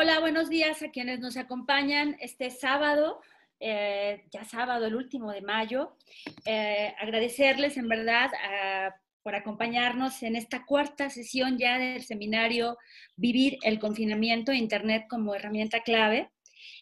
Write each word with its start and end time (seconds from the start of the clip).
Hola, 0.00 0.20
buenos 0.20 0.48
días 0.48 0.80
a 0.84 0.92
quienes 0.92 1.18
nos 1.18 1.36
acompañan 1.36 2.16
este 2.20 2.50
sábado, 2.50 3.20
eh, 3.58 4.26
ya 4.30 4.44
sábado, 4.44 4.86
el 4.86 4.94
último 4.94 5.32
de 5.32 5.42
mayo. 5.42 5.96
Eh, 6.44 6.94
agradecerles 7.00 7.76
en 7.76 7.88
verdad 7.88 8.30
por 9.24 9.34
acompañarnos 9.34 10.22
en 10.22 10.36
esta 10.36 10.64
cuarta 10.64 11.10
sesión 11.10 11.58
ya 11.58 11.78
del 11.80 12.04
seminario 12.04 12.78
Vivir 13.16 13.58
el 13.62 13.80
confinamiento, 13.80 14.52
Internet 14.52 15.06
como 15.10 15.34
herramienta 15.34 15.80
clave. 15.80 16.30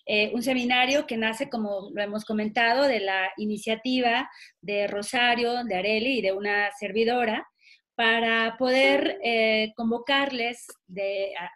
Eh, 0.04 0.30
un 0.34 0.42
seminario 0.42 1.06
que 1.06 1.16
nace, 1.16 1.48
como 1.48 1.88
lo 1.94 2.02
hemos 2.02 2.26
comentado, 2.26 2.82
de 2.82 3.00
la 3.00 3.30
iniciativa 3.38 4.30
de 4.60 4.88
Rosario, 4.88 5.64
de 5.64 5.74
Areli 5.74 6.18
y 6.18 6.22
de 6.22 6.32
una 6.32 6.70
servidora, 6.78 7.48
para 7.96 8.56
poder 8.58 9.18
eh, 9.24 9.72
convocarles 9.74 10.66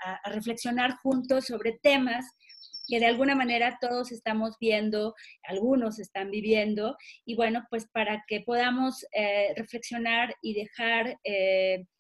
a, 0.05 0.31
reflexionar 0.31 0.97
juntos 1.03 1.47
sobre 1.47 1.79
temas 1.83 2.25
que 2.89 2.99
de 2.99 3.07
alguna 3.07 3.37
manera 3.37 3.79
todos 3.81 4.11
estamos 4.11 4.57
viendo, 4.59 5.15
algunos 5.45 6.01
están 6.01 6.33
viviendo, 6.33 6.97
y 7.25 7.37
bueno, 7.37 7.65
pues 7.71 7.87
para 7.87 8.25
que 8.27 8.41
podamos 8.41 9.07
eh, 9.13 9.53
reflexionar 9.55 10.35
y 10.43 10.55
dejar 10.55 11.17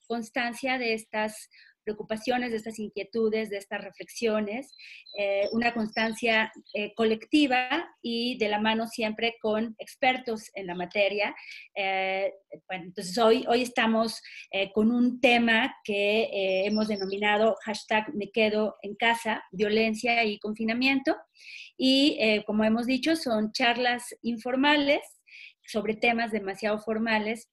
constancia 0.09 0.77
de 0.79 0.95
estas 0.95 1.48
preocupaciones, 1.91 2.51
de 2.51 2.57
estas 2.57 2.79
inquietudes, 2.79 3.51
de 3.51 3.57
estas 3.57 3.83
reflexiones, 3.83 4.77
eh, 5.19 5.49
una 5.53 5.75
constancia 5.75 6.53
eh, 6.73 6.95
colectiva 6.95 7.69
y 8.01 8.39
de 8.39 8.49
la 8.49 8.61
mano 8.61 8.87
siempre 8.87 9.35
con 9.43 9.75
expertos 9.79 10.51
en 10.55 10.69
la 10.69 10.77
materia. 10.77 11.35
Eh, 11.75 12.33
entonces 12.69 13.19
hoy, 13.19 13.45
hoy 13.49 13.63
estamos 13.63 14.23
con 14.75 14.91
un 14.91 15.21
tema 15.21 15.75
que 15.85 16.65
hemos 16.66 16.89
denominado 16.89 17.57
hashtag 17.65 18.15
me 18.15 18.30
quedo 18.30 18.77
en 18.83 18.95
casa, 18.95 19.43
violencia 19.51 20.25
y 20.25 20.38
confinamiento. 20.38 21.16
Y 21.77 22.19
como 22.47 22.65
hemos 22.65 22.87
dicho, 22.87 23.16
son 23.16 23.52
charlas 23.52 24.15
informales 24.23 25.01
sobre 25.65 25.95
temas 25.95 26.32
demasiado 26.32 26.79
formales 26.79 27.49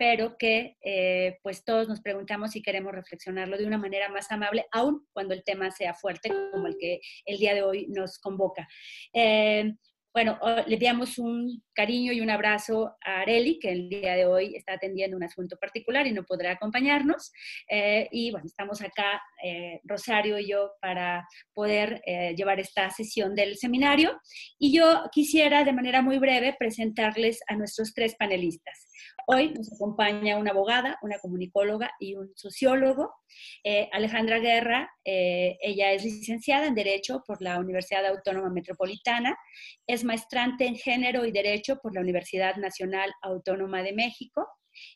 pero 0.00 0.38
que 0.38 0.78
eh, 0.80 1.38
pues 1.42 1.62
todos 1.62 1.86
nos 1.86 2.00
preguntamos 2.00 2.52
si 2.52 2.62
queremos 2.62 2.94
reflexionarlo 2.94 3.58
de 3.58 3.66
una 3.66 3.76
manera 3.76 4.08
más 4.08 4.32
amable, 4.32 4.64
aun 4.72 5.06
cuando 5.12 5.34
el 5.34 5.44
tema 5.44 5.70
sea 5.70 5.92
fuerte, 5.92 6.32
como 6.52 6.68
el 6.68 6.78
que 6.78 7.02
el 7.26 7.36
día 7.36 7.52
de 7.52 7.62
hoy 7.62 7.86
nos 7.86 8.18
convoca. 8.18 8.66
Eh, 9.12 9.74
bueno, 10.12 10.38
le 10.66 10.76
damos 10.76 11.18
un 11.18 11.62
cariño 11.72 12.12
y 12.12 12.20
un 12.20 12.30
abrazo 12.30 12.96
a 13.04 13.20
Areli, 13.20 13.58
que 13.58 13.70
el 13.70 13.88
día 13.88 14.14
de 14.14 14.26
hoy 14.26 14.54
está 14.56 14.74
atendiendo 14.74 15.16
un 15.16 15.22
asunto 15.22 15.56
particular 15.56 16.06
y 16.06 16.12
no 16.12 16.24
podrá 16.24 16.52
acompañarnos. 16.52 17.32
Eh, 17.68 18.08
y 18.10 18.30
bueno, 18.30 18.46
estamos 18.46 18.82
acá, 18.82 19.22
Rosario 19.84 20.38
y 20.38 20.48
yo, 20.48 20.72
para 20.80 21.26
poder 21.54 22.02
llevar 22.36 22.60
esta 22.60 22.90
sesión 22.90 23.34
del 23.34 23.56
seminario. 23.56 24.20
Y 24.58 24.76
yo 24.76 25.04
quisiera, 25.12 25.64
de 25.64 25.72
manera 25.72 26.02
muy 26.02 26.18
breve, 26.18 26.54
presentarles 26.58 27.40
a 27.48 27.56
nuestros 27.56 27.94
tres 27.94 28.14
panelistas. 28.16 28.90
Hoy 29.26 29.52
nos 29.52 29.72
acompaña 29.72 30.36
una 30.36 30.50
abogada, 30.50 30.98
una 31.02 31.18
comunicóloga 31.18 31.92
y 32.00 32.16
un 32.16 32.32
sociólogo. 32.34 33.12
Eh, 33.62 33.88
Alejandra 33.92 34.38
Guerra, 34.38 34.90
eh, 35.04 35.56
ella 35.60 35.92
es 35.92 36.04
licenciada 36.04 36.66
en 36.66 36.74
Derecho 36.74 37.22
por 37.26 37.40
la 37.40 37.60
Universidad 37.60 38.04
Autónoma 38.06 38.50
Metropolitana, 38.50 39.36
es 39.86 39.99
maestrante 40.04 40.66
en 40.66 40.76
Género 40.76 41.24
y 41.24 41.32
Derecho 41.32 41.76
por 41.82 41.94
la 41.94 42.00
Universidad 42.00 42.56
Nacional 42.56 43.12
Autónoma 43.22 43.82
de 43.82 43.92
México, 43.92 44.46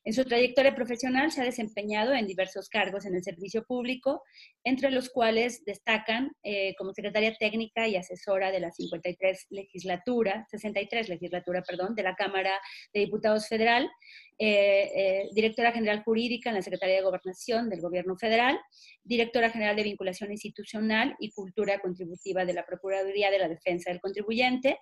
en 0.04 0.12
su 0.12 0.24
trayectoria 0.24 0.74
profesional 0.74 1.32
se 1.32 1.42
ha 1.42 1.44
desempeñado 1.44 2.14
en 2.14 2.26
diversos 2.26 2.68
cargos 2.68 3.06
en 3.06 3.14
el 3.14 3.22
servicio 3.22 3.64
público, 3.64 4.22
entre 4.62 4.90
los 4.90 5.10
cuales 5.10 5.64
destacan 5.64 6.30
eh, 6.42 6.74
como 6.76 6.92
secretaria 6.92 7.34
técnica 7.38 7.88
y 7.88 7.96
asesora 7.96 8.50
de 8.50 8.60
la 8.60 8.70
53 8.70 9.46
legislatura, 9.50 10.46
63 10.50 11.08
legislatura, 11.08 11.62
perdón, 11.62 11.94
de 11.94 12.02
la 12.02 12.14
Cámara 12.14 12.58
de 12.92 13.00
Diputados 13.00 13.48
Federal, 13.48 13.90
eh, 14.38 14.90
eh, 14.94 15.28
directora 15.32 15.70
general 15.70 16.02
jurídica 16.02 16.50
en 16.50 16.56
la 16.56 16.62
Secretaría 16.62 16.96
de 16.96 17.02
Gobernación 17.02 17.70
del 17.70 17.80
Gobierno 17.80 18.16
Federal, 18.16 18.58
directora 19.04 19.50
general 19.50 19.76
de 19.76 19.84
Vinculación 19.84 20.32
Institucional 20.32 21.14
y 21.20 21.30
Cultura 21.30 21.78
Contributiva 21.80 22.44
de 22.44 22.52
la 22.52 22.66
Procuraduría 22.66 23.30
de 23.30 23.38
la 23.38 23.48
Defensa 23.48 23.90
del 23.90 24.00
Contribuyente. 24.00 24.78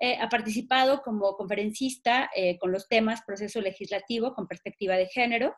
Eh, 0.00 0.16
ha 0.20 0.28
participado 0.28 1.02
como 1.02 1.36
conferencista 1.36 2.30
con 2.60 2.72
los 2.72 2.88
temas 2.88 3.22
proceso 3.26 3.60
legislativo 3.60 4.34
con 4.34 4.46
perspectiva 4.46 4.96
de 4.96 5.06
género, 5.06 5.54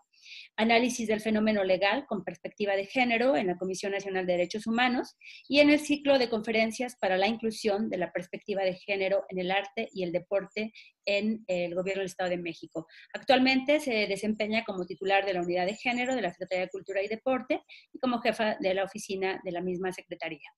análisis 0.56 1.09
del 1.09 1.21
fenómeno 1.21 1.65
legal 1.65 2.06
con 2.06 2.25
perspectiva 2.25 2.77
de 2.77 2.87
género 2.87 3.37
en 3.37 3.47
la 3.47 3.56
Comisión 3.56 3.93
Nacional 3.93 4.27
de 4.27 4.34
Derechos 4.34 4.66
Humanos 4.66 5.16
y 5.49 5.61
en 5.61 5.71
el 5.71 5.81
ciclo 5.81 6.19
de 6.19 6.28
conferencias 6.28 6.97
para 6.97 7.16
la 7.16 7.27
inclusión 7.27 7.89
de 7.91 7.99
la 7.99 8.12
perspectiva 8.12 8.62
de 8.62 8.75
género 8.75 9.25
en 9.28 9.39
el 9.39 9.50
arte 9.50 9.89
y 9.93 10.05
el 10.05 10.12
deporte 10.12 10.72
en 11.05 11.44
el 11.47 11.75
Gobierno 11.75 12.00
del 12.00 12.11
Estado 12.11 12.31
de 12.31 12.39
México. 12.39 12.87
Actualmente 13.15 13.81
se 13.81 14.06
desempeña 14.06 14.65
como 14.65 14.84
titular 14.84 15.25
de 15.25 15.34
la 15.34 15.43
Unidad 15.43 15.66
de 15.66 15.75
Género 15.75 16.15
de 16.15 16.22
la 16.22 16.31
Secretaría 16.31 16.66
de 16.66 16.71
Cultura 16.71 17.03
y 17.03 17.09
Deporte 17.09 17.62
y 17.93 17.99
como 17.99 18.21
jefa 18.21 18.56
de 18.60 18.75
la 18.75 18.84
oficina 18.84 19.41
de 19.45 19.53
la 19.53 19.62
misma 19.62 19.93
Secretaría. 19.93 20.49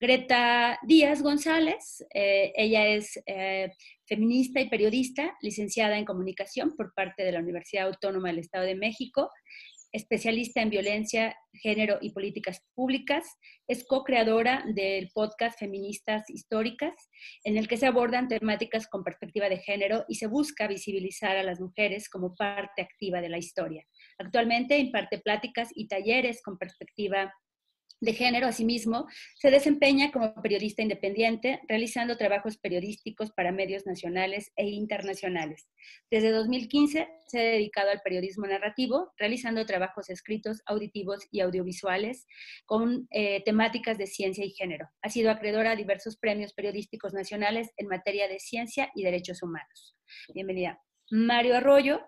Greta 0.00 0.78
Díaz 0.82 1.22
González, 1.22 2.04
eh, 2.14 2.52
ella 2.56 2.86
es 2.86 3.20
eh, 3.26 3.72
feminista 4.08 4.60
y 4.60 4.68
periodista, 4.68 5.36
licenciada 5.42 5.98
en 5.98 6.04
comunicación 6.04 6.74
por 6.76 6.94
parte 6.94 7.22
de 7.24 7.32
la 7.32 7.40
Universidad 7.40 7.86
Autónoma 7.86 8.28
del 8.28 8.38
Estado 8.38 8.64
de 8.64 8.74
México, 8.74 9.30
especialista 9.92 10.60
en 10.60 10.70
violencia, 10.70 11.36
género 11.52 11.98
y 12.00 12.10
políticas 12.12 12.62
públicas. 12.74 13.24
Es 13.66 13.86
co-creadora 13.86 14.64
del 14.74 15.10
podcast 15.14 15.58
Feministas 15.58 16.28
Históricas, 16.28 16.94
en 17.44 17.56
el 17.56 17.68
que 17.68 17.76
se 17.76 17.86
abordan 17.86 18.28
temáticas 18.28 18.86
con 18.86 19.04
perspectiva 19.04 19.48
de 19.48 19.58
género 19.58 20.04
y 20.08 20.16
se 20.16 20.26
busca 20.26 20.68
visibilizar 20.68 21.36
a 21.36 21.42
las 21.42 21.60
mujeres 21.60 22.08
como 22.08 22.34
parte 22.34 22.82
activa 22.82 23.20
de 23.20 23.28
la 23.28 23.38
historia. 23.38 23.84
Actualmente 24.18 24.78
imparte 24.78 25.18
pláticas 25.18 25.70
y 25.74 25.88
talleres 25.88 26.42
con 26.42 26.58
perspectiva 26.58 27.32
de 28.00 28.12
género, 28.12 28.46
asimismo, 28.46 29.06
se 29.36 29.50
desempeña 29.50 30.12
como 30.12 30.34
periodista 30.40 30.82
independiente, 30.82 31.60
realizando 31.68 32.16
trabajos 32.16 32.56
periodísticos 32.56 33.30
para 33.32 33.52
medios 33.52 33.86
nacionales 33.86 34.52
e 34.56 34.66
internacionales. 34.68 35.68
Desde 36.10 36.30
2015 36.30 37.08
se 37.26 37.38
ha 37.38 37.42
dedicado 37.42 37.90
al 37.90 38.00
periodismo 38.02 38.46
narrativo, 38.46 39.12
realizando 39.16 39.66
trabajos 39.66 40.10
escritos, 40.10 40.62
auditivos 40.66 41.26
y 41.30 41.40
audiovisuales 41.40 42.26
con 42.66 43.08
eh, 43.10 43.42
temáticas 43.44 43.98
de 43.98 44.06
ciencia 44.06 44.44
y 44.44 44.50
género. 44.50 44.88
Ha 45.02 45.10
sido 45.10 45.30
acreedora 45.30 45.72
a 45.72 45.76
diversos 45.76 46.16
premios 46.16 46.52
periodísticos 46.52 47.12
nacionales 47.12 47.70
en 47.76 47.88
materia 47.88 48.28
de 48.28 48.38
ciencia 48.38 48.90
y 48.94 49.02
derechos 49.02 49.42
humanos. 49.42 49.96
Bienvenida. 50.34 50.80
Mario 51.10 51.56
Arroyo. 51.56 52.00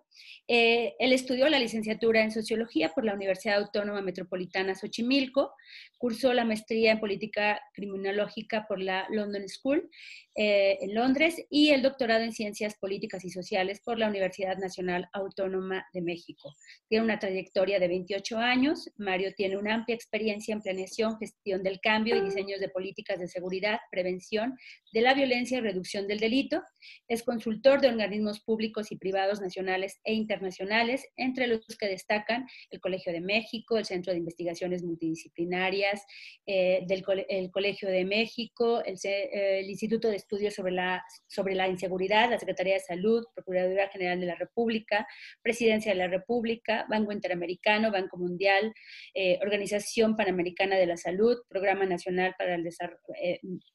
Eh, 0.49 0.95
él 0.99 1.13
estudió 1.13 1.49
la 1.49 1.59
licenciatura 1.59 2.23
en 2.23 2.33
Sociología 2.33 2.89
por 2.89 3.05
la 3.05 3.15
Universidad 3.15 3.59
Autónoma 3.59 4.03
Metropolitana 4.03 4.75
Xochimilco, 4.75 5.53
cursó 5.97 6.33
la 6.33 6.45
maestría 6.45 6.93
en 6.93 6.99
Política 7.01 7.61
Criminológica 7.73 8.67
por 8.67 8.81
la 8.81 9.07
London 9.11 9.49
School 9.49 9.89
eh, 10.35 10.79
en 10.81 10.95
Londres 10.95 11.45
y 11.51 11.71
el 11.71 11.83
doctorado 11.83 12.25
en 12.25 12.33
Ciencias 12.33 12.75
Políticas 12.81 13.25
y 13.25 13.31
Sociales 13.31 13.81
por 13.85 13.99
la 13.99 14.09
Universidad 14.09 14.57
Nacional 14.59 15.09
Autónoma 15.13 15.87
de 15.93 16.03
México. 16.03 16.55
Tiene 16.89 17.05
una 17.05 17.19
trayectoria 17.19 17.79
de 17.79 17.89
28 17.89 18.39
años. 18.39 18.91
Mario 18.97 19.35
tiene 19.37 19.57
una 19.57 19.75
amplia 19.75 19.95
experiencia 19.95 20.53
en 20.53 20.63
planeación, 20.63 21.19
gestión 21.19 21.63
del 21.63 21.81
cambio 21.81 22.17
y 22.17 22.23
diseños 22.23 22.59
de 22.59 22.71
políticas 22.71 23.21
de 23.21 23.29
seguridad, 23.29 23.79
prevención 23.91 24.57
de 24.93 25.01
la 25.03 25.15
violencia 25.15 25.59
y 25.59 25.61
reducción 25.61 26.09
del 26.09 26.19
delito. 26.19 26.63
Es 27.07 27.23
consultor 27.23 27.81
de 27.81 27.89
organismos 27.89 28.41
públicos 28.41 28.91
y 28.91 28.97
privados 28.97 29.41
nacionales 29.41 30.00
e 30.05 30.15
internacionales, 30.15 31.07
entre 31.17 31.47
los 31.47 31.67
que 31.79 31.89
destacan 31.89 32.47
el 32.71 32.81
Colegio 32.81 33.13
de 33.13 33.21
México, 33.21 33.77
el 33.77 33.85
Centro 33.85 34.13
de 34.13 34.19
Investigaciones 34.19 34.83
Multidisciplinarias 34.83 36.05
eh, 36.47 36.85
del 36.87 37.05
el 37.29 37.51
Colegio 37.51 37.89
de 37.89 38.05
México, 38.05 38.83
el, 38.85 38.97
eh, 39.05 39.63
Instituto 39.67 40.09
de 40.09 40.17
Estudios 40.17 40.55
sobre 40.55 40.73
la, 40.73 41.05
sobre 41.27 41.55
la 41.55 41.69
Inseguridad, 41.69 42.31
la 42.31 42.39
Secretaría 42.39 42.75
de 42.75 42.81
Salud, 42.81 43.25
Procuraduría 43.35 43.89
General 43.89 44.21
de 44.21 44.27
la 44.27 44.35
República, 44.35 45.07
Presidencia 45.43 45.93
de 45.93 45.99
la 45.99 46.09
República, 46.09 46.87
Banco 46.89 47.13
Interamericano, 47.13 47.91
Banco 47.91 48.17
Mundial, 48.17 48.73
eh, 49.15 49.39
Organización 49.43 50.17
Panamericana 50.17 50.77
de 50.77 50.87
la 50.87 50.97
Salud, 50.97 51.39
Programa 51.49 51.87
Nacional 51.87 52.35
para 52.39 52.55
el 52.55 52.69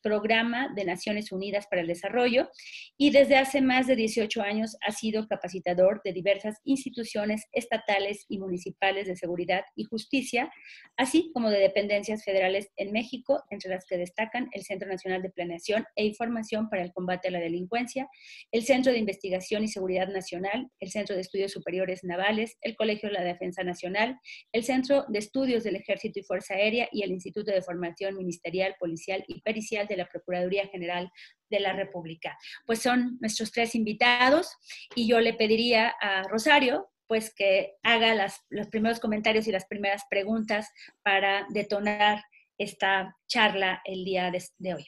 Programa 0.02 0.70
de 0.76 0.86
Naciones 0.86 1.32
Unidas 1.32 1.68
para 1.68 1.82
el 1.82 1.88
Desarrollo, 1.88 2.50
y 2.98 3.12
desde 3.12 3.38
hace 3.38 3.62
más 3.62 3.88
de 3.88 3.96
18 3.96 4.42
años 4.42 4.78
ha 4.82 4.92
sido 4.92 5.28
capacitador 5.28 6.02
de 6.04 6.14
diversas 6.16 6.58
instituciones 6.64 7.46
estatales 7.52 8.26
y 8.28 8.40
municipales 8.40 9.06
de 9.06 9.16
seguridad 9.16 9.64
y 9.76 9.84
justicia, 9.84 10.52
así 10.98 11.30
como 11.34 11.52
de 11.52 11.60
dependencias 11.60 12.24
federales 12.24 12.72
en 12.78 12.92
México, 12.92 13.44
entre 13.52 13.70
las 13.70 13.86
que 13.86 13.98
destacan 13.98 14.50
el 14.54 14.64
Centro 14.64 14.90
Nacional 14.90 15.22
de 15.22 15.30
Planeación 15.30 15.86
e 15.96 16.06
Información 16.06 16.70
para 16.70 16.82
el 16.82 16.94
Combate 16.94 17.28
a 17.28 17.32
la 17.32 17.40
Delincuencia, 17.40 18.08
el 18.52 18.64
Centro 18.64 18.92
de 18.92 18.98
Investigación 19.00 19.64
y 19.64 19.68
Seguridad 19.68 20.08
Nacional, 20.08 20.72
el 20.80 20.90
Centro 20.90 21.16
de 21.16 21.22
Estudios 21.22 21.52
Superiores 21.52 22.04
Navales, 22.04 22.58
el 22.62 22.76
Colegio 22.76 23.10
de 23.10 23.14
la 23.14 23.24
Defensa 23.24 23.64
Nacional, 23.64 24.18
el 24.52 24.64
Centro 24.64 25.06
de 25.08 25.20
Estudios 25.20 25.64
del 25.64 25.76
Ejército 25.76 26.20
y 26.20 26.24
Fuerza 26.24 26.56
Aérea 26.56 26.90
y 26.92 27.04
el 27.04 27.12
Instituto 27.12 27.52
de 27.52 27.62
Formación 27.62 28.16
Ministerial, 28.16 28.76
Policial 28.80 29.24
y 29.28 29.42
Pericial 29.42 29.88
de 29.88 29.98
la 29.98 30.08
Procuraduría 30.08 30.68
General 30.68 31.12
de 31.50 31.60
la 31.60 31.74
República. 31.74 32.38
Pues 32.66 32.82
son 32.82 33.18
nuestros 33.20 33.52
tres 33.52 33.76
invitados 33.76 34.58
y 34.96 35.08
yo 35.08 35.20
le 35.20 35.34
pediría 35.34 35.96
a 36.02 36.24
Rosario 36.24 36.90
pues 37.08 37.34
que 37.34 37.76
haga 37.84 38.32
los 38.50 38.68
primeros 38.68 39.00
comentarios 39.00 39.48
y 39.48 39.52
las 39.52 39.66
primeras 39.66 40.04
preguntas 40.10 40.72
para 41.04 41.46
detonar 41.50 42.24
esta 42.58 43.16
charla 43.28 43.82
el 43.86 44.06
día 44.06 44.32
de, 44.32 44.74
hoy. 44.74 44.88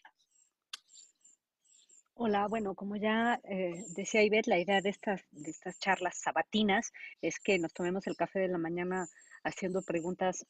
Hola, 2.14 2.48
bueno, 2.48 2.74
como 2.74 2.96
ya 2.96 3.40
eh, 3.44 3.84
decía 3.96 4.24
Ivette, 4.24 4.48
la 4.48 4.58
idea 4.58 4.82
de 4.82 4.90
estas, 4.90 5.22
de 5.32 5.52
estas 5.52 5.78
charlas 5.80 6.18
sabatinas 6.18 6.92
es 7.22 7.40
que 7.40 7.60
nos 7.60 7.74
tomemos 7.74 8.08
el 8.08 8.16
café 8.16 8.40
de 8.40 8.48
la 8.48 8.58
mañana 8.58 9.08
haciendo 9.44 9.84
preguntas 9.84 10.46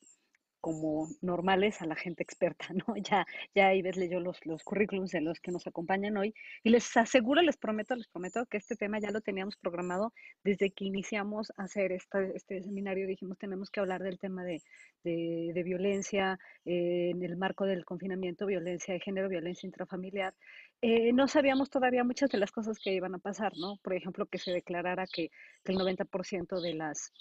como 0.59 1.07
normales 1.21 1.81
a 1.81 1.85
la 1.85 1.95
gente 1.95 2.23
experta, 2.23 2.67
¿no? 2.87 2.95
Ya, 2.97 3.25
ya 3.55 3.73
Ives 3.73 3.97
leyó 3.97 4.19
los, 4.19 4.45
los 4.45 4.63
currículums 4.63 5.11
de 5.11 5.21
los 5.21 5.39
que 5.39 5.51
nos 5.51 5.67
acompañan 5.67 6.17
hoy 6.17 6.33
y 6.63 6.69
les 6.69 6.95
aseguro, 6.97 7.41
les 7.41 7.57
prometo, 7.57 7.95
les 7.95 8.07
prometo 8.07 8.45
que 8.45 8.57
este 8.57 8.75
tema 8.75 8.99
ya 8.99 9.11
lo 9.11 9.21
teníamos 9.21 9.57
programado 9.57 10.13
desde 10.43 10.71
que 10.71 10.85
iniciamos 10.85 11.51
a 11.57 11.63
hacer 11.63 11.91
este, 11.91 12.63
seminario. 12.63 13.07
Dijimos, 13.07 13.37
tenemos 13.37 13.69
que 13.69 13.79
hablar 13.79 14.01
del 14.03 14.19
tema 14.19 14.43
de, 14.43 14.61
de, 15.03 15.63
violencia 15.63 16.39
eh, 16.65 17.11
en 17.11 17.23
el 17.23 17.37
marco 17.37 17.65
del 17.65 17.85
confinamiento, 17.85 18.45
violencia 18.45 18.93
de 18.93 18.99
género, 18.99 19.29
violencia 19.29 19.67
intrafamiliar. 19.67 20.33
Eh, 20.81 21.11
no 21.13 21.27
sabíamos 21.27 21.69
todavía 21.69 22.03
muchas 22.03 22.29
de 22.29 22.37
las 22.37 22.51
cosas 22.51 22.77
que 22.79 22.93
iban 22.93 23.15
a 23.15 23.19
pasar, 23.19 23.53
¿no? 23.57 23.77
Por 23.83 23.93
ejemplo, 23.93 24.25
que 24.27 24.37
se 24.37 24.51
declarara 24.51 25.05
que, 25.07 25.29
que 25.63 25.71
el 25.71 25.77
90% 25.77 26.61
de 26.61 26.73
las 26.75 27.11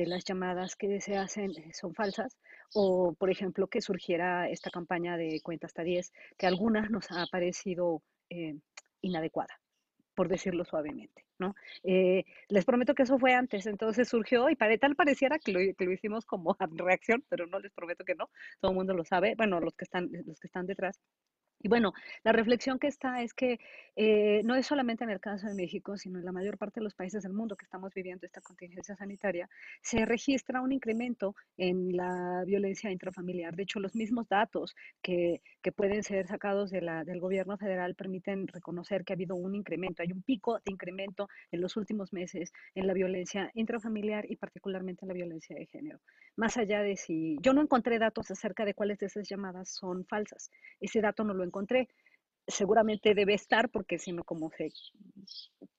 de 0.00 0.06
las 0.06 0.24
llamadas 0.24 0.76
que 0.76 0.98
se 1.02 1.18
hacen 1.18 1.50
eh, 1.50 1.72
son 1.74 1.94
falsas, 1.94 2.38
o 2.74 3.12
por 3.12 3.30
ejemplo 3.30 3.66
que 3.66 3.82
surgiera 3.82 4.48
esta 4.48 4.70
campaña 4.70 5.18
de 5.18 5.40
cuenta 5.42 5.66
hasta 5.66 5.82
10, 5.82 6.10
que 6.38 6.46
algunas 6.46 6.90
nos 6.90 7.10
ha 7.10 7.26
parecido 7.26 8.02
eh, 8.30 8.56
inadecuada, 9.02 9.60
por 10.14 10.28
decirlo 10.28 10.64
suavemente. 10.64 11.26
¿no? 11.38 11.54
Eh, 11.82 12.24
les 12.48 12.64
prometo 12.64 12.94
que 12.94 13.02
eso 13.02 13.18
fue 13.18 13.34
antes, 13.34 13.66
entonces 13.66 14.08
surgió 14.08 14.48
y 14.48 14.56
para, 14.56 14.76
tal 14.78 14.96
pareciera 14.96 15.38
que 15.38 15.52
lo, 15.52 15.60
que 15.76 15.84
lo 15.84 15.92
hicimos 15.92 16.24
como 16.24 16.56
reacción, 16.76 17.22
pero 17.28 17.46
no 17.46 17.60
les 17.60 17.72
prometo 17.72 18.04
que 18.04 18.14
no, 18.14 18.30
todo 18.60 18.70
el 18.70 18.76
mundo 18.78 18.94
lo 18.94 19.04
sabe, 19.04 19.34
bueno, 19.36 19.60
los 19.60 19.74
que 19.74 19.84
están, 19.84 20.08
los 20.26 20.40
que 20.40 20.46
están 20.46 20.66
detrás. 20.66 20.98
Y 21.62 21.68
bueno, 21.68 21.92
la 22.24 22.32
reflexión 22.32 22.78
que 22.78 22.86
está 22.86 23.22
es 23.22 23.34
que 23.34 23.60
eh, 23.94 24.40
no 24.44 24.54
es 24.54 24.66
solamente 24.66 25.04
en 25.04 25.10
el 25.10 25.20
caso 25.20 25.46
de 25.46 25.54
México, 25.54 25.98
sino 25.98 26.18
en 26.18 26.24
la 26.24 26.32
mayor 26.32 26.56
parte 26.56 26.80
de 26.80 26.84
los 26.84 26.94
países 26.94 27.22
del 27.22 27.34
mundo 27.34 27.54
que 27.54 27.64
estamos 27.64 27.92
viviendo 27.92 28.24
esta 28.24 28.40
contingencia 28.40 28.96
sanitaria, 28.96 29.48
se 29.82 30.06
registra 30.06 30.62
un 30.62 30.72
incremento 30.72 31.34
en 31.58 31.94
la 31.94 32.44
violencia 32.46 32.90
intrafamiliar. 32.90 33.54
De 33.56 33.64
hecho, 33.64 33.78
los 33.78 33.94
mismos 33.94 34.26
datos 34.28 34.74
que, 35.02 35.42
que 35.60 35.70
pueden 35.70 36.02
ser 36.02 36.26
sacados 36.28 36.70
de 36.70 36.80
la, 36.80 37.04
del 37.04 37.20
gobierno 37.20 37.58
federal 37.58 37.94
permiten 37.94 38.46
reconocer 38.48 39.04
que 39.04 39.12
ha 39.12 39.16
habido 39.16 39.36
un 39.36 39.54
incremento, 39.54 40.02
hay 40.02 40.12
un 40.12 40.22
pico 40.22 40.54
de 40.64 40.72
incremento 40.72 41.28
en 41.50 41.60
los 41.60 41.76
últimos 41.76 42.12
meses 42.14 42.52
en 42.74 42.86
la 42.86 42.94
violencia 42.94 43.50
intrafamiliar 43.52 44.24
y 44.30 44.36
particularmente 44.36 45.04
en 45.04 45.08
la 45.08 45.14
violencia 45.14 45.54
de 45.56 45.66
género. 45.66 46.00
Más 46.36 46.56
allá 46.56 46.80
de 46.80 46.96
si 46.96 47.36
yo 47.42 47.52
no 47.52 47.60
encontré 47.60 47.98
datos 47.98 48.30
acerca 48.30 48.64
de 48.64 48.72
cuáles 48.72 48.98
de 48.98 49.06
esas 49.06 49.28
llamadas 49.28 49.68
son 49.68 50.06
falsas, 50.06 50.50
ese 50.80 51.00
dato 51.00 51.22
no 51.22 51.34
lo 51.34 51.44
encontré. 51.50 51.88
Seguramente 52.46 53.14
debe 53.14 53.34
estar 53.34 53.68
porque 53.68 53.98
si 53.98 54.12
no, 54.12 54.24
como 54.24 54.50
se, 54.50 54.72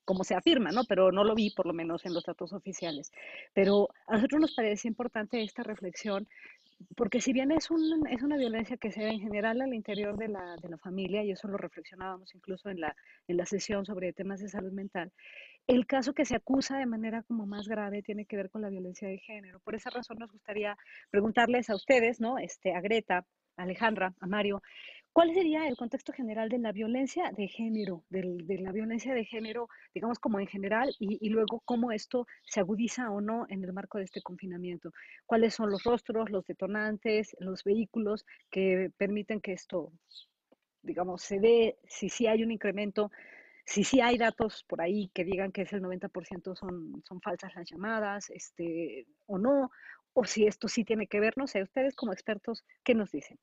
como 0.05 0.23
se 0.23 0.35
afirma, 0.35 0.71
¿no? 0.71 0.83
Pero 0.85 1.11
no 1.11 1.23
lo 1.23 1.35
vi 1.35 1.49
por 1.49 1.65
lo 1.65 1.73
menos 1.73 2.05
en 2.05 2.13
los 2.13 2.23
datos 2.23 2.53
oficiales. 2.53 3.11
Pero 3.53 3.89
a 4.07 4.15
nosotros 4.15 4.41
nos 4.41 4.53
parece 4.53 4.87
importante 4.87 5.41
esta 5.41 5.63
reflexión 5.63 6.27
porque 6.95 7.21
si 7.21 7.33
bien 7.33 7.51
es, 7.51 7.69
un, 7.71 8.07
es 8.07 8.21
una 8.23 8.37
violencia 8.37 8.77
que 8.77 8.91
se 8.91 9.03
da 9.03 9.09
en 9.09 9.19
general 9.19 9.61
al 9.61 9.73
interior 9.73 10.17
de 10.17 10.27
la, 10.27 10.55
de 10.61 10.69
la 10.69 10.77
familia, 10.77 11.23
y 11.23 11.31
eso 11.31 11.47
lo 11.47 11.57
reflexionábamos 11.57 12.33
incluso 12.35 12.69
en 12.69 12.79
la, 12.79 12.95
en 13.27 13.37
la 13.37 13.45
sesión 13.45 13.85
sobre 13.85 14.13
temas 14.13 14.39
de 14.39 14.49
salud 14.49 14.71
mental, 14.71 15.11
el 15.67 15.85
caso 15.85 16.13
que 16.13 16.25
se 16.25 16.35
acusa 16.35 16.77
de 16.77 16.85
manera 16.85 17.23
como 17.23 17.45
más 17.45 17.67
grave 17.67 18.01
tiene 18.01 18.25
que 18.25 18.35
ver 18.35 18.49
con 18.49 18.61
la 18.61 18.69
violencia 18.69 19.07
de 19.07 19.19
género. 19.19 19.59
Por 19.59 19.75
esa 19.75 19.89
razón 19.89 20.17
nos 20.19 20.31
gustaría 20.31 20.77
preguntarles 21.09 21.69
a 21.69 21.75
ustedes, 21.75 22.19
¿no? 22.19 22.39
Este, 22.39 22.73
a 22.73 22.81
Greta, 22.81 23.25
a 23.57 23.63
Alejandra, 23.63 24.13
a 24.19 24.27
Mario, 24.27 24.61
¿Cuál 25.13 25.33
sería 25.33 25.67
el 25.67 25.75
contexto 25.75 26.13
general 26.13 26.47
de 26.47 26.57
la 26.57 26.71
violencia 26.71 27.31
de 27.35 27.49
género, 27.49 28.05
de, 28.09 28.23
la 28.61 28.71
violencia 28.71 29.13
de 29.13 29.25
género, 29.25 29.67
digamos 29.93 30.19
como 30.19 30.39
en 30.39 30.47
general, 30.47 30.95
y, 30.99 31.27
luego 31.27 31.61
cómo 31.65 31.91
esto 31.91 32.27
se 32.45 32.61
agudiza 32.61 33.11
o 33.11 33.19
no 33.19 33.45
en 33.49 33.61
el 33.61 33.73
marco 33.73 33.97
de 33.97 34.05
este 34.05 34.21
confinamiento? 34.21 34.93
¿Cuáles 35.25 35.53
son 35.53 35.69
los 35.69 35.83
rostros, 35.83 36.29
los 36.29 36.45
detonantes, 36.45 37.35
los 37.39 37.65
vehículos 37.65 38.25
que 38.49 38.89
permiten 38.95 39.41
que 39.41 39.51
esto, 39.51 39.91
digamos, 40.81 41.23
se 41.23 41.39
dé, 41.41 41.77
si 41.89 42.07
sí 42.07 42.27
hay 42.27 42.41
un 42.41 42.51
incremento, 42.51 43.11
si 43.65 43.83
sí 43.83 43.99
hay 43.99 44.17
datos 44.17 44.63
por 44.63 44.79
ahí 44.81 45.09
que 45.13 45.25
digan 45.25 45.51
que 45.51 45.63
es 45.63 45.73
el 45.73 45.81
90% 45.81 46.55
son, 46.55 47.03
son 47.05 47.19
falsas 47.19 47.53
las 47.55 47.69
llamadas, 47.69 48.29
este, 48.29 49.05
o 49.27 49.37
no, 49.37 49.71
o 50.13 50.23
si 50.23 50.47
esto 50.47 50.69
sí 50.69 50.85
tiene 50.85 51.07
que 51.07 51.19
ver, 51.19 51.37
no 51.37 51.47
sé, 51.47 51.63
ustedes 51.63 51.95
como 51.95 52.13
expertos, 52.13 52.63
¿qué 52.85 52.95
nos 52.95 53.11
dicen? 53.11 53.37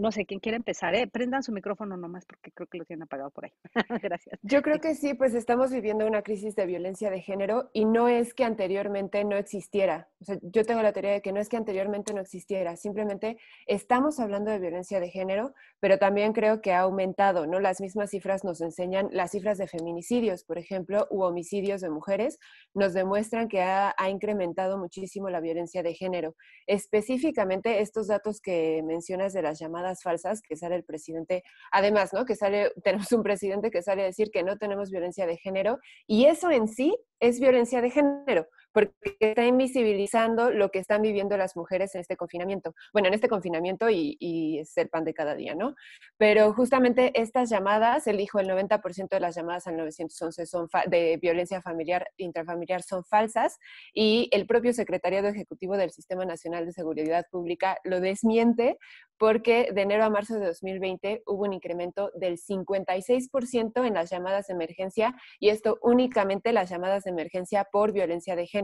No 0.00 0.10
sé, 0.10 0.24
¿quién 0.24 0.40
quiere 0.40 0.56
empezar? 0.56 0.94
Eh? 0.94 1.06
Prendan 1.06 1.42
su 1.42 1.52
micrófono 1.52 1.94
nomás 1.94 2.24
porque 2.24 2.50
creo 2.52 2.66
que 2.66 2.78
lo 2.78 2.86
tienen 2.86 3.02
apagado 3.02 3.30
por 3.30 3.44
ahí. 3.44 3.52
Gracias. 4.02 4.40
Yo 4.40 4.62
creo 4.62 4.80
que 4.80 4.94
sí, 4.94 5.12
pues 5.12 5.34
estamos 5.34 5.70
viviendo 5.70 6.06
una 6.06 6.22
crisis 6.22 6.56
de 6.56 6.64
violencia 6.64 7.10
de 7.10 7.20
género 7.20 7.68
y 7.74 7.84
no 7.84 8.08
es 8.08 8.32
que 8.32 8.44
anteriormente 8.44 9.22
no 9.24 9.36
existiera. 9.36 10.08
O 10.22 10.24
sea, 10.24 10.38
yo 10.40 10.64
tengo 10.64 10.80
la 10.80 10.94
teoría 10.94 11.12
de 11.12 11.20
que 11.20 11.32
no 11.32 11.40
es 11.40 11.50
que 11.50 11.58
anteriormente 11.58 12.14
no 12.14 12.22
existiera, 12.22 12.76
simplemente 12.76 13.36
estamos 13.66 14.20
hablando 14.20 14.50
de 14.50 14.58
violencia 14.58 15.00
de 15.00 15.10
género, 15.10 15.52
pero 15.80 15.98
también 15.98 16.32
creo 16.32 16.62
que 16.62 16.72
ha 16.72 16.80
aumentado, 16.80 17.46
¿no? 17.46 17.60
Las 17.60 17.82
mismas 17.82 18.08
cifras 18.08 18.42
nos 18.42 18.62
enseñan, 18.62 19.08
las 19.12 19.32
cifras 19.32 19.58
de 19.58 19.68
feminicidios, 19.68 20.44
por 20.44 20.56
ejemplo, 20.56 21.08
u 21.10 21.24
homicidios 21.24 21.82
de 21.82 21.90
mujeres, 21.90 22.38
nos 22.72 22.94
demuestran 22.94 23.48
que 23.48 23.60
ha, 23.60 23.94
ha 23.98 24.08
incrementado 24.08 24.78
muchísimo 24.78 25.28
la 25.28 25.40
violencia 25.40 25.82
de 25.82 25.92
género. 25.92 26.36
Específicamente 26.66 27.80
estos 27.80 28.06
datos 28.06 28.40
que 28.40 28.82
mencionas 28.82 29.34
de 29.34 29.42
las 29.42 29.58
llamadas 29.58 29.89
falsas 30.02 30.40
que 30.42 30.56
sale 30.56 30.76
el 30.76 30.84
presidente, 30.84 31.42
además, 31.72 32.12
¿no? 32.12 32.24
Que 32.24 32.36
sale, 32.36 32.70
tenemos 32.84 33.10
un 33.12 33.22
presidente 33.22 33.70
que 33.70 33.82
sale 33.82 34.02
a 34.02 34.06
decir 34.06 34.30
que 34.30 34.42
no 34.42 34.56
tenemos 34.56 34.90
violencia 34.90 35.26
de 35.26 35.36
género 35.36 35.78
y 36.06 36.26
eso 36.26 36.50
en 36.50 36.68
sí 36.68 36.96
es 37.18 37.40
violencia 37.40 37.82
de 37.82 37.90
género, 37.90 38.46
porque 38.72 38.92
está 39.20 39.44
invisibilizando 39.46 40.50
lo 40.50 40.70
que 40.70 40.78
están 40.78 41.02
viviendo 41.02 41.36
las 41.36 41.56
mujeres 41.56 41.94
en 41.94 42.00
este 42.00 42.16
confinamiento. 42.16 42.74
Bueno, 42.92 43.08
en 43.08 43.14
este 43.14 43.28
confinamiento 43.28 43.90
y, 43.90 44.16
y 44.20 44.58
es 44.60 44.76
el 44.76 44.88
pan 44.88 45.04
de 45.04 45.14
cada 45.14 45.34
día, 45.34 45.54
¿no? 45.54 45.74
Pero 46.16 46.52
justamente 46.52 47.12
estas 47.20 47.50
llamadas, 47.50 48.06
él 48.06 48.16
dijo 48.16 48.38
el 48.38 48.48
90% 48.48 49.08
de 49.08 49.20
las 49.20 49.34
llamadas 49.34 49.66
al 49.66 49.76
911 49.76 50.46
son 50.46 50.68
de 50.86 51.18
violencia 51.20 51.60
familiar, 51.62 52.06
intrafamiliar 52.16 52.82
son 52.82 53.04
falsas 53.04 53.58
y 53.92 54.28
el 54.32 54.46
propio 54.46 54.72
secretariado 54.72 55.28
ejecutivo 55.28 55.76
del 55.76 55.90
Sistema 55.90 56.24
Nacional 56.24 56.66
de 56.66 56.72
Seguridad 56.72 57.26
Pública 57.30 57.78
lo 57.84 58.00
desmiente 58.00 58.78
porque 59.18 59.68
de 59.74 59.82
enero 59.82 60.04
a 60.04 60.10
marzo 60.10 60.38
de 60.38 60.46
2020 60.46 61.22
hubo 61.26 61.44
un 61.44 61.52
incremento 61.52 62.10
del 62.14 62.38
56% 62.38 63.86
en 63.86 63.94
las 63.94 64.08
llamadas 64.08 64.46
de 64.46 64.54
emergencia 64.54 65.14
y 65.38 65.50
esto 65.50 65.78
únicamente 65.82 66.54
las 66.54 66.70
llamadas 66.70 67.04
de 67.04 67.10
emergencia 67.10 67.66
por 67.70 67.92
violencia 67.92 68.34
de 68.34 68.46
género. 68.46 68.59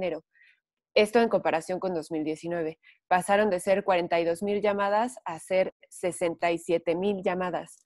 Esto 0.95 1.21
en 1.21 1.29
comparación 1.29 1.79
con 1.79 1.95
2019. 1.95 2.79
Pasaron 3.09 3.51
de 3.51 3.61
ser 3.61 3.85
42 3.85 4.43
mil 4.43 4.63
llamadas 4.63 5.17
a 5.25 5.39
ser 5.39 5.75
67 5.91 6.95
mil 6.95 7.23
llamadas. 7.23 7.85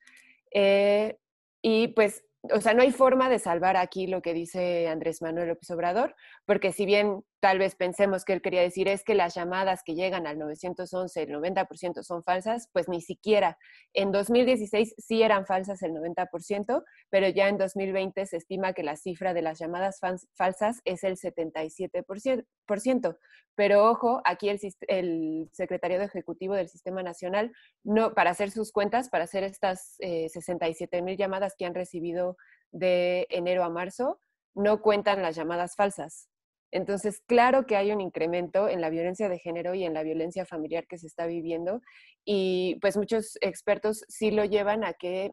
Eh, 0.53 1.17
y 1.63 1.89
pues 1.89 2.25
o 2.53 2.61
sea, 2.61 2.75
no 2.75 2.83
hay 2.83 2.91
forma 2.91 3.29
de 3.29 3.39
salvar 3.39 3.77
aquí 3.77 4.07
lo 4.07 4.23
que 4.23 4.33
dice 4.33 4.89
Andrés 4.89 5.21
Manuel 5.21 5.49
López 5.49 5.71
Obrador, 5.71 6.15
porque 6.51 6.73
si 6.73 6.85
bien 6.85 7.23
tal 7.39 7.61
vez 7.61 7.77
pensemos 7.77 8.25
que 8.25 8.33
él 8.33 8.43
quería 8.43 8.61
decir 8.61 8.89
es 8.89 9.05
que 9.05 9.15
las 9.15 9.37
llamadas 9.37 9.85
que 9.85 9.95
llegan 9.95 10.27
al 10.27 10.37
911, 10.37 11.23
el 11.23 11.29
90% 11.29 12.03
son 12.03 12.25
falsas, 12.25 12.69
pues 12.73 12.89
ni 12.89 13.01
siquiera. 13.01 13.57
En 13.95 14.11
2016 14.11 14.97
sí 14.99 15.23
eran 15.23 15.47
falsas 15.47 15.81
el 15.83 15.93
90%, 15.93 16.83
pero 17.09 17.29
ya 17.29 17.47
en 17.47 17.57
2020 17.57 18.27
se 18.27 18.39
estima 18.39 18.73
que 18.73 18.83
la 18.83 18.97
cifra 18.97 19.33
de 19.33 19.43
las 19.43 19.61
llamadas 19.61 20.01
falsas 20.35 20.81
es 20.85 21.05
el 21.05 21.19
77%. 21.19 23.17
Pero 23.55 23.89
ojo, 23.89 24.21
aquí 24.25 24.49
el, 24.49 24.59
el 24.89 25.49
secretario 25.53 26.03
ejecutivo 26.03 26.57
del 26.57 26.69
Sistema 26.69 27.05
Nacional, 27.05 27.53
no, 27.85 28.13
para 28.13 28.31
hacer 28.31 28.51
sus 28.51 28.73
cuentas, 28.73 29.09
para 29.09 29.23
hacer 29.23 29.45
estas 29.45 29.95
67 30.01 30.99
eh, 30.99 31.03
mil 31.03 31.17
llamadas 31.17 31.55
que 31.57 31.65
han 31.65 31.77
recibido 31.77 32.37
de 32.73 33.29
enero 33.31 33.63
a 33.63 33.71
marzo, 33.71 34.19
no 34.57 34.83
cuentan 34.83 35.23
las 35.23 35.37
llamadas 35.37 35.77
falsas. 35.77 36.27
Entonces, 36.73 37.21
claro 37.27 37.67
que 37.67 37.77
hay 37.77 37.93
un 37.93 38.01
incremento 38.01 38.69
en 38.69 38.81
la 38.81 38.91
violencia 38.91 39.29
de 39.29 39.39
género 39.39 39.75
y 39.75 39.85
en 39.85 39.95
la 39.95 40.03
violencia 40.03 40.45
familiar 40.45 40.87
que 40.87 40.99
se 40.99 41.07
está 41.07 41.27
viviendo 41.27 41.83
y 42.25 42.77
pues 42.81 42.97
muchos 42.97 43.37
expertos 43.41 44.05
sí 44.09 44.31
lo 44.31 44.45
llevan 44.45 44.85
a 44.85 44.93
que 44.93 45.33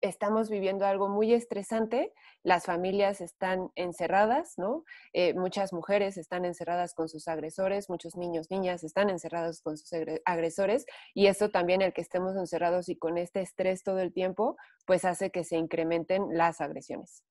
estamos 0.00 0.48
viviendo 0.48 0.86
algo 0.86 1.08
muy 1.08 1.32
estresante, 1.32 2.12
las 2.42 2.66
familias 2.66 3.20
están 3.20 3.70
encerradas, 3.74 4.54
¿no? 4.56 4.84
Eh, 5.12 5.34
muchas 5.34 5.72
mujeres 5.72 6.16
están 6.16 6.44
encerradas 6.44 6.94
con 6.94 7.08
sus 7.08 7.26
agresores, 7.28 7.90
muchos 7.90 8.16
niños, 8.16 8.50
niñas 8.50 8.84
están 8.84 9.10
encerrados 9.10 9.60
con 9.60 9.76
sus 9.76 9.90
agresores 10.24 10.86
y 11.14 11.26
eso 11.26 11.50
también 11.50 11.82
el 11.82 11.92
que 11.92 12.02
estemos 12.02 12.36
encerrados 12.36 12.88
y 12.88 12.96
con 12.96 13.18
este 13.18 13.40
estrés 13.40 13.82
todo 13.82 13.98
el 13.98 14.12
tiempo, 14.12 14.56
pues 14.86 15.04
hace 15.04 15.30
que 15.30 15.44
se 15.44 15.56
incrementen 15.56 16.28
las 16.30 16.60
agresiones. 16.60 17.24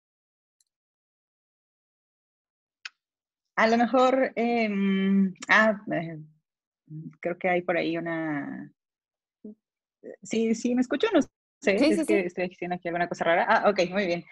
A 3.58 3.68
lo 3.68 3.78
mejor, 3.78 4.32
em, 4.36 5.34
ah, 5.50 5.82
eh, 5.92 6.20
creo 7.20 7.38
que 7.38 7.50
hay 7.50 7.62
por 7.64 7.76
ahí 7.76 7.98
una... 7.98 8.72
Sí, 10.22 10.54
sí, 10.54 10.76
¿me 10.76 10.82
escucho? 10.82 11.08
No 11.14 11.22
Sí, 11.60 11.72
es 11.72 12.06
que 12.06 12.20
estoy 12.28 12.50
diciendo 12.50 12.76
aquí 12.76 12.88
alguna 12.88 13.10
cosa 13.10 13.26
rara. 13.26 13.46
Ah, 13.50 13.70
ok, 13.70 13.90
muy 13.90 14.06
bien. 14.06 14.24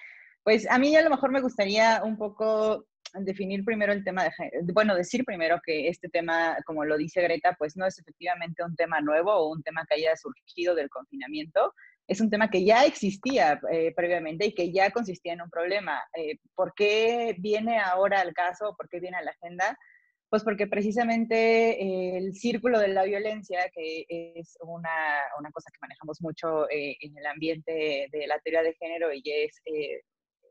Pues 0.44 0.70
a 0.70 0.78
mí 0.78 0.96
a 0.96 1.02
lo 1.02 1.10
mejor 1.10 1.32
me 1.32 1.42
gustaría 1.42 2.04
un 2.04 2.18
poco 2.18 2.86
definir 3.14 3.66
primero 3.66 3.94
el 3.94 4.04
tema 4.04 4.26
de, 4.26 4.32
bueno, 4.74 4.96
decir 4.96 5.26
primero 5.26 5.60
que 5.66 5.88
este 5.88 6.08
tema, 6.08 6.58
como 6.66 6.86
lo 6.86 6.96
dice 6.96 7.22
Greta, 7.24 7.56
pues 7.58 7.76
no 7.76 7.88
es 7.88 7.98
efectivamente 7.98 8.64
un 8.64 8.76
tema 8.76 9.02
nuevo 9.02 9.34
o 9.34 9.52
un 9.52 9.64
tema 9.64 9.86
que 9.88 9.96
haya 9.96 10.16
surgido 10.16 10.76
del 10.76 10.90
confinamiento, 10.90 11.74
es 12.08 12.22
un 12.22 12.30
tema 12.30 12.50
que 12.50 12.64
ya 12.64 12.86
existía 12.86 13.60
eh, 13.72 13.92
previamente 13.96 14.46
y 14.46 14.54
que 14.54 14.72
ya 14.72 14.92
consistía 14.92 15.34
en 15.34 15.42
un 15.42 15.50
problema. 15.50 16.04
Eh, 16.16 16.38
¿Por 16.54 16.74
qué 16.76 17.36
viene 17.40 17.80
ahora 17.80 18.22
al 18.22 18.34
caso? 18.34 18.76
¿Por 18.78 18.88
qué 18.90 19.00
viene 19.00 19.18
a 19.18 19.24
la 19.24 19.32
agenda? 19.32 19.78
Pues 20.30 20.44
porque 20.44 20.68
precisamente 20.68 22.18
el 22.18 22.34
círculo 22.34 22.80
de 22.80 22.90
la 22.90 23.04
violencia, 23.04 23.70
que 23.74 24.06
es 24.10 24.58
una, 24.62 25.22
una 25.40 25.52
cosa 25.52 25.70
que 25.72 25.80
manejamos 25.82 26.22
mucho 26.22 26.70
eh, 26.70 26.98
en 27.00 27.18
el 27.18 27.26
ambiente 27.26 28.08
de 28.12 28.28
la 28.28 28.40
teoría 28.40 28.64
de 28.64 28.74
género 28.74 29.14
y 29.14 29.22
es 29.26 29.62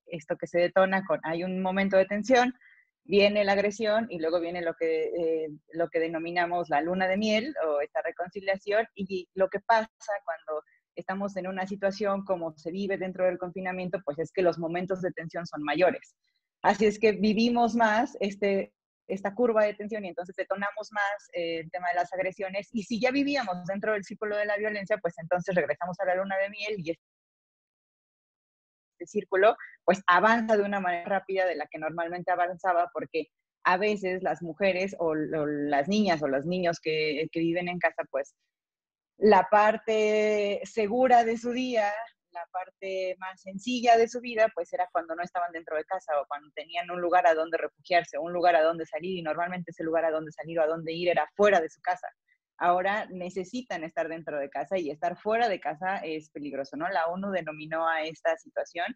esto 0.06 0.36
que 0.36 0.46
se 0.46 0.58
detona 0.58 1.04
con, 1.04 1.20
hay 1.24 1.44
un 1.44 1.60
momento 1.60 1.96
de 1.96 2.06
tensión, 2.06 2.54
viene 3.04 3.44
la 3.44 3.52
agresión 3.52 4.06
y 4.10 4.20
luego 4.20 4.40
viene 4.40 4.62
lo 4.62 4.74
que, 4.74 5.48
lo 5.72 5.88
que 5.88 5.98
denominamos 5.98 6.68
la 6.70 6.80
luna 6.80 7.06
de 7.08 7.16
miel 7.16 7.54
o 7.66 7.80
esta 7.80 8.00
reconciliación 8.00 8.86
y 8.94 9.28
lo 9.34 9.48
que 9.48 9.60
pasa 9.60 9.88
cuando 10.24 10.62
estamos 10.96 11.36
en 11.36 11.46
una 11.46 11.66
situación 11.66 12.24
como 12.24 12.56
se 12.56 12.70
vive 12.70 12.98
dentro 12.98 13.24
del 13.24 13.38
confinamiento, 13.38 14.00
pues 14.04 14.18
es 14.18 14.32
que 14.32 14.42
los 14.42 14.58
momentos 14.58 15.00
de 15.00 15.12
tensión 15.12 15.46
son 15.46 15.62
mayores. 15.62 16.14
Así 16.62 16.86
es 16.86 16.98
que 16.98 17.12
vivimos 17.12 17.74
más 17.74 18.16
este, 18.20 18.72
esta 19.06 19.34
curva 19.34 19.64
de 19.64 19.74
tensión 19.74 20.04
y 20.04 20.08
entonces 20.08 20.34
detonamos 20.36 20.90
más 20.92 21.28
eh, 21.34 21.60
el 21.60 21.70
tema 21.70 21.88
de 21.88 21.96
las 21.96 22.12
agresiones. 22.12 22.68
Y 22.72 22.84
si 22.84 23.00
ya 23.00 23.10
vivíamos 23.10 23.64
dentro 23.66 23.92
del 23.92 24.04
círculo 24.04 24.36
de 24.36 24.46
la 24.46 24.56
violencia, 24.56 24.98
pues 24.98 25.14
entonces 25.18 25.54
regresamos 25.54 25.98
a 26.00 26.06
la 26.06 26.16
luna 26.16 26.36
de 26.38 26.50
miel 26.50 26.74
y 26.78 26.90
este 26.90 27.02
círculo 29.06 29.56
pues 29.84 30.02
avanza 30.06 30.56
de 30.56 30.62
una 30.62 30.80
manera 30.80 31.04
rápida 31.04 31.46
de 31.46 31.56
la 31.56 31.66
que 31.66 31.78
normalmente 31.78 32.30
avanzaba 32.30 32.90
porque 32.92 33.26
a 33.64 33.76
veces 33.76 34.22
las 34.22 34.42
mujeres 34.42 34.94
o, 34.98 35.14
las 35.14 35.88
niñas 35.88 36.22
o 36.22 36.28
los 36.28 36.46
niños 36.46 36.80
que, 36.80 37.28
que 37.32 37.40
viven 37.40 37.68
en 37.68 37.78
casa 37.78 38.02
pues 38.10 38.34
la 39.18 39.48
parte 39.50 40.60
segura 40.64 41.24
de 41.24 41.36
su 41.36 41.52
día 41.52 41.92
la 42.34 42.46
parte 42.52 43.16
más 43.18 43.40
sencilla 43.40 43.96
de 43.96 44.08
su 44.08 44.20
vida, 44.20 44.50
pues 44.54 44.72
era 44.72 44.88
cuando 44.92 45.14
no 45.14 45.22
estaban 45.22 45.52
dentro 45.52 45.76
de 45.76 45.84
casa 45.84 46.20
o 46.20 46.26
cuando 46.26 46.50
tenían 46.50 46.90
un 46.90 47.00
lugar 47.00 47.26
a 47.26 47.34
donde 47.34 47.56
refugiarse, 47.56 48.18
un 48.18 48.32
lugar 48.32 48.56
a 48.56 48.62
donde 48.62 48.84
salir 48.84 49.18
y 49.18 49.22
normalmente 49.22 49.70
ese 49.70 49.84
lugar 49.84 50.04
a 50.04 50.10
donde 50.10 50.32
salir 50.32 50.58
o 50.58 50.62
a 50.62 50.66
donde 50.66 50.92
ir 50.92 51.08
era 51.08 51.30
fuera 51.36 51.60
de 51.60 51.70
su 51.70 51.80
casa. 51.80 52.08
Ahora 52.58 53.06
necesitan 53.10 53.82
estar 53.84 54.08
dentro 54.08 54.38
de 54.38 54.50
casa 54.50 54.78
y 54.78 54.90
estar 54.90 55.16
fuera 55.16 55.48
de 55.48 55.60
casa 55.60 55.98
es 55.98 56.30
peligroso, 56.30 56.76
¿no? 56.76 56.88
La 56.88 57.06
ONU 57.06 57.30
denominó 57.30 57.88
a 57.88 58.02
esta 58.02 58.36
situación 58.36 58.86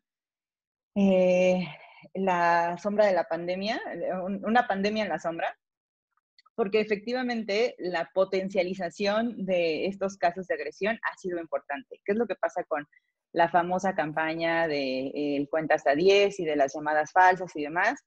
eh, 0.94 1.66
la 2.14 2.76
sombra 2.78 3.06
de 3.06 3.14
la 3.14 3.24
pandemia, 3.24 3.80
una 4.42 4.66
pandemia 4.66 5.04
en 5.04 5.08
la 5.08 5.18
sombra, 5.18 5.56
porque 6.58 6.80
efectivamente 6.80 7.76
la 7.78 8.10
potencialización 8.12 9.46
de 9.46 9.86
estos 9.86 10.16
casos 10.16 10.48
de 10.48 10.54
agresión 10.56 10.98
ha 11.08 11.16
sido 11.16 11.38
importante. 11.38 12.00
¿Qué 12.04 12.10
es 12.10 12.18
lo 12.18 12.26
que 12.26 12.34
pasa 12.34 12.64
con 12.64 12.84
la 13.32 13.48
famosa 13.48 13.94
campaña 13.94 14.66
de 14.66 15.36
el 15.36 15.48
cuenta 15.48 15.76
hasta 15.76 15.94
10 15.94 16.40
y 16.40 16.44
de 16.44 16.56
las 16.56 16.74
llamadas 16.74 17.12
falsas 17.12 17.54
y 17.54 17.62
demás. 17.62 18.04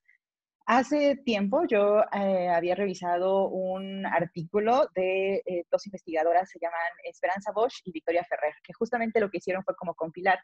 Hace 0.66 1.16
tiempo 1.24 1.62
yo 1.66 2.02
eh, 2.12 2.50
había 2.50 2.74
revisado 2.74 3.48
un 3.48 4.04
artículo 4.04 4.86
de 4.94 5.36
eh, 5.46 5.64
dos 5.70 5.86
investigadoras, 5.86 6.50
se 6.50 6.58
llaman 6.60 6.78
Esperanza 7.04 7.52
Bosch 7.52 7.80
y 7.86 7.92
Victoria 7.92 8.22
Ferrer, 8.28 8.52
que 8.62 8.74
justamente 8.74 9.18
lo 9.18 9.30
que 9.30 9.38
hicieron 9.38 9.64
fue 9.64 9.74
como 9.76 9.94
compilar 9.94 10.38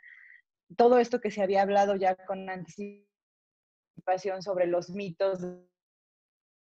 todo 0.79 0.99
esto 0.99 1.21
que 1.21 1.31
se 1.31 1.43
había 1.43 1.61
hablado 1.61 1.95
ya 1.97 2.17
con 2.27 2.49
anticipación 2.49 4.41
sobre 4.41 4.67
los 4.67 4.89
mitos 4.89 5.43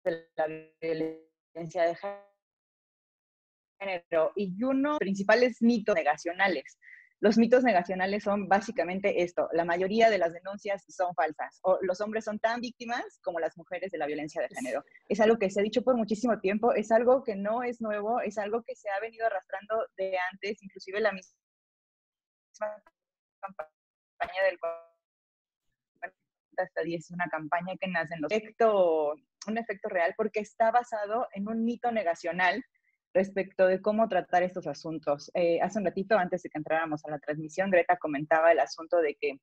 de 0.03 0.27
la 0.35 0.47
violencia 0.81 1.34
de 1.55 1.97
género 3.79 4.31
y 4.35 4.63
uno 4.63 4.97
principales 4.97 5.61
mitos 5.61 5.95
negacionales 5.95 6.77
los 7.21 7.37
mitos 7.37 7.63
negacionales 7.63 8.23
son 8.23 8.47
básicamente 8.47 9.23
esto, 9.23 9.49
la 9.53 9.65
mayoría 9.65 10.09
de 10.09 10.17
las 10.17 10.33
denuncias 10.33 10.83
son 10.89 11.15
falsas, 11.15 11.59
o 11.63 11.79
los 11.81 12.01
hombres 12.01 12.25
son 12.25 12.39
tan 12.39 12.59
víctimas 12.61 13.19
como 13.23 13.39
las 13.39 13.57
mujeres 13.57 13.91
de 13.91 13.97
la 13.97 14.05
violencia 14.05 14.41
de 14.41 14.49
género. 14.49 14.83
Es 15.07 15.19
algo 15.19 15.39
que 15.39 15.49
se 15.49 15.59
ha 15.59 15.63
dicho 15.63 15.81
por 15.81 15.95
muchísimo 15.95 16.39
tiempo, 16.39 16.73
es 16.73 16.91
algo 16.91 17.23
que 17.23 17.35
no 17.35 17.63
es 17.63 17.81
nuevo, 17.81 18.19
es 18.19 18.37
algo 18.37 18.63
que 18.63 18.75
se 18.75 18.89
ha 18.89 18.99
venido 18.99 19.25
arrastrando 19.25 19.87
de 19.97 20.17
antes, 20.31 20.61
inclusive 20.61 20.99
la 20.99 21.13
misma 21.13 21.35
campaña 23.39 24.43
del 24.43 24.59
hasta 26.57 26.83
10 26.83 27.03
es 27.03 27.11
una 27.11 27.27
campaña 27.27 27.75
que 27.79 27.87
nace 27.87 28.13
en 28.13 28.21
los 28.21 28.31
efecto, 28.31 29.15
un 29.47 29.57
efecto 29.57 29.89
real 29.89 30.13
porque 30.17 30.39
está 30.39 30.71
basado 30.71 31.27
en 31.33 31.47
un 31.47 31.63
mito 31.63 31.91
negacional 31.91 32.63
respecto 33.13 33.65
de 33.67 33.81
cómo 33.81 34.09
tratar 34.09 34.43
estos 34.43 34.67
asuntos. 34.67 35.31
Eh, 35.33 35.59
hace 35.61 35.79
un 35.79 35.85
ratito, 35.85 36.17
antes 36.17 36.43
de 36.43 36.49
que 36.49 36.57
entráramos 36.57 37.03
a 37.05 37.11
la 37.11 37.19
transmisión, 37.19 37.71
Greta 37.71 37.97
comentaba 37.97 38.51
el 38.51 38.59
asunto 38.59 38.97
de 38.97 39.15
que 39.15 39.39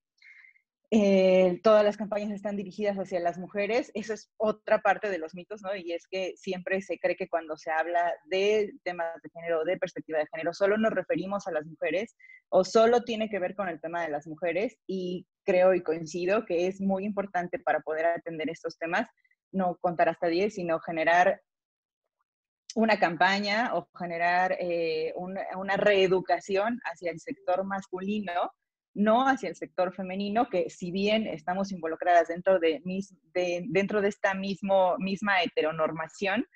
eh, 0.94 1.58
todas 1.62 1.82
las 1.82 1.96
campañas 1.96 2.30
están 2.32 2.54
dirigidas 2.54 2.98
hacia 2.98 3.18
las 3.18 3.38
mujeres. 3.38 3.90
Eso 3.94 4.12
es 4.12 4.30
otra 4.36 4.82
parte 4.82 5.08
de 5.08 5.16
los 5.16 5.34
mitos, 5.34 5.62
¿no? 5.62 5.74
Y 5.74 5.92
es 5.92 6.06
que 6.06 6.34
siempre 6.36 6.82
se 6.82 6.98
cree 6.98 7.16
que 7.16 7.30
cuando 7.30 7.56
se 7.56 7.70
habla 7.70 8.12
de 8.26 8.74
temas 8.84 9.06
de 9.22 9.30
género, 9.30 9.64
de 9.64 9.78
perspectiva 9.78 10.18
de 10.18 10.26
género, 10.26 10.52
solo 10.52 10.76
nos 10.76 10.92
referimos 10.92 11.46
a 11.46 11.52
las 11.52 11.64
mujeres 11.64 12.14
o 12.50 12.62
solo 12.62 13.04
tiene 13.04 13.30
que 13.30 13.38
ver 13.38 13.54
con 13.54 13.70
el 13.70 13.80
tema 13.80 14.02
de 14.02 14.10
las 14.10 14.26
mujeres. 14.26 14.76
Y 14.86 15.26
creo 15.46 15.72
y 15.72 15.82
coincido 15.82 16.44
que 16.44 16.66
es 16.66 16.78
muy 16.78 17.06
importante 17.06 17.58
para 17.58 17.80
poder 17.80 18.04
atender 18.04 18.50
estos 18.50 18.76
temas 18.76 19.08
no 19.52 19.76
contar 19.76 20.08
hasta 20.08 20.26
10, 20.26 20.54
sino 20.54 20.80
generar 20.80 21.42
una 22.74 22.98
campaña 22.98 23.74
o 23.74 23.88
generar 23.98 24.56
eh, 24.58 25.12
una, 25.16 25.76
reeducación 25.76 26.80
hacia 26.84 27.10
el 27.10 27.20
sector 27.20 27.64
masculino, 27.64 28.52
no 28.94 29.26
hacia 29.26 29.48
el 29.48 29.56
sector 29.56 29.94
femenino, 29.94 30.48
que 30.48 30.70
si 30.70 30.90
bien 30.90 31.26
estamos 31.26 31.72
involucradas 31.72 32.28
dentro 32.28 32.58
de, 32.58 32.82
dentro 33.68 34.00
de 34.00 34.08
esta 34.08 34.34
mismo, 34.34 34.96
misma 34.98 35.42
heteronormación, 35.42 36.46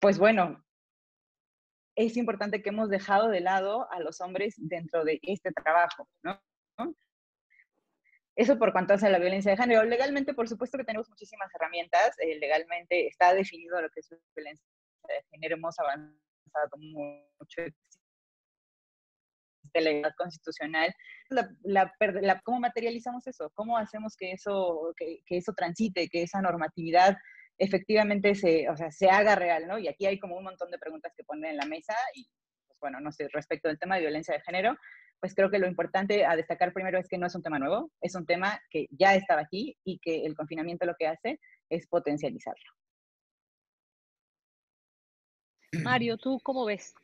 pues 0.00 0.18
bueno, 0.18 0.64
es 1.96 2.16
importante 2.16 2.62
que 2.62 2.70
hemos 2.70 2.90
dejado 2.90 3.28
de 3.28 3.40
lado 3.40 3.90
a 3.92 4.00
los 4.00 4.20
hombres 4.20 4.54
dentro 4.56 5.04
de 5.04 5.20
este 5.22 5.52
trabajo, 5.52 6.08
¿no? 6.22 6.40
Eso 8.36 8.58
por 8.58 8.72
cuanto 8.72 8.94
hace 8.94 9.10
la 9.10 9.18
violencia 9.18 9.52
de 9.52 9.56
género. 9.56 9.84
Legalmente, 9.84 10.34
por 10.34 10.48
supuesto 10.48 10.76
que 10.76 10.84
tenemos 10.84 11.08
muchísimas 11.08 11.48
herramientas. 11.54 12.16
Eh, 12.18 12.38
legalmente 12.38 13.06
está 13.06 13.32
definido 13.32 13.80
lo 13.80 13.88
que 13.90 14.00
es 14.00 14.10
violencia 14.34 14.66
de 15.08 15.22
género 15.30 15.56
hemos 15.56 15.78
avanzado 15.78 16.76
mucho 16.78 17.62
de 19.74 19.80
la 19.80 19.90
edad 19.90 20.12
constitucional, 20.16 20.94
¿cómo 22.44 22.60
materializamos 22.60 23.26
eso? 23.26 23.50
¿Cómo 23.54 23.76
hacemos 23.76 24.16
que 24.16 24.32
eso, 24.32 24.94
que, 24.96 25.20
eso 25.28 25.52
transite, 25.52 26.08
que 26.08 26.22
esa 26.22 26.40
normatividad 26.40 27.16
efectivamente 27.58 28.34
se, 28.34 28.68
o 28.68 28.76
sea, 28.76 28.90
se 28.90 29.08
haga 29.08 29.34
real, 29.34 29.66
¿no? 29.66 29.78
Y 29.78 29.88
aquí 29.88 30.06
hay 30.06 30.18
como 30.18 30.36
un 30.36 30.44
montón 30.44 30.70
de 30.70 30.78
preguntas 30.78 31.12
que 31.16 31.24
ponen 31.24 31.50
en 31.50 31.56
la 31.56 31.66
mesa 31.66 31.94
y, 32.14 32.28
pues 32.66 32.78
bueno, 32.80 33.00
no 33.00 33.12
sé, 33.12 33.28
respecto 33.32 33.68
del 33.68 33.78
tema 33.78 33.96
de 33.96 34.02
violencia 34.02 34.34
de 34.34 34.40
género, 34.42 34.76
pues 35.20 35.34
creo 35.34 35.50
que 35.50 35.58
lo 35.58 35.66
importante 35.66 36.24
a 36.24 36.36
destacar 36.36 36.72
primero 36.72 36.98
es 36.98 37.08
que 37.08 37.18
no 37.18 37.26
es 37.26 37.34
un 37.34 37.42
tema 37.42 37.58
nuevo, 37.58 37.90
es 38.00 38.14
un 38.14 38.26
tema 38.26 38.60
que 38.70 38.86
ya 38.90 39.14
estaba 39.14 39.40
aquí 39.40 39.76
y 39.84 39.98
que 39.98 40.24
el 40.24 40.34
confinamiento 40.34 40.86
lo 40.86 40.94
que 40.98 41.06
hace 41.06 41.40
es 41.70 41.86
potencializarlo. 41.86 42.72
Mario, 45.82 46.16
¿tú 46.16 46.38
cómo 46.42 46.64
ves? 46.64 46.94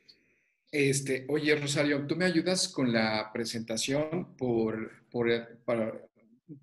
Este, 0.71 1.25
oye, 1.27 1.55
Rosario, 1.55 2.07
¿tú 2.07 2.15
me 2.15 2.25
ayudas 2.25 2.69
con 2.69 2.93
la 2.93 3.29
presentación 3.33 4.37
por, 4.37 5.09
por 5.09 5.61
para 5.65 5.93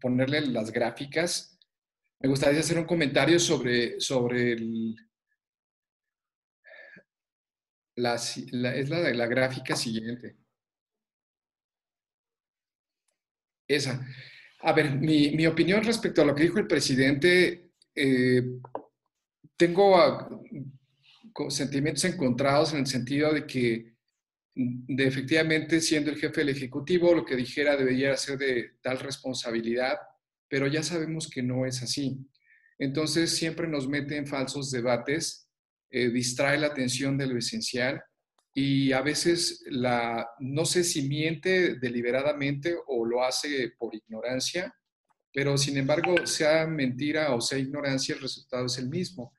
ponerle 0.01 0.41
las 0.43 0.71
gráficas 0.71 1.59
Me 2.21 2.29
gustaría 2.29 2.61
hacer 2.61 2.79
un 2.79 2.85
comentario 2.85 3.39
sobre, 3.39 4.01
sobre 4.01 4.57
la, 7.97 8.15
es 8.15 8.89
la, 8.89 9.13
la 9.13 9.27
gráfica 9.27 9.77
siguiente. 9.77 10.37
Esa. 13.69 14.05
A 14.61 14.73
ver, 14.73 14.97
mi, 14.97 15.47
opinión 15.47 15.85
respecto 15.85 16.23
a 16.23 16.25
lo 16.25 16.35
que 16.35 16.45
dijo 16.45 16.59
el 16.59 16.67
presidente, 16.67 17.73
eh, 17.95 18.43
tengo 19.57 20.43
sentimientos 21.51 22.05
encontrados 22.05 22.73
en 22.73 22.81
el 22.81 22.87
sentido 22.87 23.33
de 23.33 23.47
que 23.47 23.95
de 24.55 25.07
efectivamente 25.07 25.81
siendo 25.81 26.11
el 26.11 26.19
jefe 26.19 26.41
del 26.41 26.49
Ejecutivo, 26.49 27.15
lo 27.15 27.25
que 27.25 27.37
dijera 27.37 27.77
debería 27.77 28.17
ser 28.17 28.39
de 28.39 28.73
tal 28.83 28.99
responsabilidad, 28.99 29.99
pero 30.49 30.67
ya 30.67 30.83
sabemos 30.83 31.29
que 31.29 31.43
no 31.43 31.65
es 31.65 31.81
así. 31.83 32.19
Entonces 32.79 33.37
siempre 33.37 33.69
nos 33.69 33.89
mete 33.89 34.17
en 34.17 34.27
falsos 34.27 34.73
debates, 34.73 35.49
eh, 35.91 36.09
distrae 36.09 36.59
la 36.59 36.69
atención 36.69 37.17
de 37.17 37.27
lo 37.27 37.39
esencial 37.39 38.03
y 38.61 38.93
a 38.93 39.03
veces 39.03 39.63
la, 39.67 40.29
no 40.41 40.65
sé 40.65 40.83
si 40.83 41.03
miente 41.03 41.77
deliberadamente 41.77 42.75
o 42.89 43.07
lo 43.07 43.23
hace 43.23 43.73
por 43.79 43.95
ignorancia, 43.95 44.75
pero 45.33 45.57
sin 45.57 45.77
embargo, 45.77 46.27
sea 46.27 46.67
mentira 46.67 47.33
o 47.37 47.41
sea 47.41 47.57
ignorancia, 47.57 48.17
el 48.17 48.23
resultado 48.23 48.67
es 48.67 48.77
el 48.79 48.89
mismo. 48.89 49.33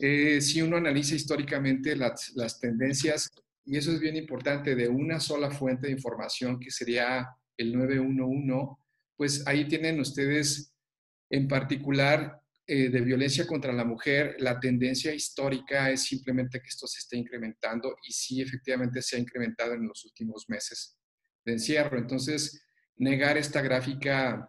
Eh, 0.00 0.40
si 0.40 0.60
uno 0.62 0.78
analiza 0.78 1.14
históricamente 1.14 1.94
las, 1.94 2.32
las, 2.34 2.58
tendencias, 2.58 3.30
y 3.64 3.76
eso 3.76 3.92
es 3.92 4.00
bien 4.00 4.16
importante, 4.16 4.74
de 4.74 4.88
una 4.88 5.20
sola 5.20 5.52
fuente 5.52 5.86
de 5.86 5.92
información 5.92 6.58
que 6.58 6.72
sería 6.72 7.28
el 7.56 7.72
911, 7.72 8.82
pues 9.14 9.46
ahí 9.46 9.68
tienen 9.68 10.00
ustedes 10.00 10.74
en 11.30 11.46
particular 11.46 12.42
eh, 12.66 12.88
de 12.88 13.00
violencia 13.02 13.46
contra 13.46 13.72
la 13.72 13.84
mujer, 13.84 14.36
la 14.38 14.58
tendencia 14.58 15.12
histórica 15.12 15.90
es 15.90 16.04
simplemente 16.04 16.60
que 16.60 16.68
esto 16.68 16.86
se 16.86 17.00
esté 17.00 17.18
incrementando 17.18 17.94
y 18.08 18.12
sí, 18.12 18.40
efectivamente 18.40 19.02
se 19.02 19.16
ha 19.16 19.18
incrementado 19.18 19.74
en 19.74 19.86
los 19.86 20.04
últimos 20.06 20.48
meses 20.48 20.98
de 21.44 21.52
encierro. 21.52 21.98
Entonces, 21.98 22.66
negar 22.96 23.36
esta 23.36 23.60
gráfica 23.60 24.48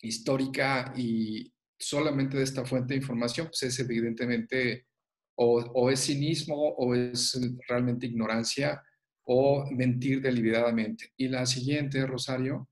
histórica 0.00 0.92
y 0.96 1.52
solamente 1.76 2.36
de 2.36 2.44
esta 2.44 2.64
fuente 2.64 2.94
de 2.94 3.00
información, 3.00 3.48
pues 3.48 3.62
es 3.64 3.78
evidentemente 3.80 4.86
o, 5.34 5.58
o 5.60 5.90
es 5.90 6.00
cinismo 6.00 6.54
o 6.54 6.94
es 6.94 7.40
realmente 7.66 8.06
ignorancia 8.06 8.82
o 9.24 9.68
mentir 9.72 10.20
deliberadamente. 10.20 11.12
Y 11.16 11.28
la 11.28 11.46
siguiente, 11.46 12.06
Rosario, 12.06 12.68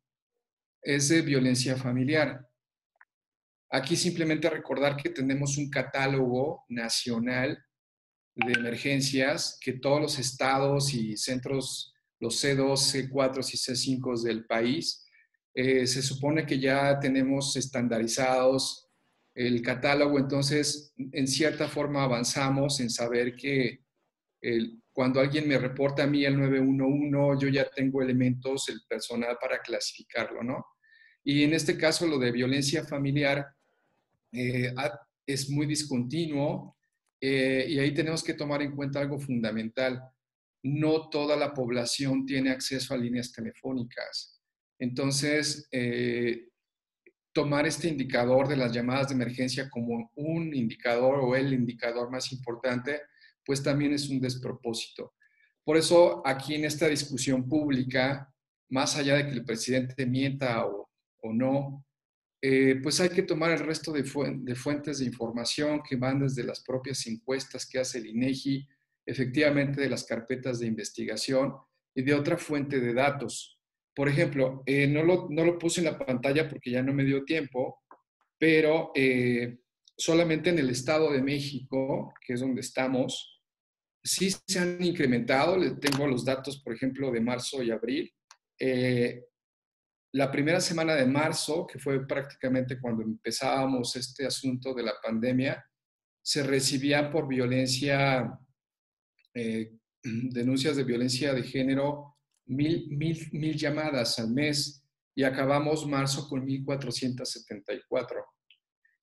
es 0.83 1.09
de 1.09 1.23
violencia 1.23 1.77
familiar. 1.77 2.47
Aquí 3.71 3.97
simplemente 3.97 4.51
recordar 4.51 4.97
que 4.97 5.11
tenemos 5.11 5.57
un 5.57 5.71
catálogo 5.71 6.65
nacional 6.69 7.59
de 8.35 8.53
emergencias 8.53 9.59
que 9.61 9.75
todos 9.75 10.01
los 10.01 10.19
estados 10.19 10.93
y 10.93 11.17
centros, 11.17 11.95
los 12.19 12.43
C2, 12.43 13.11
C4 13.11 13.39
y 13.39 13.57
C5 13.57 14.23
del 14.23 14.45
país, 14.47 15.07
eh, 15.55 15.87
se 15.87 16.03
supone 16.03 16.47
que 16.47 16.59
ya 16.59 16.99
tenemos 16.99 17.57
estandarizados 17.57 18.89
el 19.35 19.63
catálogo, 19.63 20.19
entonces 20.19 20.93
en 20.97 21.29
cierta 21.29 21.69
forma 21.69 22.03
avanzamos 22.03 22.81
en 22.81 22.91
saber 22.91 23.37
que 23.37 23.85
cuando 24.93 25.21
alguien 25.21 25.47
me 25.47 25.59
reporta 25.59 26.05
a 26.05 26.07
mí 26.07 26.25
el 26.25 26.39
911, 26.39 27.45
yo 27.45 27.49
ya 27.49 27.69
tengo 27.71 28.03
elementos, 28.03 28.69
el 28.69 28.81
personal 28.89 29.37
para 29.41 29.61
clasificarlo, 29.61 30.43
¿no? 30.43 30.65
Y 31.23 31.43
en 31.43 31.53
este 31.53 31.77
caso, 31.77 32.07
lo 32.07 32.19
de 32.19 32.33
violencia 32.33 32.85
familiar, 32.85 33.47
eh, 34.33 34.75
es 35.27 35.51
muy 35.51 35.67
discontinuo 35.67 36.77
eh, 37.21 37.67
y 37.69 37.79
ahí 37.79 37.93
tenemos 37.93 38.23
que 38.23 38.35
tomar 38.35 38.63
en 38.63 38.75
cuenta 38.75 39.01
algo 39.01 39.19
fundamental. 39.19 40.03
No 40.63 41.09
toda 41.09 41.37
la 41.37 41.53
población 41.53 42.27
tiene 42.27 42.51
acceso 42.51 42.95
a 42.95 42.99
líneas 42.99 43.33
telefónicas. 43.33 44.41
Entonces, 44.79 45.69
eh, 45.73 46.49
tomar 47.33 47.67
este 47.67 47.89
indicador 47.89 48.49
de 48.49 48.57
las 48.57 48.73
llamadas 48.73 49.09
de 49.09 49.15
emergencia 49.15 49.69
como 49.69 50.11
un 50.15 50.55
indicador 50.55 51.21
o 51.21 51.37
el 51.37 51.53
indicador 51.53 52.11
más 52.11 52.33
importante, 52.33 53.03
pues 53.45 53.63
también 53.63 53.93
es 53.93 54.09
un 54.09 54.21
despropósito. 54.21 55.15
Por 55.65 55.77
eso, 55.77 56.23
aquí 56.27 56.55
en 56.55 56.65
esta 56.65 56.89
discusión 56.89 57.49
pública, 57.49 58.33
más 58.71 58.97
allá 58.97 59.17
de 59.17 59.27
que 59.27 59.33
el 59.33 59.45
presidente 59.45 60.07
mienta 60.07 60.67
o, 60.67 60.91
o 61.23 61.33
no, 61.33 61.85
eh, 62.43 62.77
pues 62.83 62.99
hay 63.01 63.11
que 63.11 63.23
tomar 63.23 63.51
el 63.51 63.59
resto 63.59 63.93
de, 63.93 64.03
fuentes 64.05 64.99
de 64.99 65.05
información 65.05 65.83
que 65.87 65.97
van 65.97 66.21
desde 66.21 66.43
las 66.43 66.61
propias 66.63 67.07
encuestas 67.07 67.67
que 67.67 67.79
hace 67.79 67.99
el 67.99 68.07
INEGI, 68.07 68.67
efectivamente 69.05 69.81
de 69.81 69.91
las 69.91 70.05
carpetas 70.05 70.59
de 70.59 70.67
investigación 70.67 71.55
y 71.95 72.03
de 72.03 72.15
otra 72.15 72.39
fuente 72.39 72.81
de 72.81 72.95
datos. 72.95 73.59
Por 73.95 74.09
ejemplo, 74.09 74.63
eh, 74.65 74.87
no, 74.87 75.03
lo, 75.03 75.29
no, 75.29 75.45
lo, 75.45 75.59
puse 75.59 75.81
en 75.81 75.87
la 75.87 75.99
pantalla 75.99 76.49
porque 76.49 76.71
ya 76.71 76.83
no 76.83 76.95
me 76.95 77.05
dio 77.05 77.25
tiempo, 77.25 77.83
pero 78.39 78.91
eh, 78.95 79.59
solamente 79.95 80.49
en 80.49 80.61
el 80.61 80.71
Estado 80.71 81.13
de 81.13 81.23
México, 81.23 82.15
que 82.25 82.35
es 82.35 82.41
donde 82.41 82.63
estamos, 82.63 83.43
sí 84.03 84.31
se 84.31 84.59
han 84.59 84.83
incrementado. 84.83 85.59
Tengo 85.79 86.07
los 86.07 86.25
datos, 86.25 86.63
por 86.63 86.73
ejemplo, 86.73 87.11
de 87.11 87.21
marzo 87.21 87.63
y 87.63 87.71
abril 87.71 88.11
la 90.13 90.31
primera 90.31 90.61
semana 90.61 90.95
de 90.95 91.07
marzo, 91.07 91.67
que 91.67 91.79
fue 91.79 92.07
prácticamente 92.07 92.81
cuando 92.81 93.03
empezábamos 93.03 93.95
este 93.95 94.27
asunto 94.27 94.75
de 94.75 94.83
la 94.83 94.95
pandemia, 95.03 95.65
se 96.23 96.43
recibían 96.43 97.11
por 97.11 97.29
violencia, 97.29 98.29
eh, 99.35 99.73
denuncias 100.03 100.77
de 100.77 100.85
violencia 100.85 101.33
de 101.33 101.45
género, 101.45 102.17
mil, 102.47 102.89
mil, 102.97 103.29
mil 103.33 103.57
llamadas 103.57 104.19
al 104.19 104.31
mes 104.31 104.85
y 105.15 105.23
acabamos 105.23 105.87
marzo 105.87 106.29
con 106.29 106.47
1.474. 106.47 108.25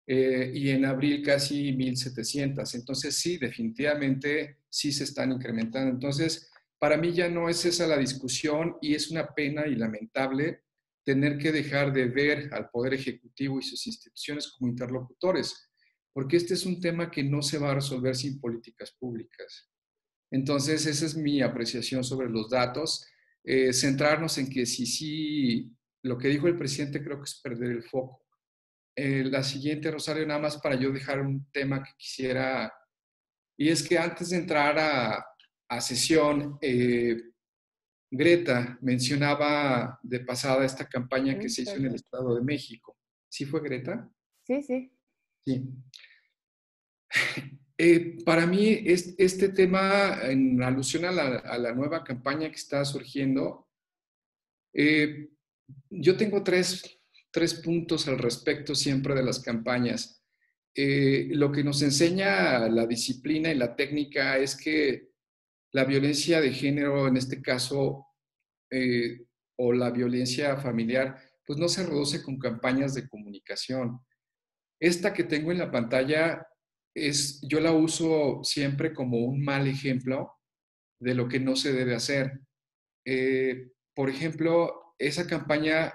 Eh, 0.10 0.52
y 0.54 0.70
en 0.70 0.86
abril 0.86 1.22
casi 1.22 1.74
1.700. 1.74 2.76
Entonces 2.76 3.18
sí, 3.18 3.38
definitivamente 3.38 4.60
sí 4.70 4.92
se 4.92 5.04
están 5.04 5.34
incrementando. 5.34 5.90
Entonces, 5.90 6.50
para 6.80 6.98
mí 6.98 7.14
ya 7.14 7.30
no 7.30 7.50
es 7.50 7.66
esa 7.66 7.88
la 7.88 7.98
discusión 7.98 8.78
y 8.82 8.96
es 8.96 9.12
una 9.12 9.28
pena 9.34 9.68
y 9.68 9.76
lamentable 9.76 10.64
tener 11.08 11.38
que 11.38 11.54
dejar 11.54 11.94
de 11.94 12.10
ver 12.10 12.54
al 12.54 12.70
Poder 12.70 12.94
Ejecutivo 12.94 13.58
y 13.58 13.62
sus 13.62 13.88
instituciones 13.88 14.50
como 14.50 14.70
interlocutores, 14.70 15.70
porque 16.12 16.36
este 16.36 16.54
es 16.54 16.66
un 16.66 16.82
tema 16.82 17.10
que 17.10 17.24
no 17.24 17.42
se 17.42 17.58
va 17.58 17.72
a 17.72 17.76
resolver 17.76 18.14
sin 18.14 18.42
políticas 18.42 18.92
públicas. 19.00 19.70
Entonces, 20.30 20.86
esa 20.86 21.06
es 21.06 21.16
mi 21.16 21.42
apreciación 21.42 22.04
sobre 22.04 22.30
los 22.30 22.50
datos. 22.50 23.08
Eh, 23.42 23.72
centrarnos 23.72 24.38
en 24.38 24.50
que 24.50 24.66
si 24.66 24.86
sí, 24.86 25.72
lo 26.04 26.18
que 26.18 26.28
dijo 26.28 26.50
el 26.50 26.58
presidente 26.58 27.02
creo 27.02 27.20
que 27.20 27.30
es 27.30 27.40
perder 27.42 27.72
el 27.72 27.84
foco. 27.84 28.26
Eh, 28.94 29.24
la 29.24 29.44
siguiente, 29.44 29.90
Rosario, 29.90 30.28
nada 30.28 30.42
más 30.42 30.58
para 30.58 30.76
yo 30.76 30.92
dejar 30.92 31.22
un 31.22 31.50
tema 31.54 31.82
que 31.82 31.92
quisiera, 31.98 32.74
y 33.58 33.70
es 33.70 33.82
que 33.82 33.98
antes 33.98 34.32
de 34.32 34.38
entrar 34.38 34.78
a, 34.78 35.26
a 35.70 35.80
sesión, 35.80 36.58
eh, 36.62 37.16
Greta 38.10 38.78
mencionaba 38.82 40.00
de 40.02 40.22
pasada 40.22 40.66
esta 40.66 40.88
campaña 40.88 41.38
que 41.38 41.50
se 41.50 41.64
hizo 41.64 41.76
en 41.76 41.88
el 41.88 41.96
Estado 41.96 42.36
de 42.36 42.42
México. 42.42 42.98
¿Sí 43.30 43.46
fue 43.46 43.62
Greta? 43.62 44.10
Sí, 44.46 44.64
sí. 44.64 44.92
Sí. 45.46 45.64
Eh, 47.80 48.18
para 48.26 48.48
mí, 48.48 48.82
este 48.86 49.50
tema, 49.50 50.22
en 50.24 50.64
alusión 50.64 51.06
a 51.06 51.12
la, 51.12 51.74
nueva 51.76 52.04
campaña 52.04 52.50
que 52.50 52.56
está 52.56 52.84
surgiendo, 52.84 53.68
eh, 54.74 55.30
yo 55.92 56.18
tengo 56.18 56.44
tres, 56.44 57.00
tres, 57.30 57.54
puntos 57.54 58.08
al 58.08 58.18
respecto 58.18 58.74
siempre 58.74 59.14
de 59.14 59.24
las 59.24 59.40
campañas. 59.40 60.24
Eh, 60.74 61.28
lo 61.32 61.52
que 61.52 61.64
nos 61.64 61.84
enseña 61.84 62.68
la 62.68 62.88
disciplina 62.88 63.52
y 63.52 63.56
la 63.56 63.76
técnica 63.76 64.40
es 64.40 64.56
que 64.56 65.07
la 65.74 65.86
violencia 65.86 66.42
de 66.42 66.52
género, 66.52 67.08
en 67.08 67.18
este 67.18 67.42
caso, 67.42 68.06
eh, 68.72 69.26
o 69.58 69.74
la 69.74 69.92
violencia 69.92 70.58
familiar, 70.58 71.18
pues 71.46 71.58
no 71.58 71.68
se 71.68 71.86
reduce 71.86 72.22
con 72.22 72.38
campañas 72.38 72.94
de 72.94 73.08
comunicación. 73.08 74.00
Esta 74.80 75.14
que 75.14 75.24
tengo 75.24 75.52
en 75.52 75.60
la 75.60 75.72
pantalla 75.72 76.46
es, 76.94 77.42
yo 77.42 77.60
la 77.60 77.72
uso 77.72 78.42
siempre 78.44 78.94
como 78.94 79.20
un 79.20 79.44
mal 79.44 79.68
ejemplo 79.68 80.34
de 81.00 81.16
lo 81.16 81.28
que 81.28 81.40
no 81.40 81.56
se 81.56 81.74
debe 81.74 81.96
hacer. 81.96 82.40
Eh, 83.06 83.72
por 83.96 84.10
ejemplo, 84.10 84.96
esa 85.00 85.26
campaña, 85.26 85.94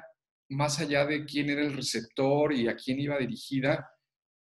más 0.49 0.81
allá 0.81 1.07
de 1.07 1.25
quién 1.25 1.51
era 1.51 1.63
el 1.63 1.75
receptor 1.75 2.53
y 2.53 2.69
a 2.69 2.77
quién 2.77 2.99
iba 2.99 3.19
dirigida, 3.19 3.89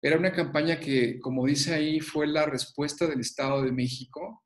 era 0.03 0.19
una 0.19 0.33
campaña 0.33 0.79
que, 0.81 1.19
como 1.21 1.47
dice 1.47 1.75
ahí, 1.75 2.01
fue 2.01 2.27
la 2.27 2.47
respuesta 2.47 3.07
del 3.07 3.21
Estado 3.21 3.63
de 3.63 3.73
México 3.73 4.44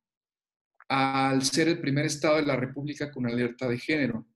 al 0.88 1.42
ser 1.42 1.68
el 1.68 1.81
primer 1.81 2.07
estado 2.07 2.37
de 2.37 2.46
la 2.46 2.57
República 2.57 3.11
con 3.11 3.27
alerta 3.27 3.68
de 3.68 3.79
género. 3.79 4.27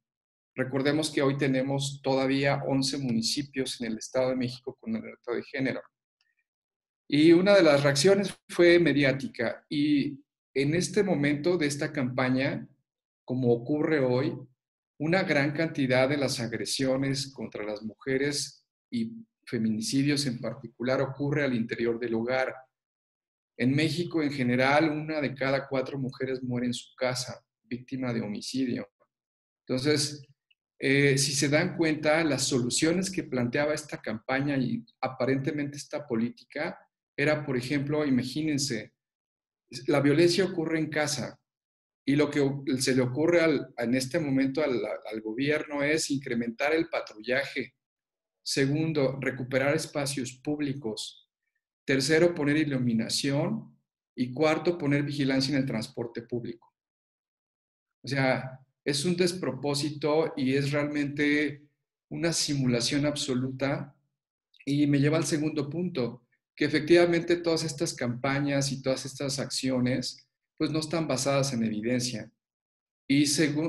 Recordemos 0.54 1.10
que 1.10 1.22
hoy 1.22 1.38
tenemos 1.38 2.00
todavía 2.02 2.62
11 2.66 2.98
municipios 2.98 3.80
en 3.80 3.92
el 3.92 3.98
Estado 3.98 4.30
de 4.30 4.36
México 4.36 4.76
con 4.78 4.94
alerta 4.94 5.32
de 5.32 5.42
género. 5.42 5.80
Y 7.08 7.32
una 7.32 7.54
de 7.54 7.62
las 7.62 7.82
reacciones 7.82 8.34
fue 8.48 8.78
mediática. 8.78 9.64
Y 9.68 10.22
en 10.54 10.74
este 10.74 11.02
momento 11.02 11.56
de 11.56 11.66
esta 11.66 11.92
campaña, 11.92 12.68
como 13.24 13.52
ocurre 13.52 14.00
hoy, 14.00 14.36
una 14.98 15.22
gran 15.22 15.52
cantidad 15.52 16.08
de 16.08 16.18
las 16.18 16.38
agresiones 16.38 17.32
contra 17.32 17.64
las 17.64 17.82
mujeres 17.82 18.66
y 18.90 19.10
feminicidios 19.44 20.26
en 20.26 20.38
particular 20.38 21.00
ocurre 21.00 21.44
al 21.44 21.54
interior 21.54 21.98
del 21.98 22.14
hogar. 22.14 22.54
En 23.56 23.74
México, 23.74 24.22
en 24.22 24.32
general, 24.32 24.90
una 24.90 25.20
de 25.20 25.34
cada 25.34 25.68
cuatro 25.68 25.98
mujeres 25.98 26.42
muere 26.42 26.66
en 26.66 26.74
su 26.74 26.94
casa, 26.96 27.44
víctima 27.62 28.12
de 28.12 28.22
homicidio. 28.22 28.90
Entonces, 29.66 30.22
eh, 30.78 31.16
si 31.16 31.32
se 31.32 31.48
dan 31.48 31.76
cuenta, 31.76 32.24
las 32.24 32.42
soluciones 32.42 33.10
que 33.10 33.22
planteaba 33.22 33.72
esta 33.72 34.00
campaña 34.00 34.56
y 34.56 34.84
aparentemente 35.00 35.76
esta 35.76 36.06
política 36.06 36.76
era, 37.16 37.46
por 37.46 37.56
ejemplo, 37.56 38.04
imagínense, 38.04 38.92
la 39.86 40.00
violencia 40.00 40.44
ocurre 40.44 40.78
en 40.78 40.90
casa 40.90 41.38
y 42.04 42.16
lo 42.16 42.30
que 42.30 42.42
se 42.78 42.96
le 42.96 43.02
ocurre 43.02 43.40
en 43.76 43.94
este 43.94 44.18
momento 44.18 44.62
al, 44.62 44.84
al 44.84 45.20
gobierno 45.20 45.82
es 45.84 46.10
incrementar 46.10 46.74
el 46.74 46.88
patrullaje. 46.88 47.74
Segundo, 48.42 49.18
recuperar 49.20 49.76
espacios 49.76 50.32
públicos. 50.42 51.21
Tercero, 51.84 52.34
poner 52.34 52.56
iluminación. 52.56 53.72
Y 54.14 54.32
cuarto, 54.32 54.76
poner 54.76 55.04
vigilancia 55.04 55.54
en 55.54 55.62
el 55.62 55.66
transporte 55.66 56.22
público. 56.22 56.74
O 58.02 58.08
sea, 58.08 58.60
es 58.84 59.04
un 59.04 59.16
despropósito 59.16 60.34
y 60.36 60.54
es 60.54 60.70
realmente 60.70 61.62
una 62.10 62.32
simulación 62.32 63.06
absoluta. 63.06 63.96
Y 64.66 64.86
me 64.86 65.00
lleva 65.00 65.16
al 65.16 65.24
segundo 65.24 65.70
punto, 65.70 66.26
que 66.54 66.66
efectivamente 66.66 67.36
todas 67.36 67.64
estas 67.64 67.94
campañas 67.94 68.70
y 68.70 68.82
todas 68.82 69.06
estas 69.06 69.38
acciones, 69.38 70.26
pues 70.58 70.70
no 70.70 70.80
están 70.80 71.08
basadas 71.08 71.52
en 71.54 71.64
evidencia. 71.64 72.30
Y, 73.08 73.24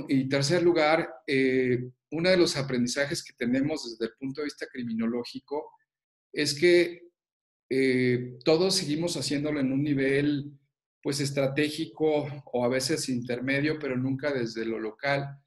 y 0.09 0.29
tercer 0.29 0.61
lugar, 0.61 1.09
eh, 1.25 1.89
uno 2.11 2.29
de 2.29 2.37
los 2.37 2.55
aprendizajes 2.57 3.23
que 3.23 3.33
tenemos 3.33 3.89
desde 3.89 4.11
el 4.11 4.17
punto 4.19 4.41
de 4.41 4.45
vista 4.45 4.67
criminológico 4.71 5.71
es 6.31 6.53
que 6.53 7.02
eh, 7.75 8.37
todos 8.45 8.75
seguimos 8.75 9.17
haciéndolo 9.17 9.59
en 9.59 9.71
un 9.71 9.81
nivel 9.83 10.51
pues 11.01 11.19
estratégico 11.19 12.27
o 12.53 12.63
a 12.63 12.69
veces 12.69 13.09
intermedio, 13.09 13.79
pero 13.79 13.97
nunca 13.97 14.31
desde 14.31 14.63
lo 14.63 14.79
local. 14.79 15.39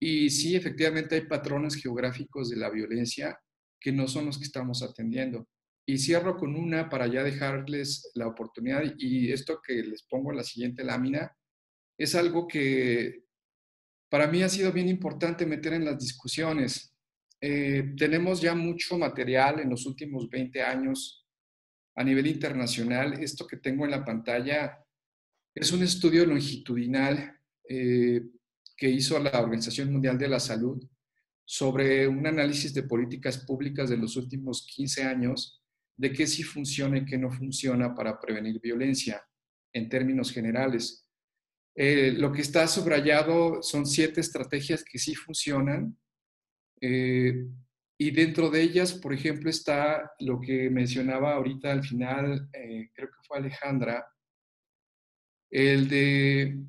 Y 0.00 0.30
sí, 0.30 0.56
efectivamente 0.56 1.14
hay 1.14 1.26
patrones 1.26 1.74
geográficos 1.76 2.48
de 2.48 2.56
la 2.56 2.70
violencia 2.70 3.38
que 3.78 3.92
no 3.92 4.08
son 4.08 4.24
los 4.24 4.38
que 4.38 4.44
estamos 4.44 4.82
atendiendo. 4.82 5.46
Y 5.86 5.98
cierro 5.98 6.38
con 6.38 6.56
una 6.56 6.88
para 6.88 7.06
ya 7.06 7.22
dejarles 7.22 8.10
la 8.14 8.28
oportunidad 8.28 8.82
y 8.96 9.30
esto 9.30 9.60
que 9.62 9.74
les 9.74 10.04
pongo 10.04 10.30
en 10.30 10.38
la 10.38 10.42
siguiente 10.42 10.84
lámina 10.84 11.36
es 11.98 12.14
algo 12.14 12.48
que 12.48 13.24
para 14.08 14.26
mí 14.26 14.42
ha 14.42 14.48
sido 14.48 14.72
bien 14.72 14.88
importante 14.88 15.44
meter 15.44 15.74
en 15.74 15.84
las 15.84 15.98
discusiones. 15.98 16.96
Eh, 17.42 17.92
tenemos 17.98 18.40
ya 18.40 18.54
mucho 18.54 18.96
material 18.96 19.60
en 19.60 19.68
los 19.68 19.84
últimos 19.84 20.30
20 20.30 20.62
años 20.62 21.23
a 21.94 22.04
nivel 22.04 22.26
internacional. 22.26 23.22
Esto 23.22 23.46
que 23.46 23.58
tengo 23.58 23.84
en 23.84 23.90
la 23.92 24.04
pantalla 24.04 24.78
es 25.54 25.72
un 25.72 25.82
estudio 25.82 26.26
longitudinal 26.26 27.38
eh, 27.68 28.22
que 28.76 28.88
hizo 28.90 29.18
la 29.18 29.40
Organización 29.40 29.92
Mundial 29.92 30.18
de 30.18 30.28
la 30.28 30.40
Salud 30.40 30.82
sobre 31.44 32.08
un 32.08 32.26
análisis 32.26 32.72
de 32.74 32.84
políticas 32.84 33.38
públicas 33.38 33.90
de 33.90 33.96
los 33.96 34.16
últimos 34.16 34.66
15 34.66 35.04
años 35.04 35.62
de 35.96 36.12
qué 36.12 36.26
sí 36.26 36.42
funciona 36.42 36.98
y 36.98 37.04
qué 37.04 37.16
no 37.18 37.30
funciona 37.30 37.94
para 37.94 38.18
prevenir 38.18 38.60
violencia 38.60 39.22
en 39.72 39.88
términos 39.88 40.32
generales. 40.32 41.08
Eh, 41.76 42.12
lo 42.12 42.32
que 42.32 42.42
está 42.42 42.66
subrayado 42.66 43.62
son 43.62 43.86
siete 43.86 44.20
estrategias 44.20 44.84
que 44.84 44.98
sí 44.98 45.14
funcionan 45.14 45.96
eh, 46.80 47.46
y 48.04 48.10
dentro 48.10 48.50
de 48.50 48.60
ellas, 48.60 48.92
por 48.92 49.14
ejemplo, 49.14 49.48
está 49.48 50.12
lo 50.18 50.38
que 50.38 50.68
mencionaba 50.68 51.32
ahorita 51.32 51.72
al 51.72 51.82
final, 51.82 52.50
eh, 52.52 52.90
creo 52.92 53.08
que 53.08 53.26
fue 53.26 53.38
Alejandra, 53.38 54.06
el 55.50 55.88
de 55.88 56.66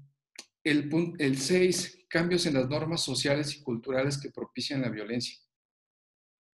el, 0.64 1.14
el 1.20 1.38
seis, 1.38 2.06
cambios 2.10 2.46
en 2.46 2.54
las 2.54 2.70
normas 2.70 3.04
sociales 3.04 3.54
y 3.54 3.64
culturales 3.64 4.18
que 4.18 4.32
propician 4.32 4.82
la 4.82 4.88
violencia. 4.88 5.38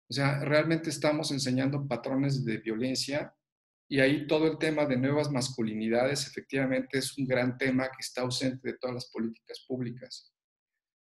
O 0.09 0.15
sea, 0.15 0.41
realmente 0.47 0.89
estamos 0.89 1.31
enseñando 1.31 1.87
patrones 1.87 2.43
de 2.43 2.57
violencia 2.57 3.35
y 3.87 4.01
ahí 4.01 4.27
todo 4.27 4.51
el 4.51 4.57
tema 4.57 4.87
de 4.87 4.97
nuevas 4.97 5.31
masculinidades 5.31 6.27
efectivamente 6.27 6.97
es 6.97 7.19
un 7.19 7.27
gran 7.27 7.59
tema 7.59 7.85
que 7.89 8.01
está 8.01 8.23
ausente 8.23 8.67
de 8.67 8.79
todas 8.79 8.95
las 8.95 9.11
políticas 9.11 9.63
públicas. 9.69 10.33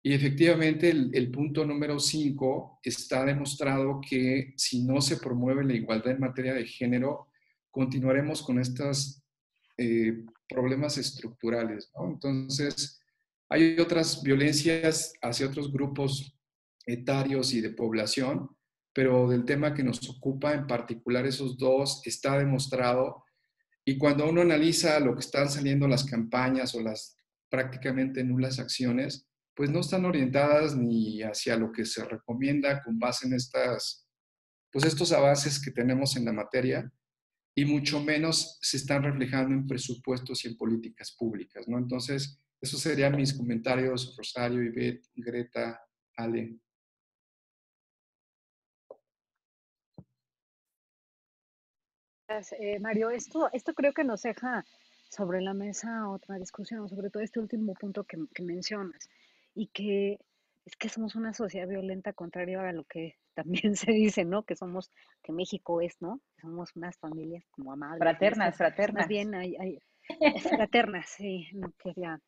Y 0.04 0.14
efectivamente 0.14 0.90
el, 0.90 1.32
punto 1.32 1.66
número 1.66 2.00
cinco 2.00 2.80
está 2.84 3.24
demostrado 3.24 4.02
que 4.02 4.54
si 4.58 4.84
no 4.84 5.00
se 5.00 5.18
promueve 5.18 5.64
la 5.64 5.74
igualdad 5.74 6.14
en 6.14 6.20
materia 6.20 6.54
de 6.54 6.66
género, 6.66 7.28
continuaremos 7.70 8.42
con 8.42 8.60
estos 8.60 9.22
eh, 9.78 10.24
problemas 10.50 10.98
estructurales. 10.98 11.92
Entonces, 12.04 13.00
hay 13.48 13.80
otras 13.80 14.24
violencias 14.24 15.14
hacia 15.22 15.48
otros 15.48 15.72
grupos 15.72 16.36
etarios 16.88 17.54
y 17.54 17.62
de 17.62 17.70
población 17.70 18.50
pero 18.94 19.30
del 19.30 19.46
tema 19.46 19.74
que 19.74 19.84
nos 19.84 20.10
ocupa, 20.10 20.54
en 20.54 20.68
particular 20.68 21.26
esos 21.26 21.58
dos, 21.58 22.02
está 22.06 22.38
demostrado. 22.38 23.24
Y 23.86 23.98
cuando 23.98 24.30
uno 24.30 24.42
analiza 24.42 25.00
lo 25.00 25.14
que 25.14 25.22
están 25.22 25.50
saliendo 25.50 25.88
las 25.88 26.04
campañas 26.04 26.76
o 26.76 26.82
las 26.82 27.16
prácticamente 27.50 28.24
nulas 28.24 28.60
acciones, 28.60 29.28
pues 29.62 29.69
no 29.69 29.82
están 29.82 30.06
orientadas 30.06 30.76
ni 30.76 31.21
hacia 31.21 31.56
lo 31.56 31.71
que 31.71 31.86
se 31.86 32.04
recomienda 32.04 32.82
con 32.82 32.97
base 32.97 33.28
en 33.28 33.36
estas, 33.36 34.10
pues 34.71 34.86
estos 34.86 35.12
avances 35.12 35.63
que 35.63 35.69
tenemos 35.69 36.17
en 36.17 36.26
la 36.26 36.34
materia 36.34 36.91
y 37.54 37.65
mucho 37.65 38.02
menos 38.02 38.58
se 38.60 38.78
están 38.78 39.04
reflejando 39.04 39.54
en 39.54 39.67
presupuestos 39.67 40.43
y 40.43 40.47
en 40.47 40.58
políticas 40.58 41.12
públicas, 41.12 41.67
¿no? 41.67 41.78
Entonces, 41.78 42.41
esos 42.60 42.80
serían 42.80 43.15
mis 43.15 43.36
comentarios, 43.36 44.15
Rosario, 44.17 44.63
Ivette, 44.63 45.08
Greta, 45.13 45.80
Ale. 46.15 46.58
Eh, 52.58 52.80
Mario, 52.80 53.12
esto, 53.12 53.47
esto 53.54 53.76
creo 53.76 53.93
que 53.93 54.06
nos 54.06 54.24
deja 54.24 54.65
sobre 55.12 55.41
la 55.41 55.54
mesa 55.54 56.10
otra 56.10 56.39
discusión, 56.39 56.89
sobre 56.89 57.12
todo 57.12 57.21
este 57.21 57.39
último 57.39 57.76
punto 57.76 58.06
que, 58.06 58.17
mencionas, 58.41 59.08
y 59.54 59.68
que 59.68 60.20
es 60.66 60.76
que 60.76 60.90
somos 60.90 61.16
una 61.16 61.34
sociedad 61.34 61.68
violenta 61.68 62.14
contrario 62.14 62.62
a 62.62 62.72
lo 62.72 62.84
que 62.86 63.18
también 63.34 63.76
se 63.76 63.92
dice, 63.92 64.26
¿no? 64.26 64.44
Que 64.44 64.56
somos, 64.56 64.92
que 65.24 65.32
México 65.32 65.82
es, 65.82 66.02
¿no? 66.02 66.22
Que 66.36 66.42
somos 66.42 66.76
unas 66.76 66.98
familias 66.98 67.46
como 67.52 67.74
amables. 67.74 68.00
Fraternas, 68.00 68.58
fraternas. 68.58 69.04
Más 69.04 69.08
bien 69.08 69.34
hay, 69.36 69.56
hay 69.56 69.80
fraternas, 70.42 71.10
sí, 71.10 71.48
no 71.54 71.72
quería, 71.78 72.20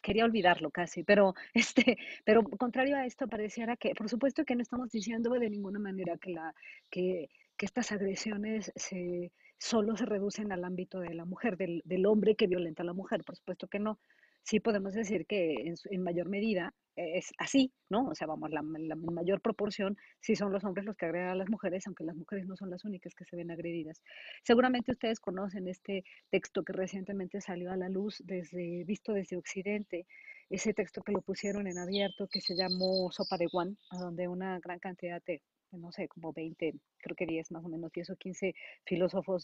quería 0.00 0.24
olvidarlo 0.24 0.70
casi, 0.70 1.02
pero 1.02 1.34
este, 1.54 1.96
pero 2.24 2.42
contrario 2.44 2.96
a 2.96 3.06
esto 3.06 3.28
pareciera 3.28 3.76
que, 3.76 3.94
por 3.94 4.08
supuesto 4.08 4.44
que 4.44 4.54
no 4.54 4.62
estamos 4.62 4.90
diciendo 4.90 5.30
de 5.30 5.50
ninguna 5.50 5.78
manera 5.78 6.16
que 6.18 6.30
la, 6.30 6.54
que, 6.90 7.28
que 7.56 7.66
estas 7.66 7.92
agresiones 7.92 8.72
se 8.76 9.32
solo 9.58 9.96
se 9.96 10.06
reducen 10.06 10.50
al 10.50 10.64
ámbito 10.64 10.98
de 10.98 11.14
la 11.14 11.24
mujer, 11.24 11.56
del, 11.56 11.82
del, 11.84 12.06
hombre 12.06 12.34
que 12.34 12.48
violenta 12.48 12.82
a 12.82 12.86
la 12.86 12.94
mujer, 12.94 13.22
por 13.24 13.36
supuesto 13.36 13.68
que 13.68 13.78
no. 13.78 14.00
Sí 14.42 14.60
podemos 14.60 14.94
decir 14.94 15.26
que 15.26 15.54
en, 15.54 15.74
en 15.90 16.02
mayor 16.02 16.28
medida 16.28 16.74
es 16.96 17.32
así, 17.38 17.72
¿no? 17.88 18.08
O 18.08 18.14
sea, 18.14 18.26
vamos, 18.26 18.50
la, 18.50 18.62
la, 18.62 18.94
mayor 18.96 19.40
proporción 19.40 19.96
sí 20.20 20.36
son 20.36 20.52
los 20.52 20.64
hombres 20.64 20.84
los 20.84 20.96
que 20.96 21.06
agredan 21.06 21.30
a 21.30 21.34
las 21.34 21.48
mujeres, 21.48 21.86
aunque 21.86 22.04
las 22.04 22.16
mujeres 22.16 22.46
no 22.46 22.56
son 22.56 22.70
las 22.70 22.84
únicas 22.84 23.14
que 23.14 23.24
se 23.24 23.36
ven 23.36 23.50
agredidas. 23.50 24.02
Seguramente 24.42 24.92
ustedes 24.92 25.20
conocen 25.20 25.68
este 25.68 26.04
texto 26.30 26.62
que 26.64 26.72
recientemente 26.72 27.40
salió 27.40 27.72
a 27.72 27.76
la 27.76 27.88
luz 27.88 28.22
desde 28.24 28.84
visto 28.84 29.12
desde 29.12 29.36
Occidente, 29.36 30.06
ese 30.50 30.74
texto 30.74 31.02
que 31.02 31.12
lo 31.12 31.22
pusieron 31.22 31.66
en 31.66 31.78
abierto 31.78 32.28
que 32.28 32.40
se 32.40 32.54
llamó 32.54 33.10
Sopa 33.10 33.38
de 33.38 33.46
Guan, 33.46 33.78
donde 33.90 34.28
una 34.28 34.58
gran 34.60 34.78
cantidad 34.78 35.22
de 35.24 35.40
no 35.78 35.90
sé, 35.90 36.06
como 36.08 36.34
20, 36.34 36.74
creo 36.98 37.16
que 37.16 37.24
10 37.26 37.50
más 37.50 37.64
o 37.64 37.68
menos, 37.68 37.90
10 37.92 38.10
o 38.10 38.16
15 38.16 38.54
filósofos 38.84 39.42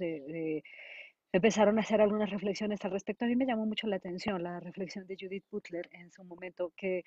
empezaron 1.33 1.79
a 1.79 1.83
hacer 1.83 2.01
algunas 2.01 2.31
reflexiones 2.31 2.85
al 2.85 2.93
respecto. 2.93 3.25
A 3.25 3.29
mí 3.29 3.37
me 3.37 3.47
llamó 3.47 3.67
mucho 3.67 3.87
la 3.87 3.97
atención 3.97 4.43
la 4.43 4.61
reflexión 4.61 5.07
de 5.07 5.17
Judith 5.19 5.45
Butler 5.51 5.89
en 5.93 6.11
su 6.11 6.25
momento, 6.25 6.73
que, 6.77 7.05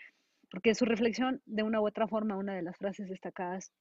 porque 0.49 0.75
su 0.75 0.85
reflexión, 0.85 1.41
de 1.45 1.63
una 1.63 1.81
u 1.81 1.87
otra 1.87 2.07
forma, 2.07 2.37
una 2.37 2.55
de 2.55 2.61
las 2.61 2.77
frases 2.77 3.09
destacadas 3.09 3.71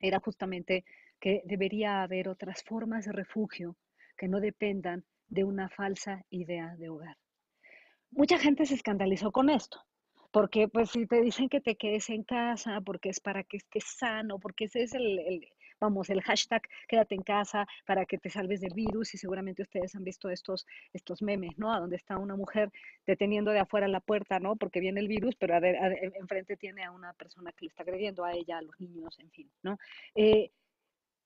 era 0.00 0.20
justamente 0.20 0.84
que 1.20 1.42
debería 1.44 2.02
haber 2.02 2.28
otras 2.28 2.62
formas 2.62 3.06
de 3.06 3.12
refugio 3.12 3.76
que 4.16 4.28
no 4.28 4.40
dependan 4.40 5.04
de 5.28 5.44
una 5.44 5.68
falsa 5.68 6.24
idea 6.30 6.74
de 6.76 6.88
hogar. 6.88 7.16
Mucha 8.10 8.38
gente 8.38 8.66
se 8.66 8.74
escandalizó 8.74 9.32
con 9.32 9.50
esto, 9.50 9.82
porque 10.30 10.68
pues 10.68 10.90
si 10.90 11.06
te 11.06 11.20
dicen 11.20 11.48
que 11.48 11.60
te 11.60 11.76
quedes 11.76 12.08
en 12.10 12.22
casa, 12.22 12.80
porque 12.80 13.08
es 13.10 13.20
para 13.20 13.42
que 13.44 13.56
estés 13.58 13.84
sano, 13.84 14.38
porque 14.38 14.64
ese 14.64 14.82
es 14.82 14.94
el, 14.94 15.48
vamos, 15.80 16.10
el 16.10 16.22
hashtag 16.22 16.62
quédate 16.88 17.14
en 17.14 17.22
casa 17.22 17.66
para 17.86 18.04
que 18.06 18.18
te 18.18 18.30
salves 18.30 18.60
del 18.60 18.74
virus 18.74 19.14
y 19.14 19.18
seguramente 19.18 19.62
ustedes 19.62 19.94
han 19.94 20.04
visto 20.04 20.28
estos, 20.30 20.66
estos 20.92 21.22
memes, 21.22 21.56
¿no? 21.58 21.72
A 21.72 21.80
donde 21.80 21.96
está 21.96 22.18
una 22.18 22.36
mujer 22.36 22.70
deteniendo 23.06 23.50
de 23.50 23.60
afuera 23.60 23.88
la 23.88 24.00
puerta, 24.00 24.38
¿no? 24.38 24.56
Porque 24.56 24.80
viene 24.80 25.00
el 25.00 25.08
virus, 25.08 25.34
pero 25.36 25.54
enfrente 25.56 26.56
tiene 26.56 26.84
a 26.84 26.90
una 26.90 27.12
persona 27.12 27.52
que 27.52 27.66
le 27.66 27.68
está 27.68 27.82
agrediendo 27.82 28.24
a 28.24 28.32
ella, 28.32 28.58
a 28.58 28.62
los 28.62 28.78
niños, 28.80 29.18
en 29.18 29.30
fin, 29.30 29.50
¿no? 29.62 29.78
Eh, 30.14 30.50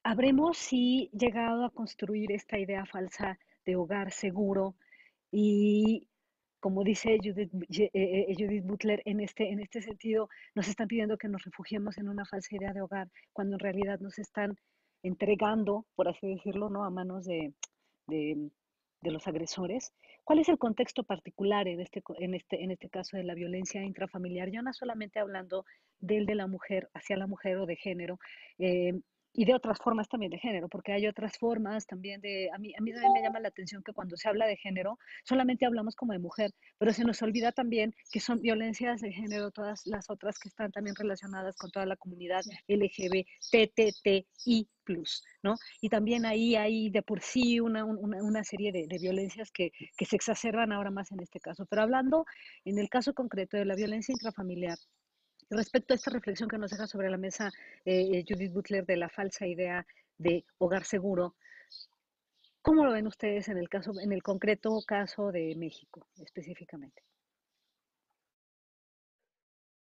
¿Habremos 0.03 0.57
sí 0.57 1.11
llegado 1.13 1.65
a 1.65 1.71
construir 1.71 2.33
esta 2.33 2.59
idea 2.59 2.87
falsa 2.87 3.39
de 3.67 3.77
hogar 3.77 4.13
seguro 4.13 4.75
y 5.31 6.09
como 6.61 6.85
dice 6.85 7.19
Judith, 7.23 7.51
eh, 7.71 7.91
eh, 7.95 8.35
Judith, 8.39 8.65
Butler, 8.65 9.03
en 9.05 9.21
este, 9.21 9.51
en 9.51 9.61
este 9.61 9.83
sentido, 9.83 10.29
nos 10.55 10.69
están 10.69 10.89
pidiendo 10.89 11.19
que 11.19 11.29
nos 11.29 11.43
refugiemos 11.43 11.99
en 11.99 12.09
una 12.09 12.25
falsa 12.25 12.55
idea 12.55 12.73
de 12.73 12.83
hogar, 12.83 13.09
cuando 13.33 13.57
en 13.57 13.61
realidad 13.61 13.99
nos 14.01 14.19
están 14.19 14.57
entregando, 15.03 15.87
por 15.95 16.09
así 16.09 16.27
decirlo, 16.35 16.69
¿no? 16.69 16.85
a 16.85 16.91
manos 16.91 17.25
de, 17.25 17.55
de, 18.07 18.51
de 19.01 19.11
los 19.11 19.27
agresores. 19.27 19.93
¿Cuál 20.25 20.39
es 20.39 20.49
el 20.49 20.59
contexto 20.59 21.03
particular 21.03 21.67
en 21.67 21.81
este, 21.81 22.03
en, 22.19 22.35
este, 22.35 22.63
en 22.63 22.71
este 22.71 22.91
caso 22.91 23.17
de 23.17 23.25
la 23.25 23.35
violencia 23.35 23.83
intrafamiliar? 23.83 24.51
Yo 24.51 24.63
no 24.63 24.73
solamente 24.73 25.19
hablando 25.19 25.65
del 25.99 26.27
de 26.27 26.35
la 26.35 26.47
mujer, 26.47 26.89
hacia 26.95 27.17
la 27.17 27.27
mujer 27.27 27.57
o 27.57 27.67
de 27.67 27.77
género, 27.77 28.19
eh, 28.59 28.93
y 29.33 29.45
de 29.45 29.55
otras 29.55 29.79
formas 29.79 30.09
también 30.09 30.31
de 30.31 30.39
género, 30.39 30.69
porque 30.69 30.93
hay 30.93 31.07
otras 31.07 31.39
formas 31.39 31.87
también 31.87 32.21
de, 32.21 32.51
a 32.53 32.59
mí, 32.59 32.75
a 32.77 32.81
mí 32.81 32.93
también 32.93 33.13
me 33.13 33.23
llama 33.23 33.41
la 33.41 33.49
atención 33.49 33.83
que 33.83 33.93
cuando 33.93 34.17
se 34.17 34.29
habla 34.29 34.47
de 34.47 34.57
género, 34.57 34.99
solamente 35.25 35.67
hablamos 35.67 35.97
como 35.97 36.13
de 36.13 36.19
mujer, 36.19 36.53
pero 36.79 36.93
se 36.93 37.05
nos 37.05 37.23
olvida 37.23 37.53
también 37.53 37.95
que 38.11 38.21
son 38.21 38.41
violencias 38.41 39.01
de 39.01 39.13
género 39.13 39.51
todas 39.51 39.87
las 39.87 40.11
otras 40.11 40.39
que 40.39 40.49
están 40.49 40.73
también 40.73 40.97
relacionadas 40.97 41.57
con 41.57 41.71
toda 41.71 41.87
la 41.87 41.97
comunidad 41.97 42.43
LGBTTI+, 42.69 44.69
¿no? 45.43 45.55
Y 45.81 45.89
también 45.89 46.27
ahí 46.27 46.57
hay 46.57 46.91
de 46.91 47.03
por 47.03 47.21
sí 47.21 47.61
una, 47.61 47.85
una, 47.85 48.23
una 48.23 48.45
serie 48.45 48.73
de, 48.73 48.87
de 48.89 48.99
violencias 48.99 49.51
que, 49.53 49.71
que 49.97 50.05
se 50.05 50.17
exacerban 50.17 50.73
ahora 50.73 50.91
más 50.91 51.13
en 51.13 51.21
este 51.21 51.41
caso. 51.41 51.65
Pero 51.67 51.83
hablando 51.83 52.27
en 52.65 52.79
el 52.79 52.89
caso 52.89 53.15
concreto 53.15 53.57
de 53.57 53.65
la 53.65 53.77
violencia 53.77 54.13
intrafamiliar, 54.13 54.79
Respecto 55.51 55.93
a 55.93 55.97
esta 55.97 56.13
reflexión 56.13 56.49
que 56.49 56.59
nos 56.59 56.71
deja 56.71 56.87
sobre 56.87 57.11
la 57.11 57.17
mesa 57.17 57.51
eh, 57.85 58.25
Judith 58.27 58.53
Butler 58.53 58.87
de 58.87 58.97
la 58.97 59.09
falsa 59.09 59.49
idea 59.49 59.85
de 60.17 60.45
hogar 60.59 60.85
seguro, 60.85 61.35
¿cómo 62.63 62.85
lo 62.85 62.93
ven 62.93 63.09
ustedes 63.09 63.49
en 63.49 63.59
el 63.59 63.69
caso, 63.69 63.93
en 64.01 64.13
el 64.13 64.23
concreto 64.23 64.81
caso 64.87 65.33
de 65.33 65.57
México 65.57 66.07
específicamente? 66.23 67.03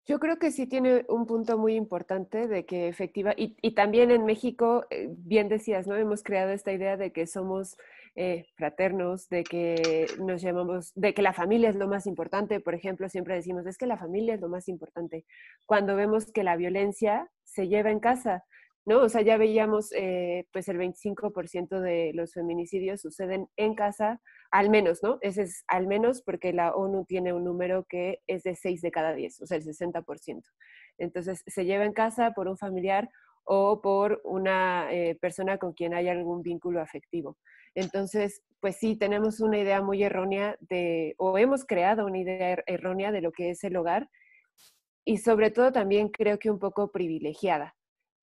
Yo 0.07 0.19
creo 0.19 0.39
que 0.39 0.51
sí 0.51 0.67
tiene 0.67 1.07
un 1.09 1.25
punto 1.25 1.57
muy 1.57 1.77
importante 1.77 2.47
de 2.47 2.67
que 2.67 2.89
efectiva, 2.89 3.33
y, 3.35 3.71
también 3.75 4.11
en 4.11 4.27
México, 4.27 4.85
eh, 4.91 5.09
bien 5.11 5.49
decías, 5.49 5.87
¿no? 5.87 5.97
Hemos 5.97 6.23
creado 6.23 6.53
esta 6.53 6.73
idea 6.73 6.99
de 6.99 7.11
que 7.11 7.27
somos 7.27 7.79
eh, 8.17 8.47
fraternos, 8.57 9.29
de 9.29 9.45
que 9.45 10.07
nos 10.21 10.41
llamamos, 10.41 10.93
de 10.95 11.15
que 11.15 11.23
la 11.23 11.33
familia 11.33 11.69
es 11.69 11.77
lo 11.77 11.89
más 11.89 12.07
importante. 12.07 12.61
Por 12.61 12.75
ejemplo, 12.75 13.09
siempre 13.09 13.35
decimos, 13.35 13.67
es 13.67 13.77
que 13.77 13.87
la 13.87 13.99
familia 13.99 14.35
es 14.35 14.41
lo 14.41 14.49
más 14.49 14.69
importante. 14.69 15.25
Cuando 15.67 15.97
vemos 15.97 16.31
que 16.33 16.45
la 16.45 16.57
violencia 16.57 17.29
se 17.43 17.69
lleva 17.69 17.91
en 17.91 18.01
casa, 18.01 18.45
¿no? 18.87 19.01
O 19.01 19.09
sea, 19.09 19.23
ya 19.23 19.37
veíamos, 19.37 19.91
eh, 19.93 20.47
pues 20.53 20.69
el 20.69 20.79
25% 20.79 21.81
de 21.81 22.13
los 22.15 22.35
feminicidios 22.35 23.01
suceden 23.01 23.49
en 23.57 23.75
casa, 23.75 24.21
al 24.51 24.71
menos, 24.71 25.03
¿no? 25.03 25.19
Ese 25.21 25.43
es 25.43 25.65
al 25.67 25.87
menos 25.87 26.23
porque 26.23 26.53
la 26.53 26.75
ONU 26.75 27.05
tiene 27.07 27.33
un 27.33 27.45
número 27.45 27.85
que 27.89 28.21
es 28.27 28.43
de 28.43 28.55
6 28.55 28.81
de 28.83 28.91
cada 28.91 29.15
10, 29.15 29.41
o 29.43 29.47
sea, 29.47 29.57
el 29.57 29.65
60%. 29.65 30.43
Entonces, 30.99 31.43
se 31.47 31.65
lleva 31.65 31.85
en 31.85 31.93
casa 31.93 32.33
por 32.33 32.47
un 32.49 32.59
familiar 32.59 33.11
o 33.45 33.81
por 33.83 34.21
una 34.25 34.93
eh, 34.93 35.17
persona 35.21 35.59
con 35.59 35.73
quien 35.73 35.95
hay 35.95 36.09
algún 36.09 36.43
vínculo 36.43 36.81
afectivo. 36.81 37.39
Entonces, 37.75 38.43
pues 38.61 38.77
sí, 38.77 38.97
tenemos 38.97 39.41
una 39.41 39.59
idea 39.59 39.83
muy 39.83 40.03
errónea 40.03 40.57
de, 40.61 41.15
o 41.19 41.37
hemos 41.39 41.65
creado 41.65 42.07
una 42.07 42.19
idea 42.19 42.51
er, 42.51 42.65
errónea 42.67 43.13
de 43.13 43.21
lo 43.21 43.33
que 43.33 43.51
es 43.51 43.63
el 43.65 43.77
hogar 43.77 44.09
y 45.05 45.19
sobre 45.19 45.51
todo 45.51 45.73
también 45.73 46.09
creo 46.09 46.39
que 46.39 46.51
un 46.51 46.59
poco 46.59 46.91
privilegiada. 46.91 47.75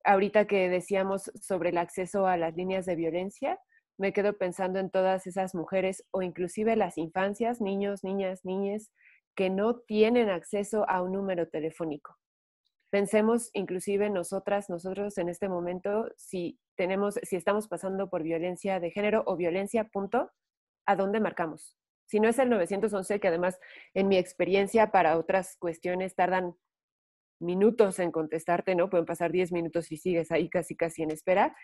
Ahorita 0.04 0.46
que 0.46 0.68
decíamos 0.68 1.30
sobre 1.40 1.70
el 1.70 1.78
acceso 1.78 2.26
a 2.26 2.36
las 2.36 2.56
líneas 2.56 2.86
de 2.86 2.96
violencia, 2.96 3.60
me 3.98 4.12
quedo 4.12 4.36
pensando 4.36 4.80
en 4.80 4.90
todas 4.90 5.26
esas 5.26 5.54
mujeres 5.54 6.04
o 6.10 6.22
inclusive 6.22 6.74
las 6.74 6.98
infancias, 6.98 7.60
niños, 7.60 8.02
niñas, 8.02 8.44
niñas, 8.44 8.90
que 9.36 9.48
no 9.48 9.76
tienen 9.80 10.28
acceso 10.28 10.88
a 10.88 11.02
un 11.02 11.12
número 11.12 11.48
telefónico. 11.48 12.16
Pensemos 12.92 13.48
inclusive 13.54 14.10
nosotras, 14.10 14.68
nosotros 14.68 15.16
en 15.16 15.30
este 15.30 15.48
momento, 15.48 16.10
si 16.18 16.60
tenemos, 16.76 17.18
si 17.22 17.36
estamos 17.36 17.66
pasando 17.66 18.10
por 18.10 18.22
violencia 18.22 18.80
de 18.80 18.90
género 18.90 19.22
o 19.24 19.34
violencia, 19.34 19.84
punto, 19.84 20.30
¿a 20.84 20.94
dónde 20.94 21.18
marcamos? 21.18 21.78
Si 22.04 22.20
no 22.20 22.28
es 22.28 22.38
el 22.38 22.50
911, 22.50 23.18
que 23.18 23.28
además 23.28 23.58
en 23.94 24.08
mi 24.08 24.18
experiencia 24.18 24.90
para 24.90 25.16
otras 25.16 25.56
cuestiones 25.58 26.14
tardan 26.14 26.54
minutos 27.40 27.98
en 27.98 28.12
contestarte, 28.12 28.74
¿no? 28.74 28.90
Pueden 28.90 29.06
pasar 29.06 29.32
10 29.32 29.52
minutos 29.52 29.90
y 29.90 29.96
sigues 29.96 30.30
ahí 30.30 30.50
casi 30.50 30.76
casi 30.76 31.02
en 31.02 31.12
espera. 31.12 31.56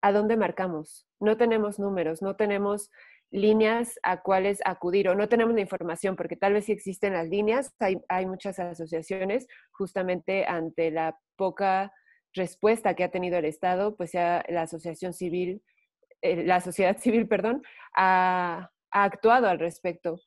¿A 0.00 0.10
dónde 0.10 0.36
marcamos? 0.36 1.06
No 1.20 1.36
tenemos 1.36 1.78
números, 1.78 2.22
no 2.22 2.34
tenemos 2.34 2.90
líneas 3.32 3.98
a 4.02 4.22
cuáles 4.22 4.60
acudir 4.64 5.08
o 5.08 5.14
no 5.14 5.28
tenemos 5.28 5.54
la 5.54 5.62
información, 5.62 6.14
porque 6.16 6.36
tal 6.36 6.52
vez 6.52 6.66
sí 6.66 6.72
existen 6.72 7.14
las 7.14 7.28
líneas, 7.28 7.74
hay, 7.80 7.96
hay 8.08 8.26
muchas 8.26 8.58
asociaciones 8.58 9.48
justamente 9.72 10.44
ante 10.46 10.90
la 10.90 11.18
poca 11.36 11.92
respuesta 12.34 12.94
que 12.94 13.04
ha 13.04 13.10
tenido 13.10 13.38
el 13.38 13.46
Estado, 13.46 13.96
pues 13.96 14.12
ya 14.12 14.44
la 14.48 14.62
asociación 14.62 15.14
civil, 15.14 15.62
eh, 16.20 16.44
la 16.44 16.60
sociedad 16.60 16.96
civil, 16.98 17.26
perdón, 17.26 17.62
ha, 17.96 18.70
ha, 18.90 19.04
actuado 19.04 19.48
al 19.48 19.58
respecto. 19.58 20.20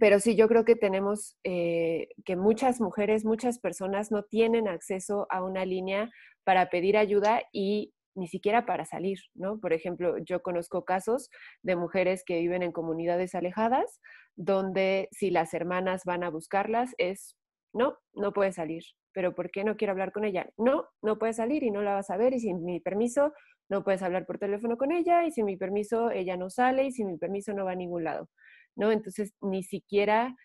Pero 0.00 0.18
sí, 0.18 0.34
yo 0.34 0.48
creo 0.48 0.64
que 0.64 0.74
tenemos 0.74 1.38
eh, 1.44 2.08
que 2.24 2.34
muchas 2.34 2.80
mujeres, 2.80 3.24
muchas 3.24 3.60
personas 3.60 4.10
no 4.10 4.24
tienen 4.24 4.66
acceso 4.66 5.28
a 5.30 5.44
una 5.44 5.64
línea 5.64 6.10
para 6.42 6.68
pedir 6.68 6.96
ayuda 6.96 7.42
y 7.52 7.93
ni 8.14 8.28
siquiera 8.28 8.66
para 8.66 8.84
salir, 8.84 9.18
¿no? 9.34 9.58
Por 9.58 9.72
ejemplo, 9.72 10.18
yo 10.18 10.42
conozco 10.42 10.84
casos 10.84 11.30
de 11.62 11.76
mujeres 11.76 12.22
que 12.24 12.38
viven 12.38 12.62
en 12.62 12.72
comunidades 12.72 13.34
alejadas, 13.34 14.00
donde 14.36 15.08
si 15.12 15.30
las 15.30 15.54
hermanas 15.54 16.02
van 16.04 16.24
a 16.24 16.30
buscarlas 16.30 16.94
es, 16.98 17.36
no, 17.72 17.98
no 18.14 18.32
puede 18.32 18.52
salir, 18.52 18.84
pero 19.12 19.34
¿por 19.34 19.50
qué 19.50 19.64
no 19.64 19.76
quiero 19.76 19.92
hablar 19.92 20.12
con 20.12 20.24
ella? 20.24 20.48
No, 20.56 20.86
no 21.02 21.18
puede 21.18 21.32
salir 21.32 21.62
y 21.62 21.70
no 21.70 21.82
la 21.82 21.94
vas 21.94 22.10
a 22.10 22.16
ver 22.16 22.34
y 22.34 22.40
sin 22.40 22.64
mi 22.64 22.80
permiso 22.80 23.32
no 23.68 23.82
puedes 23.82 24.02
hablar 24.02 24.26
por 24.26 24.38
teléfono 24.38 24.76
con 24.76 24.92
ella 24.92 25.24
y 25.24 25.32
sin 25.32 25.46
mi 25.46 25.56
permiso 25.56 26.10
ella 26.10 26.36
no 26.36 26.50
sale 26.50 26.84
y 26.84 26.92
sin 26.92 27.08
mi 27.08 27.18
permiso 27.18 27.52
no 27.54 27.64
va 27.64 27.72
a 27.72 27.76
ningún 27.76 28.04
lado, 28.04 28.28
¿no? 28.76 28.92
Entonces, 28.92 29.34
ni 29.40 29.62
siquiera... 29.62 30.36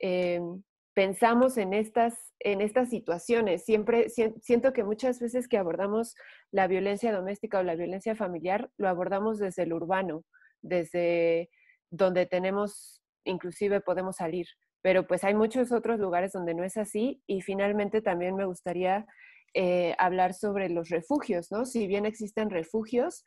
Em, 0.00 0.62
pensamos 0.98 1.58
en 1.58 1.74
estas, 1.74 2.34
en 2.40 2.60
estas 2.60 2.90
situaciones. 2.90 3.64
Siempre 3.64 4.08
siento 4.08 4.72
que 4.72 4.82
muchas 4.82 5.20
veces 5.20 5.46
que 5.46 5.56
abordamos 5.56 6.16
la 6.50 6.66
violencia 6.66 7.12
doméstica 7.12 7.60
o 7.60 7.62
la 7.62 7.76
violencia 7.76 8.16
familiar, 8.16 8.68
lo 8.78 8.88
abordamos 8.88 9.38
desde 9.38 9.62
el 9.62 9.74
urbano, 9.74 10.24
desde 10.60 11.50
donde 11.88 12.26
tenemos, 12.26 13.00
inclusive 13.22 13.80
podemos 13.80 14.16
salir. 14.16 14.48
Pero 14.82 15.06
pues 15.06 15.22
hay 15.22 15.34
muchos 15.34 15.70
otros 15.70 16.00
lugares 16.00 16.32
donde 16.32 16.54
no 16.54 16.64
es 16.64 16.76
así 16.76 17.22
y 17.28 17.42
finalmente 17.42 18.02
también 18.02 18.34
me 18.34 18.46
gustaría 18.46 19.06
eh, 19.54 19.94
hablar 19.98 20.34
sobre 20.34 20.68
los 20.68 20.88
refugios, 20.88 21.52
¿no? 21.52 21.64
Si 21.64 21.86
bien 21.86 22.06
existen 22.06 22.50
refugios, 22.50 23.22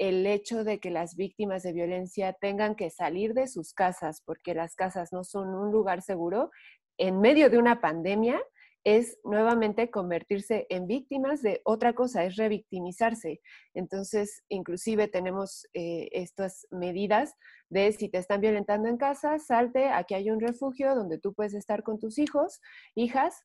el 0.00 0.26
hecho 0.26 0.64
de 0.64 0.80
que 0.80 0.90
las 0.90 1.14
víctimas 1.14 1.62
de 1.62 1.74
violencia 1.74 2.32
tengan 2.32 2.74
que 2.74 2.88
salir 2.88 3.34
de 3.34 3.46
sus 3.46 3.74
casas 3.74 4.22
porque 4.24 4.54
las 4.54 4.74
casas 4.74 5.12
no 5.12 5.24
son 5.24 5.54
un 5.54 5.70
lugar 5.70 6.00
seguro, 6.00 6.50
en 7.00 7.20
medio 7.20 7.48
de 7.48 7.58
una 7.58 7.80
pandemia 7.80 8.40
es 8.84 9.18
nuevamente 9.24 9.90
convertirse 9.90 10.66
en 10.68 10.86
víctimas 10.86 11.42
de 11.42 11.60
otra 11.64 11.94
cosa, 11.94 12.24
es 12.24 12.36
revictimizarse. 12.36 13.40
Entonces, 13.74 14.42
inclusive 14.48 15.08
tenemos 15.08 15.66
eh, 15.74 16.08
estas 16.12 16.66
medidas 16.70 17.34
de 17.70 17.92
si 17.92 18.08
te 18.08 18.18
están 18.18 18.40
violentando 18.40 18.88
en 18.88 18.98
casa, 18.98 19.38
salte, 19.38 19.88
aquí 19.88 20.14
hay 20.14 20.30
un 20.30 20.40
refugio 20.40 20.94
donde 20.94 21.18
tú 21.18 21.34
puedes 21.34 21.54
estar 21.54 21.82
con 21.82 21.98
tus 21.98 22.18
hijos, 22.18 22.60
hijas, 22.94 23.44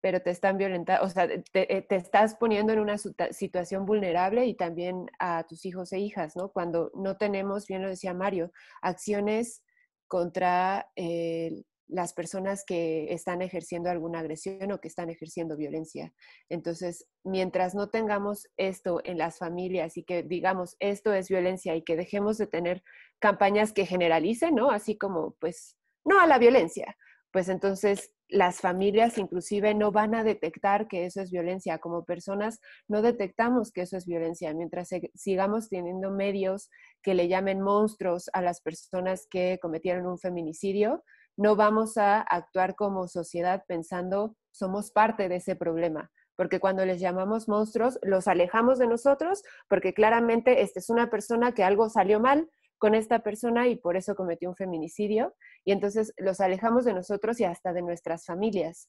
pero 0.00 0.20
te 0.20 0.30
están 0.30 0.58
violentando, 0.58 1.04
o 1.04 1.08
sea, 1.08 1.28
te, 1.28 1.76
eh, 1.76 1.82
te, 1.82 1.96
estás 1.96 2.36
poniendo 2.36 2.72
en 2.72 2.80
una 2.80 2.98
situación 2.98 3.84
vulnerable 3.84 4.46
y 4.46 4.54
también 4.54 5.06
a 5.18 5.44
tus 5.48 5.64
hijos 5.64 5.92
e 5.92 5.98
hijas, 5.98 6.36
¿no? 6.36 6.50
Cuando 6.50 6.90
no 6.94 7.16
tenemos, 7.16 7.66
bien 7.66 7.82
lo 7.82 7.88
decía 7.88 8.14
Mario, 8.14 8.52
acciones 8.80 9.64
contra 10.08 10.90
el 10.96 11.66
las 11.88 12.12
personas 12.12 12.64
que 12.64 13.12
están 13.12 13.42
ejerciendo 13.42 13.90
alguna 13.90 14.20
agresión 14.20 14.70
o 14.72 14.80
que 14.80 14.88
están 14.88 15.10
ejerciendo 15.10 15.56
violencia. 15.56 16.12
Entonces, 16.48 17.06
mientras 17.24 17.74
no 17.74 17.88
tengamos 17.88 18.46
esto 18.56 19.00
en 19.04 19.18
las 19.18 19.38
familias 19.38 19.96
y 19.96 20.04
que 20.04 20.22
digamos 20.22 20.76
esto 20.80 21.12
es 21.12 21.28
violencia 21.28 21.74
y 21.74 21.82
que 21.82 21.96
dejemos 21.96 22.38
de 22.38 22.46
tener 22.46 22.82
campañas 23.18 23.72
que 23.72 23.86
generalicen, 23.86 24.54
¿no? 24.54 24.70
Así 24.70 24.96
como, 24.96 25.34
pues, 25.40 25.76
no 26.04 26.20
a 26.20 26.26
la 26.26 26.38
violencia, 26.38 26.96
pues 27.32 27.48
entonces 27.48 28.12
las 28.28 28.60
familias 28.60 29.16
inclusive 29.16 29.74
no 29.74 29.90
van 29.90 30.14
a 30.14 30.22
detectar 30.22 30.86
que 30.86 31.06
eso 31.06 31.22
es 31.22 31.30
violencia. 31.30 31.78
Como 31.78 32.04
personas 32.04 32.60
no 32.86 33.00
detectamos 33.02 33.72
que 33.72 33.82
eso 33.82 33.96
es 33.96 34.06
violencia. 34.06 34.52
Mientras 34.54 34.90
sigamos 35.14 35.68
teniendo 35.68 36.10
medios 36.10 36.70
que 37.02 37.14
le 37.14 37.28
llamen 37.28 37.60
monstruos 37.60 38.28
a 38.34 38.42
las 38.42 38.60
personas 38.60 39.26
que 39.30 39.58
cometieron 39.60 40.06
un 40.06 40.18
feminicidio, 40.18 41.04
no 41.38 41.56
vamos 41.56 41.96
a 41.96 42.20
actuar 42.20 42.74
como 42.74 43.08
sociedad 43.08 43.64
pensando 43.66 44.36
somos 44.50 44.90
parte 44.90 45.28
de 45.28 45.36
ese 45.36 45.56
problema. 45.56 46.10
Porque 46.36 46.60
cuando 46.60 46.84
les 46.84 47.00
llamamos 47.00 47.48
monstruos, 47.48 47.98
los 48.02 48.28
alejamos 48.28 48.78
de 48.78 48.88
nosotros 48.88 49.42
porque 49.68 49.94
claramente 49.94 50.62
esta 50.62 50.80
es 50.80 50.90
una 50.90 51.10
persona 51.10 51.52
que 51.52 51.64
algo 51.64 51.88
salió 51.88 52.20
mal, 52.20 52.48
con 52.78 52.94
esta 52.94 53.20
persona 53.24 53.68
y 53.68 53.76
por 53.76 53.96
eso 53.96 54.14
cometió 54.14 54.48
un 54.48 54.56
feminicidio. 54.56 55.34
Y 55.64 55.72
entonces 55.72 56.12
los 56.16 56.40
alejamos 56.40 56.84
de 56.84 56.94
nosotros 56.94 57.40
y 57.40 57.44
hasta 57.44 57.72
de 57.72 57.82
nuestras 57.82 58.24
familias. 58.24 58.88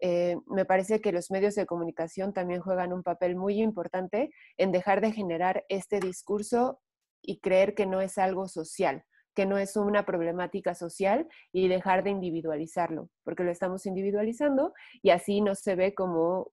Eh, 0.00 0.36
me 0.46 0.64
parece 0.64 1.00
que 1.00 1.12
los 1.12 1.30
medios 1.30 1.54
de 1.54 1.66
comunicación 1.66 2.32
también 2.32 2.60
juegan 2.60 2.92
un 2.92 3.02
papel 3.02 3.36
muy 3.36 3.60
importante 3.60 4.30
en 4.56 4.72
dejar 4.72 5.00
de 5.00 5.12
generar 5.12 5.64
este 5.68 6.00
discurso 6.00 6.80
y 7.22 7.40
creer 7.40 7.74
que 7.74 7.86
no 7.86 8.00
es 8.00 8.16
algo 8.16 8.48
social, 8.48 9.04
que 9.34 9.46
no 9.46 9.58
es 9.58 9.76
una 9.76 10.04
problemática 10.04 10.74
social 10.74 11.28
y 11.52 11.68
dejar 11.68 12.04
de 12.04 12.10
individualizarlo, 12.10 13.08
porque 13.24 13.44
lo 13.44 13.50
estamos 13.50 13.86
individualizando 13.86 14.72
y 15.02 15.10
así 15.10 15.40
no 15.40 15.54
se 15.54 15.76
ve 15.76 15.94
como 15.94 16.52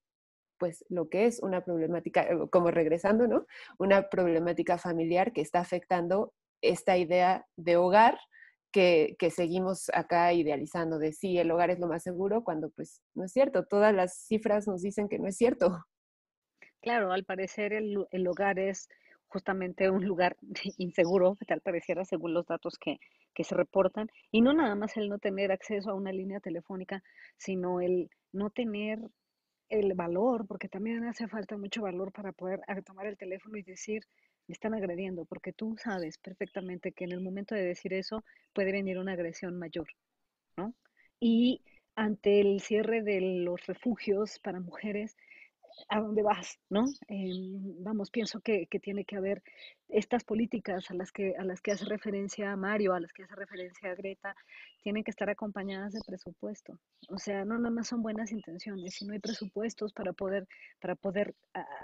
pues 0.58 0.84
lo 0.88 1.08
que 1.08 1.26
es 1.26 1.40
una 1.40 1.64
problemática, 1.64 2.26
como 2.50 2.70
regresando, 2.70 3.28
¿no? 3.28 3.46
Una 3.78 4.08
problemática 4.08 4.76
familiar 4.76 5.32
que 5.32 5.40
está 5.40 5.60
afectando 5.60 6.32
esta 6.62 6.96
idea 6.96 7.46
de 7.56 7.76
hogar 7.76 8.18
que, 8.72 9.16
seguimos 9.34 9.90
acá 9.92 10.32
idealizando, 10.32 10.98
de 10.98 11.12
sí, 11.12 11.38
el 11.38 11.50
hogar 11.50 11.70
es 11.70 11.78
lo 11.78 11.88
más 11.88 12.02
seguro, 12.02 12.44
cuando 12.44 12.70
pues 12.70 13.02
no 13.14 13.24
es 13.24 13.32
cierto, 13.32 13.64
todas 13.64 13.94
las 13.94 14.26
cifras 14.26 14.66
nos 14.66 14.82
dicen 14.82 15.08
que 15.08 15.18
no 15.18 15.26
es 15.26 15.36
cierto. 15.36 15.84
Claro, 16.80 17.12
al 17.12 17.24
parecer 17.24 17.72
el, 17.72 18.26
hogar 18.28 18.58
es 18.58 18.88
justamente 19.28 19.90
un 19.90 20.04
lugar 20.04 20.36
inseguro, 20.78 21.36
tal 21.46 21.60
pareciera 21.60 22.04
según 22.04 22.34
los 22.34 22.46
datos 22.46 22.78
que, 22.78 22.98
que 23.34 23.44
se 23.44 23.54
reportan, 23.54 24.10
y 24.30 24.40
no 24.40 24.52
nada 24.52 24.74
más 24.74 24.96
el 24.96 25.08
no 25.08 25.18
tener 25.18 25.52
acceso 25.52 25.90
a 25.90 25.94
una 25.94 26.12
línea 26.12 26.40
telefónica, 26.40 27.02
sino 27.36 27.80
el 27.80 28.10
no 28.32 28.50
tener 28.50 28.98
el 29.68 29.94
valor, 29.94 30.46
porque 30.46 30.68
también 30.68 31.04
hace 31.04 31.28
falta 31.28 31.56
mucho 31.56 31.82
valor 31.82 32.12
para 32.12 32.32
poder 32.32 32.60
tomar 32.84 33.06
el 33.06 33.18
teléfono 33.18 33.58
y 33.58 33.62
decir, 33.62 34.02
me 34.46 34.54
están 34.54 34.74
agrediendo, 34.74 35.26
porque 35.26 35.52
tú 35.52 35.76
sabes 35.76 36.18
perfectamente 36.18 36.92
que 36.92 37.04
en 37.04 37.12
el 37.12 37.20
momento 37.20 37.54
de 37.54 37.62
decir 37.62 37.92
eso 37.92 38.24
puede 38.54 38.72
venir 38.72 38.98
una 38.98 39.12
agresión 39.12 39.58
mayor, 39.58 39.88
¿no? 40.56 40.74
Y 41.20 41.62
ante 41.94 42.40
el 42.40 42.60
cierre 42.60 43.02
de 43.02 43.20
los 43.20 43.66
refugios 43.66 44.38
para 44.38 44.60
mujeres, 44.60 45.16
a 45.88 46.00
dónde 46.00 46.22
vas, 46.22 46.58
¿no? 46.68 46.86
Em, 47.08 47.82
vamos, 47.82 48.10
pienso 48.10 48.40
que, 48.40 48.66
tiene 48.82 49.04
que 49.04 49.16
haber 49.16 49.42
estas 49.88 50.24
políticas 50.24 50.90
a 50.90 50.94
las, 50.94 51.12
que, 51.12 51.34
a 51.36 51.44
las 51.44 51.60
que 51.60 51.72
hace 51.72 51.84
referencia 51.84 52.54
Mario, 52.56 52.94
a 52.94 53.00
las 53.00 53.12
que 53.12 53.24
hace 53.24 53.34
referencia 53.34 53.94
Greta, 53.94 54.34
tienen 54.82 55.04
que 55.04 55.10
estar 55.10 55.30
acompañadas 55.30 55.92
de 55.92 56.00
presupuesto. 56.06 56.78
O 57.08 57.18
sea, 57.18 57.44
no 57.44 57.58
nada 57.58 57.70
más 57.70 57.88
son 57.88 58.02
buenas 58.02 58.32
intenciones, 58.32 58.94
sino 58.94 59.12
hay 59.12 59.18
presupuestos 59.20 59.92
para 59.92 60.12
poder, 60.12 60.46
para 60.80 60.94
poder 60.94 61.34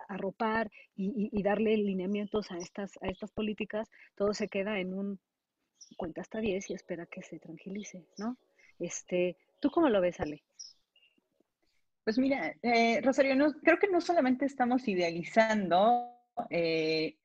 arropar 0.08 0.70
y, 0.96 1.42
darle 1.42 1.76
lineamientos 1.76 2.50
a 2.50 2.58
estas, 2.58 2.92
a 3.02 3.08
estas 3.08 3.30
políticas, 3.32 3.88
todo 4.14 4.32
se 4.34 4.48
queda 4.48 4.78
en 4.78 4.94
un 4.94 5.20
cuenta 5.96 6.22
hasta 6.22 6.40
10 6.40 6.70
y 6.70 6.74
espera 6.74 7.06
que 7.06 7.22
se 7.22 7.38
tranquilice, 7.38 8.06
¿no? 8.16 8.38
Este, 8.78 9.36
¿Tú 9.60 9.70
cómo 9.70 9.88
lo 9.88 10.00
ves, 10.00 10.20
Ale? 10.20 10.42
Pues 12.04 12.18
mira, 12.18 12.54
eh, 12.62 13.00
Rosario, 13.02 13.34
no, 13.34 13.54
creo 13.62 13.78
que 13.78 13.88
no 13.88 14.02
solamente 14.02 14.44
estamos 14.44 14.86
idealizando, 14.88 16.10
eh, 16.50 17.16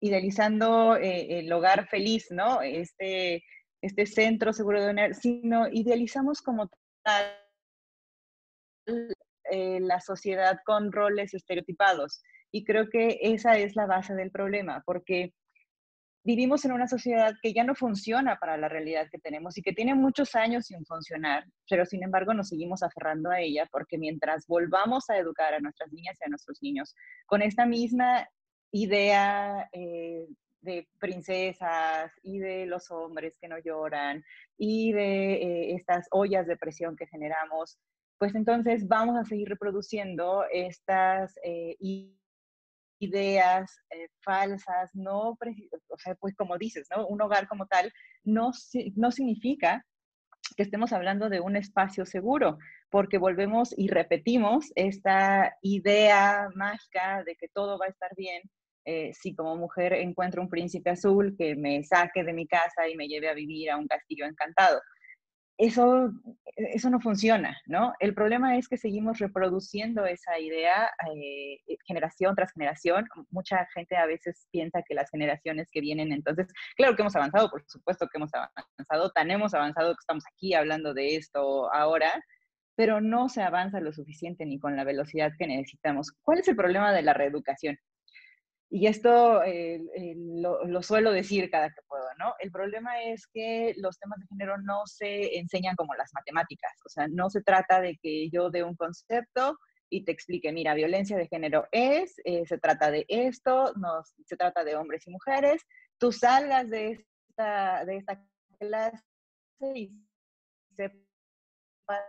idealizando 0.00 0.96
eh, 0.96 1.38
el 1.38 1.50
hogar 1.50 1.88
feliz, 1.88 2.26
¿no? 2.30 2.60
Este, 2.60 3.42
este 3.80 4.04
centro 4.04 4.52
seguro 4.52 4.82
de 4.82 4.90
honor, 4.90 5.14
sino 5.14 5.68
idealizamos 5.72 6.42
como 6.42 6.70
tal 7.02 7.40
la 9.46 10.00
sociedad 10.00 10.58
con 10.66 10.92
roles 10.92 11.32
estereotipados. 11.32 12.22
Y 12.50 12.64
creo 12.64 12.90
que 12.90 13.18
esa 13.22 13.56
es 13.56 13.74
la 13.74 13.86
base 13.86 14.14
del 14.14 14.30
problema, 14.30 14.82
porque 14.84 15.32
vivimos 16.24 16.64
en 16.64 16.72
una 16.72 16.88
sociedad 16.88 17.34
que 17.42 17.52
ya 17.52 17.64
no 17.64 17.74
funciona 17.74 18.38
para 18.38 18.56
la 18.56 18.68
realidad 18.68 19.08
que 19.10 19.18
tenemos 19.18 19.56
y 19.58 19.62
que 19.62 19.74
tiene 19.74 19.94
muchos 19.94 20.34
años 20.34 20.66
sin 20.66 20.84
funcionar, 20.86 21.44
pero 21.68 21.84
sin 21.84 22.02
embargo 22.02 22.32
nos 22.32 22.48
seguimos 22.48 22.82
aferrando 22.82 23.30
a 23.30 23.40
ella 23.40 23.68
porque 23.70 23.98
mientras 23.98 24.46
volvamos 24.46 25.10
a 25.10 25.18
educar 25.18 25.52
a 25.52 25.60
nuestras 25.60 25.92
niñas 25.92 26.16
y 26.20 26.24
a 26.24 26.28
nuestros 26.28 26.62
niños 26.62 26.94
con 27.26 27.42
esta 27.42 27.66
misma 27.66 28.26
idea 28.72 29.68
eh, 29.72 30.26
de 30.62 30.88
princesas 30.98 32.10
y 32.22 32.38
de 32.38 32.64
los 32.64 32.90
hombres 32.90 33.36
que 33.38 33.48
no 33.48 33.58
lloran 33.58 34.24
y 34.56 34.92
de 34.92 35.34
eh, 35.34 35.74
estas 35.74 36.08
ollas 36.10 36.46
de 36.46 36.56
presión 36.56 36.96
que 36.96 37.06
generamos, 37.06 37.78
pues 38.18 38.34
entonces 38.34 38.88
vamos 38.88 39.18
a 39.18 39.24
seguir 39.24 39.50
reproduciendo 39.50 40.44
estas 40.50 41.38
eh, 41.44 41.76
ideas 43.04 43.80
eh, 43.90 44.08
falsas, 44.22 44.90
no, 44.94 45.30
o 45.30 45.98
sea, 45.98 46.14
pues 46.16 46.34
como 46.34 46.58
dices, 46.58 46.86
¿no? 46.94 47.06
Un 47.06 47.22
hogar 47.22 47.48
como 47.48 47.66
tal 47.66 47.92
no, 48.24 48.52
no 48.96 49.10
significa 49.10 49.84
que 50.56 50.62
estemos 50.62 50.92
hablando 50.92 51.28
de 51.28 51.40
un 51.40 51.56
espacio 51.56 52.04
seguro, 52.06 52.58
porque 52.90 53.18
volvemos 53.18 53.74
y 53.76 53.88
repetimos 53.88 54.70
esta 54.74 55.56
idea 55.62 56.48
mágica 56.54 57.24
de 57.24 57.34
que 57.36 57.48
todo 57.48 57.78
va 57.78 57.86
a 57.86 57.90
estar 57.90 58.10
bien 58.16 58.42
eh, 58.86 59.12
si 59.14 59.34
como 59.34 59.56
mujer 59.56 59.94
encuentro 59.94 60.42
un 60.42 60.50
príncipe 60.50 60.90
azul 60.90 61.34
que 61.38 61.56
me 61.56 61.82
saque 61.84 62.22
de 62.22 62.34
mi 62.34 62.46
casa 62.46 62.86
y 62.86 62.96
me 62.96 63.08
lleve 63.08 63.30
a 63.30 63.34
vivir 63.34 63.70
a 63.70 63.78
un 63.78 63.86
castillo 63.86 64.26
encantado 64.26 64.80
eso, 65.56 66.10
eso 66.56 66.90
no 66.90 67.00
funciona, 67.00 67.56
¿no? 67.66 67.92
El 68.00 68.14
problema 68.14 68.56
es 68.56 68.68
que 68.68 68.76
seguimos 68.76 69.18
reproduciendo 69.18 70.04
esa 70.04 70.38
idea 70.38 70.90
eh, 71.14 71.60
eh, 71.66 71.76
generación 71.86 72.34
tras 72.34 72.52
generación. 72.52 73.06
Mucha 73.30 73.66
gente 73.74 73.96
a 73.96 74.06
veces 74.06 74.48
piensa 74.50 74.82
que 74.82 74.94
las 74.94 75.10
generaciones 75.10 75.68
que 75.70 75.80
vienen, 75.80 76.12
entonces, 76.12 76.48
claro 76.76 76.96
que 76.96 77.02
hemos 77.02 77.16
avanzado, 77.16 77.50
por 77.50 77.64
supuesto 77.68 78.08
que 78.08 78.18
hemos 78.18 78.30
avanzado, 78.34 79.10
tan 79.12 79.30
hemos 79.30 79.54
avanzado 79.54 79.94
que 79.94 80.00
estamos 80.00 80.24
aquí 80.32 80.54
hablando 80.54 80.92
de 80.92 81.16
esto 81.16 81.72
ahora, 81.72 82.12
pero 82.76 83.00
no 83.00 83.28
se 83.28 83.42
avanza 83.42 83.80
lo 83.80 83.92
suficiente 83.92 84.46
ni 84.46 84.58
con 84.58 84.76
la 84.76 84.84
velocidad 84.84 85.32
que 85.38 85.46
necesitamos. 85.46 86.12
¿Cuál 86.22 86.40
es 86.40 86.48
el 86.48 86.56
problema 86.56 86.92
de 86.92 87.02
la 87.02 87.14
reeducación? 87.14 87.78
Y 88.70 88.86
esto 88.86 89.42
eh, 89.44 89.80
eh, 89.94 90.14
lo, 90.16 90.82
suelo 90.82 91.12
decir 91.12 91.50
cada 91.50 91.68
que 91.70 91.82
puedo, 91.86 92.06
¿no? 92.18 92.34
El 92.40 92.50
problema 92.50 93.02
es 93.02 93.26
que 93.26 93.74
los 93.76 93.98
temas 93.98 94.18
de 94.18 94.26
género 94.26 94.58
no 94.58 94.86
se 94.86 95.38
enseñan 95.38 95.76
como 95.76 95.94
las 95.94 96.12
matemáticas, 96.12 96.72
o 96.84 96.88
sea, 96.88 97.06
no 97.08 97.30
se 97.30 97.42
trata 97.42 97.80
de 97.80 97.96
que 98.02 98.30
yo 98.30 98.50
dé 98.50 98.64
un 98.64 98.74
concepto 98.74 99.58
y 99.90 100.04
te 100.04 100.12
explique, 100.12 100.52
mira, 100.52 100.74
violencia 100.74 101.16
de 101.16 101.28
género 101.28 101.68
es, 101.70 102.16
eh, 102.24 102.44
se 102.46 102.58
trata 102.58 102.90
de 102.90 103.04
esto, 103.08 103.72
no, 103.76 104.02
se 104.24 104.36
trata 104.36 104.64
de 104.64 104.74
hombres 104.76 105.06
y 105.06 105.10
mujeres, 105.10 105.62
tú 105.98 106.10
salgas 106.10 106.68
de 106.68 107.06
esta, 107.28 107.84
de 107.84 107.96
esta 107.98 108.26
clase 108.58 109.04
y 109.74 109.92
sepas 110.74 112.02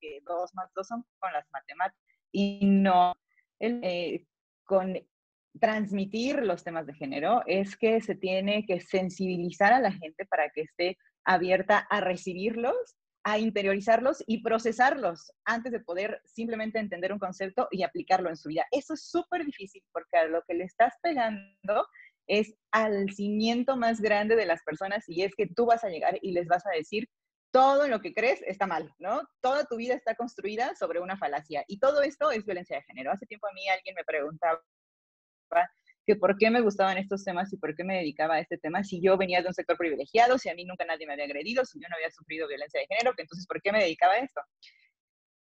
que 0.00 0.20
dos 0.24 0.54
más 0.54 0.70
dos 0.74 0.86
son 0.86 1.04
con 1.18 1.32
las 1.32 1.46
matemáticas 1.50 1.98
y 2.30 2.60
no 2.66 3.14
el, 3.58 4.26
con 4.70 4.96
transmitir 5.58 6.44
los 6.44 6.62
temas 6.62 6.86
de 6.86 6.94
género 6.94 7.42
es 7.44 7.76
que 7.76 8.00
se 8.00 8.14
tiene 8.14 8.64
que 8.64 8.80
sensibilizar 8.80 9.72
a 9.72 9.80
la 9.80 9.90
gente 9.90 10.26
para 10.26 10.48
que 10.50 10.60
esté 10.60 10.96
abierta 11.24 11.78
a 11.90 12.00
recibirlos, 12.00 12.76
a 13.24 13.40
interiorizarlos 13.40 14.22
y 14.28 14.44
procesarlos 14.44 15.32
antes 15.44 15.72
de 15.72 15.80
poder 15.80 16.22
simplemente 16.24 16.78
entender 16.78 17.12
un 17.12 17.18
concepto 17.18 17.66
y 17.72 17.82
aplicarlo 17.82 18.28
en 18.28 18.36
su 18.36 18.48
vida. 18.48 18.64
Eso 18.70 18.94
es 18.94 19.10
súper 19.10 19.44
difícil 19.44 19.82
porque 19.92 20.18
a 20.18 20.26
lo 20.26 20.40
que 20.46 20.54
le 20.54 20.62
estás 20.62 20.94
pegando 21.02 21.84
es 22.28 22.54
al 22.70 23.10
cimiento 23.10 23.76
más 23.76 24.00
grande 24.00 24.36
de 24.36 24.46
las 24.46 24.62
personas 24.62 25.02
y 25.08 25.22
es 25.22 25.34
que 25.34 25.48
tú 25.48 25.66
vas 25.66 25.82
a 25.82 25.88
llegar 25.88 26.16
y 26.22 26.30
les 26.30 26.46
vas 26.46 26.64
a 26.64 26.70
decir, 26.70 27.08
todo 27.50 27.88
lo 27.88 28.00
que 28.00 28.14
crees 28.14 28.42
está 28.42 28.66
mal, 28.66 28.92
¿no? 28.98 29.22
Toda 29.40 29.64
tu 29.64 29.76
vida 29.76 29.94
está 29.94 30.14
construida 30.14 30.74
sobre 30.76 31.00
una 31.00 31.16
falacia 31.16 31.64
y 31.66 31.78
todo 31.78 32.02
esto 32.02 32.30
es 32.30 32.44
violencia 32.44 32.76
de 32.76 32.82
género. 32.82 33.10
Hace 33.10 33.26
tiempo 33.26 33.48
a 33.48 33.52
mí 33.52 33.68
alguien 33.68 33.94
me 33.94 34.04
preguntaba 34.04 34.62
que 36.06 36.16
por 36.16 36.36
qué 36.38 36.50
me 36.50 36.60
gustaban 36.60 36.98
estos 36.98 37.24
temas 37.24 37.52
y 37.52 37.56
por 37.56 37.74
qué 37.74 37.84
me 37.84 37.98
dedicaba 37.98 38.36
a 38.36 38.40
este 38.40 38.56
tema 38.58 38.84
si 38.84 39.00
yo 39.02 39.16
venía 39.16 39.42
de 39.42 39.48
un 39.48 39.54
sector 39.54 39.76
privilegiado, 39.76 40.38
si 40.38 40.48
a 40.48 40.54
mí 40.54 40.64
nunca 40.64 40.84
nadie 40.84 41.06
me 41.06 41.12
había 41.12 41.26
agredido, 41.26 41.64
si 41.64 41.80
yo 41.80 41.88
no 41.88 41.96
había 41.96 42.10
sufrido 42.10 42.48
violencia 42.48 42.80
de 42.80 42.86
género, 42.86 43.14
que 43.14 43.22
entonces 43.22 43.46
por 43.46 43.60
qué 43.60 43.72
me 43.72 43.82
dedicaba 43.82 44.14
a 44.14 44.18
esto. 44.18 44.40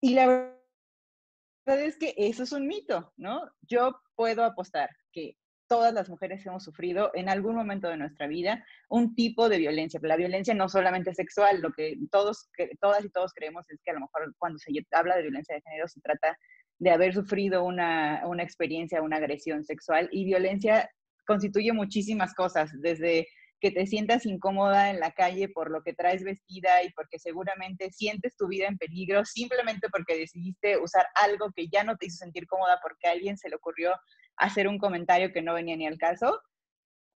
Y 0.01 0.14
la 0.14 0.26
verdad 0.26 1.87
es 1.87 1.97
que 1.97 2.14
eso 2.16 2.43
es 2.43 2.53
un 2.53 2.66
mito, 2.66 3.12
¿no? 3.16 3.51
Yo 3.62 3.99
puedo 4.14 4.45
apostar 4.45 4.91
que 5.12 5.37
todas 5.75 5.93
las 5.93 6.09
mujeres 6.09 6.47
hemos 6.47 6.62
sufrido 6.62 7.11
en 7.14 7.29
algún 7.29 7.57
momento 7.57 7.89
de 7.89 7.97
nuestra 7.97 8.29
vida 8.29 8.64
un 8.89 9.16
tipo 9.16 9.49
de 9.49 9.59
violencia. 9.59 9.99
La 10.05 10.14
violencia 10.14 10.55
no 10.55 10.68
solamente 10.68 11.12
sexual, 11.12 11.61
lo 11.61 11.72
que 11.72 11.97
todos, 12.12 12.49
todas 12.81 13.05
y 13.05 13.11
todos 13.11 13.33
creemos 13.35 13.68
es 13.68 13.81
que 13.83 13.91
a 13.91 13.95
lo 13.95 14.03
mejor 14.03 14.33
cuando 14.39 14.57
se 14.61 14.70
habla 14.93 15.16
de 15.16 15.22
violencia 15.22 15.57
de 15.57 15.62
género 15.62 15.89
se 15.89 16.01
trata 16.01 16.39
de 16.79 16.91
haber 16.91 17.12
sufrido 17.12 17.64
una, 17.64 18.22
una 18.25 18.45
experiencia, 18.45 19.03
una 19.03 19.16
agresión 19.16 19.64
sexual 19.64 20.09
y 20.12 20.25
violencia 20.25 20.89
constituye 21.27 21.72
muchísimas 21.72 22.35
cosas, 22.35 22.70
desde 22.81 23.27
que 23.61 23.70
te 23.70 23.86
sientas 23.86 24.26
incómoda 24.26 24.90
en 24.90 25.00
la 25.00 25.12
calle 25.12 25.48
por 25.48 25.70
lo 25.70 25.82
que 25.82 25.94
traes 25.94 26.22
vestida 26.22 26.82
y 26.82 26.92
porque 26.92 27.18
seguramente 27.18 27.90
sientes 27.92 28.36
tu 28.36 28.46
vida 28.48 28.66
en 28.66 28.78
peligro 28.78 29.24
simplemente 29.24 29.88
porque 29.88 30.18
decidiste 30.18 30.78
usar 30.78 31.07
algo 31.14 31.50
que 31.55 31.68
ya 31.68 31.84
no 31.84 31.96
te 31.96 32.07
hizo 32.07 32.18
sentir 32.18 32.46
cómoda 32.46 32.78
porque 32.82 33.09
a 33.09 33.12
alguien 33.12 33.38
se 33.38 33.48
le 33.48 33.57
ocurrió 33.57 33.94
hacer 34.36 34.68
un 34.68 34.78
comentario 34.78 35.32
que 35.32 35.42
no 35.42 35.55
venía 35.55 35.76
ni 35.76 35.86
al 35.86 35.98
caso, 35.98 36.40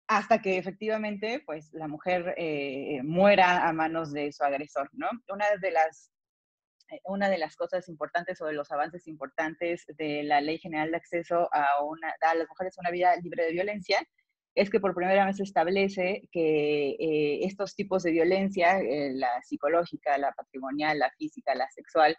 hasta 0.06 0.40
que 0.40 0.56
efectivamente 0.56 1.42
pues 1.44 1.72
la 1.72 1.86
mujer 1.86 2.34
eh, 2.38 3.02
muera 3.02 3.68
a 3.68 3.72
manos 3.72 4.12
de 4.12 4.32
su 4.32 4.42
agresor, 4.42 4.88
¿no? 4.92 5.08
Una 5.28 5.44
de 5.60 5.70
las 5.70 6.10
eh, 6.90 7.00
una 7.04 7.28
de 7.28 7.38
las 7.38 7.56
cosas 7.56 7.88
importantes 7.88 8.40
o 8.40 8.46
de 8.46 8.54
los 8.54 8.70
avances 8.72 9.06
importantes 9.06 9.84
de 9.98 10.22
la 10.22 10.40
Ley 10.40 10.58
General 10.58 10.90
de 10.90 10.96
Acceso 10.96 11.48
a, 11.52 11.84
una, 11.84 12.14
a 12.22 12.34
las 12.34 12.48
mujeres 12.48 12.78
a 12.78 12.80
una 12.80 12.90
vida 12.90 13.14
libre 13.16 13.44
de 13.44 13.52
violencia 13.52 13.98
es 14.58 14.70
que 14.70 14.80
por 14.80 14.94
primera 14.94 15.24
vez 15.24 15.36
se 15.36 15.44
establece 15.44 16.28
que 16.32 16.90
eh, 16.90 17.44
estos 17.44 17.76
tipos 17.76 18.02
de 18.02 18.10
violencia, 18.10 18.80
eh, 18.80 19.12
la 19.14 19.40
psicológica, 19.42 20.18
la 20.18 20.32
patrimonial, 20.32 20.98
la 20.98 21.10
física, 21.12 21.54
la 21.54 21.70
sexual, 21.70 22.16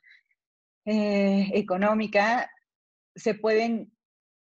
eh, 0.85 1.49
económica, 1.53 2.49
se 3.13 3.33
pueden 3.33 3.91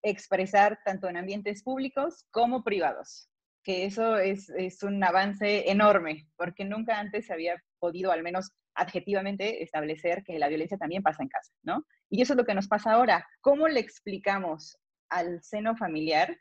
expresar 0.04 0.80
tanto 0.86 1.10
en 1.10 1.18
ambientes 1.18 1.64
públicos 1.64 2.28
como 2.30 2.64
privados, 2.64 3.30
que 3.64 3.86
eso 3.86 4.18
es, 4.18 4.50
es 4.50 4.84
un 4.84 5.04
avance 5.04 5.72
enorme, 5.72 6.28
porque 6.38 6.66
nunca 6.66 7.00
antes 7.00 7.26
se 7.26 7.34
había 7.34 7.62
podido, 7.80 8.12
al 8.12 8.22
menos 8.22 8.52
adjetivamente, 8.76 9.64
establecer 9.64 10.24
que 10.24 10.38
la 10.38 10.50
violencia 10.50 10.78
también 10.78 11.02
pasa 11.02 11.24
en 11.24 11.30
casa, 11.30 11.52
¿no? 11.64 11.84
Y 12.12 12.22
eso 12.22 12.34
es 12.34 12.38
lo 12.38 12.46
que 12.46 12.54
nos 12.54 12.68
pasa 12.68 12.92
ahora. 12.92 13.28
¿Cómo 13.42 13.68
le 13.68 13.80
explicamos 13.80 14.78
al 15.10 15.42
seno 15.42 15.76
familiar 15.76 16.38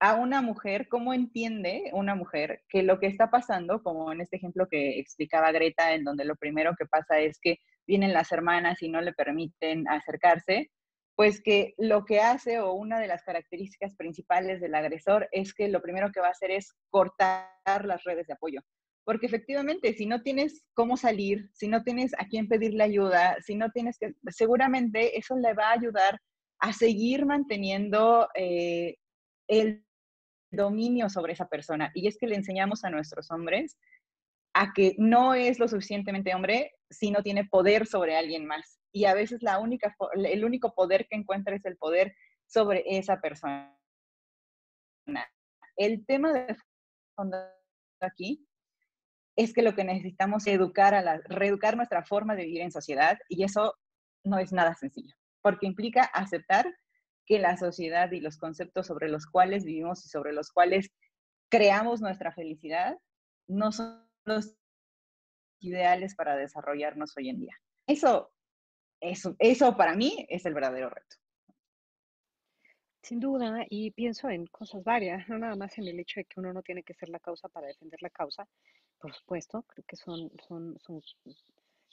a 0.00 0.14
una 0.14 0.42
mujer, 0.42 0.88
cómo 0.88 1.14
entiende 1.14 1.90
una 1.92 2.14
mujer 2.14 2.62
que 2.68 2.82
lo 2.82 2.98
que 2.98 3.06
está 3.06 3.30
pasando, 3.30 3.82
como 3.82 4.12
en 4.12 4.20
este 4.20 4.36
ejemplo 4.36 4.68
que 4.68 4.98
explicaba 4.98 5.52
Greta, 5.52 5.94
en 5.94 6.04
donde 6.04 6.24
lo 6.24 6.36
primero 6.36 6.74
que 6.78 6.86
pasa 6.86 7.18
es 7.18 7.38
que 7.40 7.58
vienen 7.86 8.12
las 8.12 8.32
hermanas 8.32 8.82
y 8.82 8.88
no 8.88 9.00
le 9.00 9.12
permiten 9.12 9.88
acercarse, 9.88 10.70
pues 11.16 11.40
que 11.40 11.74
lo 11.78 12.04
que 12.04 12.20
hace 12.20 12.60
o 12.60 12.72
una 12.74 13.00
de 13.00 13.06
las 13.06 13.22
características 13.22 13.94
principales 13.96 14.60
del 14.60 14.74
agresor 14.74 15.28
es 15.32 15.54
que 15.54 15.68
lo 15.68 15.80
primero 15.80 16.12
que 16.12 16.20
va 16.20 16.28
a 16.28 16.32
hacer 16.32 16.50
es 16.50 16.74
cortar 16.90 17.48
las 17.84 18.04
redes 18.04 18.26
de 18.26 18.34
apoyo. 18.34 18.60
Porque 19.02 19.26
efectivamente, 19.26 19.94
si 19.94 20.04
no 20.04 20.20
tienes 20.22 20.66
cómo 20.74 20.96
salir, 20.96 21.48
si 21.54 21.68
no 21.68 21.82
tienes 21.84 22.12
a 22.18 22.26
quién 22.26 22.48
pedirle 22.48 22.82
ayuda, 22.82 23.36
si 23.40 23.54
no 23.54 23.70
tienes 23.70 23.98
que, 23.98 24.14
seguramente 24.28 25.16
eso 25.16 25.36
le 25.36 25.54
va 25.54 25.68
a 25.68 25.74
ayudar 25.74 26.20
a 26.58 26.72
seguir 26.72 27.24
manteniendo 27.24 28.28
eh, 28.34 28.96
el 29.48 29.85
dominio 30.56 31.08
sobre 31.08 31.34
esa 31.34 31.48
persona. 31.48 31.90
Y 31.94 32.08
es 32.08 32.18
que 32.18 32.26
le 32.26 32.34
enseñamos 32.34 32.84
a 32.84 32.90
nuestros 32.90 33.30
hombres 33.30 33.78
a 34.54 34.72
que 34.72 34.94
no 34.98 35.34
es 35.34 35.58
lo 35.58 35.68
suficientemente 35.68 36.34
hombre 36.34 36.72
si 36.88 37.10
no 37.10 37.22
tiene 37.22 37.44
poder 37.44 37.86
sobre 37.86 38.16
alguien 38.16 38.46
más. 38.46 38.80
Y 38.90 39.04
a 39.04 39.14
veces 39.14 39.42
la 39.42 39.58
única, 39.58 39.94
el 40.14 40.44
único 40.44 40.74
poder 40.74 41.06
que 41.08 41.16
encuentra 41.16 41.54
es 41.54 41.64
el 41.66 41.76
poder 41.76 42.14
sobre 42.46 42.82
esa 42.86 43.20
persona. 43.20 43.76
El 45.76 46.06
tema 46.06 46.32
de 46.32 46.56
fondo 47.14 47.36
aquí 48.00 48.46
es 49.36 49.52
que 49.52 49.62
lo 49.62 49.74
que 49.74 49.84
necesitamos 49.84 50.46
es 50.46 50.54
educar 50.54 50.94
a 50.94 51.02
la, 51.02 51.20
reeducar 51.26 51.76
nuestra 51.76 52.02
forma 52.02 52.34
de 52.34 52.44
vivir 52.44 52.62
en 52.62 52.72
sociedad 52.72 53.18
y 53.28 53.44
eso 53.44 53.74
no 54.24 54.38
es 54.38 54.52
nada 54.52 54.74
sencillo, 54.74 55.14
porque 55.42 55.66
implica 55.66 56.02
aceptar 56.02 56.66
que 57.26 57.38
la 57.38 57.56
sociedad 57.56 58.10
y 58.12 58.20
los 58.20 58.38
conceptos 58.38 58.86
sobre 58.86 59.08
los 59.08 59.26
cuales 59.26 59.64
vivimos 59.64 60.04
y 60.04 60.08
sobre 60.08 60.32
los 60.32 60.50
cuales 60.52 60.90
creamos 61.48 62.00
nuestra 62.00 62.32
felicidad 62.32 62.96
no 63.48 63.72
son 63.72 64.08
los 64.24 64.56
ideales 65.60 66.14
para 66.14 66.36
desarrollarnos 66.36 67.16
hoy 67.16 67.28
en 67.30 67.40
día. 67.40 67.56
Eso, 67.86 68.32
eso, 69.00 69.36
eso 69.38 69.76
para 69.76 69.94
mí 69.94 70.26
es 70.28 70.46
el 70.46 70.54
verdadero 70.54 70.90
reto. 70.90 71.16
Sin 73.02 73.20
duda, 73.20 73.64
y 73.70 73.92
pienso 73.92 74.28
en 74.28 74.46
cosas 74.46 74.82
varias, 74.82 75.28
no 75.28 75.38
nada 75.38 75.54
más 75.54 75.78
en 75.78 75.86
el 75.86 76.00
hecho 76.00 76.18
de 76.18 76.24
que 76.24 76.40
uno 76.40 76.52
no 76.52 76.62
tiene 76.62 76.82
que 76.82 76.94
ser 76.94 77.08
la 77.08 77.20
causa 77.20 77.48
para 77.48 77.68
defender 77.68 78.02
la 78.02 78.10
causa, 78.10 78.48
por 78.98 79.14
supuesto, 79.14 79.62
creo 79.62 79.84
que 79.86 79.96
son, 79.96 80.30
son, 80.48 80.76
son 80.80 81.00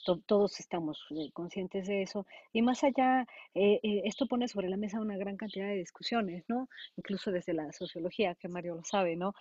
todos 0.04 0.60
estamos 0.60 1.04
eh, 1.10 1.30
conscientes 1.32 1.86
de 1.86 2.02
eso. 2.02 2.26
Y 2.52 2.62
más 2.62 2.84
allá, 2.84 3.26
eh, 3.54 3.80
eh, 3.82 4.02
esto 4.04 4.26
pone 4.26 4.48
sobre 4.48 4.68
la 4.68 4.76
mesa 4.76 5.00
una 5.00 5.16
gran 5.16 5.36
cantidad 5.36 5.66
de 5.66 5.76
discusiones, 5.76 6.44
¿no? 6.48 6.68
Incluso 6.96 7.30
desde 7.30 7.54
la 7.54 7.72
sociología, 7.72 8.34
que 8.34 8.48
Mario 8.48 8.76
lo 8.76 8.84
sabe, 8.84 9.16
¿no? 9.16 9.34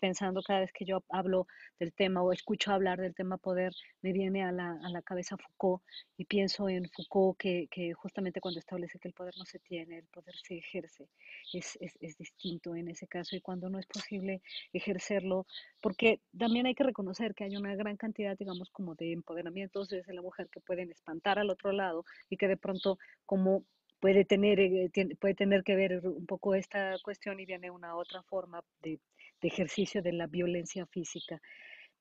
pensando 0.00 0.42
cada 0.42 0.60
vez 0.60 0.72
que 0.72 0.84
yo 0.84 1.04
hablo 1.10 1.46
del 1.78 1.92
tema 1.92 2.22
o 2.22 2.32
escucho 2.32 2.72
hablar 2.72 3.00
del 3.00 3.14
tema 3.14 3.36
poder, 3.36 3.72
me 4.02 4.12
viene 4.12 4.42
a 4.42 4.52
la, 4.52 4.78
a 4.82 4.88
la 4.88 5.02
cabeza 5.02 5.36
Foucault 5.36 5.82
y 6.16 6.24
pienso 6.24 6.68
en 6.68 6.88
Foucault 6.90 7.38
que, 7.38 7.68
que, 7.70 7.92
justamente 7.92 8.40
cuando 8.40 8.60
establece 8.60 8.98
que 8.98 9.08
el 9.08 9.14
poder 9.14 9.34
no 9.38 9.44
se 9.44 9.58
tiene, 9.58 9.98
el 9.98 10.06
poder 10.06 10.34
se 10.36 10.58
ejerce, 10.58 11.08
es, 11.52 11.76
es, 11.80 11.96
es 12.00 12.16
distinto 12.16 12.74
en 12.74 12.88
ese 12.88 13.06
caso 13.06 13.36
y 13.36 13.40
cuando 13.40 13.68
no 13.68 13.78
es 13.78 13.86
posible 13.86 14.42
ejercerlo, 14.72 15.46
porque 15.80 16.20
también 16.36 16.66
hay 16.66 16.74
que 16.74 16.84
reconocer 16.84 17.34
que 17.34 17.44
hay 17.44 17.56
una 17.56 17.74
gran 17.74 17.96
cantidad, 17.96 18.36
digamos, 18.36 18.70
como 18.70 18.94
de 18.94 19.12
empoderamientos 19.12 19.88
de 20.06 20.14
la 20.14 20.22
mujer 20.22 20.48
que 20.50 20.60
pueden 20.60 20.90
espantar 20.90 21.38
al 21.38 21.50
otro 21.50 21.72
lado 21.72 22.04
y 22.30 22.36
que 22.36 22.48
de 22.48 22.56
pronto 22.56 22.98
como 23.24 23.64
puede 24.00 24.24
tener, 24.24 24.60
eh, 24.60 24.90
puede 25.20 25.34
tener 25.34 25.62
que 25.64 25.74
ver 25.74 26.06
un 26.06 26.26
poco 26.26 26.54
esta 26.54 26.96
cuestión 27.02 27.40
y 27.40 27.46
viene 27.46 27.70
una 27.70 27.96
otra 27.96 28.22
forma 28.22 28.62
de, 28.82 29.00
ejercicio 29.42 30.02
de 30.02 30.12
la 30.12 30.26
violencia 30.26 30.86
física. 30.86 31.40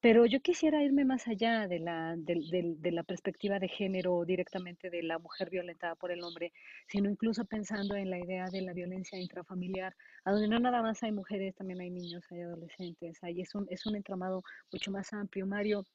Pero 0.01 0.25
yo 0.25 0.39
quisiera 0.41 0.83
irme 0.83 1.05
más 1.05 1.27
allá 1.27 1.67
de 1.67 1.79
la, 1.79 2.15
de, 2.17 2.91
la 2.91 3.03
perspectiva 3.03 3.59
de 3.59 3.67
género 3.67 4.25
directamente 4.25 4.89
de 4.89 5.03
la 5.03 5.19
mujer 5.19 5.49
violentada 5.51 5.95
por 5.95 6.11
el 6.11 6.23
hombre, 6.23 6.53
sino 6.87 7.09
incluso 7.09 7.45
pensando 7.45 7.95
en 7.95 8.09
la 8.09 8.17
idea 8.19 8.45
de 8.51 8.61
la 8.61 8.73
violencia 8.73 9.19
intrafamiliar, 9.19 9.95
a 10.23 10.31
donde 10.31 10.47
no 10.47 10.59
nada 10.59 10.81
más 10.81 11.03
hay 11.03 11.11
mujeres, 11.11 11.55
también 11.55 11.81
hay 11.81 11.91
niños, 11.91 12.23
hay 12.31 12.41
adolescentes, 12.41 13.17
ahí 13.23 13.41
es 13.41 13.53
un, 13.53 13.67
es 13.69 13.85
un 13.85 13.95
entramado 13.95 14.43
mucho 14.71 14.91
más 14.91 15.13
amplio. 15.13 15.45
Mario, 15.45 15.85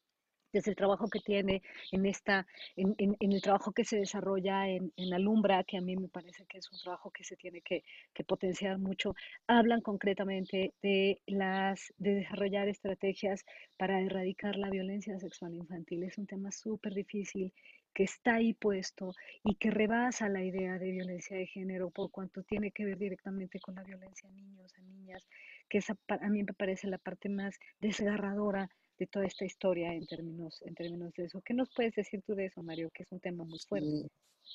desde 0.53 0.71
el 0.71 0.77
trabajo 0.77 1.09
que 1.09 1.21
tiene 1.21 1.63
en 1.93 2.07
esta, 2.07 2.47
en, 2.77 2.95
en, 2.99 3.33
el 3.33 3.43
trabajo 3.43 3.73
que 3.73 3.85
se 3.85 3.99
desarrolla 3.99 4.69
en, 4.69 4.93
en, 4.97 5.15
Alumbra, 5.15 5.65
que 5.65 5.79
a 5.79 5.81
mí 5.81 5.97
me 5.97 6.09
parece 6.09 6.45
que 6.47 6.59
es 6.59 6.71
un 6.71 6.79
trabajo 6.79 7.11
que 7.11 7.25
se 7.25 7.37
tiene 7.37 7.61
que, 7.63 7.85
que, 8.15 8.25
potenciar 8.25 8.79
mucho, 8.79 9.15
hablan 9.47 9.81
concretamente 9.81 10.75
de 10.83 11.21
las, 11.27 11.93
de 11.99 12.15
desarrollar 12.15 12.69
estrategias 12.69 13.45
para 13.77 14.01
erradicar 14.01 14.57
la 14.57 14.71
violencia 14.71 15.19
sexual 15.19 15.55
infantil. 15.55 16.05
Es 16.05 16.19
un 16.19 16.27
tema 16.27 16.51
súper 16.51 16.95
difícil 16.95 17.53
que 17.95 18.05
está 18.05 18.37
ahí 18.37 18.55
puesto 18.55 19.15
y 19.45 19.57
que 19.57 19.71
rebasa 19.71 20.29
la 20.29 20.45
idea 20.45 20.79
de 20.79 20.93
violencia 20.93 21.37
de 21.37 21.47
género 21.47 21.91
por 21.91 22.11
cuanto 22.11 22.43
tiene 22.43 22.71
que 22.71 22.85
ver 22.85 22.99
directamente 22.99 23.61
con 23.61 23.75
la 23.75 23.83
violencia 23.83 24.29
a 24.29 24.33
niños, 24.33 24.73
a 24.79 24.83
niñas, 24.83 25.27
que 25.69 25.79
esa 25.79 25.97
a 26.09 26.29
mí 26.29 26.43
me 26.43 26.55
parece 26.55 26.87
la 26.87 26.99
parte 26.99 27.29
más 27.29 27.59
desgarradora 27.81 28.71
de 29.01 29.07
toda 29.07 29.25
esta 29.25 29.47
historia 29.47 29.93
en 29.95 30.07
términos, 30.07 30.63
en 30.67 30.75
términos 30.75 31.13
de 31.17 31.25
eso. 31.25 31.43
¿Qué 31.43 31.55
nos 31.55 31.71
puedes 31.75 31.95
decir 31.95 32.23
tú 32.25 32.35
de 32.35 32.47
eso, 32.47 32.63
Mario? 32.63 32.91
Que 32.95 33.03
es 33.03 33.11
un 33.11 33.19
tema 33.19 33.45
muy 33.45 33.59
fuerte. 33.67 34.09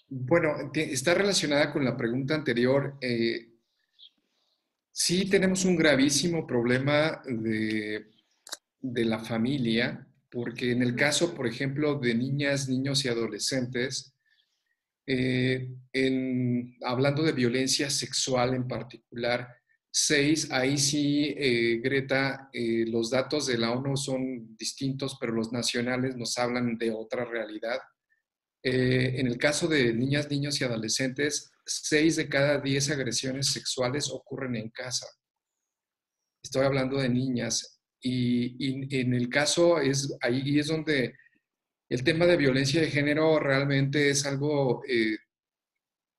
Bueno, 0.08 0.72
está 0.74 1.16
relacionada 1.16 1.74
con 1.74 1.84
la 1.84 1.98
pregunta 1.98 2.36
anterior. 2.36 2.96
Eh, 3.02 3.50
sí 4.91 5.28
tenemos 5.28 5.66
un 5.66 5.76
gravísimo 5.76 6.46
problema 6.46 7.24
de, 7.26 8.06
de 8.80 9.06
la 9.06 9.18
familia, 9.18 10.08
porque 10.30 10.72
en 10.72 10.84
el 10.84 10.96
caso, 10.96 11.34
por 11.34 11.48
ejemplo, 11.48 11.96
de 11.96 12.14
niñas, 12.14 12.70
niños 12.70 13.04
y 13.04 13.08
adolescentes, 13.08 14.14
eh, 15.08 15.72
en, 15.91 16.78
hablando 16.84 17.24
de 17.24 17.32
violencia 17.32 17.89
sexual 17.89 18.54
en 18.54 18.68
particular, 18.68 19.56
Seis, 19.98 20.52
ahí 20.52 20.78
sí, 20.78 21.34
eh, 21.38 21.80
Greta, 21.82 22.50
eh, 22.52 22.84
los 22.86 23.12
datos 23.12 23.48
de 23.48 23.58
la 23.58 23.72
ONU 23.72 23.96
son 23.96 24.58
distintos, 24.58 25.16
pero 25.18 25.32
los 25.32 25.54
nacionales 25.54 26.18
nos 26.18 26.38
hablan 26.38 26.78
de 26.78 26.91
otra 26.91 27.24
realidad. 27.24 27.80
Eh, 28.62 29.14
en 29.16 29.28
el 29.28 29.38
caso 29.38 29.70
de 29.70 29.93
niñas, 29.93 30.30
niños 30.30 30.60
y 30.60 30.66
adolescentes, 30.66 31.50
seis 31.66 32.18
de 32.18 32.28
cada 32.28 32.60
diez 32.60 32.89
agresiones 32.89 33.54
sexuales 33.54 34.12
ocurren 34.12 34.58
en 34.58 34.70
casa. 34.70 35.08
Estoy 36.43 36.66
hablando 36.66 36.98
de 36.98 37.08
niñas. 37.08 37.80
Y, 38.02 38.58
y 38.60 39.00
en 39.00 39.14
el 39.14 39.30
caso 39.30 39.80
es, 39.80 40.14
ahí 40.20 40.60
es 40.60 40.68
donde 40.68 41.16
el 41.88 42.04
tema 42.04 42.26
de 42.26 42.36
violencia 42.36 42.82
de 42.82 42.91
género 42.91 43.39
realmente 43.39 44.10
es 44.10 44.26
algo 44.26 44.84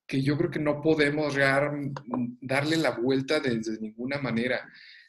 que 0.06 0.22
yo 0.22 0.36
creo 0.38 0.50
que 0.50 0.60
no 0.60 0.80
podemos 0.80 1.34
darle 2.40 2.76
la 2.76 2.90
vuelta 2.90 3.40
desde 3.40 3.80
ninguna 3.80 4.18
manera. 4.18 4.60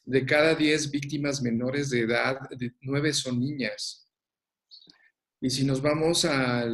De 0.04 0.26
cada 0.26 0.56
10 0.56 0.90
víctimas 0.92 1.42
menores 1.42 1.90
de 1.90 2.02
edad, 2.02 2.40
9 2.82 3.14
son 3.14 3.40
niñas. 3.40 4.08
Y 5.40 5.52
si 5.52 5.64
nos 5.66 5.82
vamos 5.82 6.26
a, 6.26 6.66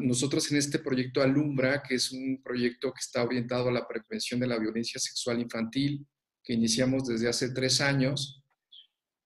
nosotros 0.00 0.50
en 0.52 0.58
este 0.58 0.78
proyecto 0.78 1.22
Alumbra, 1.22 1.82
que 1.82 1.94
es 1.94 2.12
un 2.12 2.42
proyecto 2.42 2.92
que 2.92 3.00
está 3.00 3.22
orientado 3.22 3.70
a 3.70 3.72
la 3.72 3.88
prevención 3.88 4.38
de 4.40 4.46
la 4.46 4.58
violencia 4.58 5.00
sexual 5.00 5.40
infantil, 5.40 6.06
que 6.42 6.52
iniciamos 6.52 7.08
desde 7.08 7.28
hace 7.28 7.50
tres 7.50 7.80
años, 7.80 8.43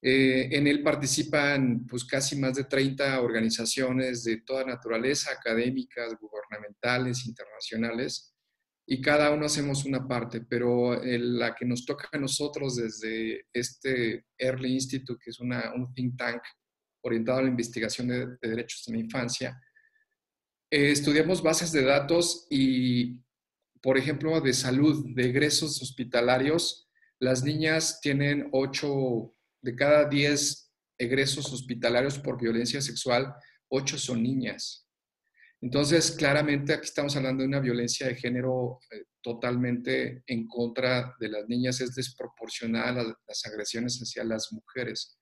eh, 0.01 0.49
en 0.53 0.67
él 0.67 0.83
participan 0.83 1.87
pues, 1.87 2.05
casi 2.05 2.37
más 2.37 2.55
de 2.55 2.65
30 2.65 3.21
organizaciones 3.21 4.23
de 4.25 4.43
toda 4.43 4.65
naturaleza, 4.65 5.33
académicas, 5.33 6.15
gubernamentales, 6.21 7.27
internacionales, 7.27 8.35
y 8.91 9.03
cada 9.03 9.31
uno 9.33 9.45
hacemos 9.45 9.85
una 9.85 10.09
parte, 10.09 10.41
pero 10.41 10.99
la 11.03 11.55
que 11.55 11.67
nos 11.67 11.85
toca 11.85 12.09
a 12.11 12.19
nosotros 12.19 12.77
desde 12.77 13.47
este 13.53 14.25
Early 14.39 14.73
Institute, 14.73 15.21
que 15.23 15.31
es 15.31 15.41
una, 15.41 15.75
un 15.75 15.93
think 15.93 16.17
tank 16.17 16.41
orientado 17.03 17.41
a 17.41 17.43
la 17.43 17.51
investigación 17.51 18.09
de, 18.09 18.39
derechos 18.41 18.89
en 18.89 18.95
la 18.95 19.01
infancia, 19.01 19.61
eh, 20.71 20.91
estudiamos 20.91 21.43
bases 21.43 21.71
de 21.71 21.83
datos 21.83 22.47
y, 22.49 23.21
por 23.83 23.99
ejemplo, 23.99 24.41
de 24.41 24.55
salud, 24.55 25.05
de 25.15 25.25
egresos 25.27 25.83
hospitalarios, 25.83 26.89
las 27.21 27.45
niñas 27.45 28.01
tienen 28.01 28.49
8 28.53 29.35
de 29.61 29.75
cada 29.75 30.09
10 30.09 30.73
egresos 30.99 31.53
hospitalarios 31.53 32.19
por 32.19 32.41
violencia 32.41 32.81
sexual, 32.81 33.35
8 33.69 33.99
son 33.99 34.23
niñas. 34.23 34.89
Entonces, 35.61 36.13
claramente 36.13 36.73
aquí 36.73 36.85
estamos 36.85 37.17
hablando 37.17 37.43
de 37.43 37.49
una 37.49 37.61
violencia 37.61 38.07
de 38.07 38.15
género 38.15 38.79
eh, 38.91 39.05
totalmente 39.21 40.23
en 40.27 40.47
contra 40.47 41.15
de 41.19 41.29
las 41.29 41.49
niñas, 41.49 41.81
es 41.81 41.95
desproporcional 41.95 42.99
a 42.99 43.19
las 43.27 43.47
agresiones 43.47 43.99
hacia 43.99 44.23
las 44.23 44.53
mujeres. 44.53 45.19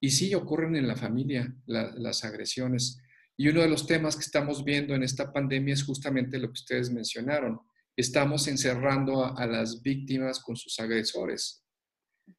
Y 0.00 0.10
sí 0.10 0.34
ocurren 0.34 0.74
en 0.76 0.88
la 0.88 0.96
familia 0.96 1.54
las 1.66 2.24
agresiones. 2.24 3.00
Y 3.36 3.48
uno 3.48 3.60
de 3.60 3.68
los 3.68 3.86
temas 3.86 4.16
que 4.16 4.22
estamos 4.22 4.64
viendo 4.64 4.94
en 4.94 5.02
esta 5.02 5.32
pandemia 5.32 5.74
es 5.74 5.84
justamente 5.84 6.38
lo 6.38 6.48
que 6.48 6.60
ustedes 6.60 6.90
mencionaron. 6.90 7.60
Estamos 7.96 8.48
encerrando 8.48 9.36
a 9.36 9.46
las 9.46 9.82
víctimas 9.82 10.40
con 10.40 10.56
sus 10.56 10.78
agresores. 10.80 11.64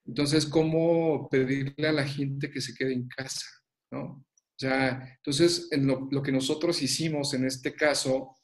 Entonces, 0.05 0.45
¿cómo 0.45 1.27
pedirle 1.29 1.87
a 1.87 1.91
la 1.91 2.07
gente 2.07 2.49
que 2.49 2.61
se 2.61 2.73
quede 2.73 2.93
en 2.93 3.07
casa? 3.07 3.45
¿no? 3.91 4.25
entonces, 4.63 5.69
lo, 5.71 6.21
que 6.21 6.31
nosotros 6.31 6.81
hicimos 6.81 7.33
en 7.33 7.45
este 7.45 7.73
caso 7.73 8.35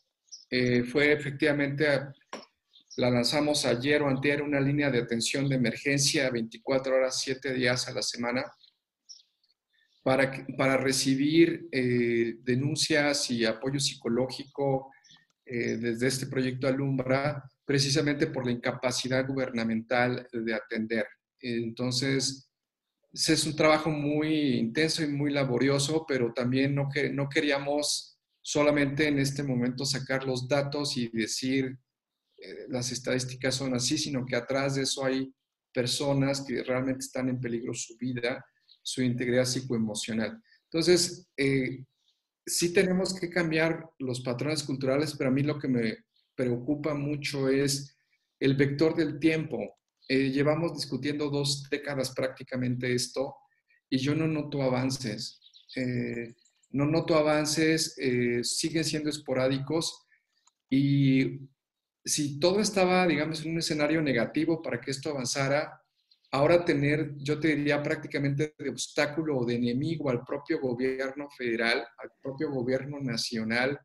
eh, 0.49 0.83
fue 0.83 1.11
efectivamente, 1.11 1.85
la 2.97 3.09
lanzamos 3.11 3.65
ayer 3.65 4.01
o 4.01 4.09
anterior, 4.09 4.41
una 4.41 4.59
línea 4.59 4.89
de 4.89 4.99
atención 4.99 5.47
de 5.47 5.55
emergencia 5.55 6.29
24 6.31 6.95
horas, 6.95 7.19
7 7.21 7.53
días 7.53 7.87
a 7.87 7.93
la 7.93 8.01
semana, 8.01 8.45
para, 10.03 10.31
para 10.57 10.77
recibir 10.77 11.67
eh, 11.71 12.37
denuncias 12.41 13.29
y 13.29 13.45
apoyo 13.45 13.79
psicológico 13.79 14.91
eh, 15.45 15.77
desde 15.77 16.07
este 16.07 16.27
proyecto 16.27 16.67
Alumbra, 16.67 17.43
precisamente 17.65 18.27
por 18.27 18.45
la 18.45 18.51
incapacidad 18.51 19.27
gubernamental 19.27 20.27
de 20.31 20.53
atender. 20.53 21.05
Entonces, 21.41 22.49
es 23.13 23.45
un 23.45 23.55
trabajo 23.55 23.89
muy 23.89 24.57
intenso 24.57 25.03
y 25.03 25.07
muy 25.07 25.31
laborioso, 25.31 26.05
pero 26.07 26.33
también 26.33 26.75
no, 26.75 26.89
no 27.13 27.29
queríamos 27.29 28.17
solamente 28.41 29.07
en 29.07 29.19
este 29.19 29.43
momento 29.43 29.85
sacar 29.85 30.25
los 30.25 30.47
datos 30.47 30.95
y 30.97 31.09
decir 31.09 31.77
eh, 32.37 32.65
las 32.69 32.91
estadísticas 32.91 33.55
son 33.55 33.73
así, 33.73 33.97
sino 33.97 34.25
que 34.25 34.35
atrás 34.35 34.75
de 34.75 34.83
eso 34.83 35.03
hay 35.03 35.33
personas 35.73 36.41
que 36.41 36.63
realmente 36.63 37.05
están 37.05 37.29
en 37.29 37.39
peligro 37.39 37.73
su 37.73 37.97
vida, 37.97 38.45
su 38.81 39.01
integridad 39.01 39.45
psicoemocional. 39.45 40.41
Entonces, 40.63 41.27
eh, 41.35 41.83
sí 42.45 42.73
tenemos 42.73 43.13
que 43.13 43.29
cambiar 43.29 43.89
los 43.99 44.21
patrones 44.21 44.63
culturales, 44.63 45.15
pero 45.17 45.29
a 45.29 45.33
mí 45.33 45.43
lo 45.43 45.59
que 45.59 45.67
me 45.67 45.97
preocupa 46.35 46.93
mucho 46.93 47.49
es 47.49 47.97
el 48.39 48.55
vector 48.55 48.95
del 48.95 49.19
tiempo. 49.19 49.76
Eh, 50.09 50.29
llevamos 50.31 50.73
discutiendo 50.73 51.29
dos 51.29 51.67
décadas 51.69 52.11
prácticamente 52.11 52.93
esto 52.93 53.35
y 53.89 53.97
yo 53.97 54.15
no 54.15 54.27
noto 54.27 54.61
avances. 54.61 55.41
Eh, 55.75 56.33
no 56.71 56.85
noto 56.85 57.15
avances, 57.15 57.97
eh, 57.97 58.43
siguen 58.43 58.83
siendo 58.83 59.09
esporádicos 59.09 60.05
y 60.69 61.39
si 62.03 62.39
todo 62.39 62.61
estaba, 62.61 63.05
digamos, 63.05 63.43
en 63.43 63.51
un 63.51 63.59
escenario 63.59 64.01
negativo 64.01 64.61
para 64.61 64.79
que 64.79 64.91
esto 64.91 65.09
avanzara, 65.09 65.81
ahora 66.31 66.63
tener, 66.63 67.15
yo 67.17 67.39
te 67.39 67.55
diría 67.55 67.83
prácticamente 67.83 68.55
de 68.57 68.69
obstáculo 68.69 69.37
o 69.37 69.45
de 69.45 69.55
enemigo 69.55 70.09
al 70.09 70.23
propio 70.23 70.59
gobierno 70.59 71.29
federal, 71.29 71.85
al 71.97 72.11
propio 72.21 72.49
gobierno 72.51 72.99
nacional 72.99 73.79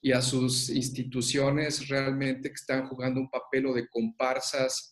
y 0.00 0.12
a 0.12 0.20
sus 0.20 0.68
instituciones 0.68 1.88
realmente 1.88 2.48
que 2.48 2.54
están 2.54 2.88
jugando 2.88 3.20
un 3.20 3.30
papel 3.30 3.66
o 3.66 3.74
de 3.74 3.88
comparsas 3.88 4.91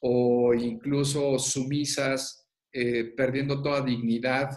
o 0.00 0.54
incluso 0.54 1.38
sumisas, 1.38 2.48
eh, 2.72 3.12
perdiendo 3.16 3.62
toda 3.62 3.80
dignidad 3.80 4.50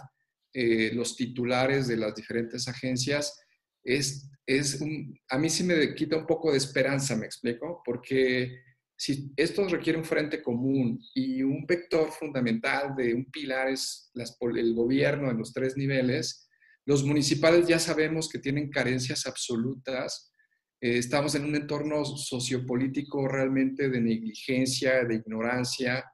eh, 0.52 0.90
los 0.92 1.16
titulares 1.16 1.88
de 1.88 1.96
las 1.96 2.14
diferentes 2.14 2.68
agencias, 2.68 3.40
es, 3.82 4.30
es 4.46 4.80
a 5.28 5.38
mí 5.38 5.48
sí 5.48 5.64
me 5.64 5.94
quita 5.94 6.16
un 6.16 6.26
poco 6.26 6.50
de 6.50 6.58
esperanza, 6.58 7.16
me 7.16 7.26
explico, 7.26 7.82
porque 7.84 8.58
si 8.96 9.32
esto 9.36 9.66
requiere 9.66 9.98
un 9.98 10.04
frente 10.04 10.42
común 10.42 11.00
y 11.14 11.42
un 11.42 11.64
vector 11.66 12.10
fundamental 12.10 12.94
de 12.94 13.14
un 13.14 13.24
pilar 13.30 13.68
es 13.68 14.10
el 14.14 14.74
gobierno 14.74 15.30
en 15.30 15.38
los 15.38 15.54
tres 15.54 15.76
niveles, 15.76 16.50
los 16.84 17.04
municipales 17.04 17.66
ya 17.66 17.78
sabemos 17.78 18.28
que 18.28 18.38
tienen 18.38 18.68
carencias 18.68 19.26
absolutas 19.26 20.34
eh, 20.80 20.98
estamos 20.98 21.34
en 21.34 21.44
un 21.44 21.54
entorno 21.54 22.04
sociopolítico 22.04 23.28
realmente 23.28 23.88
de 23.88 24.00
negligencia, 24.00 25.04
de 25.04 25.16
ignorancia, 25.16 26.04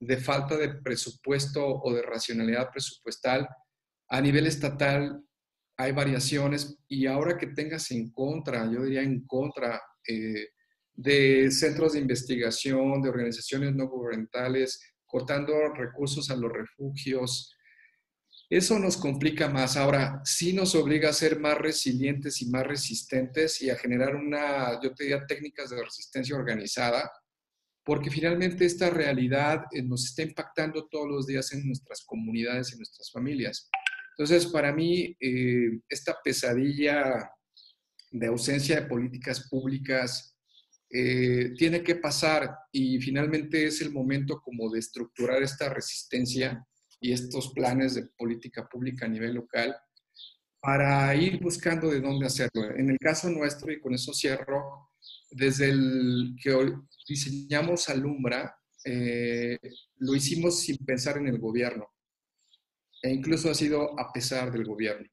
de 0.00 0.16
falta 0.16 0.56
de 0.56 0.74
presupuesto 0.74 1.64
o 1.66 1.92
de 1.92 2.02
racionalidad 2.02 2.70
presupuestal. 2.70 3.48
A 4.08 4.20
nivel 4.20 4.46
estatal 4.46 5.22
hay 5.76 5.92
variaciones 5.92 6.78
y 6.88 7.06
ahora 7.06 7.36
que 7.36 7.48
tengas 7.48 7.90
en 7.90 8.10
contra, 8.10 8.70
yo 8.70 8.84
diría 8.84 9.02
en 9.02 9.26
contra 9.26 9.80
eh, 10.08 10.48
de 10.94 11.50
centros 11.50 11.92
de 11.92 12.00
investigación, 12.00 13.02
de 13.02 13.10
organizaciones 13.10 13.74
no 13.74 13.86
gubernamentales, 13.88 14.80
cortando 15.04 15.52
recursos 15.74 16.30
a 16.30 16.36
los 16.36 16.50
refugios, 16.50 17.55
eso 18.48 18.78
nos 18.78 18.96
complica 18.96 19.48
más. 19.48 19.76
Ahora, 19.76 20.20
sí 20.24 20.52
nos 20.52 20.74
obliga 20.74 21.10
a 21.10 21.14
ser 21.14 21.40
más 21.40 21.58
resilientes 21.58 22.40
y 22.42 22.46
más 22.46 22.66
resistentes 22.66 23.60
y 23.62 23.70
a 23.70 23.76
generar 23.76 24.14
una, 24.14 24.80
yo 24.82 24.94
te 24.94 25.04
diría, 25.04 25.26
técnicas 25.26 25.70
de 25.70 25.82
resistencia 25.82 26.36
organizada, 26.36 27.10
porque 27.84 28.10
finalmente 28.10 28.64
esta 28.64 28.90
realidad 28.90 29.64
eh, 29.72 29.82
nos 29.82 30.04
está 30.04 30.22
impactando 30.22 30.86
todos 30.88 31.08
los 31.08 31.26
días 31.26 31.52
en 31.52 31.66
nuestras 31.66 32.04
comunidades 32.04 32.72
y 32.72 32.76
nuestras 32.76 33.10
familias. 33.10 33.68
Entonces, 34.16 34.46
para 34.46 34.72
mí, 34.72 35.16
eh, 35.20 35.80
esta 35.88 36.16
pesadilla 36.22 37.30
de 38.10 38.26
ausencia 38.28 38.80
de 38.80 38.86
políticas 38.86 39.48
públicas 39.48 40.36
eh, 40.88 41.52
tiene 41.56 41.82
que 41.82 41.96
pasar 41.96 42.56
y 42.70 43.00
finalmente 43.00 43.66
es 43.66 43.80
el 43.80 43.92
momento 43.92 44.40
como 44.40 44.70
de 44.70 44.78
estructurar 44.78 45.42
esta 45.42 45.68
resistencia 45.68 46.64
y 47.00 47.12
estos 47.12 47.52
planes 47.52 47.94
de 47.94 48.06
política 48.16 48.68
pública 48.68 49.06
a 49.06 49.08
nivel 49.08 49.34
local 49.34 49.76
para 50.60 51.14
ir 51.14 51.40
buscando 51.40 51.90
de 51.90 52.00
dónde 52.00 52.26
hacerlo. 52.26 52.74
En 52.76 52.90
el 52.90 52.98
caso 52.98 53.30
nuestro, 53.30 53.70
y 53.72 53.80
con 53.80 53.94
eso 53.94 54.12
cierro, 54.12 54.90
desde 55.30 55.68
el 55.68 56.34
que 56.42 56.72
diseñamos 57.08 57.88
Alumbra, 57.88 58.56
eh, 58.84 59.58
lo 59.98 60.14
hicimos 60.14 60.60
sin 60.60 60.76
pensar 60.78 61.18
en 61.18 61.28
el 61.28 61.38
gobierno 61.38 61.88
e 63.02 63.10
incluso 63.10 63.50
ha 63.50 63.54
sido 63.54 63.98
a 63.98 64.12
pesar 64.12 64.50
del 64.50 64.64
gobierno. 64.64 65.08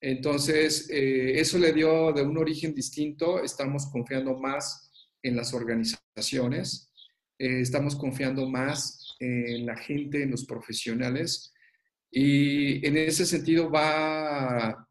Entonces, 0.00 0.88
eh, 0.90 1.38
eso 1.38 1.58
le 1.58 1.72
dio 1.72 2.12
de 2.12 2.22
un 2.22 2.36
origen 2.36 2.74
distinto, 2.74 3.42
estamos 3.42 3.86
confiando 3.86 4.36
más 4.36 4.90
en 5.22 5.36
las 5.36 5.54
organizaciones, 5.54 6.92
eh, 7.38 7.60
estamos 7.60 7.94
confiando 7.94 8.48
más 8.48 9.01
en 9.22 9.66
la 9.66 9.76
gente, 9.76 10.22
en 10.22 10.30
los 10.30 10.44
profesionales, 10.44 11.52
y 12.10 12.86
en 12.86 12.96
ese 12.96 13.24
sentido 13.24 13.70
va, 13.70 14.86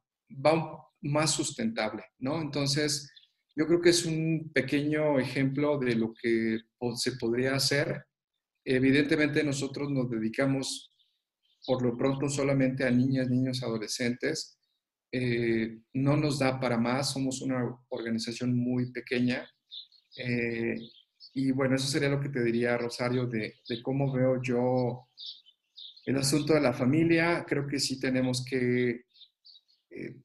va 0.46 0.88
más 1.02 1.32
sustentable, 1.32 2.04
¿no? 2.20 2.42
Entonces, 2.42 3.12
yo 3.56 3.68
creo 3.68 3.82
que 3.82 3.90
es 3.90 4.06
un 4.06 4.52
pequeño 4.54 5.20
ejemplo 5.20 5.78
de 5.78 5.96
lo 5.96 6.14
que 6.14 6.60
se 6.96 7.12
podría 7.14 7.56
hacer. 7.56 8.06
Evidentemente 8.66 9.44
nosotros 9.44 9.92
nos 9.92 10.10
dedicamos 10.10 10.94
por 11.66 11.84
lo 11.84 11.96
pronto 11.98 12.30
solamente 12.30 12.86
a 12.86 12.92
niñas, 12.92 13.30
niños, 13.30 13.62
adolescentes. 13.62 14.58
Eh, 15.12 15.80
no 15.94 16.16
nos 16.16 16.40
da 16.40 16.60
para 16.60 16.78
más, 16.78 17.12
somos 17.12 17.42
una 17.42 17.62
organización 17.90 18.56
muy 18.56 18.92
pequeña, 18.92 19.48
Eh, 20.18 20.76
y 21.34 21.52
bueno, 21.52 21.76
eso 21.76 21.88
sería 21.88 22.10
lo 22.10 22.20
que 22.20 22.30
te 22.30 22.44
diría, 22.44 22.78
Rosario, 22.78 23.26
de, 23.26 23.56
cómo 23.82 24.12
veo 24.12 24.42
yo 24.42 25.08
el 26.06 26.18
asunto 26.18 26.54
de 26.54 26.62
la 26.62 26.74
familia. 26.74 27.46
Creo 27.48 27.68
que 27.68 27.80
sí 27.80 28.00
tenemos 28.00 28.44
que 28.44 29.06
eh, 29.90 30.16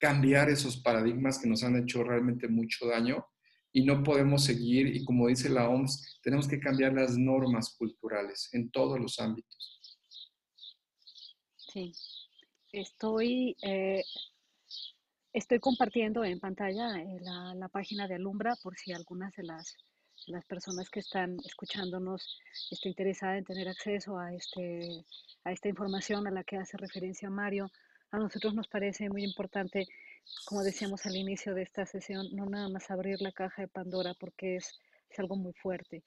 cambiar 0.00 0.50
esos 0.50 0.78
paradigmas 0.78 1.38
que 1.38 1.48
nos 1.48 1.62
han 1.62 1.76
hecho 1.76 2.02
realmente 2.02 2.48
mucho 2.48 2.86
daño 2.86 3.26
y 3.72 3.84
no 3.84 4.02
podemos 4.02 4.42
seguir, 4.42 4.96
y 4.96 5.04
como 5.04 5.28
dice 5.28 5.50
la 5.50 5.68
OMS, 5.68 6.18
tenemos 6.22 6.48
que 6.48 6.58
cambiar 6.58 6.94
las 6.94 7.18
normas 7.18 7.76
culturales 7.76 8.48
en 8.52 8.70
todos 8.70 8.98
los 8.98 9.18
ámbitos. 9.18 9.82
Sí, 11.58 11.92
estoy, 12.72 13.54
eh, 13.62 14.02
estoy 15.34 15.60
compartiendo 15.60 16.24
en 16.24 16.40
pantalla 16.40 16.98
eh, 17.02 17.18
la, 17.20 17.54
la, 17.54 17.68
página 17.68 18.08
de 18.08 18.14
Alumbra 18.14 18.56
por 18.62 18.76
si 18.76 18.92
algunas 18.92 19.34
de 19.34 19.42
las, 19.42 19.76
las 20.26 20.44
personas 20.44 20.90
que 20.90 21.00
están 21.00 21.36
escuchándonos 21.44 22.40
está 22.70 22.88
interesada 22.88 23.38
en 23.38 23.44
tener 23.44 23.68
acceso 23.68 24.18
a, 24.18 24.32
este, 24.32 25.04
a 25.44 25.52
esta 25.52 25.68
información 25.68 26.26
a 26.26 26.30
la 26.30 26.44
que 26.44 26.56
hace 26.56 26.76
referencia 26.76 27.30
Mario. 27.30 27.70
A 28.10 28.18
nosotros 28.18 28.54
nos 28.54 28.68
parece 28.68 29.08
muy 29.08 29.24
importante 29.24 29.86
como 30.44 30.62
decíamos 30.62 31.06
al 31.06 31.16
inicio 31.16 31.54
de 31.54 31.62
esta 31.62 31.86
sesión, 31.86 32.26
no 32.32 32.46
nada 32.46 32.68
más 32.68 32.90
abrir 32.90 33.20
la 33.20 33.32
caja 33.32 33.62
de 33.62 33.68
Pandora 33.68 34.14
porque 34.14 34.56
es, 34.56 34.80
es 35.08 35.18
algo 35.18 35.36
muy 35.36 35.52
fuerte. 35.52 36.02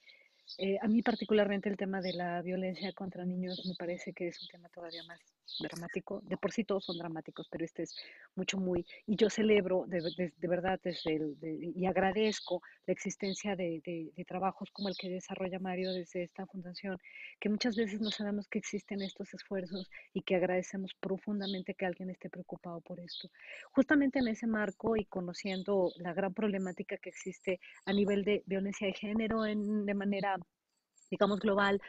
Eh, 0.57 0.77
a 0.81 0.87
mí 0.87 1.01
particularmente 1.01 1.69
el 1.69 1.77
tema 1.77 2.01
de 2.01 2.13
la 2.13 2.41
violencia 2.41 2.91
contra 2.93 3.23
niños 3.23 3.61
me 3.65 3.75
parece 3.75 4.13
que 4.13 4.27
es 4.27 4.41
un 4.41 4.47
tema 4.47 4.69
todavía 4.69 5.03
más 5.03 5.19
dramático. 5.59 6.21
De 6.23 6.37
por 6.37 6.51
sí 6.51 6.63
todos 6.63 6.85
son 6.85 6.97
dramáticos, 6.97 7.47
pero 7.49 7.65
este 7.65 7.83
es 7.83 7.95
mucho, 8.35 8.57
muy... 8.57 8.85
Y 9.05 9.15
yo 9.15 9.29
celebro 9.29 9.85
de, 9.87 10.31
de, 10.37 10.47
verdad 10.47 10.79
desde 10.83 11.15
el, 11.15 11.37
y 11.75 11.85
agradezco 11.85 12.61
la 12.85 12.93
existencia 12.93 13.55
de, 13.55 13.81
de, 13.85 14.25
trabajos 14.25 14.69
como 14.71 14.89
el 14.89 14.95
que 14.97 15.09
desarrolla 15.09 15.59
Mario 15.59 15.91
desde 15.91 16.23
esta 16.23 16.45
fundación, 16.45 16.97
que 17.39 17.49
muchas 17.49 17.75
veces 17.75 17.99
no 18.01 18.11
sabemos 18.11 18.47
que 18.47 18.59
existen 18.59 19.01
estos 19.01 19.33
esfuerzos 19.33 19.89
y 20.13 20.21
que 20.21 20.35
agradecemos 20.35 20.93
profundamente 20.99 21.73
que 21.73 21.85
alguien 21.85 22.09
esté 22.09 22.29
preocupado 22.29 22.81
por 22.81 22.99
esto. 22.99 23.29
Justamente 23.71 24.19
en 24.19 24.27
ese 24.27 24.47
marco 24.47 24.95
y 24.95 25.05
conociendo 25.05 25.91
la 25.97 26.13
gran 26.13 26.33
problemática 26.33 26.97
que 26.97 27.09
existe 27.09 27.59
a 27.85 27.93
nivel 27.93 28.23
de 28.23 28.43
violencia 28.45 28.87
de 28.87 28.93
género 28.93 29.45
en, 29.45 29.85
de 29.85 29.93
manera 29.93 30.37
digamos, 31.09 31.39
global, 31.39 31.81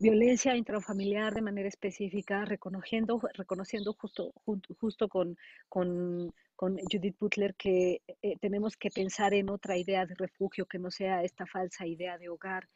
violencia 0.00 0.56
intrafamiliar 0.56 1.34
de 1.34 1.42
manera 1.42 1.68
específica, 1.68 2.46
reconociendo, 2.46 3.20
reconociendo 3.34 3.92
justo, 3.92 4.32
justo 4.78 5.08
con, 5.08 5.36
con, 5.68 6.32
con 6.56 6.78
Judith 6.90 7.16
Butler 7.20 7.54
que 7.54 8.00
eh, 8.22 8.36
tenemos 8.40 8.78
que 8.78 8.90
pensar 8.90 9.34
en 9.34 9.50
otra 9.50 9.76
idea 9.76 10.06
de 10.06 10.14
refugio 10.14 10.64
que 10.64 10.78
no 10.78 10.90
sea 10.90 11.22
esta 11.22 11.46
falsa 11.46 11.86
idea 11.86 12.16
de 12.16 12.30
hogar. 12.30 12.66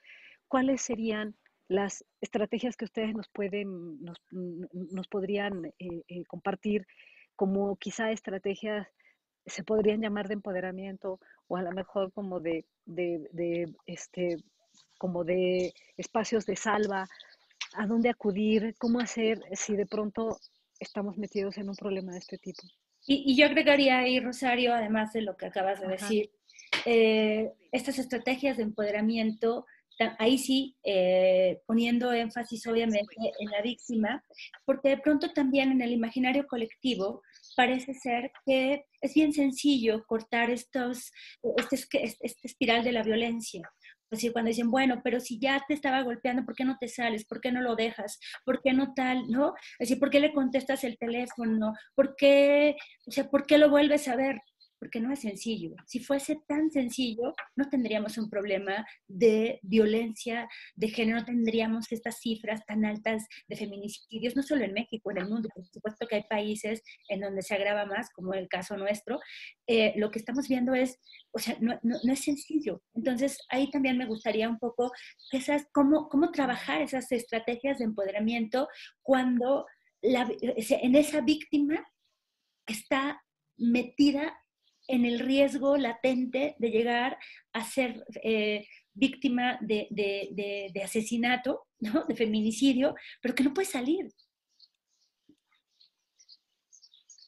¿Cuáles 0.48 0.82
serían 0.82 1.34
las 1.66 2.04
estrategias 2.20 2.76
que 2.76 2.84
ustedes 2.84 3.14
nos 3.14 3.28
pueden, 3.28 4.04
nos, 4.04 4.18
nos 4.30 5.08
podrían 5.08 5.64
eh, 5.64 5.72
eh, 6.06 6.24
compartir 6.26 6.86
como 7.36 7.76
quizá 7.76 8.12
estrategias 8.12 8.86
se 9.46 9.64
podrían 9.64 10.00
llamar 10.00 10.28
de 10.28 10.34
empoderamiento 10.34 11.20
o 11.48 11.56
a 11.56 11.62
lo 11.62 11.72
mejor 11.72 12.12
como 12.12 12.40
de, 12.40 12.66
de, 12.84 13.28
de 13.32 13.74
este, 13.86 14.36
como 14.98 15.24
de 15.24 15.72
espacios 15.96 16.46
de 16.46 16.56
salva, 16.56 17.08
a 17.74 17.86
dónde 17.86 18.08
acudir, 18.08 18.74
cómo 18.78 19.00
hacer 19.00 19.40
si 19.52 19.76
de 19.76 19.86
pronto 19.86 20.38
estamos 20.78 21.16
metidos 21.16 21.58
en 21.58 21.68
un 21.68 21.76
problema 21.76 22.12
de 22.12 22.18
este 22.18 22.38
tipo. 22.38 22.62
Y, 23.06 23.36
yo 23.36 23.46
agregaría 23.46 23.98
ahí, 23.98 24.18
Rosario, 24.18 24.72
además 24.74 25.12
de 25.12 25.22
lo 25.22 25.36
que 25.36 25.46
acabas 25.46 25.80
de 25.80 25.88
decir, 25.88 26.30
eh, 26.86 27.52
estas 27.70 27.98
estrategias 27.98 28.56
de 28.56 28.62
empoderamiento, 28.62 29.66
ahí 30.18 30.38
sí, 30.38 30.76
eh, 30.82 31.60
poniendo 31.66 32.12
énfasis 32.12 32.66
obviamente 32.66 33.14
en 33.38 33.50
la 33.50 33.60
víctima, 33.60 34.24
porque 34.64 34.88
de 34.88 34.98
pronto 34.98 35.32
también 35.32 35.70
en 35.70 35.82
el 35.82 35.92
imaginario 35.92 36.46
colectivo 36.46 37.22
parece 37.56 37.94
ser 37.94 38.32
que 38.46 38.86
es 39.00 39.14
bien 39.14 39.32
sencillo 39.32 40.04
cortar 40.06 40.50
estos, 40.50 41.12
este, 41.58 42.04
este 42.20 42.46
espiral 42.46 42.82
de 42.84 42.92
la 42.92 43.02
violencia 43.02 43.70
decir, 44.14 44.32
cuando 44.32 44.48
dicen, 44.48 44.70
bueno, 44.70 45.00
pero 45.02 45.20
si 45.20 45.38
ya 45.38 45.62
te 45.66 45.74
estaba 45.74 46.02
golpeando, 46.02 46.44
¿por 46.44 46.54
qué 46.54 46.64
no 46.64 46.76
te 46.78 46.88
sales? 46.88 47.24
¿Por 47.24 47.40
qué 47.40 47.52
no 47.52 47.60
lo 47.60 47.76
dejas? 47.76 48.18
¿Por 48.44 48.60
qué 48.62 48.72
no 48.72 48.94
tal? 48.94 49.30
¿No? 49.30 49.54
Es 49.78 49.94
¿por 49.96 50.10
qué 50.10 50.20
le 50.20 50.32
contestas 50.32 50.84
el 50.84 50.98
teléfono? 50.98 51.74
¿Por 51.94 52.16
qué, 52.16 52.76
o 53.06 53.10
sea, 53.10 53.28
¿por 53.30 53.46
qué 53.46 53.58
lo 53.58 53.70
vuelves 53.70 54.08
a 54.08 54.16
ver? 54.16 54.40
Porque 54.84 55.00
no 55.00 55.10
es 55.10 55.20
sencillo. 55.20 55.74
Si 55.86 55.98
fuese 55.98 56.42
tan 56.46 56.70
sencillo, 56.70 57.32
no 57.56 57.70
tendríamos 57.70 58.18
un 58.18 58.28
problema 58.28 58.86
de 59.08 59.58
violencia 59.62 60.46
de 60.74 60.88
género, 60.90 61.20
no 61.20 61.24
tendríamos 61.24 61.90
estas 61.90 62.20
cifras 62.20 62.60
tan 62.66 62.84
altas 62.84 63.26
de 63.48 63.56
feminicidios, 63.56 64.36
no 64.36 64.42
solo 64.42 64.62
en 64.62 64.74
México, 64.74 65.10
en 65.10 65.16
el 65.16 65.30
mundo. 65.30 65.48
Por 65.54 65.64
supuesto 65.64 66.06
que 66.06 66.16
hay 66.16 66.24
países 66.28 66.82
en 67.08 67.20
donde 67.20 67.40
se 67.40 67.54
agrava 67.54 67.86
más, 67.86 68.10
como 68.10 68.34
el 68.34 68.46
caso 68.46 68.76
nuestro. 68.76 69.20
Eh, 69.66 69.94
lo 69.96 70.10
que 70.10 70.18
estamos 70.18 70.48
viendo 70.48 70.74
es, 70.74 70.98
o 71.32 71.38
sea, 71.38 71.56
no, 71.62 71.80
no, 71.82 72.12
es 72.12 72.20
sencillo. 72.20 72.82
Entonces, 72.92 73.38
ahí 73.48 73.70
también 73.70 73.96
me 73.96 74.04
gustaría 74.04 74.50
un 74.50 74.58
poco 74.58 74.92
esas, 75.32 75.64
cómo, 75.72 76.10
cómo 76.10 76.30
trabajar 76.30 76.82
esas 76.82 77.10
estrategias 77.10 77.78
de 77.78 77.86
empoderamiento 77.86 78.68
cuando 79.00 79.64
la, 80.02 80.30
en 80.42 80.94
esa 80.94 81.22
víctima 81.22 81.82
está 82.66 83.22
metida 83.56 84.43
en 84.86 85.04
el 85.04 85.20
riesgo 85.20 85.76
latente 85.76 86.56
de 86.58 86.70
llegar 86.70 87.18
a 87.52 87.64
ser 87.64 88.04
eh, 88.22 88.66
víctima 88.92 89.58
de, 89.60 90.72
asesinato, 90.82 91.66
¿no? 91.80 92.04
de 92.08 92.14
feminicidio, 92.14 92.94
pero 93.20 93.34
que 93.34 93.44
no 93.44 93.54
puede 93.54 93.66
salir. 93.66 94.08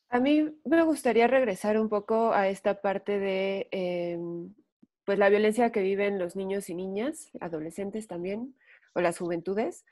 A 0.09 0.21
mí 0.21 0.49
me 0.65 0.83
gustaría 0.83 1.27
regresar 1.27 1.79
un 1.79 1.89
poco 1.89 2.33
a 2.33 2.49
esta 2.49 2.81
parte 2.81 3.19
de 3.19 3.69
em, 3.73 4.55
pues 5.05 5.19
la 5.19 5.29
violencia 5.29 5.73
que 5.73 5.83
viven 5.83 6.19
los 6.19 6.37
niños 6.37 6.71
y 6.71 6.75
niñas, 6.75 7.31
adolescentes 7.41 8.07
también, 8.07 8.57
o 8.95 9.01
las 9.01 9.19
juventudes. 9.19 9.85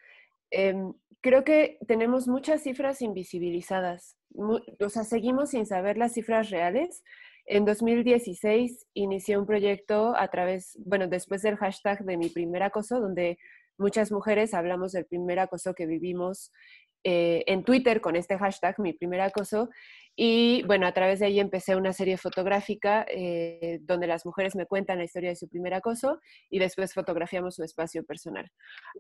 Em, 0.51 0.95
creo 1.21 1.45
que 1.45 1.79
tenemos 1.87 2.29
muchas 2.29 2.63
cifras 2.63 3.03
invisibilizadas, 3.03 4.17
o 4.37 4.89
sea, 4.89 5.05
seguimos 5.05 5.51
sin 5.51 5.67
saber 5.67 5.97
las 5.97 6.13
cifras 6.13 6.51
reales 6.51 7.03
en 7.47 7.65
2016 7.65 8.87
inicié 8.95 9.37
un 9.37 9.47
proyecto 9.47 10.17
a 10.17 10.29
través, 10.29 10.79
bueno, 10.85 11.09
después 11.09 11.43
del 11.43 11.57
hashtag 11.57 12.05
de 12.05 12.17
mi 12.17 12.29
primer 12.29 12.63
acoso, 12.63 13.01
donde 13.01 13.39
muchas 13.79 14.13
mujeres 14.13 14.55
hablamos 14.55 14.93
del 14.93 15.07
primer 15.07 15.39
acoso 15.39 15.75
que 15.75 15.87
vivimos 15.87 16.53
eh, 17.07 17.45
en 17.47 17.65
Twitter 17.65 18.01
con 18.01 18.17
este 18.17 18.39
hashtag, 18.39 18.81
mi 18.81 18.95
primer 18.95 19.21
acoso. 19.21 19.69
Y 20.17 20.63
bueno, 20.63 20.87
a 20.87 20.93
través 20.93 21.19
de 21.19 21.27
ahí 21.27 21.39
empecé 21.39 21.77
una 21.77 21.93
serie 21.93 22.17
fotográfica 22.17 23.05
eh, 23.11 23.79
donde 23.83 24.07
las 24.07 24.25
mujeres 24.25 24.57
me 24.57 24.65
cuentan 24.65 24.99
la 24.99 25.05
historia 25.05 25.31
de 25.31 25.37
su 25.37 25.49
primer 25.49 25.75
acoso 25.75 26.21
y 26.49 26.61
después 26.61 26.95
fotografiamos 26.95 27.57
su 27.57 27.63
espacio 27.63 28.05
personal. 28.05 28.51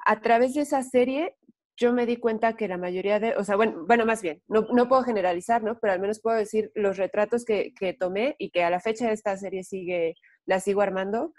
A 0.07 0.21
través 0.21 0.55
de 0.55 0.63
esa 0.63 0.83
serie 0.83 1.35
yo 1.77 1.93
me 1.93 2.07
di 2.07 2.17
cuenta 2.17 2.57
que 2.57 2.69
la 2.69 2.79
mayoría 2.79 3.19
de, 3.19 3.37
o 3.37 3.45
sea, 3.45 3.57
bueno, 3.57 3.85
bueno 3.87 4.07
más 4.07 4.23
bien, 4.23 4.43
no, 4.49 4.63
no 4.73 4.89
puedo 4.89 5.03
generalizar, 5.03 5.63
¿no? 5.63 5.79
Pero 5.81 5.93
al 5.93 6.01
menos 6.01 6.21
puedo 6.21 6.37
decir 6.37 6.71
los 6.75 6.97
retratos 6.97 7.45
que, 7.45 7.73
que, 7.79 7.93
tomé 7.95 8.37
y 8.39 8.51
que 8.51 8.63
a 8.63 8.71
la 8.71 8.81
fecha 8.81 9.09
de 9.09 9.15
esta 9.15 9.37
serie 9.37 9.65
sigue, 9.65 10.15
la 10.47 10.61
sigo 10.61 10.83
armando, 10.83 11.33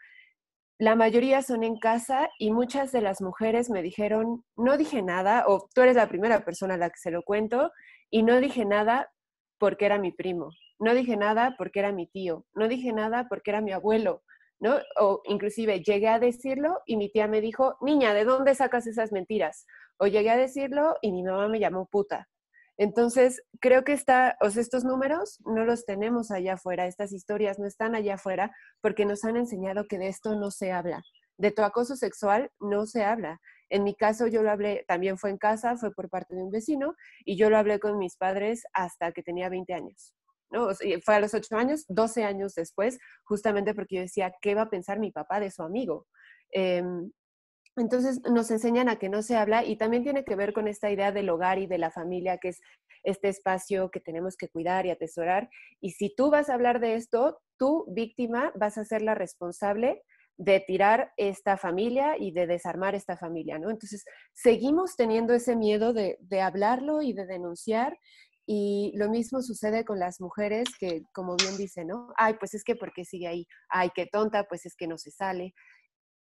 la 0.77 0.95
mayoría 0.95 1.41
son 1.41 1.63
en 1.63 1.77
casa 1.77 2.29
y 2.38 2.51
muchas 2.51 2.91
de 2.91 3.01
las 3.01 3.21
mujeres 3.21 3.69
me 3.69 3.81
dijeron, 3.81 4.43
no 4.57 4.77
dije 4.77 5.01
nada, 5.01 5.45
o 5.47 5.69
tú 5.73 5.81
eres 5.81 5.95
la 5.95 6.09
primera 6.09 6.43
persona 6.43 6.73
a 6.73 6.77
la 6.77 6.89
que 6.89 6.99
se 6.99 7.11
lo 7.11 7.23
cuento, 7.23 7.71
y 8.09 8.23
no 8.23 8.41
dije 8.41 8.65
nada 8.65 9.09
porque 9.57 9.86
era 9.86 9.99
mi 9.99 10.11
primo, 10.11 10.51
no 10.79 10.93
dije 10.93 11.15
nada 11.15 11.55
porque 11.57 11.79
era 11.79 11.93
mi 11.93 12.07
tío, 12.07 12.45
no 12.53 12.67
dije 12.67 12.91
nada 12.91 13.27
porque 13.29 13.51
era 13.51 13.61
mi 13.61 13.71
abuelo, 13.71 14.23
¿no? 14.59 14.77
O 14.99 15.21
inclusive 15.25 15.81
llegué 15.81 16.09
a 16.09 16.19
decirlo 16.19 16.81
y 16.86 16.97
mi 16.97 17.09
tía 17.09 17.27
me 17.27 17.39
dijo, 17.39 17.77
niña, 17.81 18.13
¿de 18.13 18.25
dónde 18.25 18.53
sacas 18.53 18.86
esas 18.86 19.13
mentiras? 19.13 19.65
O 19.97 20.07
llegué 20.07 20.29
a 20.29 20.37
decirlo 20.37 20.95
y 21.01 21.11
mi 21.11 21.23
mamá 21.23 21.47
me 21.47 21.59
llamó 21.59 21.87
puta. 21.87 22.27
Entonces, 22.77 23.41
creo 23.61 23.83
que 23.83 23.93
está, 23.93 24.37
o 24.41 24.49
sea, 24.49 24.61
estos 24.61 24.83
números 24.83 25.39
no 25.45 25.63
los 25.63 25.85
tenemos 25.85 26.29
allá 26.31 26.53
afuera, 26.53 26.87
estas 26.87 27.13
historias 27.13 27.57
no 27.57 27.65
están 27.65 27.95
allá 27.95 28.15
afuera 28.15 28.51
porque 28.81 29.05
nos 29.05 29.23
han 29.23 29.37
enseñado 29.37 29.85
que 29.87 29.97
de 29.97 30.09
esto 30.09 30.35
no 30.35 30.51
se 30.51 30.71
habla. 30.71 31.01
De 31.37 31.51
tu 31.51 31.61
acoso 31.63 31.95
sexual 31.95 32.49
no 32.59 32.85
se 32.85 33.03
habla. 33.03 33.39
En 33.69 33.83
mi 33.83 33.95
caso, 33.95 34.27
yo 34.27 34.43
lo 34.43 34.51
hablé, 34.51 34.83
también 34.87 35.17
fue 35.17 35.29
en 35.29 35.37
casa, 35.37 35.77
fue 35.77 35.91
por 35.91 36.09
parte 36.09 36.35
de 36.35 36.43
un 36.43 36.51
vecino, 36.51 36.95
y 37.23 37.37
yo 37.37 37.49
lo 37.49 37.57
hablé 37.57 37.79
con 37.79 37.97
mis 37.97 38.17
padres 38.17 38.63
hasta 38.73 39.11
que 39.11 39.23
tenía 39.23 39.49
20 39.49 39.73
años. 39.73 40.13
¿no? 40.51 40.69
fue 41.03 41.15
a 41.15 41.19
los 41.19 41.33
8 41.33 41.55
años, 41.57 41.85
12 41.87 42.23
años 42.23 42.53
después, 42.55 42.99
justamente 43.23 43.73
porque 43.73 43.95
yo 43.95 44.01
decía, 44.01 44.33
¿qué 44.41 44.53
va 44.53 44.63
a 44.63 44.69
pensar 44.69 44.99
mi 44.99 45.11
papá 45.11 45.39
de 45.39 45.51
su 45.51 45.63
amigo? 45.63 46.07
Em, 46.51 47.11
entonces 47.78 48.21
nos 48.32 48.49
enseñan 48.51 48.89
a 48.89 48.97
que 48.97 49.09
no 49.09 49.21
se 49.21 49.36
habla 49.36 49.65
y 49.65 49.78
también 49.78 50.03
tiene 50.03 50.23
que 50.23 50.36
ver 50.36 50.53
con 50.53 50.67
esta 50.67 50.89
idea 50.91 51.11
del 51.11 51.30
hogar 51.30 51.59
y 51.59 51.67
de 51.67 51.78
la 51.78 51.91
familia, 51.91 52.38
que 52.38 52.49
es 52.49 52.61
este 53.03 53.30
espacio 53.30 53.91
que 53.91 53.99
tenemos 53.99 54.36
que 54.38 54.49
cuidar 54.49 54.86
y 54.86 54.91
atesorar. 54.91 55.49
Y 55.82 55.91
si 55.91 56.13
tú 56.15 56.32
vas 56.32 56.49
a 56.49 56.53
hablar 56.53 56.80
de 56.80 56.95
esto, 56.95 57.39
tú, 57.57 57.86
víctima, 57.88 58.51
vas 58.55 58.78
a 58.78 58.86
ser 58.86 59.01
la 59.01 59.15
responsable 59.15 60.03
de 60.38 60.59
tirar 60.59 61.11
esta 61.15 61.55
familia 61.55 62.17
y 62.19 62.32
de 62.32 62.47
desarmar 62.47 62.93
esta 62.93 63.15
familia, 63.15 63.57
¿no? 63.57 63.69
Entonces, 63.69 64.03
seguimos 64.34 64.95
teniendo 64.97 65.34
ese 65.34 65.55
miedo 65.55 65.93
de, 65.93 66.17
de 66.19 66.41
hablarlo 66.41 67.01
y 67.01 67.13
de 67.13 67.26
denunciar 67.26 67.97
y 68.47 68.91
lo 68.95 69.09
mismo 69.09 69.41
sucede 69.41 69.86
con 69.86 69.97
las 69.97 70.21
mujeres 70.21 70.65
que, 70.80 71.03
como 71.13 71.36
bien 71.36 71.57
dice, 71.57 71.84
¿no? 71.84 72.13
Ay, 72.15 72.36
pues 72.39 72.53
es 72.53 72.63
que 72.63 72.76
porque 72.76 73.03
sigue 73.03 73.28
ahí. 73.28 73.47
Ay, 73.69 73.89
qué 73.95 74.05
tonta, 74.05 74.43
pues 74.43 74.65
es 74.67 74.76
que 74.76 74.88
no 74.88 74.97
se 74.97 75.09
sale. 75.09 75.53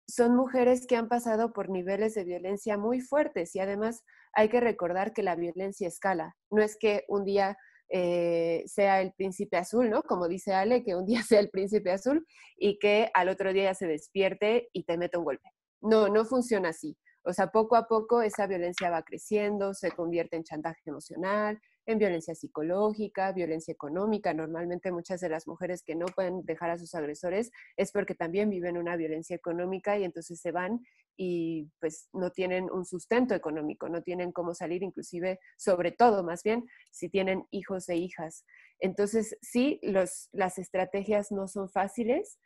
Son 0.06 0.36
mujeres 0.36 0.86
que 0.86 0.96
han 0.96 1.08
pasado 1.08 1.52
por 1.52 1.70
niveles 1.70 2.14
de 2.14 2.24
violencia 2.24 2.76
muy 2.76 3.00
fuertes 3.00 3.54
y 3.54 3.60
además 3.60 4.04
hay 4.32 4.48
que 4.48 4.60
recordar 4.60 5.12
que 5.12 5.22
la 5.22 5.36
violencia 5.36 5.88
escala. 5.88 6.36
No 6.50 6.62
es 6.62 6.76
que 6.78 7.04
un 7.08 7.24
día 7.24 7.56
eh, 7.90 8.64
sea 8.66 9.00
el 9.00 9.12
príncipe 9.12 9.56
azul, 9.56 9.88
¿no? 9.90 10.02
Como 10.02 10.28
dice 10.28 10.52
Ale, 10.52 10.82
que 10.82 10.94
un 10.96 11.06
día 11.06 11.22
sea 11.38 11.40
el 11.40 11.50
príncipe 11.50 11.90
azul 11.90 12.26
y 12.56 12.78
que 12.78 13.10
al 13.14 13.28
otro 13.28 13.52
día 13.52 13.74
se 13.74 13.86
despierte 13.86 14.68
y 14.72 14.84
te 14.84 14.98
mete 14.98 15.18
un 15.18 15.24
golpe. 15.24 15.48
No, 15.80 16.08
no 16.08 16.24
funciona 16.24 16.70
así. 16.70 16.96
O 17.24 17.32
sea, 17.32 17.48
poco 17.48 17.76
a 17.76 17.86
poco 17.86 18.20
esa 18.20 18.46
violencia 18.46 18.90
va 18.90 19.02
creciendo, 19.02 19.72
se 19.72 19.90
convierte 19.92 20.36
en 20.36 20.44
chantaje 20.44 20.80
emocional, 20.86 21.58
en 21.86 21.98
violencia 21.98 22.34
psicológica, 22.34 23.32
violencia 23.32 23.72
económica. 23.72 24.32
Normalmente 24.32 24.92
muchas 24.92 25.20
de 25.20 25.28
las 25.28 25.46
mujeres 25.46 25.82
que 25.82 25.94
no 25.94 26.06
pueden 26.06 26.44
dejar 26.44 26.70
a 26.70 26.78
sus 26.78 26.94
agresores 26.94 27.50
es 27.76 27.92
porque 27.92 28.14
también 28.14 28.50
viven 28.50 28.76
una 28.76 28.96
violencia 28.96 29.36
económica 29.36 29.98
y 29.98 30.04
entonces 30.04 30.40
se 30.40 30.52
van 30.52 30.80
y 31.16 31.70
pues 31.80 32.08
no 32.12 32.30
tienen 32.30 32.70
un 32.70 32.84
sustento 32.84 33.34
económico, 33.34 33.88
no 33.88 34.02
tienen 34.02 34.32
cómo 34.32 34.54
salir, 34.54 34.82
inclusive, 34.82 35.38
sobre 35.56 35.92
todo 35.92 36.24
más 36.24 36.42
bien, 36.42 36.64
si 36.90 37.08
tienen 37.08 37.44
hijos 37.50 37.88
e 37.88 37.96
hijas. 37.96 38.44
Entonces, 38.80 39.36
sí, 39.40 39.80
las 39.82 40.58
estrategias 40.58 41.30
no 41.30 41.46
son 41.46 41.68
fáciles. 41.68 42.38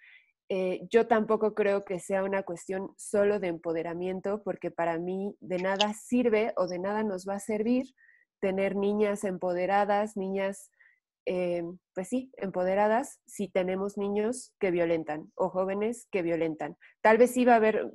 Eh, 0.51 0.87
yo 0.91 1.07
tampoco 1.07 1.55
creo 1.55 1.85
que 1.85 1.99
sea 2.01 2.25
una 2.25 2.43
cuestión 2.43 2.95
solo 2.97 3.39
de 3.39 3.49
empoderamiento, 3.49 4.43
porque 4.43 4.71
para 4.71 4.99
mí 4.99 5.35
de 5.41 5.59
nada 5.59 5.93
sirve 5.95 6.53
o 6.57 6.67
de 6.67 6.79
nada 6.79 7.03
nos 7.03 7.27
va 7.27 7.35
a 7.35 7.41
servir 7.41 7.87
tener 8.41 8.77
niñas 8.77 9.25
empoderadas, 9.25 10.17
niñas, 10.17 10.71
eh, 11.27 11.63
pues 11.95 12.09
sí, 12.09 12.33
empoderadas, 12.37 13.21
si 13.27 13.49
tenemos 13.49 13.99
niños 13.99 14.55
que 14.59 14.71
violentan 14.71 15.31
o 15.35 15.49
jóvenes 15.51 16.07
que 16.11 16.23
violentan. 16.23 16.77
Tal 17.01 17.19
vez 17.19 17.37
iba 17.37 17.53
a 17.53 17.57
haber, 17.57 17.91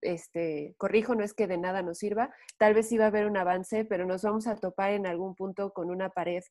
este, 0.00 0.74
corrijo, 0.76 1.14
no 1.14 1.24
es 1.24 1.34
que 1.34 1.46
de 1.46 1.58
nada 1.58 1.82
nos 1.82 1.98
sirva, 1.98 2.32
tal 2.58 2.74
vez 2.74 2.90
iba 2.92 3.04
a 3.04 3.08
haber 3.08 3.26
un 3.26 3.36
avance, 3.36 3.84
pero 3.84 4.06
nos 4.06 4.22
vamos 4.22 4.46
a 4.46 4.56
topar 4.56 4.92
en 4.92 5.06
algún 5.06 5.34
punto 5.34 5.72
con 5.72 5.90
una 5.90 6.10
pared. 6.10 6.42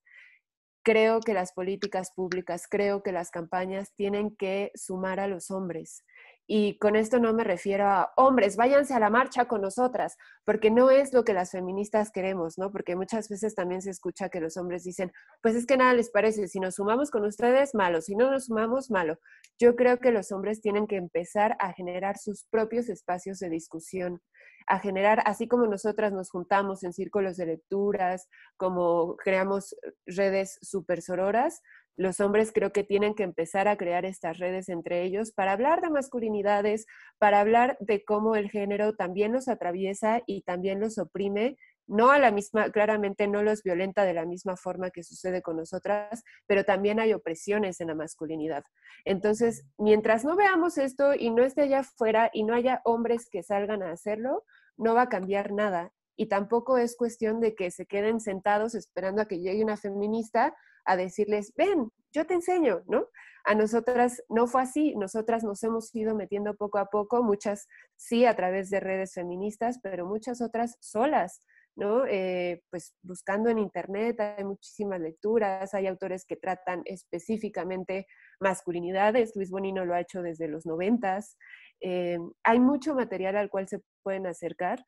Creo 0.83 1.19
que 1.19 1.33
las 1.33 1.51
políticas 1.53 2.11
públicas, 2.15 2.67
creo 2.69 3.03
que 3.03 3.11
las 3.11 3.29
campañas 3.29 3.93
tienen 3.95 4.35
que 4.35 4.71
sumar 4.75 5.19
a 5.19 5.27
los 5.27 5.51
hombres 5.51 6.03
y 6.49 6.77
con 6.79 6.95
esto 6.95 7.19
no 7.19 7.33
me 7.33 7.43
refiero 7.43 7.85
a 7.85 8.13
hombres, 8.15 8.55
váyanse 8.55 8.93
a 8.93 8.99
la 8.99 9.09
marcha 9.09 9.45
con 9.45 9.61
nosotras, 9.61 10.15
porque 10.45 10.71
no 10.71 10.89
es 10.89 11.13
lo 11.13 11.25
que 11.25 11.33
las 11.33 11.51
feministas 11.51 12.09
queremos, 12.09 12.57
¿no? 12.57 12.71
Porque 12.71 12.95
muchas 12.95 13.27
veces 13.27 13.53
también 13.53 13.81
se 13.81 13.89
escucha 13.89 14.29
que 14.29 14.39
los 14.39 14.55
hombres 14.55 14.85
dicen, 14.85 15.11
pues 15.41 15.55
es 15.55 15.65
que 15.65 15.75
nada 15.75 15.93
les 15.93 16.09
parece, 16.09 16.47
si 16.47 16.61
nos 16.61 16.75
sumamos 16.75 17.11
con 17.11 17.25
ustedes, 17.25 17.75
malo, 17.75 18.01
si 18.01 18.15
no 18.15 18.31
nos 18.31 18.45
sumamos, 18.45 18.89
malo. 18.89 19.19
Yo 19.59 19.75
creo 19.75 19.99
que 19.99 20.11
los 20.11 20.31
hombres 20.31 20.61
tienen 20.61 20.87
que 20.87 20.95
empezar 20.95 21.57
a 21.59 21.73
generar 21.73 22.17
sus 22.17 22.45
propios 22.45 22.87
espacios 22.87 23.39
de 23.39 23.49
discusión, 23.49 24.21
a 24.67 24.79
generar, 24.79 25.21
así 25.25 25.47
como 25.47 25.65
nosotras 25.67 26.13
nos 26.13 26.29
juntamos 26.29 26.83
en 26.83 26.93
círculos 26.93 27.37
de 27.37 27.47
lecturas, 27.47 28.27
como 28.57 29.17
creamos 29.17 29.75
redes 30.05 30.57
super 30.61 31.01
sororas, 31.01 31.61
los 31.97 32.19
hombres 32.19 32.51
creo 32.53 32.71
que 32.71 32.83
tienen 32.83 33.15
que 33.15 33.23
empezar 33.23 33.67
a 33.67 33.75
crear 33.75 34.05
estas 34.05 34.37
redes 34.37 34.69
entre 34.69 35.03
ellos 35.03 35.31
para 35.31 35.51
hablar 35.51 35.81
de 35.81 35.89
masculinidades, 35.89 36.85
para 37.17 37.39
hablar 37.41 37.75
de 37.79 38.05
cómo 38.05 38.35
el 38.35 38.49
género 38.51 38.95
también 38.95 39.33
los 39.33 39.47
atraviesa 39.47 40.21
y 40.27 40.43
también 40.43 40.79
los 40.79 40.99
oprime, 40.99 41.57
no 41.87 42.11
a 42.11 42.19
la 42.19 42.31
misma, 42.31 42.69
claramente 42.69 43.27
no 43.27 43.41
los 43.41 43.63
violenta 43.63 44.03
de 44.03 44.13
la 44.13 44.25
misma 44.25 44.57
forma 44.57 44.91
que 44.91 45.03
sucede 45.03 45.41
con 45.41 45.57
nosotras, 45.57 46.23
pero 46.45 46.65
también 46.65 46.99
hay 46.99 47.13
opresiones 47.13 47.79
en 47.81 47.87
la 47.87 47.95
masculinidad. 47.95 48.63
Entonces, 49.05 49.65
mientras 49.77 50.23
no 50.23 50.35
veamos 50.35 50.77
esto 50.77 51.15
y 51.15 51.31
no 51.31 51.43
esté 51.43 51.63
allá 51.63 51.79
afuera 51.79 52.29
y 52.31 52.43
no 52.43 52.53
haya 52.53 52.81
hombres 52.83 53.27
que 53.29 53.41
salgan 53.41 53.81
a 53.81 53.91
hacerlo, 53.91 54.43
no 54.75 54.93
va 54.93 55.03
a 55.03 55.09
cambiar 55.09 55.51
nada. 55.51 55.93
Y 56.17 56.27
tampoco 56.27 56.77
es 56.77 56.97
cuestión 56.97 57.39
de 57.39 57.55
que 57.55 57.71
se 57.71 57.85
queden 57.85 58.19
sentados 58.19 58.75
esperando 58.75 59.21
a 59.21 59.27
que 59.27 59.39
llegue 59.39 59.63
una 59.63 59.77
feminista 59.77 60.55
a 60.87 60.95
decirles, 60.95 61.53
ven, 61.55 61.91
yo 62.11 62.25
te 62.25 62.33
enseño, 62.33 62.81
¿no? 62.87 63.07
A 63.43 63.53
nosotras 63.55 64.23
no 64.29 64.47
fue 64.47 64.63
así, 64.63 64.95
nosotras 64.95 65.43
nos 65.43 65.61
hemos 65.63 65.93
ido 65.93 66.15
metiendo 66.15 66.55
poco 66.55 66.79
a 66.79 66.87
poco, 66.87 67.23
muchas 67.23 67.67
sí 67.95 68.25
a 68.25 68.35
través 68.35 68.69
de 68.69 68.79
redes 68.79 69.13
feministas, 69.13 69.79
pero 69.83 70.05
muchas 70.05 70.41
otras 70.41 70.77
solas, 70.79 71.41
¿no? 71.75 72.05
Eh, 72.07 72.63
pues 72.71 72.95
buscando 73.03 73.49
en 73.49 73.59
internet 73.59 74.19
hay 74.19 74.43
muchísimas 74.43 74.99
lecturas, 74.99 75.73
hay 75.73 75.87
autores 75.87 76.25
que 76.25 76.35
tratan 76.35 76.81
específicamente 76.85 78.07
masculinidades, 78.39 79.35
Luis 79.35 79.51
Bonino 79.51 79.85
lo 79.85 79.93
ha 79.93 80.01
hecho 80.01 80.21
desde 80.21 80.47
los 80.47 80.65
noventas, 80.65 81.37
eh, 81.81 82.17
hay 82.43 82.59
mucho 82.59 82.95
material 82.95 83.37
al 83.37 83.49
cual 83.49 83.67
se 83.67 83.81
pueden 84.03 84.25
acercar, 84.25 84.83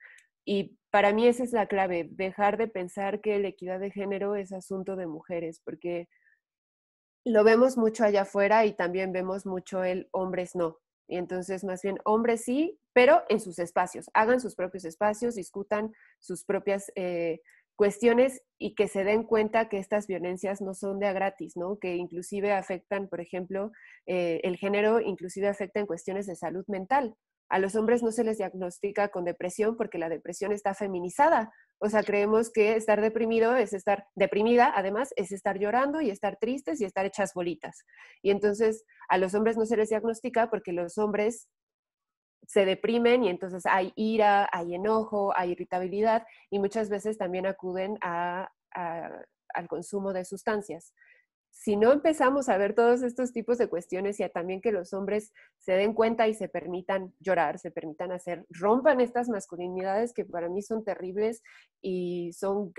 y 0.49 0.79
para 0.89 1.13
mí 1.13 1.27
esa 1.27 1.43
es 1.43 1.53
la 1.53 1.67
clave, 1.67 2.09
dejar 2.09 2.57
de 2.57 2.67
pensar 2.67 3.21
que 3.21 3.37
la 3.37 3.49
equidad 3.49 3.79
de 3.79 3.91
género 3.91 4.35
es 4.35 4.51
asunto 4.51 4.95
de 4.95 5.05
mujeres, 5.05 5.61
porque 5.63 6.09
lo 7.23 7.43
vemos 7.43 7.77
mucho 7.77 8.03
allá 8.03 8.23
afuera 8.23 8.65
y 8.65 8.73
también 8.75 9.11
vemos 9.11 9.45
mucho 9.45 9.83
el 9.83 10.09
hombres 10.11 10.55
no. 10.55 10.79
Y 11.07 11.17
entonces, 11.17 11.63
más 11.63 11.83
bien, 11.83 11.99
hombres 12.03 12.45
sí, 12.45 12.79
pero 12.93 13.21
en 13.29 13.39
sus 13.39 13.59
espacios. 13.59 14.09
Hagan 14.15 14.39
sus 14.39 14.55
propios 14.55 14.85
espacios, 14.85 15.35
discutan 15.35 15.93
sus 16.17 16.43
propias 16.45 16.91
eh, 16.95 17.41
cuestiones 17.75 18.41
y 18.57 18.73
que 18.73 18.87
se 18.87 19.03
den 19.03 19.25
cuenta 19.25 19.69
que 19.69 19.77
estas 19.77 20.07
violencias 20.07 20.61
no 20.61 20.73
son 20.73 20.97
de 20.97 21.05
a 21.05 21.13
gratis, 21.13 21.57
¿no? 21.57 21.77
Que 21.77 21.95
inclusive 21.95 22.53
afectan, 22.53 23.07
por 23.07 23.21
ejemplo, 23.21 23.71
eh, 24.07 24.41
el 24.43 24.57
género, 24.57 24.99
inclusive 24.99 25.47
afecta 25.47 25.79
en 25.79 25.85
cuestiones 25.85 26.25
de 26.25 26.35
salud 26.35 26.65
mental 26.67 27.15
a 27.49 27.59
los 27.59 27.75
hombres 27.75 28.03
no 28.03 28.11
se 28.11 28.23
les 28.23 28.37
diagnostica 28.37 29.09
con 29.09 29.25
depresión 29.25 29.75
porque 29.75 29.97
la 29.97 30.07
depresión 30.07 30.51
está 30.51 30.75
feminizada. 30.75 31.51
O 31.79 31.89
sea, 31.89 32.03
creemos 32.03 32.51
que 32.51 32.75
estar 32.75 33.01
deprimido 33.01 33.55
es 33.55 33.73
estar 33.73 34.05
deprimida, 34.15 34.71
además, 34.75 35.13
es 35.15 35.31
estar 35.31 35.57
llorando 35.57 35.99
y 36.01 36.11
estar 36.11 36.37
tristes 36.37 36.79
y 36.79 36.85
estar 36.85 37.05
hechas 37.05 37.33
bolitas. 37.33 37.85
Y 38.21 38.31
entonces 38.31 38.85
a 39.07 39.17
los 39.17 39.33
hombres 39.33 39.57
no 39.57 39.65
se 39.65 39.77
les 39.77 39.89
diagnostica 39.89 40.49
porque 40.49 40.73
los 40.73 40.97
hombres 40.97 41.47
se 42.45 42.65
deprimen 42.65 43.23
y 43.23 43.29
entonces 43.29 43.65
hay 43.65 43.93
ira, 43.95 44.47
hay 44.51 44.75
enojo, 44.75 45.33
hay 45.35 45.51
irritabilidad 45.51 46.25
y 46.49 46.59
muchas 46.59 46.89
veces 46.89 47.17
también 47.17 47.45
acuden 47.45 47.97
al 48.01 48.47
consumo 49.67 50.13
de 50.13 50.25
sustancias 50.25 50.93
si 51.51 51.75
no 51.75 51.91
empezamos 51.91 52.47
a 52.47 52.57
ver 52.57 52.73
todos 52.73 53.01
estos 53.01 53.33
tipos 53.33 53.57
de 53.57 53.67
cuestiones 53.67 54.19
y 54.19 54.29
también 54.29 54.61
que 54.61 54.71
los 54.71 54.93
hombres 54.93 55.33
se 55.57 55.73
den 55.73 55.93
cuenta 55.93 56.27
y 56.27 56.33
se 56.33 56.47
permitan 56.47 57.13
llorar, 57.19 57.59
se 57.59 57.71
permitan 57.71 58.11
hacer, 58.11 58.45
rompan 58.49 59.01
estas 59.01 59.29
masculinidades 59.29 60.13
que 60.13 60.25
para 60.25 60.47
mí 60.47 60.61
son 60.61 60.83
terribles 60.83 61.41
y 61.81 62.31
son 62.33 62.73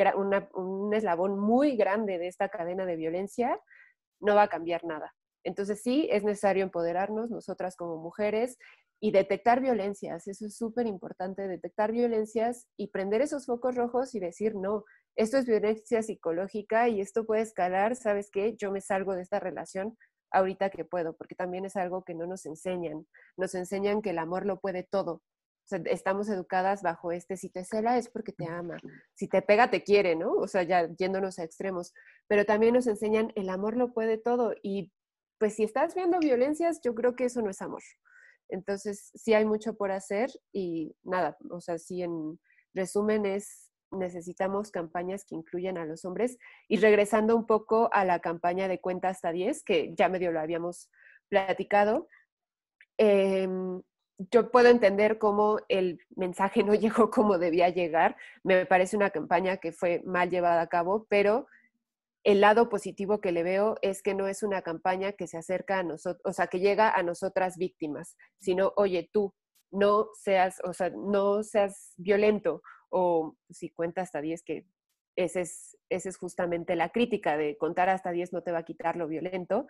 un 0.54 0.94
eslabón 0.94 1.38
muy 1.38 1.76
grande 1.76 2.18
de 2.18 2.28
esta 2.28 2.48
cadena 2.48 2.86
de 2.86 2.96
violencia, 2.96 3.60
no 4.20 4.34
va 4.34 4.42
a 4.44 4.48
cambiar 4.48 4.84
nada. 4.84 5.14
Entonces 5.44 5.82
sí, 5.82 6.08
es 6.10 6.22
necesario 6.22 6.62
empoderarnos 6.62 7.30
nosotras 7.30 7.76
como 7.76 7.96
mujeres 7.96 8.58
y 9.00 9.12
detectar 9.12 9.60
violencias. 9.60 10.28
Eso 10.28 10.46
es 10.46 10.56
súper 10.56 10.86
importante, 10.86 11.48
detectar 11.48 11.90
violencias 11.90 12.68
y 12.76 12.88
prender 12.88 13.22
esos 13.22 13.46
focos 13.46 13.74
rojos 13.74 14.14
y 14.14 14.20
decir, 14.20 14.54
no, 14.54 14.84
esto 15.16 15.38
es 15.38 15.46
violencia 15.46 16.02
psicológica 16.02 16.88
y 16.88 17.00
esto 17.00 17.26
puede 17.26 17.42
escalar, 17.42 17.96
¿sabes 17.96 18.30
qué? 18.30 18.56
Yo 18.56 18.70
me 18.70 18.80
salgo 18.80 19.14
de 19.14 19.22
esta 19.22 19.40
relación 19.40 19.96
ahorita 20.30 20.70
que 20.70 20.84
puedo, 20.84 21.16
porque 21.16 21.34
también 21.34 21.64
es 21.64 21.76
algo 21.76 22.04
que 22.04 22.14
no 22.14 22.26
nos 22.26 22.46
enseñan. 22.46 23.06
Nos 23.36 23.54
enseñan 23.54 24.02
que 24.02 24.10
el 24.10 24.18
amor 24.18 24.46
lo 24.46 24.60
puede 24.60 24.84
todo. 24.84 25.22
estamos 25.86 26.28
educadas 26.28 26.82
bajo 26.82 27.12
este, 27.12 27.36
si 27.36 27.48
te 27.48 27.64
cela 27.64 27.98
es 27.98 28.08
porque 28.08 28.32
te 28.32 28.46
ama, 28.46 28.76
si 29.14 29.28
te 29.28 29.42
pega 29.42 29.70
te 29.70 29.82
quiere, 29.82 30.16
¿no? 30.16 30.32
O 30.32 30.48
sea, 30.48 30.62
ya 30.62 30.88
yéndonos 30.96 31.38
a 31.38 31.44
extremos, 31.44 31.92
pero 32.28 32.44
también 32.44 32.74
nos 32.74 32.86
enseñan 32.86 33.32
el 33.36 33.48
amor 33.48 33.76
lo 33.76 33.92
puede 33.92 34.18
todo 34.18 34.54
y 34.62 34.92
pues 35.38 35.54
si 35.54 35.64
estás 35.64 35.94
viendo 35.94 36.18
violencias, 36.18 36.80
yo 36.82 36.94
creo 36.94 37.16
que 37.16 37.24
eso 37.24 37.40
no 37.40 37.50
es 37.50 37.62
amor. 37.62 37.82
Entonces, 38.50 39.10
sí 39.14 39.32
hay 39.32 39.44
mucho 39.44 39.74
por 39.74 39.90
hacer 39.92 40.30
y 40.52 40.94
nada, 41.02 41.36
o 41.50 41.60
sea, 41.60 41.78
sí 41.78 42.02
en 42.02 42.38
resumen 42.74 43.24
es 43.26 43.69
necesitamos 43.90 44.70
campañas 44.70 45.24
que 45.24 45.34
incluyan 45.34 45.78
a 45.78 45.84
los 45.84 46.04
hombres. 46.04 46.38
Y 46.68 46.78
regresando 46.78 47.36
un 47.36 47.46
poco 47.46 47.90
a 47.92 48.04
la 48.04 48.20
campaña 48.20 48.68
de 48.68 48.80
cuenta 48.80 49.08
hasta 49.08 49.32
10, 49.32 49.62
que 49.64 49.94
ya 49.96 50.08
medio 50.08 50.32
lo 50.32 50.40
habíamos 50.40 50.90
platicado, 51.28 52.08
em, 52.98 53.82
yo 54.30 54.50
puedo 54.50 54.68
entender 54.68 55.18
cómo 55.18 55.58
el 55.68 55.98
mensaje 56.16 56.62
no 56.64 56.74
llegó 56.74 57.10
como 57.10 57.38
debía 57.38 57.68
llegar. 57.70 58.16
Me 58.44 58.66
parece 58.66 58.96
una 58.96 59.10
campaña 59.10 59.56
que 59.56 59.72
fue 59.72 60.02
mal 60.04 60.30
llevada 60.30 60.60
a 60.62 60.68
cabo, 60.68 61.06
pero 61.08 61.46
el 62.22 62.40
lado 62.40 62.68
positivo 62.68 63.20
que 63.20 63.32
le 63.32 63.42
veo 63.42 63.76
es 63.80 64.02
que 64.02 64.14
no 64.14 64.26
es 64.26 64.42
una 64.42 64.62
campaña 64.62 65.12
que 65.12 65.26
se 65.26 65.38
acerca 65.38 65.78
a 65.78 65.82
nosotros, 65.82 66.20
o 66.24 66.32
sea, 66.34 66.48
que 66.48 66.60
llega 66.60 66.90
a 66.90 67.02
nosotras 67.02 67.56
víctimas, 67.56 68.16
sino, 68.38 68.74
oye, 68.76 69.08
tú, 69.10 69.34
no 69.70 70.08
seas, 70.14 70.60
o 70.64 70.72
sea, 70.72 70.90
no 70.90 71.42
seas 71.42 71.94
violento, 71.96 72.62
o 72.90 73.36
si 73.48 73.70
cuenta 73.70 74.02
hasta 74.02 74.20
10, 74.20 74.42
que 74.42 74.66
esa 75.16 75.40
es, 75.40 75.76
ese 75.88 76.08
es 76.08 76.16
justamente 76.16 76.76
la 76.76 76.90
crítica 76.90 77.36
de 77.36 77.56
contar 77.56 77.88
hasta 77.88 78.12
10 78.12 78.32
no 78.32 78.42
te 78.42 78.52
va 78.52 78.58
a 78.58 78.64
quitar 78.64 78.96
lo 78.96 79.08
violento, 79.08 79.66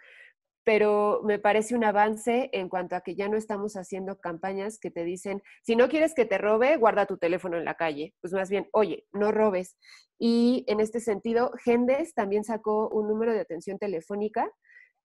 pero 0.64 1.22
me 1.24 1.38
parece 1.38 1.74
un 1.74 1.84
avance 1.84 2.50
en 2.52 2.68
cuanto 2.68 2.94
a 2.94 3.00
que 3.00 3.14
ya 3.14 3.28
no 3.28 3.36
estamos 3.36 3.76
haciendo 3.76 4.20
campañas 4.20 4.78
que 4.78 4.90
te 4.90 5.04
dicen, 5.04 5.42
si 5.62 5.74
no 5.74 5.88
quieres 5.88 6.14
que 6.14 6.26
te 6.26 6.38
robe, 6.38 6.76
guarda 6.76 7.06
tu 7.06 7.16
teléfono 7.16 7.56
en 7.56 7.64
la 7.64 7.74
calle. 7.74 8.14
Pues 8.20 8.32
más 8.32 8.50
bien, 8.50 8.68
oye, 8.72 9.06
no 9.12 9.32
robes. 9.32 9.76
Y 10.18 10.64
en 10.68 10.80
este 10.80 11.00
sentido, 11.00 11.52
Gendes 11.64 12.14
también 12.14 12.44
sacó 12.44 12.88
un 12.90 13.08
número 13.08 13.32
de 13.32 13.40
atención 13.40 13.78
telefónica. 13.78 14.50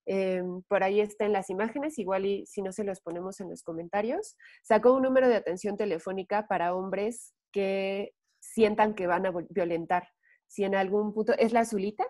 Em, 0.05 0.61
por 0.67 0.83
ahí 0.83 0.99
está 0.99 1.27
las 1.29 1.49
imágenes, 1.49 1.97
igual 1.97 2.25
y 2.25 2.45
si 2.45 2.61
no 2.61 2.71
se 2.71 2.83
los 2.83 2.99
ponemos 2.99 3.39
en 3.39 3.49
los 3.49 3.63
comentarios. 3.63 4.35
Sacó 4.61 4.93
un 4.93 5.03
número 5.03 5.29
de 5.29 5.35
atención 5.35 5.77
telefónica 5.77 6.47
para 6.47 6.75
hombres 6.75 7.33
que 7.55 8.13
sientan 8.41 8.95
que 8.95 9.07
van 9.07 9.25
a 9.25 9.31
violentar. 9.49 10.09
Si 10.45 10.65
en 10.65 10.75
algún 10.75 11.13
punto, 11.13 11.31
¿es 11.37 11.53
la 11.53 11.61
azulita? 11.61 12.05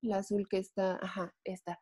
La 0.00 0.18
azul 0.18 0.46
que 0.48 0.58
está, 0.58 0.96
ajá, 1.02 1.34
esta 1.42 1.80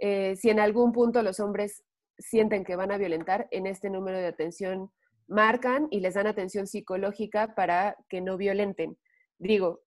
eh, 0.00 0.34
si 0.36 0.48
en 0.48 0.60
algún 0.60 0.92
punto 0.92 1.22
los 1.22 1.40
hombres 1.40 1.84
sienten 2.18 2.64
que 2.64 2.74
van 2.74 2.90
a 2.90 2.96
violentar, 2.96 3.48
en 3.50 3.66
este 3.66 3.90
número 3.90 4.18
de 4.18 4.26
atención 4.26 4.90
marcan 5.28 5.88
y 5.90 6.00
les 6.00 6.14
dan 6.14 6.26
atención 6.26 6.66
psicológica 6.66 7.54
para 7.54 7.96
que 8.08 8.22
no 8.22 8.38
violenten. 8.38 8.98
Digo, 9.38 9.82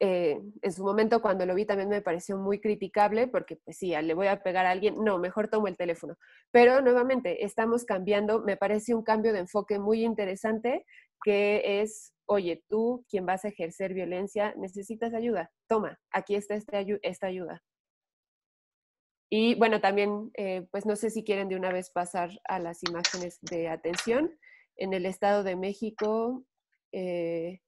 eh, 0.00 0.40
en 0.62 0.72
su 0.72 0.84
momento 0.84 1.20
cuando 1.20 1.44
lo 1.44 1.54
vi 1.54 1.64
también 1.64 1.88
me 1.88 2.02
pareció 2.02 2.36
muy 2.36 2.60
criticable 2.60 3.26
porque 3.26 3.56
pues 3.56 3.78
sí, 3.78 3.94
le 4.00 4.14
voy 4.14 4.28
a 4.28 4.42
pegar 4.42 4.64
a 4.64 4.70
alguien, 4.70 4.96
no, 5.02 5.18
mejor 5.18 5.48
tomo 5.48 5.66
el 5.66 5.76
teléfono. 5.76 6.16
Pero 6.52 6.80
nuevamente, 6.80 7.44
estamos 7.44 7.84
cambiando, 7.84 8.42
me 8.42 8.56
parece 8.56 8.94
un 8.94 9.02
cambio 9.02 9.32
de 9.32 9.40
enfoque 9.40 9.78
muy 9.78 10.04
interesante 10.04 10.84
que 11.24 11.80
es, 11.82 12.14
oye, 12.26 12.62
tú 12.68 13.04
quien 13.08 13.26
vas 13.26 13.44
a 13.44 13.48
ejercer 13.48 13.92
violencia, 13.92 14.54
necesitas 14.56 15.14
ayuda, 15.14 15.50
toma, 15.66 15.98
aquí 16.12 16.36
está 16.36 16.54
este 16.54 17.00
esta 17.02 17.26
ayuda. 17.26 17.62
Y 19.30 19.56
bueno, 19.56 19.80
también, 19.80 20.30
eh, 20.34 20.66
pues 20.70 20.86
no 20.86 20.96
sé 20.96 21.10
si 21.10 21.22
quieren 21.22 21.48
de 21.48 21.56
una 21.56 21.70
vez 21.70 21.90
pasar 21.90 22.30
a 22.44 22.58
las 22.58 22.82
imágenes 22.82 23.38
de 23.42 23.68
atención. 23.68 24.38
En 24.76 24.94
el 24.94 25.04
Estado 25.04 25.42
de 25.42 25.56
México, 25.56 26.44
eh, 26.92 27.60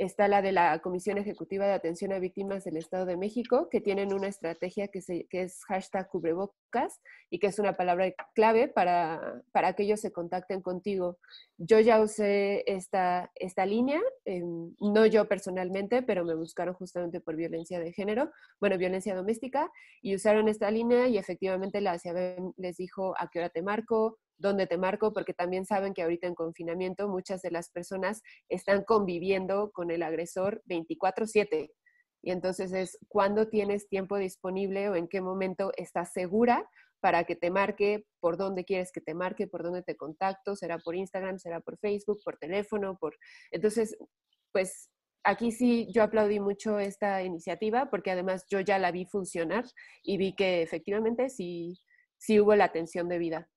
está 0.00 0.28
la 0.28 0.40
de 0.40 0.50
la 0.50 0.78
Comisión 0.80 1.18
Ejecutiva 1.18 1.66
de 1.66 1.74
Atención 1.74 2.12
a 2.12 2.18
Víctimas 2.18 2.64
del 2.64 2.78
Estado 2.78 3.04
de 3.04 3.18
México, 3.18 3.68
que 3.70 3.82
tienen 3.82 4.14
una 4.14 4.28
estrategia 4.28 4.88
que, 4.88 5.26
es 5.30 5.64
hashtag 5.66 6.08
cubrebocas 6.08 7.00
y 7.28 7.38
que 7.38 7.48
es 7.48 7.58
una 7.58 7.76
palabra 7.76 8.10
clave 8.34 8.66
para, 8.68 9.42
para 9.52 9.74
que 9.74 9.82
ellos 9.82 10.00
se 10.00 10.10
contacten 10.10 10.62
contigo. 10.62 11.18
Yo 11.58 11.80
ya 11.80 12.00
usé 12.00 12.64
esta, 12.66 13.30
esta 13.34 13.66
línea, 13.66 14.00
em, 14.24 14.74
no 14.80 15.04
yo 15.04 15.28
personalmente, 15.28 16.02
pero 16.02 16.24
me 16.24 16.34
buscaron 16.34 16.74
justamente 16.74 17.20
por 17.20 17.36
violencia 17.36 17.78
de 17.78 17.92
género, 17.92 18.30
bueno, 18.58 18.78
violencia 18.78 19.14
doméstica, 19.14 19.70
y 20.00 20.14
usaron 20.14 20.48
esta 20.48 20.70
línea 20.70 21.08
y 21.08 21.18
efectivamente 21.18 21.82
la 21.82 22.00
les 22.56 22.76
dijo 22.78 23.14
a 23.18 23.28
qué 23.28 23.40
hora 23.40 23.50
te 23.50 23.60
marco, 23.60 24.18
dónde 24.40 24.66
te 24.66 24.78
marco, 24.78 25.12
porque 25.12 25.34
también 25.34 25.64
saben 25.64 25.94
que 25.94 26.02
ahorita 26.02 26.26
en 26.26 26.34
confinamiento 26.34 27.08
muchas 27.08 27.42
de 27.42 27.50
las 27.50 27.70
personas 27.70 28.22
están 28.48 28.84
conviviendo 28.84 29.70
con 29.70 29.90
el 29.90 30.02
agresor 30.02 30.62
24/7. 30.66 31.70
Y 32.22 32.32
entonces 32.32 32.72
es 32.72 32.98
cuándo 33.08 33.48
tienes 33.48 33.88
tiempo 33.88 34.18
disponible 34.18 34.88
o 34.88 34.94
en 34.94 35.08
qué 35.08 35.20
momento 35.20 35.72
estás 35.76 36.12
segura 36.12 36.68
para 37.00 37.24
que 37.24 37.34
te 37.34 37.50
marque, 37.50 38.04
por 38.20 38.36
dónde 38.36 38.64
quieres 38.64 38.92
que 38.92 39.00
te 39.00 39.14
marque, 39.14 39.46
por 39.46 39.62
dónde 39.62 39.82
te 39.82 39.96
contacto, 39.96 40.54
será 40.54 40.78
por 40.78 40.94
Instagram, 40.94 41.38
será 41.38 41.60
por 41.60 41.78
Facebook, 41.78 42.20
por 42.22 42.36
teléfono, 42.36 42.98
por... 42.98 43.16
Entonces, 43.50 43.96
pues 44.52 44.90
aquí 45.24 45.52
sí 45.52 45.88
yo 45.94 46.02
aplaudí 46.02 46.40
mucho 46.40 46.78
esta 46.78 47.22
iniciativa 47.22 47.90
porque 47.90 48.10
además 48.10 48.44
yo 48.50 48.60
ya 48.60 48.78
la 48.78 48.90
vi 48.90 49.06
funcionar 49.06 49.64
y 50.02 50.18
vi 50.18 50.34
que 50.34 50.62
efectivamente 50.62 51.28
sí, 51.30 51.78
sí 52.18 52.40
hubo 52.40 52.54
la 52.54 52.64
atención 52.64 53.08
debida. 53.08 53.48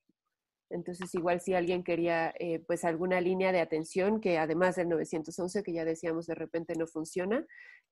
Entonces, 0.74 1.14
igual 1.14 1.40
si 1.40 1.54
alguien 1.54 1.84
quería 1.84 2.34
eh, 2.40 2.60
pues 2.66 2.84
alguna 2.84 3.22
línea 3.22 3.52
de 3.52 3.62
atención 3.62 4.20
que 4.20 4.38
además 4.38 4.76
del 4.76 4.90
911, 4.90 5.64
que 5.64 5.74
ya 5.74 5.86
decíamos 5.86 6.26
de 6.26 6.36
repente 6.36 6.74
no 6.76 6.88
funciona, 6.88 7.46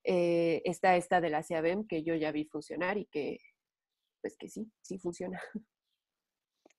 eh, 0.04 0.62
está 0.66 0.96
esta 0.96 1.22
de 1.22 1.30
la 1.30 1.44
CABEM 1.44 1.88
que 1.88 2.04
yo 2.04 2.16
ya 2.16 2.32
vi 2.32 2.46
funcionar 2.46 2.98
y 2.98 3.06
que 3.06 3.38
pues 4.22 4.36
que 4.38 4.50
sí, 4.50 4.72
sí 4.82 4.98
funciona. 4.98 5.40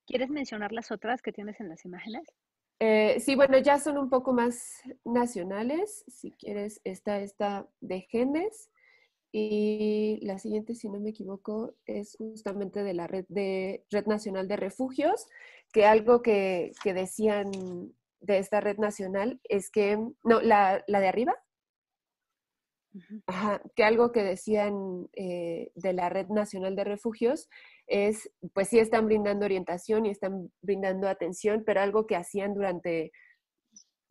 ¿Quieres 0.07 0.31
mencionar 0.31 0.73
las 0.73 0.91
otras 0.91 1.23
que 1.23 1.33
tienes 1.33 1.61
en 1.61 1.69
las 1.69 1.85
imágenes? 1.85 2.29
Eh, 2.81 3.21
sí, 3.21 3.37
bueno, 3.37 3.59
ya 3.59 3.79
son 3.79 3.97
un 3.97 4.11
poco 4.11 4.33
más 4.33 4.83
nacionales. 5.05 6.05
Si 6.09 6.33
quieres, 6.33 6.81
está 6.83 7.21
esta 7.21 7.69
de 7.81 8.01
Genes, 8.01 8.72
y 9.33 10.19
la 10.23 10.39
siguiente, 10.39 10.75
si 10.75 10.89
no 10.89 11.01
me 11.01 11.11
equivoco, 11.11 11.75
es 11.87 12.17
justamente 12.17 12.85
de 12.85 12.95
la 12.95 13.07
red, 13.07 13.25
de 13.29 13.85
red 13.91 14.07
Nacional 14.07 14.47
de 14.47 14.57
Refugios, 14.57 15.27
que 15.73 15.87
algo 15.87 16.21
que, 16.21 16.73
que 16.85 16.93
decían 16.93 17.51
de 18.21 18.39
esta 18.39 18.61
red 18.61 18.77
nacional 18.79 19.41
es 19.45 19.71
que, 19.71 19.97
no, 20.23 20.41
la, 20.43 20.85
la 20.87 21.01
de 21.01 21.09
arriba, 21.09 21.35
Ajá, 23.27 23.63
que 23.75 23.85
algo 23.85 24.13
que 24.13 24.23
decían 24.23 25.09
eh, 25.15 25.71
de 25.75 25.93
la 25.95 26.11
Red 26.11 26.29
Nacional 26.29 26.77
de 26.77 26.85
Refugios 26.85 27.49
es, 27.87 28.31
pues 28.53 28.69
sí 28.69 28.79
están 28.79 29.07
brindando 29.07 29.47
orientación 29.47 30.05
y 30.05 30.11
están 30.11 30.53
brindando 30.61 31.09
atención, 31.09 31.63
pero 31.65 31.81
algo 31.81 32.07
que 32.07 32.17
hacían 32.17 32.53
durante 32.55 33.13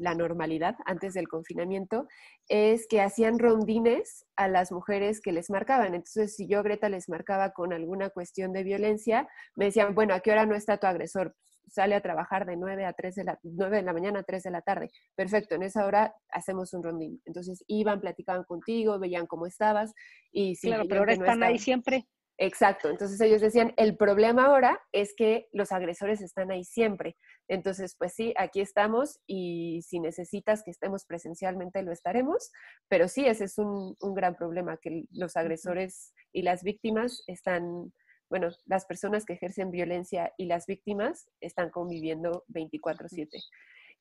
la 0.01 0.15
normalidad 0.15 0.75
antes 0.85 1.13
del 1.13 1.27
confinamiento, 1.27 2.07
es 2.49 2.87
que 2.87 3.01
hacían 3.01 3.37
rondines 3.37 4.25
a 4.35 4.47
las 4.47 4.71
mujeres 4.71 5.21
que 5.21 5.31
les 5.31 5.49
marcaban. 5.51 5.93
Entonces, 5.93 6.35
si 6.35 6.47
yo, 6.47 6.63
Greta, 6.63 6.89
les 6.89 7.07
marcaba 7.07 7.51
con 7.51 7.71
alguna 7.71 8.09
cuestión 8.09 8.51
de 8.51 8.63
violencia, 8.63 9.29
me 9.55 9.65
decían, 9.65 9.93
bueno, 9.93 10.15
¿a 10.15 10.19
qué 10.19 10.31
hora 10.31 10.47
no 10.47 10.55
está 10.55 10.77
tu 10.77 10.87
agresor? 10.87 11.35
Sale 11.67 11.93
a 11.93 12.01
trabajar 12.01 12.47
de 12.47 12.57
9 12.57 12.83
a 12.85 12.93
3 12.93 13.15
de 13.15 13.23
la, 13.23 13.39
9 13.43 13.77
de 13.77 13.83
la 13.83 13.93
mañana 13.93 14.19
a 14.21 14.23
3 14.23 14.41
de 14.41 14.51
la 14.51 14.61
tarde. 14.61 14.89
Perfecto, 15.15 15.53
en 15.53 15.63
esa 15.63 15.85
hora 15.85 16.15
hacemos 16.31 16.73
un 16.73 16.81
rondín. 16.81 17.21
Entonces, 17.25 17.63
iban, 17.67 18.01
platicaban 18.01 18.43
contigo, 18.43 18.97
veían 18.97 19.27
cómo 19.27 19.45
estabas 19.45 19.93
y 20.31 20.55
si 20.55 20.67
Claro, 20.67 20.85
pero 20.89 21.01
ahora 21.01 21.13
están 21.13 21.43
ahí 21.43 21.59
siempre. 21.59 22.07
Exacto, 22.37 22.89
entonces 22.89 23.21
ellos 23.21 23.39
decían, 23.39 23.73
el 23.77 23.95
problema 23.95 24.45
ahora 24.45 24.79
es 24.91 25.13
que 25.15 25.47
los 25.51 25.71
agresores 25.71 26.21
están 26.21 26.49
ahí 26.49 26.63
siempre. 26.63 27.15
Entonces, 27.47 27.95
pues 27.97 28.13
sí, 28.13 28.33
aquí 28.37 28.61
estamos 28.61 29.19
y 29.27 29.81
si 29.83 29.99
necesitas 29.99 30.63
que 30.63 30.71
estemos 30.71 31.05
presencialmente, 31.05 31.83
lo 31.83 31.91
estaremos, 31.91 32.51
pero 32.87 33.07
sí, 33.07 33.25
ese 33.25 33.43
es 33.43 33.57
un, 33.57 33.95
gran 34.15 34.35
problema, 34.35 34.77
que 34.77 35.03
los 35.11 35.37
agresores 35.37 36.13
y 36.33 36.41
las 36.41 36.63
víctimas 36.63 37.23
están, 37.27 37.93
bueno, 38.29 38.49
las 38.65 38.85
personas 38.85 39.25
que 39.25 39.33
ejercen 39.33 39.69
violencia 39.69 40.33
y 40.37 40.45
las 40.45 40.65
víctimas 40.65 41.29
están 41.41 41.69
conviviendo 41.69 42.45
24/7. 42.47 43.37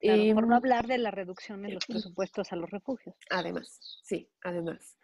y, 0.00 0.32
por 0.32 0.46
no 0.46 0.56
hablar 0.56 0.86
de 0.86 0.96
la 0.96 1.10
reducción 1.10 1.66
en 1.66 1.74
los 1.74 1.84
presupuestos 1.84 2.52
a 2.52 2.56
los 2.56 2.70
refugios. 2.70 3.14
Además, 3.28 4.00
sí, 4.02 4.30
además. 4.42 4.96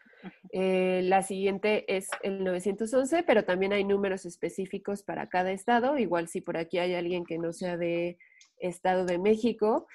Eh, 0.53 1.01
la 1.05 1.22
siguiente 1.22 1.85
es 1.95 2.09
el 2.22 2.45
911, 2.45 3.22
pero 3.24 3.45
también 3.45 3.72
hay 3.72 3.85
números 3.85 4.27
específicos 4.27 5.03
para 5.03 5.29
cada 5.29 5.53
estado. 5.53 5.99
Igual 5.99 6.29
si 6.29 6.41
por 6.41 6.57
aquí 6.57 6.79
hay 6.79 6.95
alguien 6.95 7.24
que 7.24 7.39
no 7.39 7.53
sea 7.53 7.77
de 7.77 8.18
Estado 8.59 9.05
de 9.05 9.18
México 9.18 9.87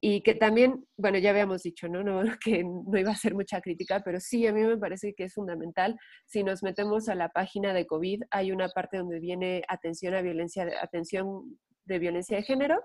y 0.00 0.22
que 0.22 0.34
también, 0.34 0.86
bueno, 0.96 1.18
ya 1.18 1.30
habíamos 1.30 1.62
dicho, 1.62 1.88
¿no? 1.88 2.02
¿no? 2.02 2.22
Que 2.44 2.64
no 2.64 2.98
iba 2.98 3.10
a 3.12 3.16
ser 3.16 3.34
mucha 3.34 3.60
crítica, 3.60 4.02
pero 4.04 4.20
sí, 4.20 4.46
a 4.46 4.52
mí 4.52 4.62
me 4.62 4.76
parece 4.76 5.14
que 5.14 5.24
es 5.24 5.34
fundamental. 5.34 5.98
Si 6.26 6.44
nos 6.44 6.62
metemos 6.62 7.08
a 7.08 7.14
la 7.14 7.30
página 7.30 7.72
de 7.72 7.86
COVID, 7.86 8.22
hay 8.30 8.52
una 8.52 8.68
parte 8.68 8.98
donde 8.98 9.20
viene 9.20 9.62
atención 9.68 10.14
a 10.14 10.22
violencia, 10.22 10.68
atención 10.80 11.58
de 11.84 11.98
violencia 11.98 12.36
de 12.36 12.42
género 12.42 12.82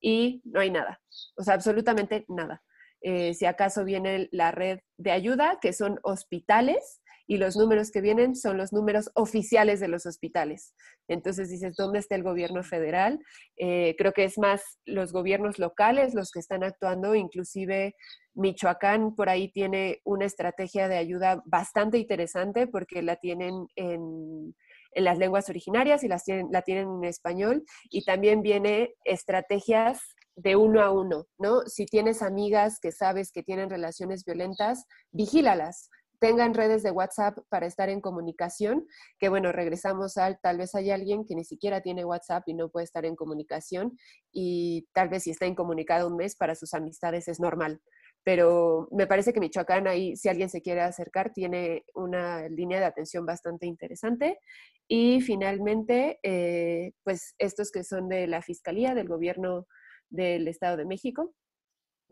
y 0.00 0.40
no 0.44 0.60
hay 0.60 0.70
nada, 0.70 1.00
o 1.36 1.42
sea, 1.42 1.54
absolutamente 1.54 2.24
nada. 2.28 2.62
Eh, 3.08 3.34
si 3.34 3.46
acaso 3.46 3.84
viene 3.84 4.28
la 4.32 4.50
red 4.50 4.80
de 4.98 5.12
ayuda, 5.12 5.58
que 5.62 5.72
son 5.72 6.00
hospitales, 6.02 7.00
y 7.28 7.36
los 7.36 7.56
números 7.56 7.92
que 7.92 8.00
vienen 8.00 8.34
son 8.34 8.56
los 8.56 8.72
números 8.72 9.10
oficiales 9.14 9.78
de 9.78 9.86
los 9.86 10.06
hospitales. 10.06 10.74
Entonces 11.06 11.48
dices, 11.48 11.76
¿dónde 11.76 12.00
está 12.00 12.16
el 12.16 12.24
gobierno 12.24 12.64
federal? 12.64 13.20
Eh, 13.56 13.94
creo 13.96 14.12
que 14.12 14.24
es 14.24 14.38
más 14.38 14.80
los 14.86 15.12
gobiernos 15.12 15.60
locales 15.60 16.14
los 16.14 16.32
que 16.32 16.40
están 16.40 16.64
actuando, 16.64 17.14
inclusive 17.14 17.94
Michoacán 18.34 19.14
por 19.14 19.28
ahí 19.28 19.52
tiene 19.52 20.00
una 20.04 20.24
estrategia 20.24 20.88
de 20.88 20.96
ayuda 20.96 21.44
bastante 21.46 21.98
interesante 21.98 22.66
porque 22.66 23.02
la 23.02 23.14
tienen 23.16 23.68
en, 23.76 24.52
en 24.92 25.04
las 25.04 25.18
lenguas 25.18 25.48
originarias 25.48 26.02
y 26.02 26.08
las 26.08 26.24
tienen, 26.24 26.48
la 26.50 26.62
tienen 26.62 26.88
en 26.88 27.04
español 27.04 27.62
y 27.88 28.04
también 28.04 28.42
viene 28.42 28.94
estrategias 29.04 30.00
de 30.36 30.54
uno 30.54 30.82
a 30.82 30.90
uno, 30.90 31.26
¿no? 31.38 31.62
Si 31.62 31.86
tienes 31.86 32.22
amigas 32.22 32.78
que 32.80 32.92
sabes 32.92 33.32
que 33.32 33.42
tienen 33.42 33.70
relaciones 33.70 34.24
violentas, 34.24 34.84
vigílalas, 35.10 35.88
tengan 36.18 36.54
redes 36.54 36.82
de 36.82 36.90
WhatsApp 36.90 37.38
para 37.48 37.66
estar 37.66 37.88
en 37.88 38.00
comunicación, 38.00 38.86
que 39.18 39.28
bueno, 39.28 39.52
regresamos 39.52 40.16
al, 40.16 40.38
tal 40.40 40.58
vez 40.58 40.74
hay 40.74 40.90
alguien 40.90 41.24
que 41.26 41.34
ni 41.34 41.44
siquiera 41.44 41.80
tiene 41.80 42.04
WhatsApp 42.04 42.44
y 42.46 42.54
no 42.54 42.68
puede 42.70 42.84
estar 42.84 43.04
en 43.04 43.16
comunicación 43.16 43.98
y 44.32 44.86
tal 44.92 45.08
vez 45.08 45.24
si 45.24 45.30
está 45.30 45.46
incomunicado 45.46 46.08
un 46.08 46.16
mes 46.16 46.36
para 46.36 46.54
sus 46.54 46.74
amistades 46.74 47.28
es 47.28 47.40
normal. 47.40 47.80
Pero 48.24 48.88
me 48.90 49.06
parece 49.06 49.32
que 49.32 49.40
Michoacán 49.40 49.86
ahí, 49.86 50.16
si 50.16 50.28
alguien 50.28 50.48
se 50.50 50.60
quiere 50.60 50.80
acercar, 50.80 51.32
tiene 51.32 51.84
una 51.94 52.48
línea 52.48 52.80
de 52.80 52.86
atención 52.86 53.24
bastante 53.24 53.66
interesante. 53.66 54.40
Y 54.88 55.20
finalmente, 55.20 56.18
eh, 56.24 56.92
pues 57.04 57.36
estos 57.38 57.70
que 57.70 57.84
son 57.84 58.08
de 58.08 58.26
la 58.26 58.42
Fiscalía, 58.42 58.94
del 58.94 59.06
Gobierno 59.06 59.66
del 60.08 60.48
Estado 60.48 60.76
de 60.76 60.84
México, 60.84 61.34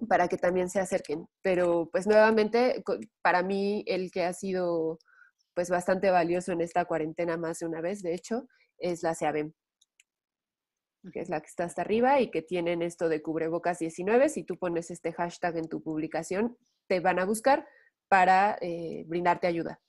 para 0.09 0.29
que 0.29 0.37
también 0.37 0.69
se 0.69 0.81
acerquen. 0.81 1.27
Pero 1.43 1.89
pues 1.91 2.07
nuevamente, 2.07 2.83
para 3.23 3.43
mí 3.43 3.85
el 3.87 4.11
que 4.11 4.25
ha 4.25 4.33
sido 4.33 4.99
pues 5.55 5.71
bastante 5.71 6.11
valioso 6.11 6.53
en 6.53 6.61
esta 6.61 6.85
cuarentena 6.85 7.37
más 7.37 7.61
de 7.61 7.67
una 7.67 7.81
vez, 7.81 8.03
de 8.03 8.15
hecho, 8.15 8.49
es 8.79 9.03
la 9.03 9.15
CEABEM, 9.15 9.53
que 11.13 11.21
es 11.21 11.29
la 11.29 11.41
que 11.41 11.47
está 11.47 11.65
hasta 11.65 11.83
arriba 11.83 12.21
y 12.21 12.31
que 12.31 12.43
tienen 12.43 12.83
esto 12.83 13.09
de 13.09 13.23
cubrebocas 13.23 13.79
19. 13.79 14.29
Si 14.29 14.43
tú 14.43 14.59
pones 14.59 14.91
este 14.91 15.13
hashtag 15.13 15.57
en 15.59 15.69
tu 15.69 15.83
publicación, 15.83 16.57
te 16.89 17.01
van 17.01 17.19
a 17.19 17.25
buscar 17.25 17.67
para 18.09 18.59
eh, 18.61 19.05
brindarte 19.07 19.47
ayuda. 19.47 19.81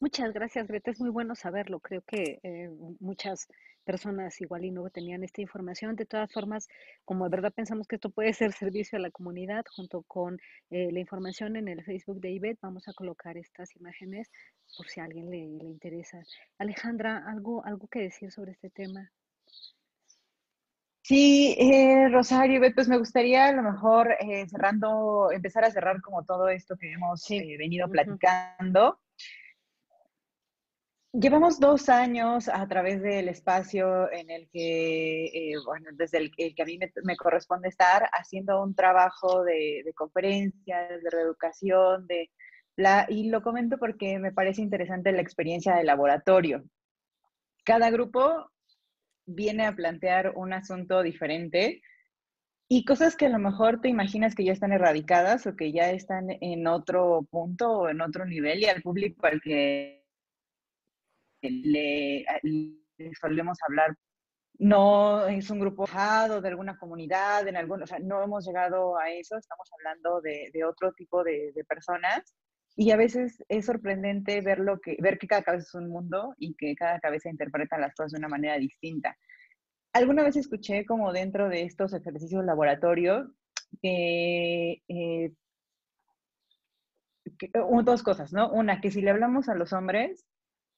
Muchas 0.00 0.32
gracias, 0.32 0.66
Greta. 0.66 0.90
Es 0.90 1.00
muy 1.00 1.10
bueno 1.10 1.36
saberlo. 1.36 1.78
Creo 1.78 2.02
que 2.02 2.40
eh, 2.42 2.68
muchas 2.98 3.46
personas 3.82 4.40
igual 4.40 4.64
y 4.64 4.70
no 4.70 4.88
tenían 4.90 5.22
esta 5.22 5.40
información. 5.40 5.96
De 5.96 6.06
todas 6.06 6.32
formas, 6.32 6.68
como 7.04 7.24
de 7.24 7.30
verdad 7.30 7.52
pensamos 7.52 7.86
que 7.86 7.96
esto 7.96 8.10
puede 8.10 8.32
ser 8.32 8.52
servicio 8.52 8.98
a 8.98 9.00
la 9.00 9.10
comunidad, 9.10 9.64
junto 9.74 10.02
con 10.02 10.38
eh, 10.70 10.90
la 10.92 11.00
información 11.00 11.56
en 11.56 11.68
el 11.68 11.84
Facebook 11.84 12.20
de 12.20 12.30
IBET, 12.30 12.58
vamos 12.60 12.88
a 12.88 12.92
colocar 12.92 13.36
estas 13.36 13.74
imágenes 13.76 14.30
por 14.76 14.88
si 14.88 15.00
a 15.00 15.04
alguien 15.04 15.30
le, 15.30 15.38
interesa. 15.38 16.22
Alejandra, 16.58 17.24
¿algo, 17.26 17.64
¿algo 17.64 17.88
que 17.88 18.00
decir 18.00 18.30
sobre 18.30 18.52
este 18.52 18.70
tema? 18.70 19.10
Sí, 21.02 21.56
eh, 21.58 22.08
Rosario, 22.10 22.60
pues 22.74 22.88
me 22.88 22.96
gustaría 22.96 23.46
a 23.46 23.52
lo 23.52 23.62
mejor 23.62 24.16
eh, 24.20 24.46
cerrando, 24.48 25.30
empezar 25.32 25.64
a 25.64 25.70
cerrar 25.70 26.00
como 26.00 26.24
todo 26.24 26.48
esto 26.48 26.76
que 26.76 26.92
hemos 26.92 27.26
venido 27.28 27.88
platicando. 27.88 29.01
Llevamos 31.14 31.60
dos 31.60 31.90
años 31.90 32.48
a 32.48 32.66
través 32.66 33.02
del 33.02 33.28
espacio 33.28 34.10
en 34.10 34.30
el 34.30 34.48
que, 34.48 35.26
eh, 35.26 35.54
bueno, 35.62 35.90
desde 35.92 36.16
el, 36.16 36.30
que 36.34 36.54
a 36.58 36.64
mí 36.64 36.78
me, 37.04 37.16
corresponde 37.16 37.68
estar 37.68 38.08
haciendo 38.12 38.62
un 38.62 38.74
trabajo 38.74 39.44
de, 39.44 39.84
conferencias, 39.94 41.02
de 41.02 41.10
reeducación, 41.10 42.06
de 42.06 42.30
la, 42.76 43.04
y 43.10 43.28
lo 43.28 43.42
comento 43.42 43.76
porque 43.76 44.18
me 44.18 44.32
parece 44.32 44.62
interesante 44.62 45.12
la 45.12 45.20
experiencia 45.20 45.74
de 45.76 45.84
laboratorio. 45.84 46.64
Cada 47.62 47.90
grupo 47.90 48.50
viene 49.26 49.66
a 49.66 49.76
plantear 49.76 50.32
un 50.34 50.54
asunto 50.54 51.02
diferente 51.02 51.82
y 52.68 52.86
cosas 52.86 53.16
que 53.16 53.26
a 53.26 53.28
lo 53.28 53.38
mejor 53.38 53.82
te 53.82 53.88
imaginas 53.88 54.34
que 54.34 54.44
ya 54.44 54.52
están 54.54 54.72
erradicadas 54.72 55.46
o 55.46 55.56
que 55.56 55.72
ya 55.72 55.90
están 55.90 56.28
en 56.40 56.66
otro 56.66 57.26
punto 57.30 57.70
o 57.70 57.88
en 57.90 58.00
otro 58.00 58.24
nivel 58.24 58.60
y 58.60 58.64
al 58.64 58.80
público 58.80 59.26
al 59.26 59.42
que 59.42 60.01
le, 61.50 62.24
solemos 63.20 63.58
hablar 63.68 63.96
no 64.58 65.26
es 65.26 65.50
un 65.50 65.58
grupo 65.58 65.86
de 65.86 66.48
alguna 66.48 66.76
comunidad, 66.76 67.46
en 67.48 67.56
algún, 67.56 67.82
o 67.82 67.86
sea, 67.86 67.98
no 67.98 68.22
hemos 68.22 68.46
llegado 68.46 68.96
a 68.96 69.10
eso, 69.10 69.36
estamos 69.36 69.68
hablando 69.72 70.20
de, 70.20 70.50
de 70.52 70.64
otro 70.64 70.92
tipo 70.92 71.24
de, 71.24 71.52
de, 71.52 71.64
personas 71.64 72.34
y 72.76 72.90
a 72.92 72.96
veces 72.96 73.42
es 73.48 73.66
sorprendente 73.66 74.40
ver, 74.40 74.60
lo 74.60 74.78
que, 74.80 74.96
ver 75.00 75.18
que 75.18 75.26
cada 75.26 75.42
cabeza 75.42 75.66
es 75.66 75.74
un 75.74 75.88
mundo 75.88 76.34
y 76.38 76.54
que 76.54 76.74
cada 76.76 77.00
cabeza 77.00 77.28
interpreta 77.28 77.78
las 77.78 77.94
cosas 77.94 78.12
de 78.12 78.18
una 78.18 78.28
manera 78.28 78.56
distinta. 78.56 79.16
Alguna 79.92 80.22
vez 80.22 80.36
escuché 80.36 80.86
como 80.86 81.12
dentro 81.12 81.48
de 81.48 81.62
estos 81.62 81.92
ejercicios 81.92 82.44
laboratorio 82.44 83.34
que, 83.82 84.82
eh, 84.88 85.32
que, 87.38 87.50
dos 87.84 88.02
cosas, 88.02 88.32
¿no? 88.32 88.50
Una, 88.52 88.80
que 88.80 88.90
si 88.90 89.02
le 89.02 89.10
hablamos 89.10 89.48
a 89.48 89.54
los 89.54 89.72
hombres, 89.72 90.24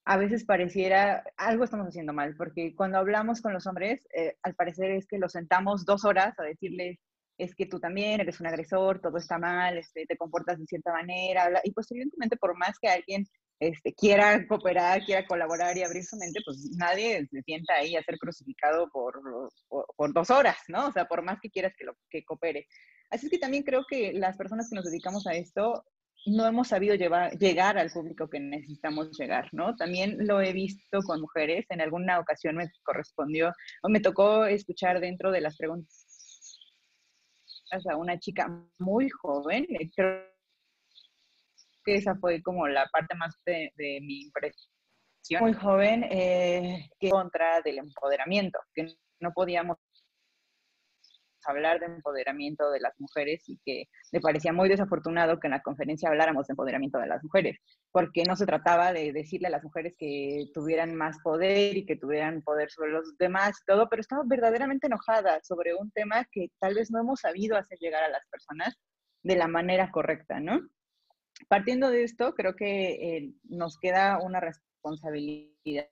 a 0.07 0.17
veces 0.19 0.45
pareciera 0.45 1.25
algo 1.37 1.65
estamos 1.65 1.89
haciendo 1.89 2.13
mal, 2.13 2.35
porque 2.37 2.75
cuando 2.75 2.99
hablamos 2.99 3.41
con 3.41 3.53
los 3.53 3.67
hombres, 3.67 4.07
eh, 4.15 4.37
al 4.43 4.55
parecer 4.55 4.91
es 4.91 5.07
que 5.07 5.19
los 5.19 5.33
sentamos 5.33 5.85
dos 5.85 6.05
horas 6.05 6.39
a 6.39 6.43
decirles, 6.43 6.99
es 7.39 7.55
que 7.55 7.67
tú 7.67 7.81
también 7.81 8.21
eres 8.21 8.39
un 8.41 8.47
agresor, 8.47 9.01
todo 9.01 9.17
está 9.19 9.39
mal, 9.39 9.79
este, 9.79 10.07
te 10.07 10.17
comportas 10.17 10.59
de 10.59 10.67
cierta 10.67 10.93
manera, 10.93 11.51
y 11.65 11.73
pues 11.73 11.91
evidentemente 11.91 12.37
por 12.37 12.57
más 12.57 12.79
que 12.79 12.89
alguien 12.89 13.27
este, 13.59 13.95
quiera 13.95 14.47
cooperar, 14.47 15.05
quiera 15.05 15.27
colaborar 15.27 15.77
y 15.77 15.83
abrir 15.83 16.05
su 16.05 16.17
mente, 16.17 16.41
pues 16.45 16.71
nadie 16.77 17.27
se 17.31 17.43
sienta 17.43 17.75
ahí 17.75 17.97
a 17.97 18.03
ser 18.03 18.19
crucificado 18.19 18.89
por, 18.91 19.21
por, 19.97 20.13
dos 20.13 20.31
horas, 20.31 20.59
¿no? 20.69 20.89
O 20.89 20.93
sea, 20.93 21.07
por 21.07 21.23
más 21.23 21.39
que 21.41 21.51
quieras 21.51 21.73
que, 21.77 21.85
lo, 21.85 21.97
que 22.11 22.25
coopere. 22.25 22.67
Así 23.11 23.27
es 23.27 23.33
que 23.33 23.39
también 23.39 23.63
creo 23.63 23.85
que 23.89 24.13
las 24.13 24.37
personas 24.37 24.69
que 24.69 24.77
nos 24.77 24.85
dedicamos 24.85 25.27
a 25.27 25.35
esto 25.35 25.85
no 26.27 26.47
hemos 26.47 26.69
sabido 26.69 26.95
llevar, 26.95 27.37
llegar 27.39 27.79
al 27.79 27.91
público 27.91 28.29
que 28.29 28.41
necesitamos 28.41 29.11
llegar, 29.19 29.49
¿no? 29.53 29.77
También 29.77 30.27
lo 30.27 30.41
he 30.41 30.53
visto 30.53 31.01
con 31.03 31.21
mujeres, 31.21 31.67
en 31.69 31.81
alguna 31.81 32.19
ocasión 32.19 32.57
me 32.57 32.71
correspondió, 32.83 33.53
o 33.83 33.89
me 33.89 34.01
tocó 34.01 34.47
escuchar 34.47 35.01
dentro 35.01 35.31
de 35.31 35.41
las 35.41 35.57
preguntas 35.57 36.05
a 37.91 37.97
una 37.97 38.19
chica 38.19 38.49
muy 38.79 39.09
joven, 39.11 39.67
eh, 39.69 39.91
creo 39.95 40.25
que 41.85 41.97
esa 41.97 42.15
fue 42.17 42.41
como 42.43 42.69
la 42.69 42.87
parte 42.87 43.15
más 43.17 43.35
de, 43.45 43.73
mi 43.77 44.23
impresión, 44.23 45.41
muy 45.41 45.53
joven, 45.53 46.05
eh, 46.05 46.89
que 46.99 47.11
contra 47.11 47.61
del 47.63 47.79
empoderamiento, 47.79 48.59
que 48.75 48.95
no 49.21 49.33
podíamos 49.33 49.79
hablar 51.47 51.81
de 51.81 51.87
empoderamiento 51.87 52.71
de 52.71 52.81
las 52.81 52.93
mujeres 52.99 53.49
y 53.49 53.59
que 53.65 53.85
me 54.13 54.21
parecía 54.21 54.53
muy 54.53 54.69
desafortunado 54.69 55.39
que 55.39 55.47
en 55.47 55.53
la 55.53 55.63
conferencia 55.63 56.09
habláramos 56.09 56.47
de 56.47 56.53
empoderamiento 56.53 56.99
de 56.99 57.07
las 57.07 57.23
mujeres, 57.23 57.59
porque 57.93 58.25
no 58.25 58.37
se 58.37 58.47
trataba 58.47 58.93
de 58.93 59.13
decirle 59.13 59.49
a 59.49 59.51
las 59.51 59.65
mujeres 59.65 59.95
que 59.99 60.47
tuvieran 60.53 60.95
más 60.95 61.19
poder 61.23 61.77
y 61.77 61.87
que 61.87 61.97
tuvieran 61.97 62.43
poder 62.43 62.71
sobre 62.71 62.93
los 62.93 63.17
demás 63.19 63.59
todo, 63.67 63.89
pero 63.89 64.01
estaba 64.01 64.23
verdaderamente 64.27 64.87
enojada 64.87 65.41
sobre 65.43 65.75
un 65.75 65.91
tema 65.91 66.27
que 66.31 66.49
tal 66.61 66.75
vez 66.75 66.91
no 66.91 67.01
hemos 67.01 67.21
sabido 67.21 67.57
hacer 67.57 67.79
llegar 67.79 68.05
a 68.05 68.09
las 68.09 68.27
personas 68.29 68.77
de 69.23 69.37
la 69.37 69.49
manera 69.49 69.91
correcta, 69.91 70.41
¿no? 70.41 70.61
Partiendo 71.49 71.91
de 71.91 72.05
esto, 72.05 72.35
creo 72.35 72.55
que 72.55 73.17
eh, 73.17 73.35
nos 73.45 73.79
queda 73.79 74.19
una 74.23 74.41
responsabilidad 74.41 75.89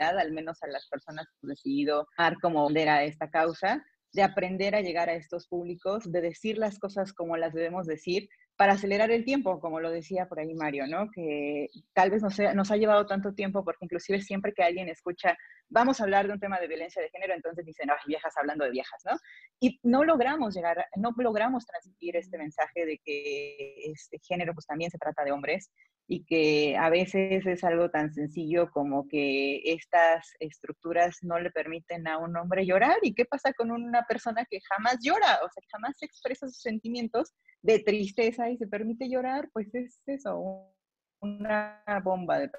al 0.00 0.32
menos 0.32 0.62
a 0.62 0.66
las 0.66 0.88
personas 0.88 1.26
que 1.26 1.38
han 1.42 1.50
decidido 1.50 2.08
dar 2.16 2.38
como 2.40 2.64
bandera 2.64 3.04
esta 3.04 3.30
causa, 3.30 3.84
de 4.12 4.22
aprender 4.22 4.74
a 4.74 4.80
llegar 4.80 5.08
a 5.08 5.14
estos 5.14 5.46
públicos, 5.46 6.10
de 6.10 6.20
decir 6.20 6.58
las 6.58 6.78
cosas 6.78 7.12
como 7.12 7.36
las 7.36 7.52
debemos 7.52 7.86
decir, 7.86 8.28
para 8.56 8.74
acelerar 8.74 9.10
el 9.10 9.24
tiempo, 9.24 9.58
como 9.58 9.80
lo 9.80 9.90
decía 9.90 10.28
por 10.28 10.38
ahí 10.38 10.54
Mario, 10.54 10.86
¿no? 10.86 11.10
Que 11.14 11.68
tal 11.94 12.10
vez 12.10 12.22
nos, 12.22 12.38
nos 12.54 12.70
ha 12.70 12.76
llevado 12.76 13.06
tanto 13.06 13.32
tiempo, 13.32 13.64
porque 13.64 13.86
inclusive 13.86 14.20
siempre 14.20 14.52
que 14.52 14.62
alguien 14.62 14.88
escucha, 14.90 15.34
vamos 15.70 15.98
a 15.98 16.04
hablar 16.04 16.26
de 16.26 16.34
un 16.34 16.40
tema 16.40 16.60
de 16.60 16.68
violencia 16.68 17.00
de 17.00 17.08
género, 17.08 17.32
entonces 17.32 17.64
dicen, 17.64 17.88
ay, 17.90 17.96
viejas 18.06 18.34
hablando 18.36 18.66
de 18.66 18.72
viejas, 18.72 19.00
¿no? 19.06 19.16
Y 19.60 19.80
no 19.82 20.04
logramos 20.04 20.54
llegar, 20.54 20.84
no 20.96 21.12
logramos 21.16 21.64
transmitir 21.64 22.16
este 22.16 22.36
mensaje 22.36 22.84
de 22.84 22.98
que 23.02 23.76
este 23.92 24.18
género 24.28 24.52
pues 24.52 24.66
también 24.66 24.90
se 24.90 24.98
trata 24.98 25.24
de 25.24 25.32
hombres 25.32 25.70
y 26.12 26.24
que 26.24 26.76
a 26.76 26.90
veces 26.90 27.46
es 27.46 27.62
algo 27.62 27.88
tan 27.88 28.12
sencillo 28.12 28.68
como 28.72 29.06
que 29.06 29.62
estas 29.64 30.34
estructuras 30.40 31.18
no 31.22 31.38
le 31.38 31.52
permiten 31.52 32.08
a 32.08 32.18
un 32.18 32.36
hombre 32.36 32.66
llorar. 32.66 32.96
¿Y 33.02 33.14
qué 33.14 33.24
pasa 33.24 33.52
con 33.52 33.70
una 33.70 34.02
persona 34.02 34.44
que 34.50 34.58
jamás 34.68 34.98
llora? 35.00 35.36
O 35.36 35.48
sea, 35.48 35.60
que 35.60 35.68
jamás 35.70 36.02
expresa 36.02 36.48
sus 36.48 36.60
sentimientos 36.60 37.32
de 37.62 37.78
tristeza 37.78 38.50
y 38.50 38.56
se 38.56 38.66
permite 38.66 39.08
llorar, 39.08 39.48
pues 39.52 39.72
es 39.72 40.02
eso, 40.04 40.74
una 41.20 41.80
bomba 42.02 42.40
de 42.40 42.50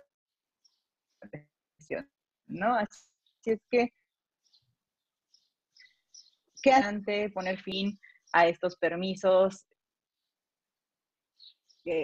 presión, 1.19 2.09
¿no? 2.47 2.73
Así 2.75 3.09
es 3.43 3.59
que, 3.69 3.93
que 6.63 6.71
antes 6.71 7.33
poner 7.33 7.59
fin 7.59 7.99
a 8.31 8.47
estos 8.47 8.77
permisos 8.77 9.65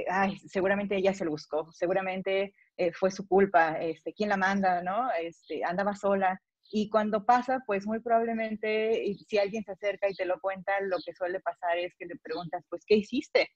ay, 0.09 0.37
seguramente 0.47 0.95
ella 0.95 1.13
se 1.13 1.25
lo 1.25 1.31
buscó, 1.31 1.71
seguramente 1.71 2.53
eh, 2.77 2.91
fue 2.93 3.11
su 3.11 3.27
culpa, 3.27 3.79
este, 3.79 4.13
¿quién 4.13 4.29
la 4.29 4.37
manda, 4.37 4.81
no? 4.81 5.09
Este, 5.19 5.63
andaba 5.63 5.95
sola. 5.95 6.41
Y 6.69 6.89
cuando 6.89 7.25
pasa, 7.25 7.63
pues 7.65 7.85
muy 7.85 8.01
probablemente, 8.01 9.15
si 9.27 9.37
alguien 9.37 9.63
se 9.63 9.71
acerca 9.71 10.09
y 10.09 10.15
te 10.15 10.25
lo 10.25 10.39
cuenta, 10.41 10.73
lo 10.81 10.97
que 11.05 11.13
suele 11.13 11.39
pasar 11.39 11.77
es 11.77 11.95
que 11.97 12.05
le 12.05 12.17
preguntas, 12.17 12.65
pues, 12.69 12.83
¿qué 12.85 12.95
hiciste? 12.95 13.49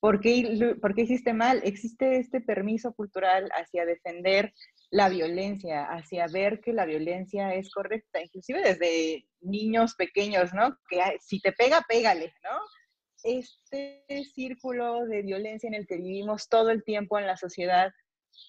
¿Por 0.00 0.20
qué, 0.20 0.76
¿Por 0.80 0.94
qué 0.94 1.02
hiciste 1.02 1.32
mal? 1.32 1.62
Existe 1.64 2.18
este 2.18 2.40
permiso 2.40 2.92
cultural 2.92 3.50
hacia 3.54 3.86
defender 3.86 4.52
la 4.90 5.08
violencia, 5.08 5.86
hacia 5.86 6.26
ver 6.26 6.60
que 6.60 6.72
la 6.72 6.84
violencia 6.84 7.54
es 7.54 7.70
correcta, 7.72 8.22
inclusive 8.22 8.60
desde 8.62 9.26
niños 9.40 9.94
pequeños, 9.94 10.52
¿no? 10.52 10.78
Que 10.88 11.00
si 11.20 11.40
te 11.40 11.52
pega, 11.52 11.82
pégale, 11.88 12.34
¿no? 12.42 12.58
Este 13.24 14.04
círculo 14.34 15.06
de 15.06 15.22
violencia 15.22 15.66
en 15.66 15.74
el 15.74 15.86
que 15.86 15.96
vivimos 15.96 16.48
todo 16.48 16.70
el 16.70 16.84
tiempo 16.84 17.18
en 17.18 17.26
la 17.26 17.36
sociedad 17.36 17.90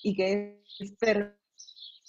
y 0.03 0.15
que 0.15 0.61
es 0.80 0.93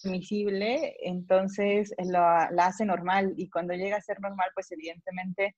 permisible, 0.03 0.97
entonces 1.03 1.95
la, 1.99 2.51
la 2.53 2.67
hace 2.67 2.85
normal 2.85 3.33
y 3.37 3.49
cuando 3.49 3.75
llega 3.75 3.97
a 3.97 4.03
ser 4.03 4.21
normal, 4.21 4.51
pues 4.55 4.71
evidentemente 4.73 5.55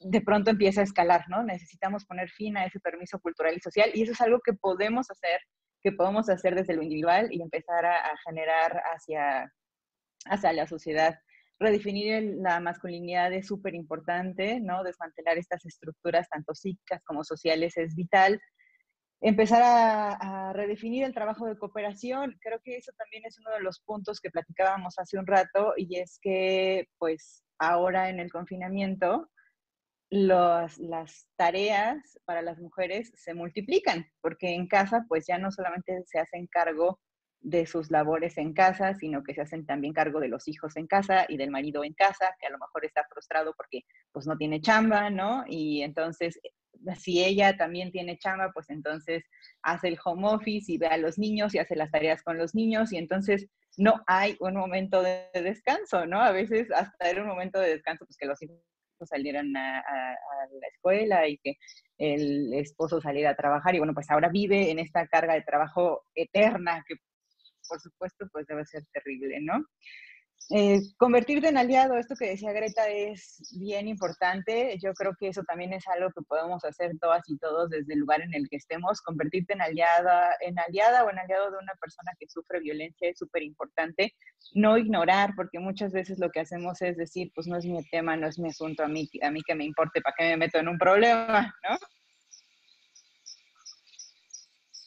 de 0.00 0.20
pronto 0.20 0.50
empieza 0.50 0.80
a 0.80 0.84
escalar, 0.84 1.24
¿no? 1.28 1.42
Necesitamos 1.42 2.04
poner 2.04 2.28
fin 2.28 2.56
a 2.56 2.66
ese 2.66 2.80
permiso 2.80 3.18
cultural 3.20 3.56
y 3.56 3.60
social 3.60 3.90
y 3.94 4.02
eso 4.02 4.12
es 4.12 4.20
algo 4.20 4.40
que 4.40 4.52
podemos 4.52 5.10
hacer, 5.10 5.40
que 5.82 5.92
podemos 5.92 6.28
hacer 6.28 6.54
desde 6.54 6.74
lo 6.74 6.82
individual 6.82 7.28
y 7.30 7.40
empezar 7.40 7.86
a, 7.86 8.16
generar 8.26 8.82
hacia, 8.94 9.50
hacia 10.26 10.52
la 10.52 10.66
sociedad. 10.66 11.18
Redefinir 11.58 12.36
la 12.38 12.60
masculinidad 12.60 13.32
es 13.32 13.46
súper 13.46 13.74
importante, 13.74 14.60
¿no? 14.60 14.82
Desmantelar 14.82 15.38
estas 15.38 15.64
estructuras, 15.64 16.28
tanto 16.28 16.54
psíquicas 16.54 17.02
como 17.04 17.24
sociales, 17.24 17.76
es 17.76 17.94
vital. 17.94 18.40
Empezar 19.20 19.62
a, 19.64 20.52
redefinir 20.52 21.04
el 21.04 21.14
trabajo 21.14 21.46
de 21.46 21.56
cooperación, 21.56 22.36
creo 22.40 22.60
que 22.62 22.76
eso 22.76 22.92
también 22.96 23.24
es 23.26 23.38
uno 23.38 23.50
de 23.52 23.62
los 23.62 23.80
puntos 23.80 24.20
que 24.20 24.30
platicábamos 24.30 24.98
hace 24.98 25.18
un 25.18 25.26
rato 25.26 25.72
y 25.76 25.98
es 25.98 26.18
que, 26.20 26.88
pues, 26.98 27.44
ahora 27.58 28.10
en 28.10 28.20
el 28.20 28.30
confinamiento, 28.30 29.30
las 30.10 31.26
tareas 31.36 32.18
para 32.24 32.42
las 32.42 32.58
mujeres 32.58 33.10
se 33.16 33.34
multiplican, 33.34 34.06
porque 34.20 34.54
en 34.54 34.68
casa 34.68 35.04
pues 35.08 35.26
ya 35.26 35.38
no 35.38 35.50
solamente 35.50 36.04
se 36.06 36.18
hacen 36.20 36.46
cargo 36.46 37.00
de 37.44 37.66
sus 37.66 37.90
labores 37.90 38.38
en 38.38 38.54
casa, 38.54 38.94
sino 38.94 39.22
que 39.22 39.34
se 39.34 39.42
hacen 39.42 39.66
también 39.66 39.92
cargo 39.92 40.18
de 40.18 40.28
los 40.28 40.48
hijos 40.48 40.76
en 40.76 40.86
casa 40.86 41.26
y 41.28 41.36
del 41.36 41.50
marido 41.50 41.84
en 41.84 41.92
casa, 41.92 42.34
que 42.40 42.46
a 42.46 42.50
lo 42.50 42.58
mejor 42.58 42.84
está 42.86 43.04
frustrado 43.04 43.54
porque 43.54 43.82
pues 44.12 44.26
no 44.26 44.36
tiene 44.38 44.62
chamba, 44.62 45.10
¿no? 45.10 45.44
Y 45.46 45.82
entonces, 45.82 46.40
si 46.98 47.22
ella 47.22 47.56
también 47.58 47.92
tiene 47.92 48.18
chamba, 48.18 48.50
pues 48.52 48.70
entonces 48.70 49.24
hace 49.62 49.88
el 49.88 49.98
home 50.02 50.26
office 50.26 50.72
y 50.72 50.78
ve 50.78 50.86
a 50.86 50.96
los 50.96 51.18
niños 51.18 51.54
y 51.54 51.58
hace 51.58 51.76
las 51.76 51.90
tareas 51.90 52.22
con 52.22 52.38
los 52.38 52.54
niños 52.54 52.92
y 52.92 52.96
entonces 52.96 53.46
no 53.76 54.02
hay 54.06 54.36
un 54.40 54.54
momento 54.54 55.02
de 55.02 55.28
descanso, 55.34 56.06
¿no? 56.06 56.22
A 56.22 56.32
veces 56.32 56.70
hasta 56.72 57.10
era 57.10 57.20
un 57.20 57.28
momento 57.28 57.60
de 57.60 57.70
descanso, 57.70 58.06
pues 58.06 58.16
que 58.16 58.26
los 58.26 58.42
hijos 58.42 58.56
salieran 59.04 59.54
a, 59.54 59.82
la 60.60 60.68
escuela 60.68 61.28
y 61.28 61.36
que 61.38 61.56
el 61.98 62.54
esposo 62.54 63.02
saliera 63.02 63.30
a 63.30 63.36
trabajar 63.36 63.74
y 63.74 63.78
bueno, 63.78 63.92
pues 63.92 64.10
ahora 64.10 64.30
vive 64.30 64.70
en 64.70 64.78
esta 64.78 65.06
carga 65.08 65.34
de 65.34 65.42
trabajo 65.42 66.04
eterna 66.14 66.82
que 66.88 66.94
por 67.68 67.80
supuesto 67.80 68.26
pues 68.32 68.46
debe 68.46 68.64
ser 68.66 68.84
terrible, 68.92 69.40
¿no? 69.40 69.64
Eh, 70.50 70.80
convertirte 70.98 71.48
en 71.48 71.56
aliado, 71.56 71.96
esto 71.96 72.14
que 72.16 72.28
decía 72.28 72.52
Greta 72.52 72.86
es 72.88 73.38
bien 73.58 73.88
importante. 73.88 74.78
Yo 74.82 74.92
creo 74.92 75.14
que 75.18 75.28
eso 75.28 75.42
también 75.44 75.72
es 75.72 75.86
algo 75.88 76.10
que 76.10 76.22
podemos 76.22 76.62
hacer 76.64 76.92
todas 77.00 77.22
y 77.28 77.38
todos 77.38 77.70
desde 77.70 77.94
el 77.94 78.00
lugar 78.00 78.20
en 78.20 78.34
el 78.34 78.48
que 78.50 78.56
estemos. 78.56 79.00
Convertirte 79.00 79.54
en 79.54 79.62
aliada, 79.62 80.36
en 80.40 80.58
aliada 80.58 81.04
o 81.04 81.10
en 81.10 81.18
aliado 81.18 81.50
de 81.50 81.58
una 81.58 81.72
persona 81.80 82.12
que 82.18 82.28
sufre 82.28 82.60
violencia 82.60 83.08
es 83.08 83.18
súper 83.18 83.42
importante. 83.42 84.14
No 84.52 84.76
ignorar, 84.76 85.32
porque 85.34 85.58
muchas 85.58 85.92
veces 85.92 86.18
lo 86.18 86.30
que 86.30 86.40
hacemos 86.40 86.82
es 86.82 86.96
decir, 86.98 87.32
pues 87.34 87.46
no 87.46 87.56
es 87.56 87.64
mi 87.64 87.82
tema, 87.88 88.16
no 88.16 88.26
es 88.26 88.38
mi 88.38 88.50
asunto, 88.50 88.84
a 88.84 88.88
mí, 88.88 89.08
a 89.22 89.30
mí 89.30 89.40
que 89.46 89.54
me 89.54 89.64
importe, 89.64 90.02
¿para 90.02 90.14
qué 90.18 90.24
me 90.24 90.36
meto 90.36 90.58
en 90.58 90.68
un 90.68 90.76
problema? 90.76 91.54
¿no? 91.68 91.78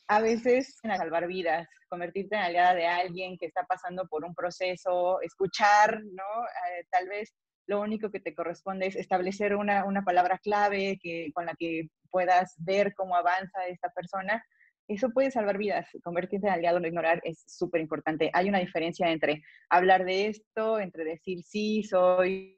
A 0.08 0.22
veces 0.22 0.80
en 0.84 0.96
salvar 0.96 1.28
vidas, 1.28 1.68
convertirte 1.90 2.36
en 2.36 2.42
aliada 2.42 2.74
de 2.74 2.88
alguien 2.88 3.38
que 3.38 3.46
está 3.46 3.64
pasando 3.66 4.08
por 4.08 4.24
un 4.26 4.34
proceso, 4.34 5.22
escuchar, 5.22 6.02
¿no? 6.04 6.44
Eh, 6.44 6.86
tal 6.90 7.08
vez 7.08 7.34
lo 7.68 7.82
único 7.82 8.10
que 8.10 8.22
te 8.22 8.34
corresponde 8.34 8.88
es 8.88 8.96
establecer 8.96 9.56
una, 9.56 9.86
una, 9.86 10.04
palabra 10.04 10.40
clave 10.40 10.98
que, 11.02 11.32
con 11.34 11.46
la 11.46 11.54
que 11.56 11.90
puedas 12.10 12.56
ver 12.58 12.94
cómo 12.96 13.16
avanza 13.16 13.68
esta 13.68 13.90
persona. 13.90 14.44
Eso 14.88 15.10
puede 15.10 15.32
salvar 15.32 15.58
vidas. 15.58 15.86
Convertirte 16.02 16.48
en 16.48 16.54
aliado, 16.54 16.80
no 16.80 16.88
ignorar, 16.88 17.20
es 17.26 17.44
súper 17.46 17.82
importante. 17.82 18.30
Hay 18.34 18.48
una 18.48 18.60
diferencia 18.60 19.10
entre 19.12 19.44
hablar 19.70 20.06
de 20.06 20.28
esto, 20.28 20.80
entre 20.80 21.04
decir 21.04 21.44
sí, 21.44 21.84
soy 21.84 22.57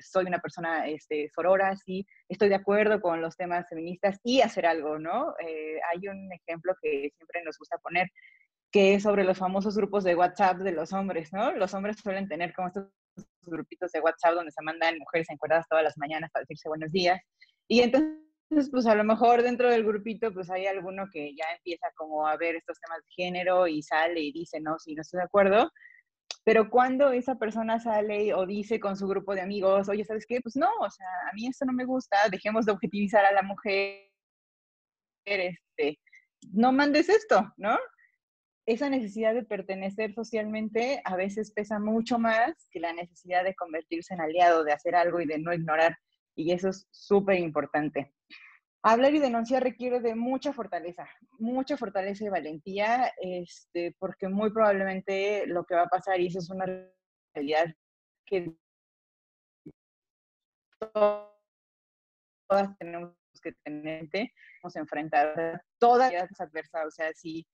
soy 0.00 0.26
una 0.26 0.38
persona 0.38 0.86
este, 0.86 1.30
sorora, 1.34 1.76
sí, 1.76 2.06
estoy 2.28 2.48
de 2.48 2.56
acuerdo 2.56 3.00
con 3.00 3.20
los 3.20 3.36
temas 3.36 3.68
feministas 3.68 4.18
y 4.22 4.40
hacer 4.40 4.66
algo, 4.66 4.98
¿no? 4.98 5.34
Eh, 5.40 5.78
hay 5.92 6.08
un 6.08 6.32
ejemplo 6.32 6.74
que 6.80 7.10
siempre 7.16 7.42
nos 7.44 7.58
gusta 7.58 7.78
poner, 7.78 8.08
que 8.70 8.94
es 8.94 9.02
sobre 9.02 9.24
los 9.24 9.38
famosos 9.38 9.76
grupos 9.76 10.04
de 10.04 10.14
WhatsApp 10.14 10.58
de 10.58 10.72
los 10.72 10.92
hombres, 10.92 11.32
¿no? 11.32 11.52
Los 11.52 11.74
hombres 11.74 11.96
suelen 12.02 12.28
tener 12.28 12.52
como 12.52 12.68
estos 12.68 12.88
grupitos 13.42 13.92
de 13.92 14.00
WhatsApp 14.00 14.34
donde 14.34 14.52
se 14.52 14.62
mandan 14.62 14.98
mujeres 14.98 15.28
encuadradas 15.30 15.66
todas 15.68 15.84
las 15.84 15.96
mañanas 15.98 16.30
para 16.30 16.42
decirse 16.42 16.68
buenos 16.68 16.92
días. 16.92 17.20
Y 17.66 17.80
entonces, 17.80 18.70
pues 18.70 18.86
a 18.86 18.94
lo 18.94 19.04
mejor 19.04 19.42
dentro 19.42 19.70
del 19.70 19.84
grupito, 19.84 20.32
pues 20.32 20.50
hay 20.50 20.66
alguno 20.66 21.06
que 21.12 21.34
ya 21.34 21.44
empieza 21.56 21.88
como 21.96 22.26
a 22.26 22.36
ver 22.36 22.56
estos 22.56 22.78
temas 22.80 22.98
de 23.02 23.24
género 23.24 23.66
y 23.66 23.82
sale 23.82 24.20
y 24.20 24.32
dice, 24.32 24.60
no, 24.60 24.78
sí, 24.78 24.94
no 24.94 25.02
estoy 25.02 25.18
de 25.18 25.24
acuerdo. 25.24 25.70
Pero 26.48 26.70
cuando 26.70 27.12
esa 27.12 27.34
persona 27.34 27.78
sale 27.78 28.32
o 28.32 28.46
dice 28.46 28.80
con 28.80 28.96
su 28.96 29.06
grupo 29.06 29.34
de 29.34 29.42
amigos, 29.42 29.86
oye, 29.90 30.02
¿sabes 30.02 30.24
qué? 30.26 30.40
Pues 30.40 30.56
no, 30.56 30.70
o 30.80 30.90
sea, 30.90 31.06
a 31.30 31.34
mí 31.34 31.46
esto 31.46 31.66
no 31.66 31.74
me 31.74 31.84
gusta, 31.84 32.16
dejemos 32.30 32.64
de 32.64 32.72
objetivizar 32.72 33.22
a 33.26 33.32
la 33.32 33.42
mujer, 33.42 34.08
este, 35.26 35.98
no 36.50 36.72
mandes 36.72 37.10
esto, 37.10 37.52
¿no? 37.58 37.76
Esa 38.64 38.88
necesidad 38.88 39.34
de 39.34 39.44
pertenecer 39.44 40.14
socialmente 40.14 41.02
a 41.04 41.16
veces 41.16 41.52
pesa 41.52 41.78
mucho 41.78 42.18
más 42.18 42.66
que 42.70 42.80
la 42.80 42.94
necesidad 42.94 43.44
de 43.44 43.54
convertirse 43.54 44.14
en 44.14 44.22
aliado, 44.22 44.64
de 44.64 44.72
hacer 44.72 44.94
algo 44.94 45.20
y 45.20 45.26
de 45.26 45.38
no 45.38 45.52
ignorar. 45.52 45.98
Y 46.34 46.52
eso 46.52 46.70
es 46.70 46.88
súper 46.90 47.40
importante. 47.40 48.14
Hablar 48.82 49.12
y 49.14 49.18
denunciar 49.18 49.62
requiere 49.62 50.00
de 50.00 50.14
mucha 50.14 50.52
fortaleza, 50.52 51.08
mucha 51.38 51.76
fortaleza 51.76 52.24
y 52.24 52.28
valentía, 52.28 53.12
este, 53.20 53.94
porque 53.98 54.28
muy 54.28 54.52
probablemente 54.52 55.46
lo 55.46 55.64
que 55.64 55.74
va 55.74 55.82
a 55.82 55.88
pasar, 55.88 56.20
y 56.20 56.28
eso 56.28 56.38
es 56.38 56.48
una 56.48 56.64
realidad 57.34 57.66
que 58.24 58.54
todas 60.80 62.78
tenemos 62.78 63.14
que 63.42 63.52
tener, 63.64 64.08
vamos 64.62 64.76
a 64.76 64.80
enfrentar 64.80 65.62
todas 65.78 66.12
las 66.12 66.40
adversas, 66.40 66.86
o 66.86 66.90
sea, 66.90 67.12
si 67.14 67.44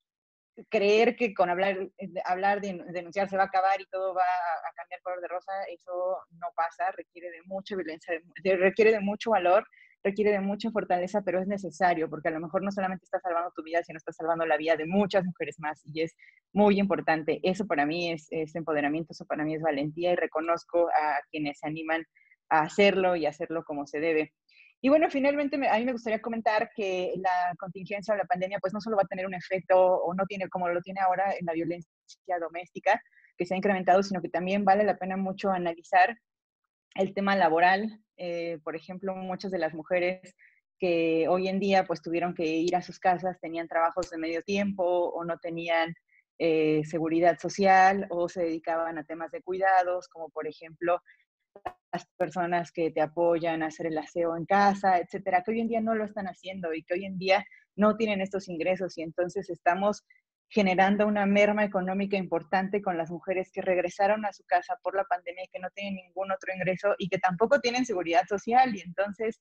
creer 0.69 1.17
que 1.17 1.35
con 1.35 1.51
hablar, 1.51 1.91
hablar 2.25 2.61
de 2.61 2.85
denunciar 2.91 3.29
se 3.29 3.37
va 3.37 3.45
a 3.45 3.47
acabar 3.47 3.81
y 3.81 3.87
todo 3.87 4.15
va 4.15 4.23
a, 4.23 4.73
cambiar 4.77 5.01
color 5.03 5.21
de 5.21 5.29
rosa, 5.29 5.53
eso 5.65 6.19
no 6.33 6.49
pasa, 6.55 6.91
requiere 6.93 7.31
de 7.31 7.43
mucha 7.47 7.77
violencia, 7.77 8.21
requiere 8.43 8.93
de 8.93 9.01
mucho 9.01 9.31
valor 9.31 9.67
requiere 10.05 10.31
de 10.31 10.41
mucha 10.41 10.71
fortaleza, 10.71 11.23
pero 11.23 11.41
es 11.41 11.49
necesario, 11.49 12.11
porque 12.11 12.29
a 12.29 12.33
lo 12.33 12.41
mejor 12.41 12.63
no 12.63 12.71
solamente 12.71 13.05
estás 13.05 13.23
salvando 13.23 13.51
tu 13.57 13.63
vida, 13.63 13.83
sino 13.83 13.97
estás 13.97 14.17
salvando 14.17 14.45
la 14.45 14.59
vida 14.59 14.77
de 14.77 14.87
muchas 14.87 15.25
mujeres 15.25 15.59
más, 15.59 15.83
y 15.93 16.03
es 16.03 16.15
muy 16.53 16.79
importante. 16.79 17.41
Eso 17.43 17.67
para 17.67 17.87
mí 17.87 18.13
es, 18.13 18.29
empoderamiento, 18.55 19.13
eso 19.13 19.25
para 19.25 19.45
mí 19.45 19.55
es 19.55 19.63
valentía, 19.63 20.13
y 20.13 20.17
reconozco 20.17 20.89
a 20.89 21.19
quienes 21.31 21.59
se 21.59 21.67
animan 21.67 22.05
a 22.51 22.61
hacerlo 22.61 23.17
y 23.17 23.25
hacerlo 23.25 23.65
como 23.65 23.87
se 23.87 23.99
debe. 23.99 24.33
Y 24.83 24.91
bueno, 24.91 25.09
finalmente 25.09 25.57
a 25.57 25.79
mí 25.79 25.85
me 25.87 25.93
gustaría 25.93 26.21
comentar 26.21 26.71
que 26.77 27.15
la 27.17 27.55
contingencia 27.59 28.13
o 28.13 28.19
la 28.19 28.27
pandemia 28.27 28.59
pues 28.61 28.75
no 28.75 28.83
solo 28.83 28.97
va 28.97 29.03
a 29.05 29.09
tener 29.09 29.27
un 29.27 29.33
efecto 29.33 29.79
o 29.79 30.13
no 30.13 30.27
tiene 30.27 30.47
como 30.51 30.69
lo 30.69 30.83
tiene 30.83 31.01
ahora 31.01 31.33
en 31.33 31.47
la 31.47 31.55
violencia 31.55 31.89
doméstica 32.39 33.01
que 33.39 33.47
se 33.47 33.55
ha 33.55 33.57
incrementado, 33.57 34.03
sino 34.03 34.21
que 34.21 34.29
también 34.29 34.67
vale 34.67 34.85
la 34.85 34.99
pena 34.99 35.17
mucho 35.17 35.51
analizar 35.51 36.15
el 36.95 37.15
tema 37.15 37.37
laboral, 37.37 38.01
eh, 38.17 38.59
por 38.63 38.77
ejemplo, 38.77 39.15
muchas 39.17 39.51
de 39.51 39.59
las 39.59 39.75
mujeres 39.75 40.35
que 40.79 41.27
hoy 41.29 41.49
en 41.49 41.61
día 41.61 41.85
pues 41.85 42.03
tuvieron 42.03 42.35
que 42.35 42.45
ir 42.45 42.77
a 42.77 42.83
sus 42.83 42.99
casas, 42.99 43.39
tenían 43.41 43.69
trabajos 43.69 44.11
de 44.11 44.19
medio 44.19 44.43
tiempo 44.43 44.85
o 44.85 45.25
no 45.25 45.39
tenían 45.39 45.95
eh, 46.39 46.83
seguridad 46.85 47.39
social 47.39 48.07
o 48.11 48.29
se 48.29 48.43
dedicaban 48.43 48.99
a 48.99 49.05
temas 49.05 49.31
de 49.31 49.43
cuidados, 49.43 50.09
como 50.09 50.31
por 50.31 50.47
ejemplo 50.47 51.01
las 51.93 52.07
personas 52.17 52.73
que 52.73 52.91
te 52.91 53.01
apoyan 53.01 53.63
a 53.63 53.67
hacer 53.67 53.87
el 53.87 53.99
aseo 53.99 54.37
en 54.37 54.45
casa, 54.45 54.99
etcétera, 54.99 55.43
que 55.45 55.53
hoy 55.53 55.61
en 55.61 55.69
día 55.69 55.81
no 55.81 55.95
lo 55.95 56.05
están 56.05 56.27
haciendo 56.27 56.75
y 56.75 56.83
que 56.83 56.95
hoy 56.95 57.05
en 57.05 57.19
día 57.19 57.45
no 57.77 57.97
tienen 57.97 58.21
estos 58.21 58.49
ingresos 58.49 58.99
y 58.99 59.03
entonces 59.03 59.49
estamos 59.49 60.05
generando 60.49 61.07
una 61.07 61.27
merma 61.27 61.65
económica 61.65 62.17
importante 62.17 62.81
con 62.83 62.97
las 62.97 63.11
mujeres 63.11 63.51
que 63.53 63.63
regresaron 63.63 64.25
a 64.25 64.33
su 64.33 64.45
casa 64.45 64.79
por 64.83 64.95
la 64.95 65.05
pandemia 65.05 65.45
y 65.45 65.49
que 65.49 65.59
no 65.59 65.71
tienen 65.71 65.97
ningún 65.97 66.31
otro 66.31 66.53
ingreso 66.55 66.95
y 66.99 67.09
que 67.09 67.19
tampoco 67.19 67.61
tienen 67.61 67.87
seguridad 67.87 68.25
social. 68.29 68.75
Y 68.77 68.81
entonces 68.81 69.41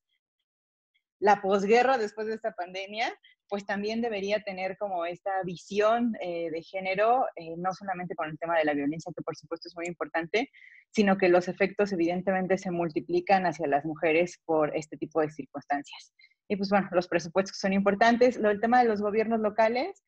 la 1.23 1.41
posguerra 1.41 1.97
después 1.97 2.27
de 2.27 2.33
esta 2.33 2.51
pandemia, 2.51 3.13
pues 3.47 3.65
también 3.65 4.01
debería 4.01 4.43
tener 4.43 4.77
como 4.77 5.05
esta 5.05 5.31
visión 5.43 6.15
eh, 6.19 6.49
de 6.51 6.61
género, 6.63 7.25
eh, 7.35 7.55
no 7.57 7.73
solamente 7.73 8.13
con 8.15 8.29
el 8.29 8.37
tema 8.37 8.57
de 8.57 8.65
la 8.65 8.73
violencia, 8.73 9.13
que 9.15 9.23
por 9.23 9.35
supuesto 9.37 9.69
es 9.69 9.75
muy 9.75 9.85
importante, 9.85 10.49
sino 10.91 11.17
que 11.17 11.29
los 11.29 11.47
efectos 11.47 11.93
evidentemente 11.93 12.57
se 12.57 12.71
multiplican 12.71 13.45
hacia 13.45 13.67
las 13.67 13.85
mujeres 13.85 14.41
por 14.43 14.75
este 14.75 14.97
tipo 14.97 15.21
de 15.21 15.29
circunstancias. 15.29 16.13
Y 16.49 16.57
pues 16.57 16.69
bueno, 16.69 16.89
los 16.91 17.07
presupuestos 17.07 17.57
son 17.57 17.71
importantes. 17.71 18.35
Lo 18.35 18.49
del 18.49 18.59
tema 18.59 18.81
de 18.81 18.89
los 18.89 19.01
gobiernos 19.01 19.39
locales, 19.39 20.03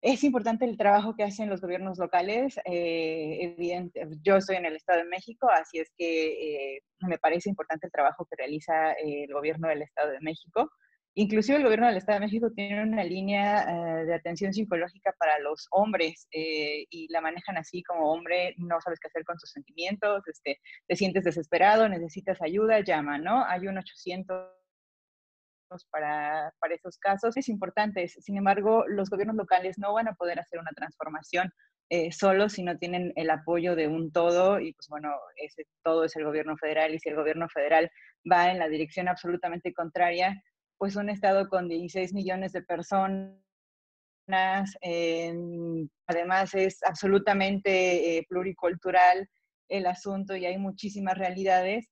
es 0.00 0.22
importante 0.22 0.64
el 0.64 0.76
trabajo 0.76 1.14
que 1.16 1.24
hacen 1.24 1.48
los 1.48 1.60
gobiernos 1.60 1.98
locales. 1.98 2.58
Eh, 2.64 3.38
evidente, 3.40 4.06
yo 4.22 4.36
estoy 4.36 4.56
en 4.56 4.66
el 4.66 4.76
Estado 4.76 5.00
de 5.00 5.08
México, 5.08 5.48
así 5.50 5.78
es 5.78 5.90
que 5.96 6.76
eh, 6.76 6.82
me 7.00 7.18
parece 7.18 7.48
importante 7.48 7.86
el 7.86 7.92
trabajo 7.92 8.26
que 8.26 8.36
realiza 8.36 8.92
eh, 8.92 9.24
el 9.24 9.32
gobierno 9.32 9.68
del 9.68 9.82
Estado 9.82 10.12
de 10.12 10.20
México. 10.20 10.70
Inclusive 11.14 11.58
el 11.58 11.64
gobierno 11.64 11.88
del 11.88 11.96
Estado 11.96 12.20
de 12.20 12.26
México 12.26 12.52
tiene 12.54 12.80
una 12.80 13.02
línea 13.02 14.04
de 14.04 14.14
atención 14.14 14.52
psicológica 14.52 15.12
para 15.18 15.40
los 15.40 15.66
hombres 15.72 16.28
y 16.30 17.08
la 17.10 17.20
manejan 17.20 17.56
así 17.56 17.82
como 17.82 18.12
hombre, 18.12 18.54
no 18.56 18.80
sabes 18.80 19.00
qué 19.00 19.08
hacer 19.08 19.24
con 19.24 19.36
tus 19.36 19.50
sentimientos, 19.50 20.22
este, 20.28 20.60
te 20.86 20.94
sientes 20.94 21.24
desesperado, 21.24 21.88
necesitas 21.88 22.40
ayuda, 22.40 22.80
llama, 22.80 23.18
¿no? 23.18 23.44
Hay 23.44 23.66
un 23.66 23.78
800 23.78 24.57
para, 25.90 26.52
esos 26.70 26.98
casos 26.98 27.36
es 27.36 27.48
importante. 27.48 28.08
Sin 28.08 28.36
embargo, 28.36 28.84
los 28.88 29.10
gobiernos 29.10 29.36
locales 29.36 29.78
no 29.78 29.92
van 29.92 30.08
a 30.08 30.14
poder 30.14 30.40
hacer 30.40 30.60
una 30.60 30.72
transformación 30.74 31.52
eh, 31.90 32.12
solo 32.12 32.48
si 32.50 32.62
no 32.62 32.76
tienen 32.76 33.12
el 33.16 33.30
apoyo 33.30 33.74
de 33.74 33.88
un 33.88 34.12
todo 34.12 34.60
y 34.60 34.74
pues 34.74 34.88
bueno, 34.88 35.10
ese 35.36 35.64
todo 35.82 36.04
es 36.04 36.14
el 36.16 36.24
gobierno 36.24 36.56
federal 36.58 36.94
y 36.94 36.98
si 36.98 37.08
el 37.08 37.16
gobierno 37.16 37.48
federal 37.48 37.90
va 38.30 38.50
en 38.50 38.58
la 38.58 38.68
dirección 38.68 39.08
absolutamente 39.08 39.72
contraria, 39.72 40.42
pues 40.76 40.96
un 40.96 41.08
estado 41.08 41.48
con 41.48 41.68
16 41.68 42.12
millones 42.12 42.52
de 42.52 42.62
personas, 42.62 43.38
además 46.06 46.54
es 46.54 46.82
absolutamente 46.84 48.18
eh, 48.18 48.26
pluricultural 48.28 49.28
el 49.68 49.86
asunto 49.86 50.36
y 50.36 50.46
hay 50.46 50.58
muchísimas 50.58 51.16
realidades, 51.16 51.88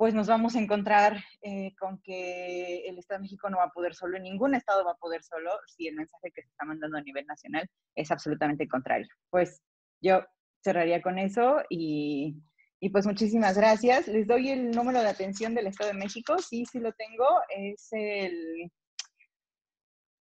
pues 0.00 0.14
nos 0.14 0.28
vamos 0.28 0.56
a 0.56 0.60
encontrar 0.60 1.22
eh, 1.42 1.74
con 1.78 2.00
que 2.00 2.88
el 2.88 2.96
Estado 2.96 3.18
de 3.18 3.24
México 3.24 3.50
no 3.50 3.58
va 3.58 3.64
a 3.64 3.70
poder 3.70 3.94
solo, 3.94 4.18
ningún 4.18 4.54
Estado 4.54 4.82
va 4.82 4.92
a 4.92 4.96
poder 4.96 5.22
solo 5.22 5.50
si 5.66 5.88
el 5.88 5.94
mensaje 5.94 6.32
que 6.34 6.40
se 6.40 6.48
está 6.48 6.64
mandando 6.64 6.96
a 6.96 7.02
nivel 7.02 7.26
nacional 7.26 7.68
es 7.94 8.10
absolutamente 8.10 8.66
contrario. 8.66 9.08
Pues 9.28 9.60
yo 10.00 10.24
cerraría 10.64 11.02
con 11.02 11.18
eso 11.18 11.58
y, 11.68 12.34
y 12.80 12.88
pues 12.88 13.04
muchísimas 13.04 13.58
gracias. 13.58 14.08
Les 14.08 14.26
doy 14.26 14.48
el 14.48 14.70
número 14.70 15.02
de 15.02 15.08
atención 15.10 15.54
del 15.54 15.66
Estado 15.66 15.90
de 15.92 15.98
México, 15.98 16.38
sí, 16.38 16.64
sí 16.64 16.80
lo 16.80 16.92
tengo, 16.94 17.26
es 17.54 17.88
el 17.90 18.72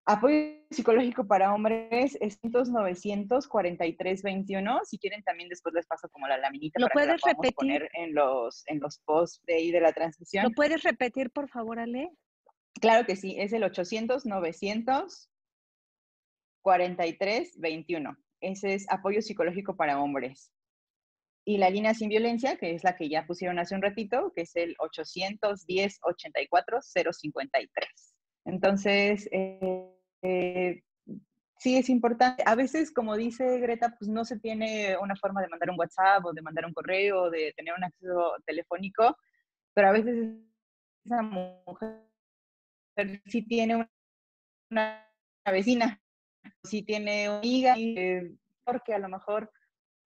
Apoyo 0.10 0.56
psicológico 0.72 1.28
para 1.28 1.54
hombres 1.54 2.18
es 2.22 2.40
900 2.42 3.46
43 3.46 4.24
21. 4.24 4.80
Si 4.86 4.98
quieren, 4.98 5.22
también 5.22 5.50
después 5.50 5.76
les 5.76 5.86
paso 5.86 6.08
como 6.08 6.30
la 6.30 6.38
laminita. 6.38 6.80
¿Lo 6.80 6.88
puedes 6.88 7.22
repetir? 7.22 7.54
poner 7.54 7.90
en 7.94 8.16
los, 8.16 8.64
en 8.68 8.80
los 8.80 9.00
posts 9.00 9.44
de 9.46 9.56
ahí 9.56 9.72
de 9.72 9.82
la 9.82 9.92
transmisión. 9.92 10.46
¿Lo 10.46 10.52
puedes 10.52 10.82
repetir, 10.84 11.30
por 11.30 11.50
favor, 11.50 11.78
Ale? 11.78 12.10
Claro 12.80 13.06
que 13.06 13.18
sí, 13.18 13.36
es 13.38 13.52
el 13.52 13.66
800 13.66 14.26
900 14.26 15.30
43 16.62 17.60
21. 17.60 18.18
Ese 18.40 18.76
es 18.76 18.86
apoyo 18.90 19.22
psicológico 19.22 19.76
para 19.76 20.00
hombres. 20.00 20.54
Y 21.46 21.58
la 21.58 21.70
línea 21.70 21.94
sin 21.94 22.08
violencia, 22.08 22.56
que 22.56 22.72
es 22.72 22.86
la 22.86 22.96
que 22.96 23.10
ya 23.10 23.26
pusieron 23.26 23.60
hace 23.60 23.76
un 23.76 23.82
ratito, 23.82 24.32
que 24.34 24.44
es 24.44 24.56
el 24.56 24.74
810 24.80 26.00
84 26.02 26.80
053. 26.82 28.14
Entonces, 28.46 29.28
eh, 29.34 29.97
eh, 30.28 30.84
sí 31.58 31.78
es 31.78 31.90
importante. 31.90 32.44
A 32.46 32.56
veces, 32.56 32.92
como 32.92 33.16
dice 33.16 33.60
Greta, 33.60 33.96
pues 33.98 34.10
no 34.10 34.26
se 34.26 34.38
tiene 34.38 34.98
una 34.98 35.16
forma 35.16 35.42
de 35.42 35.48
mandar 35.48 35.70
un 35.70 35.80
WhatsApp 35.80 36.26
o 36.26 36.34
de 36.34 36.42
mandar 36.42 36.66
un 36.66 36.74
correo, 36.74 37.24
o 37.24 37.30
de 37.30 37.54
tener 37.56 37.74
un 37.76 37.84
acceso 37.84 38.34
telefónico, 38.46 39.18
pero 39.74 39.90
a 39.90 39.92
veces 39.92 40.38
esa 41.06 41.22
mujer 41.22 42.04
sí 43.26 43.42
tiene 43.44 43.88
una, 44.70 45.08
vecina, 45.46 46.02
sí 46.64 46.84
tiene 46.84 47.30
una 47.30 47.40
amiga, 47.40 47.76
eh, 47.78 48.34
porque 48.66 48.94
a 48.94 49.00
lo 49.00 49.08
mejor 49.08 49.50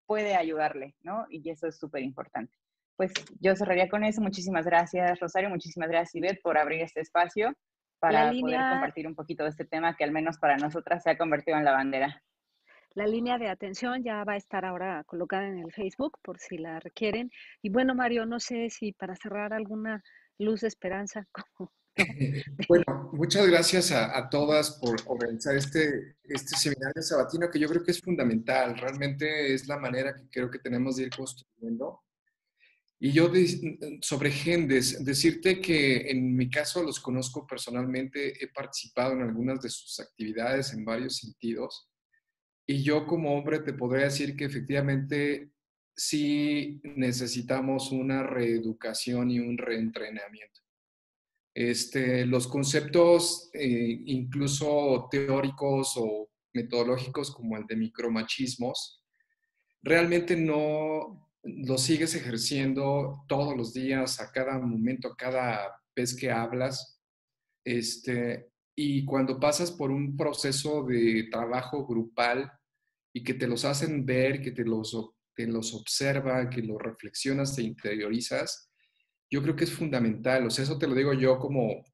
puede 0.07 0.35
ayudarle, 0.35 0.97
¿no? 1.03 1.27
Y 1.31 1.49
eso 1.49 1.67
es 1.67 1.79
súper 1.79 2.03
importante. 2.03 2.53
Pues 2.97 3.13
yo 3.41 3.57
cerraría 3.57 3.89
con 3.89 4.05
eso. 4.05 4.21
Muchísimas 4.21 4.67
gracias, 4.67 5.19
Rosario. 5.19 5.49
Muchísimas 5.49 5.89
gracias, 5.89 6.17
Ivette, 6.17 6.43
por 6.43 6.59
abrir 6.59 6.83
este 6.83 7.01
espacio 7.01 7.57
para 8.01 8.31
poder 8.31 8.61
compartir 8.71 9.07
un 9.07 9.15
poquito 9.15 9.45
de 9.45 9.51
este 9.51 9.65
tema 9.65 9.97
que 9.97 10.05
al 10.05 10.11
menos 10.11 10.39
para 10.39 10.57
nosotras 10.57 11.03
se 11.03 11.11
ha 11.11 11.19
convertido 11.19 11.57
en 11.59 11.65
la 11.65 11.73
bandera. 11.73 12.23
La 12.95 13.07
línea 13.07 13.39
de 13.39 13.49
atención 13.49 14.03
ya 14.03 14.25
va 14.25 14.33
a 14.33 14.37
estar 14.37 14.65
ahora 14.65 15.05
colocada 15.05 15.47
en 15.47 15.59
el 15.59 15.73
Facebook 15.73 16.19
por 16.23 16.41
si 16.41 16.59
la 16.59 16.81
requieren. 16.81 17.31
Y 17.63 17.71
bueno, 17.71 17.95
Mario, 17.95 18.27
no 18.27 18.41
sé 18.41 18.69
si 18.69 18.93
para 18.93 19.15
cerrar 19.15 19.53
alguna 19.53 20.03
luz 20.39 20.63
de 20.63 20.69
esperanza. 20.69 21.25
bueno, 22.69 23.11
muchas 23.13 23.47
gracias 23.47 23.93
a, 23.93 24.17
a, 24.17 24.31
todas 24.31 24.79
por 24.81 24.97
organizar 25.07 25.55
este, 25.55 26.17
este 26.25 26.57
seminario 26.57 27.03
sabatino 27.03 27.51
que 27.51 27.59
yo 27.59 27.69
creo 27.69 27.85
que 27.85 27.91
es 27.91 28.01
fundamental. 28.01 28.77
Realmente 28.77 29.53
es 29.55 29.69
la 29.69 29.77
manera 29.77 30.15
que 30.15 30.29
creo 30.31 30.51
que 30.51 30.59
tenemos 30.59 30.97
de 30.97 31.05
ir 31.05 31.11
construyendo 31.11 32.01
y 33.03 33.13
yo 33.13 33.33
sobre 34.03 34.31
Gendes, 34.31 35.03
decirte 35.03 35.59
que 35.59 36.11
en 36.11 36.37
mi 36.37 36.51
caso 36.51 36.83
los 36.83 37.01
conozco 37.01 37.47
personalmente, 37.47 38.45
he 38.45 38.49
participado 38.49 39.15
en 39.15 39.23
algunas 39.23 39.63
de 39.63 39.71
sus 39.71 39.99
actividades 40.01 40.75
en 40.75 40.85
varios 40.85 41.17
sentidos. 41.17 41.89
Y 42.67 42.83
yo 42.83 43.07
como 43.07 43.35
hombre 43.35 43.61
te 43.61 43.73
podría 43.73 44.05
decir 44.05 44.37
que 44.37 44.45
efectivamente 44.45 45.51
sí 45.97 46.83
necesitamos 46.85 47.91
una 47.91 48.23
reeducación 48.23 49.31
y 49.31 49.41
un 49.41 49.57
reentrenamiento. 49.57 50.61
Este, 51.55 52.27
los 52.27 52.47
conceptos, 52.47 53.49
eh, 53.55 54.03
incluso 54.05 55.09
teóricos 55.11 55.95
o 55.97 56.31
metodológicos 56.53 57.31
como 57.31 57.57
el 57.57 57.67
de 57.67 57.77
micromachismos, 57.77 59.03
realmente 59.83 60.37
no, 60.37 61.30
lo 61.43 61.79
sigues 61.79 62.15
ejerciendo 62.15 63.25
todos 63.29 63.57
los 63.57 63.73
días, 63.73 64.21
a 64.21 64.31
cada 64.31 64.59
momento, 64.59 65.15
cada 65.17 65.81
vez 65.97 66.15
que 66.15 66.31
hablas. 66.31 67.01
Este, 67.65 68.51
y 68.77 69.05
cuando 69.05 69.39
pasas 69.39 69.73
por 69.73 69.91
un 69.91 70.17
proceso 70.17 70.85
de 70.85 71.29
trabajo 71.31 71.87
grupal 71.87 72.51
y 73.15 73.23
que 73.23 73.35
te 73.35 73.47
los 73.47 73.65
hacen 73.65 74.05
ver, 74.05 74.41
que 74.41 74.53
te 74.53 74.65
los, 74.65 75.15
te 75.35 75.47
los 75.47 75.75
observa, 75.75 76.49
que 76.49 76.63
los 76.63 76.81
reflexionas, 76.81 77.57
te 77.57 77.63
interiorizas, 77.63 78.71
yo 79.31 79.43
creo 79.43 79.57
que 79.57 79.65
es 79.65 79.73
fundamental. 79.73 80.47
O 80.47 80.51
sea, 80.51 80.65
eso 80.65 80.79
te 80.79 80.87
lo 80.87 80.95
digo 80.95 81.13
yo 81.15 81.39
como 81.39 81.85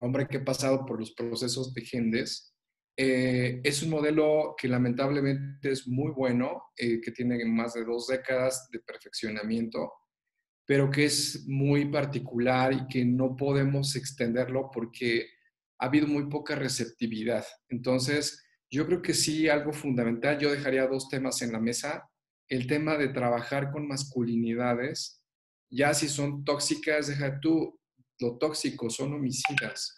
hombre 0.00 0.26
que 0.26 0.38
he 0.38 0.40
pasado 0.40 0.84
por 0.84 0.98
los 0.98 1.12
procesos 1.12 1.72
de 1.72 1.82
Gendes 1.82 2.54
eh, 3.00 3.60
es 3.62 3.84
un 3.84 3.90
modelo 3.90 4.56
que 4.58 4.66
lamentablemente 4.66 5.70
es 5.70 5.86
muy 5.86 6.10
bueno, 6.10 6.64
eh, 6.76 7.00
que 7.00 7.12
tiene 7.12 7.44
más 7.44 7.74
de 7.74 7.84
dos 7.84 8.08
décadas 8.08 8.68
de 8.72 8.80
perfeccionamiento, 8.80 9.92
pero 10.66 10.90
que 10.90 11.04
es 11.04 11.44
muy 11.46 11.84
particular 11.92 12.72
y 12.72 12.88
que 12.88 13.04
no 13.04 13.36
podemos 13.36 13.94
extenderlo 13.94 14.68
porque 14.72 15.28
ha 15.78 15.86
habido 15.86 16.08
muy 16.08 16.28
poca 16.28 16.56
receptividad. 16.56 17.46
Entonces, 17.68 18.44
yo 18.68 18.84
creo 18.84 19.00
que 19.00 19.14
sí, 19.14 19.48
algo 19.48 19.72
fundamental, 19.72 20.36
yo 20.40 20.50
dejaría 20.50 20.88
dos 20.88 21.08
temas 21.08 21.40
en 21.40 21.52
la 21.52 21.60
mesa. 21.60 22.10
El 22.48 22.66
tema 22.66 22.96
de 22.96 23.10
trabajar 23.10 23.70
con 23.70 23.86
masculinidades, 23.86 25.22
ya 25.70 25.94
si 25.94 26.08
son 26.08 26.42
tóxicas, 26.42 27.06
deja 27.06 27.38
tú, 27.38 27.78
lo 28.18 28.38
tóxico, 28.38 28.90
son 28.90 29.12
homicidas 29.12 29.97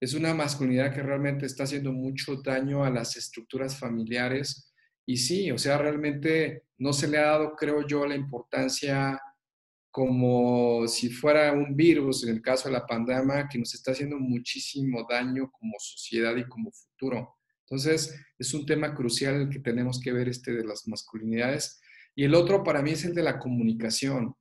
es 0.00 0.14
una 0.14 0.32
masculinidad 0.32 0.94
que 0.94 1.02
realmente 1.02 1.44
está 1.44 1.64
haciendo 1.64 1.92
mucho 1.92 2.36
daño 2.42 2.84
a 2.84 2.90
las 2.90 3.16
estructuras 3.16 3.78
familiares. 3.78 4.72
Y 5.06 5.18
sí, 5.18 5.50
o 5.50 5.58
sea, 5.58 5.76
realmente 5.76 6.64
no 6.78 6.94
se 6.94 7.06
le 7.06 7.18
ha 7.18 7.26
dado, 7.26 7.54
creo 7.54 7.86
yo, 7.86 8.06
la 8.06 8.14
importancia 8.14 9.20
como 9.90 10.86
si 10.86 11.10
fuera 11.10 11.52
un 11.52 11.76
virus, 11.76 12.24
en 12.24 12.30
el 12.30 12.40
caso 12.40 12.68
de 12.68 12.74
la 12.74 12.86
pandemia, 12.86 13.48
que 13.50 13.58
nos 13.58 13.74
está 13.74 13.90
haciendo 13.90 14.18
muchísimo 14.18 15.06
daño 15.08 15.50
como 15.50 15.74
sociedad 15.78 16.34
y 16.36 16.48
como 16.48 16.70
futuro. 16.70 17.36
Entonces, 17.68 18.14
es 18.38 18.54
un 18.54 18.64
tema 18.64 18.94
crucial 18.94 19.34
el 19.34 19.48
que 19.48 19.58
tenemos 19.58 20.00
que 20.00 20.12
ver 20.12 20.28
este 20.28 20.52
de 20.52 20.64
las 20.64 20.86
masculinidades. 20.86 21.80
Y 22.14 22.24
el 22.24 22.34
otro 22.34 22.62
para 22.62 22.82
mí 22.82 22.92
es 22.92 23.04
el 23.04 23.14
de 23.14 23.22
la 23.22 23.38
comunicación. 23.38 24.34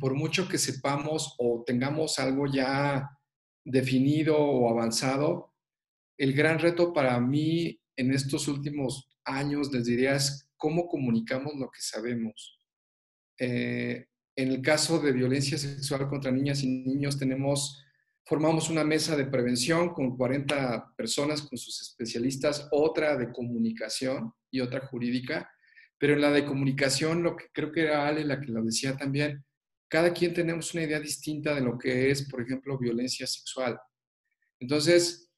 Por 0.00 0.14
mucho 0.14 0.48
que 0.48 0.58
sepamos 0.58 1.34
o 1.38 1.62
tengamos 1.66 2.18
algo 2.18 2.46
ya 2.46 3.08
definido 3.64 4.38
o 4.38 4.70
avanzado. 4.70 5.52
El 6.18 6.32
gran 6.34 6.58
reto 6.58 6.92
para 6.92 7.18
mí 7.20 7.80
en 7.96 8.12
estos 8.12 8.48
últimos 8.48 9.08
años, 9.24 9.72
les 9.72 9.86
diría, 9.86 10.14
es 10.14 10.48
cómo 10.56 10.86
comunicamos 10.86 11.54
lo 11.56 11.70
que 11.70 11.80
sabemos. 11.80 12.60
Eh, 13.38 14.06
en 14.36 14.48
el 14.48 14.62
caso 14.62 14.98
de 14.98 15.12
violencia 15.12 15.58
sexual 15.58 16.08
contra 16.08 16.30
niñas 16.30 16.62
y 16.62 16.68
niños, 16.68 17.18
tenemos, 17.18 17.84
formamos 18.24 18.68
una 18.68 18.84
mesa 18.84 19.16
de 19.16 19.26
prevención 19.26 19.92
con 19.92 20.16
40 20.16 20.94
personas, 20.96 21.42
con 21.42 21.56
sus 21.56 21.80
especialistas, 21.80 22.68
otra 22.72 23.16
de 23.16 23.32
comunicación 23.32 24.32
y 24.50 24.60
otra 24.60 24.86
jurídica. 24.86 25.50
Pero 25.98 26.14
en 26.14 26.20
la 26.20 26.30
de 26.30 26.44
comunicación, 26.44 27.22
lo 27.22 27.36
que 27.36 27.46
creo 27.52 27.70
que 27.70 27.82
era 27.82 28.08
Ale 28.08 28.24
la 28.24 28.40
que 28.40 28.50
lo 28.50 28.62
decía 28.62 28.96
también, 28.96 29.44
cada 29.94 30.12
quien 30.12 30.34
tenemos 30.34 30.74
una 30.74 30.82
idea 30.82 30.98
distinta 30.98 31.54
de 31.54 31.60
lo 31.60 31.78
que 31.78 32.10
es, 32.10 32.28
por 32.28 32.42
ejemplo, 32.42 32.76
violencia 32.76 33.28
sexual. 33.28 33.78
Entonces, 34.58 35.30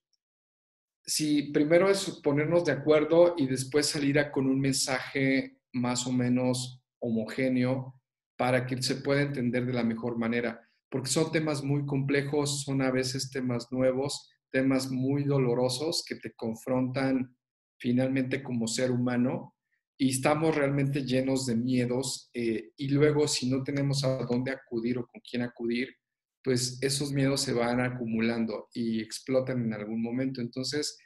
si 1.05 1.53
primero 1.53 1.91
es 1.91 2.23
ponernos 2.23 2.65
de 2.65 2.73
acuerdo 2.73 3.35
y 3.37 3.47
después 3.47 3.85
salir 3.85 4.19
con 4.33 4.47
un 4.47 4.59
mensaje 4.59 5.59
más 5.75 6.07
o 6.07 6.13
menos 6.13 6.83
homogéneo 7.01 8.01
para 8.39 8.65
que 8.65 8.83
se 8.83 8.95
pueda 8.97 9.21
entender 9.21 9.67
de 9.67 9.75
la 9.75 9.85
mejor 9.85 10.17
manera, 10.17 10.67
porque 10.89 11.11
son 11.11 11.31
temas 11.31 11.63
muy 11.63 11.85
complejos, 11.85 12.63
son 12.63 12.81
a 12.81 12.91
veces 12.91 13.31
temas 13.31 13.71
nuevos, 13.71 14.31
temas 14.51 14.91
muy 14.91 15.25
dolorosos 15.25 16.03
que 16.09 16.17
te 16.17 16.33
confrontan 16.33 17.37
finalmente 17.79 18.43
como 18.43 18.67
ser 18.69 18.91
humano 18.91 19.55
y 19.99 20.11
estamos 20.11 20.55
realmente 20.55 21.05
llenos 21.05 21.47
de 21.47 21.57
miedos 21.57 22.31
eh, 22.35 22.71
y 22.77 22.89
luego 22.89 23.27
si 23.27 23.49
no 23.49 23.63
tenemos 23.63 24.05
a 24.05 24.25
dónde 24.25 24.51
acudir 24.51 24.99
o 24.99 25.07
con 25.07 25.21
quién 25.23 25.43
acudir, 25.43 25.97
pues 26.45 26.79
esos 26.83 27.13
miedos 27.13 27.41
se 27.41 27.53
van 27.53 27.81
acumulando 27.81 28.69
y 28.73 29.01
explotan 29.01 29.65
en 29.65 29.73
algún 29.73 30.03
momento. 30.03 30.41
Entonces, 30.41 30.99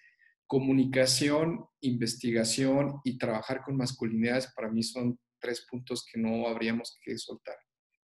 comunicación, 0.47 1.65
investigación 1.81 3.01
y 3.05 3.17
trabajar 3.17 3.63
con 3.63 3.77
masculinidades 3.77 4.49
para 4.55 4.71
mí 4.71 4.83
son 4.83 5.19
tres 5.41 5.65
puntos 5.71 6.05
que 6.05 6.21
no 6.21 6.47
habríamos 6.49 6.99
que 7.03 7.17
soltar. 7.17 7.57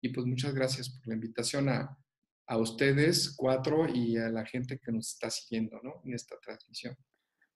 Y 0.02 0.08
pues 0.08 0.26
muchas 0.26 0.52
gracias 0.52 0.90
por 0.90 1.06
la 1.06 1.14
invitación 1.14 1.68
a, 1.68 1.96
a 2.48 2.58
ustedes, 2.58 3.34
cuatro, 3.36 3.88
y 3.88 4.16
a 4.16 4.28
la 4.28 4.44
gente 4.44 4.78
que 4.78 4.92
nos 4.92 5.14
está 5.14 5.30
siguiendo 5.30 5.80
¿no? 5.82 6.02
en 6.04 6.14
esta 6.14 6.36
transmisión. 6.40 6.96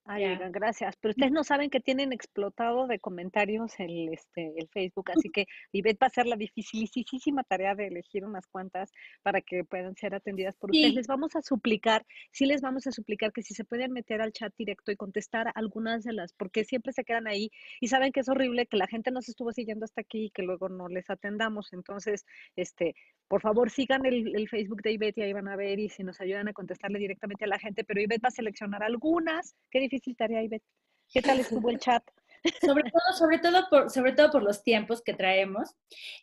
Ay, 0.08 0.38
gracias. 0.50 0.96
Pero 1.00 1.10
ustedes 1.10 1.32
no 1.32 1.42
saben 1.42 1.68
que 1.68 1.80
tienen 1.80 2.12
explotado 2.12 2.86
de 2.86 3.00
comentarios 3.00 3.72
el, 3.78 4.08
este, 4.12 4.52
el 4.56 4.68
Facebook, 4.68 5.10
así 5.10 5.30
que 5.34 5.46
Ivette 5.72 6.00
va 6.00 6.06
a 6.06 6.08
hacer 6.08 6.26
la 6.26 6.36
dificilísima 6.36 7.42
tarea 7.42 7.74
de 7.74 7.88
elegir 7.88 8.24
unas 8.24 8.46
cuantas 8.46 8.92
para 9.22 9.40
que 9.40 9.64
puedan 9.64 9.96
ser 9.96 10.14
atendidas 10.14 10.56
por 10.56 10.70
ustedes. 10.70 10.94
Les 10.94 11.06
vamos 11.06 11.34
a 11.34 11.42
suplicar, 11.42 12.06
sí 12.30 12.46
les 12.46 12.60
vamos 12.60 12.86
a 12.86 12.92
suplicar 12.92 13.32
que 13.32 13.42
si 13.42 13.54
se 13.54 13.64
pueden 13.64 13.92
meter 13.92 14.20
al 14.20 14.32
chat 14.32 14.54
directo 14.56 14.92
y 14.92 14.96
contestar 14.96 15.50
algunas 15.54 16.04
de 16.04 16.12
las, 16.12 16.32
porque 16.32 16.64
siempre 16.64 16.92
se 16.92 17.04
quedan 17.04 17.26
ahí 17.26 17.50
y 17.80 17.88
saben 17.88 18.12
que 18.12 18.20
es 18.20 18.28
horrible 18.28 18.66
que 18.66 18.76
la 18.76 18.86
gente 18.86 19.10
nos 19.10 19.28
estuvo 19.28 19.52
siguiendo 19.52 19.84
hasta 19.84 20.02
aquí 20.02 20.26
y 20.26 20.30
que 20.30 20.42
luego 20.42 20.68
no 20.68 20.88
les 20.88 21.10
atendamos. 21.10 21.72
Entonces, 21.72 22.24
este, 22.54 22.94
por 23.26 23.40
favor, 23.40 23.70
sigan 23.70 24.06
el, 24.06 24.36
el 24.36 24.48
Facebook 24.48 24.82
de 24.82 24.92
Ivette 24.92 25.18
y 25.18 25.22
ahí 25.22 25.32
van 25.32 25.48
a 25.48 25.56
ver 25.56 25.80
y 25.80 25.88
si 25.88 26.04
nos 26.04 26.20
ayudan 26.20 26.48
a 26.48 26.52
contestarle 26.52 27.00
directamente 27.00 27.44
a 27.44 27.48
la 27.48 27.58
gente, 27.58 27.82
pero 27.82 28.00
Ivette 28.00 28.24
va 28.24 28.28
a 28.28 28.30
seleccionar 28.30 28.84
algunas. 28.84 29.56
Qué 29.70 29.80
difícil 29.80 29.95
difícil 29.96 30.16
tarea, 30.16 30.42
Ivette. 30.42 30.64
¿Qué 31.12 31.22
tal 31.22 31.40
estuvo 31.40 31.70
el 31.70 31.78
chat? 31.78 32.02
Sobre 32.60 32.84
todo, 32.84 33.16
sobre 33.18 33.38
todo, 33.38 33.66
por, 33.68 33.90
sobre 33.90 34.12
todo 34.12 34.30
por 34.30 34.42
los 34.42 34.62
tiempos 34.62 35.02
que 35.02 35.14
traemos. 35.14 35.74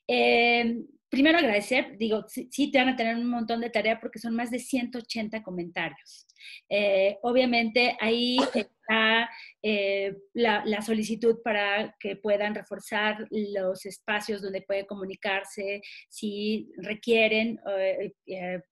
Eh, 0.08 0.86
primero 1.14 1.38
agradecer, 1.38 1.96
digo, 2.00 2.26
sí, 2.28 2.72
te 2.72 2.80
van 2.80 2.90
a 2.90 2.96
tener 2.96 3.16
un 3.16 3.30
montón 3.30 3.62
de 3.62 3.70
tarea 3.70 4.00
porque 4.00 4.18
son 4.18 4.36
más 4.36 4.50
de 4.50 4.58
180 4.58 5.44
comentarios. 5.44 6.26
Eh, 6.68 7.20
obviamente 7.22 7.96
ahí 8.02 8.38
está 8.56 9.30
eh, 9.62 10.16
la, 10.34 10.82
solicitud 10.82 11.38
para 11.44 11.96
que 12.00 12.16
puedan 12.16 12.56
reforzar 12.56 13.28
los 13.30 13.86
espacios 13.86 14.42
donde 14.42 14.64
puede 14.64 14.88
comunicarse, 14.88 15.82
si 16.10 16.72
requieren 16.78 17.60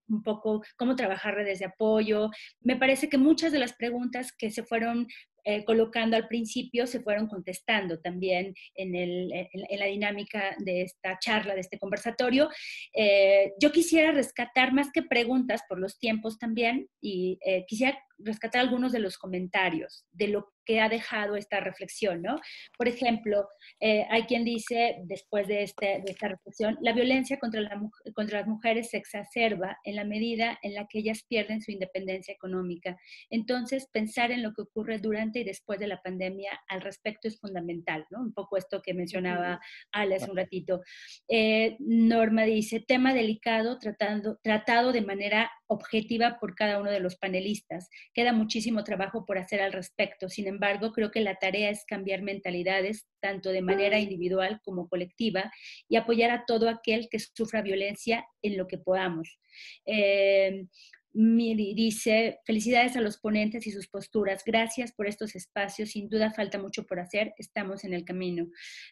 un 0.09 0.23
poco 0.23 0.63
cómo 0.77 0.95
trabajar 0.95 1.35
redes 1.35 1.59
de 1.59 1.65
apoyo. 1.65 2.31
Me 2.59 2.75
parece 2.75 3.07
que 3.07 3.19
muchas 3.19 3.51
de 3.51 3.59
las 3.59 3.73
preguntas 3.73 4.31
que 4.31 4.49
se 4.49 4.63
fueron 4.63 5.07
eh, 5.43 5.63
colocando 5.65 6.15
al 6.15 6.27
principio 6.27 6.87
se 6.87 7.01
fueron 7.01 7.27
contestando 7.27 7.99
también 7.99 8.53
en, 8.75 9.29
la 9.77 9.85
dinámica 9.85 10.55
de 10.59 10.83
esta 10.83 11.17
charla, 11.19 11.55
de 11.55 11.61
este 11.61 11.79
conversatorio. 11.79 12.49
Eh, 12.93 13.53
yo 13.59 13.71
quisiera 13.71 14.11
rescatar 14.11 14.73
más 14.73 14.91
que 14.91 15.03
preguntas 15.03 15.61
por 15.67 15.79
los 15.79 15.97
tiempos 15.97 16.37
también 16.37 16.87
y 17.01 17.39
eh, 17.45 17.65
quisiera 17.67 17.97
rescatar 18.23 18.61
algunos 18.61 18.91
de 18.91 18.99
los 18.99 19.17
comentarios 19.17 20.05
de 20.11 20.27
lo 20.27 20.53
que 20.65 20.79
ha 20.79 20.89
dejado 20.89 21.35
esta 21.35 21.59
reflexión, 21.59 22.21
¿no? 22.21 22.39
Por 22.77 22.87
ejemplo, 22.87 23.47
eh, 23.79 24.05
hay 24.09 24.23
quien 24.23 24.45
dice, 24.45 24.97
después 25.03 25.47
de, 25.47 25.63
este, 25.63 26.01
de 26.05 26.11
esta 26.11 26.27
reflexión, 26.27 26.77
la 26.81 26.93
violencia 26.93 27.39
contra, 27.39 27.61
la, 27.61 27.81
contra 28.13 28.39
las 28.39 28.47
mujeres 28.47 28.89
se 28.89 28.97
exacerba 28.97 29.77
en 29.83 29.95
la 29.95 30.03
medida 30.03 30.59
en 30.61 30.75
la 30.75 30.87
que 30.87 30.99
ellas 30.99 31.23
pierden 31.27 31.61
su 31.61 31.71
independencia 31.71 32.33
económica. 32.33 32.97
Entonces, 33.29 33.87
pensar 33.91 34.31
en 34.31 34.43
lo 34.43 34.53
que 34.53 34.61
ocurre 34.61 34.99
durante 34.99 35.39
y 35.39 35.43
después 35.43 35.79
de 35.79 35.87
la 35.87 36.01
pandemia 36.01 36.51
al 36.67 36.81
respecto 36.81 37.27
es 37.27 37.39
fundamental, 37.39 38.05
¿no? 38.11 38.21
Un 38.21 38.33
poco 38.33 38.57
esto 38.57 38.81
que 38.81 38.93
mencionaba 38.93 39.59
Ale 39.91 40.15
hace 40.15 40.29
un 40.29 40.37
ratito. 40.37 40.81
Eh, 41.27 41.75
Norma 41.79 42.43
dice, 42.43 42.79
tema 42.79 43.13
delicado 43.13 43.79
tratando, 43.79 44.39
tratado 44.43 44.91
de 44.91 45.01
manera 45.01 45.51
objetiva 45.67 46.37
por 46.39 46.53
cada 46.53 46.79
uno 46.79 46.91
de 46.91 46.99
los 46.99 47.15
panelistas. 47.15 47.89
Queda 48.13 48.33
muchísimo 48.33 48.83
trabajo 48.83 49.25
por 49.25 49.37
hacer 49.37 49.61
al 49.61 49.73
respecto. 49.73 50.29
Sin 50.29 50.47
embargo, 50.47 50.91
creo 50.91 51.11
que 51.11 51.21
la 51.21 51.35
tarea 51.35 51.69
es 51.69 51.85
cambiar 51.85 52.21
mentalidades, 52.21 53.07
tanto 53.19 53.49
de 53.49 53.61
manera 53.61 53.99
individual 53.99 54.59
como 54.63 54.87
colectiva, 54.87 55.51
y 55.87 55.95
apoyar 55.95 56.31
a 56.31 56.45
todo 56.45 56.69
aquel 56.69 57.07
que 57.09 57.19
sufra 57.19 57.61
violencia 57.61 58.25
en 58.41 58.57
lo 58.57 58.67
que 58.67 58.77
podamos. 58.77 59.39
Eh, 59.85 60.65
dice, 61.13 62.39
felicidades 62.45 62.95
a 62.95 63.01
los 63.01 63.17
ponentes 63.17 63.67
y 63.67 63.71
sus 63.71 63.87
posturas. 63.87 64.43
Gracias 64.45 64.93
por 64.93 65.07
estos 65.07 65.35
espacios. 65.35 65.91
Sin 65.91 66.09
duda 66.09 66.31
falta 66.31 66.57
mucho 66.57 66.85
por 66.85 66.99
hacer. 66.99 67.33
Estamos 67.37 67.83
en 67.83 67.93
el 67.93 68.05
camino. 68.05 68.47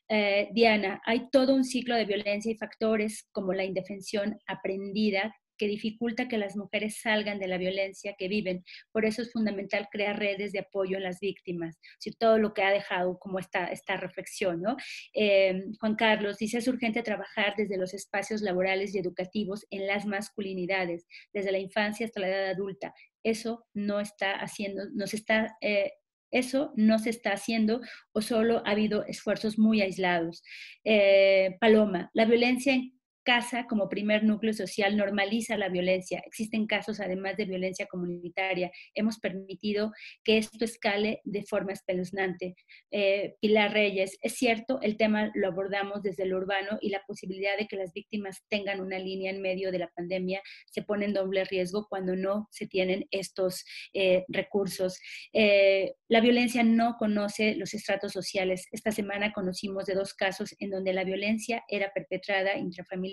Eh, 0.09 0.49
Diana, 0.53 1.01
hay 1.05 1.29
todo 1.31 1.55
un 1.55 1.63
ciclo 1.63 1.95
de 1.95 2.05
violencia 2.05 2.51
y 2.51 2.57
factores 2.57 3.27
como 3.31 3.53
la 3.53 3.63
indefensión 3.63 4.37
aprendida 4.47 5.33
que 5.59 5.67
dificulta 5.67 6.27
que 6.27 6.39
las 6.39 6.55
mujeres 6.55 7.01
salgan 7.01 7.37
de 7.37 7.47
la 7.47 7.57
violencia 7.57 8.15
que 8.17 8.27
viven. 8.27 8.63
Por 8.91 9.05
eso 9.05 9.21
es 9.21 9.31
fundamental 9.31 9.89
crear 9.91 10.17
redes 10.17 10.53
de 10.53 10.59
apoyo 10.59 10.97
en 10.97 11.03
las 11.03 11.19
víctimas. 11.19 11.77
Si 11.99 12.11
todo 12.13 12.39
lo 12.39 12.53
que 12.53 12.63
ha 12.63 12.71
dejado 12.71 13.19
como 13.19 13.37
esta, 13.37 13.67
esta 13.67 13.97
reflexión, 13.97 14.61
¿no? 14.61 14.77
Eh, 15.13 15.65
Juan 15.79 15.95
Carlos 15.95 16.37
dice, 16.37 16.57
es 16.57 16.67
urgente 16.67 17.03
trabajar 17.03 17.53
desde 17.57 17.77
los 17.77 17.93
espacios 17.93 18.41
laborales 18.41 18.95
y 18.95 18.99
educativos 18.99 19.67
en 19.69 19.85
las 19.85 20.05
masculinidades, 20.05 21.05
desde 21.33 21.51
la 21.51 21.59
infancia 21.59 22.05
hasta 22.05 22.21
la 22.21 22.29
edad 22.29 22.49
adulta. 22.49 22.93
Eso 23.21 23.67
no 23.73 23.99
está 23.99 24.33
haciendo, 24.35 24.89
nos 24.93 25.13
está... 25.13 25.57
Eh, 25.61 25.91
eso 26.31 26.73
no 26.75 26.99
se 26.99 27.09
está 27.09 27.31
haciendo 27.31 27.81
o 28.11 28.21
solo 28.21 28.61
ha 28.63 28.71
habido 28.71 29.03
esfuerzos 29.07 29.57
muy 29.57 29.81
aislados. 29.81 30.43
Eh, 30.83 31.57
Paloma, 31.59 32.11
la 32.13 32.25
violencia 32.25 32.71
en 32.71 32.98
casa 33.23 33.65
como 33.67 33.89
primer 33.89 34.23
núcleo 34.23 34.53
social 34.53 34.95
normaliza 34.95 35.57
la 35.57 35.69
violencia. 35.69 36.21
Existen 36.25 36.67
casos 36.67 36.99
además 36.99 37.37
de 37.37 37.45
violencia 37.45 37.85
comunitaria. 37.87 38.71
Hemos 38.93 39.19
permitido 39.19 39.91
que 40.23 40.37
esto 40.37 40.65
escale 40.65 41.21
de 41.23 41.43
forma 41.43 41.73
espeluznante. 41.73 42.55
Eh, 42.91 43.35
Pilar 43.41 43.73
Reyes, 43.73 44.17
es 44.21 44.33
cierto, 44.35 44.79
el 44.81 44.97
tema 44.97 45.31
lo 45.35 45.47
abordamos 45.47 46.01
desde 46.01 46.25
lo 46.25 46.37
urbano 46.37 46.77
y 46.81 46.89
la 46.89 47.01
posibilidad 47.05 47.57
de 47.57 47.67
que 47.67 47.75
las 47.75 47.93
víctimas 47.93 48.43
tengan 48.49 48.81
una 48.81 48.99
línea 48.99 49.31
en 49.31 49.41
medio 49.41 49.71
de 49.71 49.79
la 49.79 49.89
pandemia 49.89 50.41
se 50.65 50.81
pone 50.81 51.05
en 51.05 51.13
doble 51.13 51.43
riesgo 51.45 51.87
cuando 51.89 52.15
no 52.15 52.47
se 52.51 52.67
tienen 52.67 53.05
estos 53.11 53.65
eh, 53.93 54.25
recursos. 54.27 54.99
Eh, 55.33 55.93
la 56.07 56.21
violencia 56.21 56.63
no 56.63 56.95
conoce 56.97 57.55
los 57.55 57.73
estratos 57.73 58.11
sociales. 58.11 58.67
Esta 58.71 58.91
semana 58.91 59.33
conocimos 59.33 59.85
de 59.85 59.95
dos 59.95 60.13
casos 60.13 60.55
en 60.59 60.69
donde 60.69 60.93
la 60.93 61.03
violencia 61.03 61.63
era 61.67 61.91
perpetrada 61.93 62.57
intrafamiliar 62.57 63.08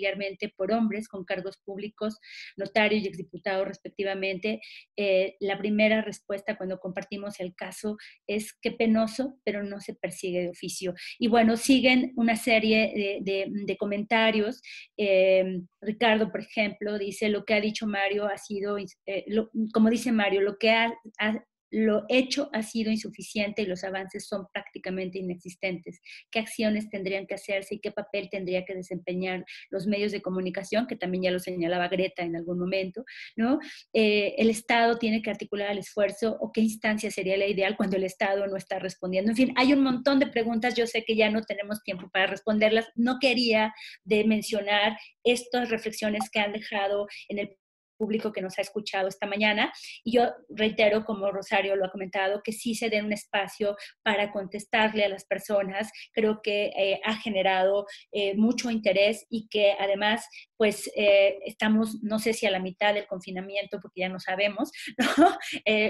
por 0.55 0.71
hombres 0.71 1.07
con 1.07 1.25
cargos 1.25 1.57
públicos, 1.57 2.19
notario 2.55 2.97
y 2.97 3.07
exdiputado 3.07 3.65
respectivamente. 3.65 4.61
Eh, 4.95 5.35
la 5.39 5.57
primera 5.57 6.01
respuesta 6.01 6.57
cuando 6.57 6.79
compartimos 6.79 7.39
el 7.39 7.55
caso 7.55 7.97
es 8.27 8.53
que 8.53 8.71
penoso, 8.71 9.39
pero 9.43 9.63
no 9.63 9.79
se 9.79 9.95
persigue 9.95 10.41
de 10.41 10.49
oficio. 10.49 10.93
Y 11.19 11.27
bueno, 11.27 11.57
siguen 11.57 12.13
una 12.15 12.35
serie 12.35 13.21
de, 13.21 13.77
comentarios. 13.77 14.61
Eh, 14.97 15.61
Ricardo, 15.81 16.31
por 16.31 16.41
ejemplo, 16.41 16.97
dice, 16.97 17.29
lo 17.29 17.45
que 17.45 17.53
ha 17.53 17.61
dicho 17.61 17.85
Mario 17.85 18.25
ha 18.25 18.37
sido, 18.37 18.77
eh, 18.77 19.25
como 19.71 19.89
dice 19.89 20.11
Mario, 20.11 20.41
lo 20.41 20.57
que 20.57 20.71
ha, 20.71 20.93
ha 21.19 21.43
lo 21.69 22.05
hecho 22.09 22.49
ha 22.53 22.63
sido 22.63 22.91
insuficiente 22.91 23.61
y 23.61 23.65
los 23.65 23.83
avances 23.83 24.27
son 24.27 24.47
prácticamente 24.53 25.19
inexistentes. 25.19 26.01
¿Qué 26.31 26.39
acciones 26.39 26.89
tendrían 26.89 27.27
que 27.27 27.35
hacerse 27.35 27.75
y 27.75 27.79
qué 27.79 27.91
papel 27.91 28.29
tendría 28.29 28.65
que 28.65 28.75
desempeñar 28.75 29.45
los 29.69 29.87
medios 29.87 30.11
de 30.11 30.21
comunicación, 30.21 30.87
que 30.87 30.95
también 30.95 31.23
ya 31.23 31.31
lo 31.31 31.39
señalaba 31.39 31.87
Greta 31.87 32.23
en 32.23 32.35
algún 32.35 32.59
momento, 32.59 33.03
¿no? 33.35 33.59
Eh, 33.93 34.35
el 34.37 34.49
Estado 34.49 34.97
tiene 34.97 35.21
que 35.21 35.29
articular 35.29 35.71
el 35.71 35.79
esfuerzo 35.79 36.37
o 36.39 36.51
qué 36.51 36.61
instancia 36.61 37.11
sería 37.11 37.37
la 37.37 37.47
ideal 37.47 37.75
cuando 37.75 37.97
el 37.97 38.03
Estado 38.03 38.47
no 38.47 38.57
está 38.57 38.79
respondiendo. 38.79 39.31
En 39.31 39.37
fin, 39.37 39.53
hay 39.55 39.73
un 39.73 39.81
montón 39.81 40.19
de 40.19 40.27
preguntas, 40.27 40.75
yo 40.75 40.87
sé 40.87 41.03
que 41.03 41.15
ya 41.15 41.29
no 41.29 41.43
tenemos 41.43 41.83
tiempo 41.83 42.09
para 42.11 42.27
responderlas. 42.27 42.87
No 42.95 43.17
quería 43.19 43.73
de 44.03 44.23
mencionar 44.25 44.97
estas 45.23 45.69
reflexiones 45.69 46.29
que 46.31 46.39
han 46.39 46.53
dejado 46.53 47.07
en 47.27 47.39
el 47.39 47.57
público 47.97 48.31
que 48.31 48.41
nos 48.41 48.57
ha 48.57 48.61
escuchado 48.61 49.07
esta 49.07 49.27
mañana. 49.27 49.71
Y 50.03 50.13
yo 50.13 50.29
reitero, 50.49 51.03
como 51.05 51.31
Rosario 51.31 51.75
lo 51.75 51.85
ha 51.85 51.91
comentado, 51.91 52.41
que 52.43 52.51
sí 52.51 52.75
se 52.75 52.89
den 52.89 53.05
un 53.05 53.13
espacio 53.13 53.75
para 54.03 54.31
contestarle 54.31 55.03
a 55.03 55.09
las 55.09 55.25
personas. 55.25 55.91
Creo 56.13 56.41
que 56.41 56.67
eh, 56.77 57.01
ha 57.03 57.15
generado 57.15 57.85
eh, 58.11 58.35
mucho 58.35 58.71
interés 58.71 59.25
y 59.29 59.47
que 59.49 59.73
además, 59.79 60.25
pues 60.55 60.89
eh, 60.95 61.39
estamos, 61.45 62.01
no 62.03 62.19
sé 62.19 62.33
si 62.33 62.45
a 62.45 62.51
la 62.51 62.59
mitad 62.59 62.93
del 62.93 63.07
confinamiento, 63.07 63.79
porque 63.81 64.01
ya 64.01 64.09
no 64.09 64.19
sabemos, 64.19 64.71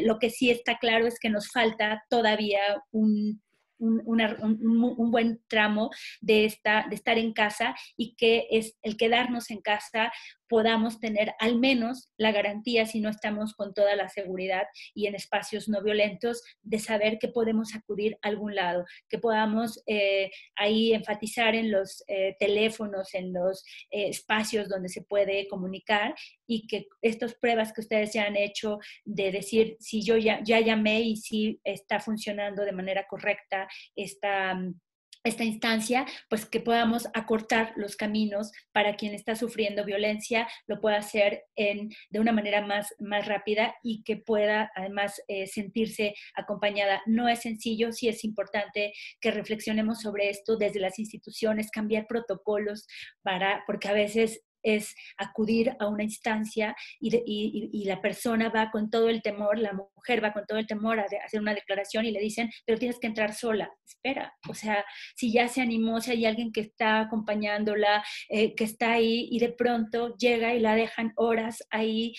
lo 0.04 0.20
que 0.20 0.30
sí 0.30 0.50
está 0.50 0.78
claro 0.78 1.08
es 1.08 1.20
que 1.20 1.30
nos 1.30 1.50
falta 1.50 2.04
todavía 2.10 2.62
un 2.92 3.42
un, 3.80 5.12
buen 5.12 5.42
tramo 5.48 5.90
de, 6.22 6.46
esta, 6.46 6.86
de 6.90 6.96
estar 6.96 7.18
en 7.18 7.34
casa 7.34 7.76
y 7.96 8.16
que 8.16 8.48
es 8.52 8.76
el 8.82 8.98
quedarnos 8.98 9.50
en 9.52 9.62
casa 9.62 10.12
podamos 10.48 11.00
tener 11.00 11.34
al 11.40 11.58
menos 11.58 12.12
la 12.18 12.32
garantía, 12.32 12.86
si 12.86 13.00
no 13.00 13.10
estamos 13.10 13.54
con 13.54 13.74
toda 13.74 13.96
la 13.96 14.10
seguridad 14.10 14.64
y 14.94 15.08
en 15.08 15.16
espacios 15.16 15.70
no 15.70 15.82
violentos, 15.82 16.44
de 16.62 16.80
saber 16.80 17.18
que 17.20 17.28
podemos 17.28 17.76
acudir 17.76 18.18
a 18.22 18.30
algún 18.30 18.56
lado, 18.56 18.86
que 19.10 19.20
podamos 19.20 19.82
eh, 19.88 20.32
ahí 20.56 20.94
enfatizar 20.94 21.56
en 21.56 21.72
los 21.72 22.04
eh, 22.08 22.36
teléfonos, 22.40 23.14
en 23.14 23.34
los 23.34 23.64
eh, 23.92 24.10
espacios 24.10 24.70
donde 24.70 24.90
se 24.90 25.02
puede 25.02 25.48
comunicar 25.48 26.16
y 26.46 26.68
que 26.68 26.88
estas 27.02 27.36
pruebas 27.36 27.74
que 27.74 27.82
ustedes 27.82 28.14
ya 28.14 28.26
han 28.26 28.36
hecho 28.36 28.80
de 29.06 29.32
decir 29.32 29.78
si 29.80 30.04
yo 30.04 30.18
ya, 30.18 30.42
llamé 30.42 31.02
y 31.02 31.18
si 31.18 31.60
está 31.64 32.00
funcionando 32.00 32.64
de 32.64 32.72
manera 32.72 33.06
correcta 33.08 33.68
esta 33.96 34.56
mm, 34.56 34.80
esta 35.24 35.44
instancia, 35.44 36.06
pues 36.30 36.46
que 36.46 36.60
podamos 36.60 37.08
acortar 37.14 37.74
los 37.76 37.96
caminos 37.96 38.52
para 38.72 38.96
quien 38.96 39.14
está 39.14 39.36
sufriendo 39.36 39.86
violencia, 39.86 40.48
lo 40.68 40.80
pueda 40.80 40.98
hacer 40.98 41.44
en, 41.56 41.90
de 42.10 42.20
una 42.20 42.32
manera 42.32 42.66
más, 42.66 42.94
más 43.00 43.26
rápida 43.26 43.76
y 43.84 44.04
que 44.04 44.18
pueda 44.18 44.72
además 44.76 45.22
eh, 45.28 45.48
sentirse 45.48 46.16
acompañada. 46.36 47.02
No 47.06 47.28
es 47.30 47.42
sencillo, 47.42 47.92
sí 47.92 48.08
es 48.08 48.24
importante 48.24 48.94
que 49.20 49.32
reflexionemos 49.32 50.02
sobre 50.02 50.30
esto 50.30 50.58
desde 50.58 50.80
las 50.80 51.00
instituciones, 51.00 51.72
cambiar 51.72 52.08
protocolos 52.08 52.88
para, 53.22 53.64
porque 53.66 53.88
a 53.88 53.94
veces 53.94 54.42
es 54.64 54.96
acudir 55.18 55.76
a 55.80 55.88
una 55.88 56.04
instancia 56.04 56.76
y, 57.00 57.86
la 57.88 58.02
persona 58.02 58.50
va 58.50 58.70
con 58.70 58.90
todo 58.90 59.08
el 59.08 59.22
temor, 59.22 59.58
la 59.60 59.72
mujer 59.72 60.22
va 60.22 60.34
con 60.34 60.46
todo 60.46 60.58
el 60.58 60.68
temor 60.68 61.00
a, 61.00 61.06
hacer 61.24 61.40
una 61.40 61.54
declaración 61.54 62.06
y 62.06 62.12
le 62.12 62.20
dicen, 62.20 62.52
pero 62.66 62.78
tienes 62.78 63.00
que 63.00 63.08
entrar 63.08 63.34
sola. 63.34 63.72
Espera, 63.86 64.34
o 64.50 64.54
sea, 64.54 64.84
si 65.16 65.32
ya 65.32 65.48
se 65.48 65.62
animó, 65.62 66.02
si 66.02 66.12
hay 66.12 66.26
alguien 66.26 66.52
que 66.52 66.62
está 66.62 67.00
acompañándola, 67.02 68.04
eh, 68.30 68.56
que 68.56 68.66
está 68.66 68.94
ahí 68.94 69.30
y 69.32 69.40
de 69.40 69.50
pronto 69.50 70.16
llega 70.18 70.54
y 70.54 70.60
la 70.60 70.76
dejan 70.76 71.14
horas 71.16 71.64
ahí, 71.70 72.14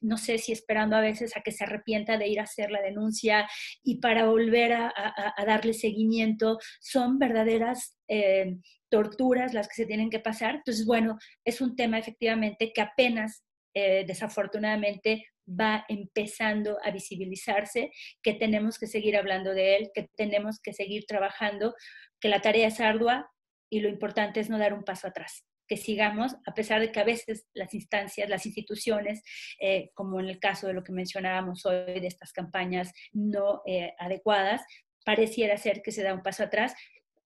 no 0.00 0.16
sé 0.16 0.38
si 0.38 0.52
esperando 0.52 0.96
a 0.96 1.00
veces 1.00 1.36
a 1.36 1.42
que 1.42 1.52
se 1.52 1.64
arrepienta 1.64 2.18
de 2.18 2.28
ir 2.28 2.40
a 2.40 2.44
hacer 2.44 2.70
la 2.70 2.82
denuncia 2.82 3.48
y 3.82 4.00
para 4.00 4.26
volver 4.26 4.72
a, 4.72 4.92
darle 5.46 5.74
seguimiento, 5.74 6.58
son 6.80 7.18
verdaderas... 7.18 7.96
Eh, 8.08 8.56
torturas 8.90 9.52
las 9.52 9.68
que 9.68 9.74
se 9.74 9.86
tienen 9.86 10.10
que 10.10 10.20
pasar. 10.20 10.56
Entonces, 10.56 10.86
bueno, 10.86 11.18
es 11.44 11.60
un 11.60 11.76
tema 11.76 11.98
efectivamente 11.98 12.72
que 12.72 12.80
apenas, 12.80 13.44
eh, 13.74 14.04
desafortunadamente, 14.06 15.26
va 15.48 15.84
empezando 15.88 16.78
a 16.82 16.90
visibilizarse, 16.90 17.90
que 18.22 18.34
tenemos 18.34 18.78
que 18.78 18.86
seguir 18.86 19.16
hablando 19.16 19.54
de 19.54 19.76
él, 19.76 19.90
que 19.94 20.08
tenemos 20.16 20.60
que 20.60 20.72
seguir 20.72 21.04
trabajando, 21.06 21.74
que 22.20 22.28
la 22.28 22.40
tarea 22.40 22.68
es 22.68 22.80
ardua 22.80 23.30
y 23.70 23.80
lo 23.80 23.88
importante 23.88 24.40
es 24.40 24.50
no 24.50 24.58
dar 24.58 24.74
un 24.74 24.84
paso 24.84 25.08
atrás 25.08 25.44
que 25.68 25.76
sigamos, 25.76 26.34
a 26.46 26.54
pesar 26.54 26.80
de 26.80 26.90
que 26.90 27.00
a 27.00 27.04
veces 27.04 27.46
las 27.54 27.74
instancias, 27.74 28.28
las 28.28 28.46
instituciones, 28.46 29.22
eh, 29.60 29.90
como 29.94 30.18
en 30.18 30.28
el 30.28 30.40
caso 30.40 30.66
de 30.66 30.72
lo 30.72 30.82
que 30.82 30.92
mencionábamos 30.92 31.64
hoy, 31.66 32.00
de 32.00 32.06
estas 32.06 32.32
campañas 32.32 32.92
no 33.12 33.62
eh, 33.66 33.94
adecuadas, 33.98 34.62
pareciera 35.04 35.56
ser 35.56 35.82
que 35.82 35.92
se 35.92 36.02
da 36.02 36.14
un 36.14 36.22
paso 36.22 36.42
atrás. 36.42 36.74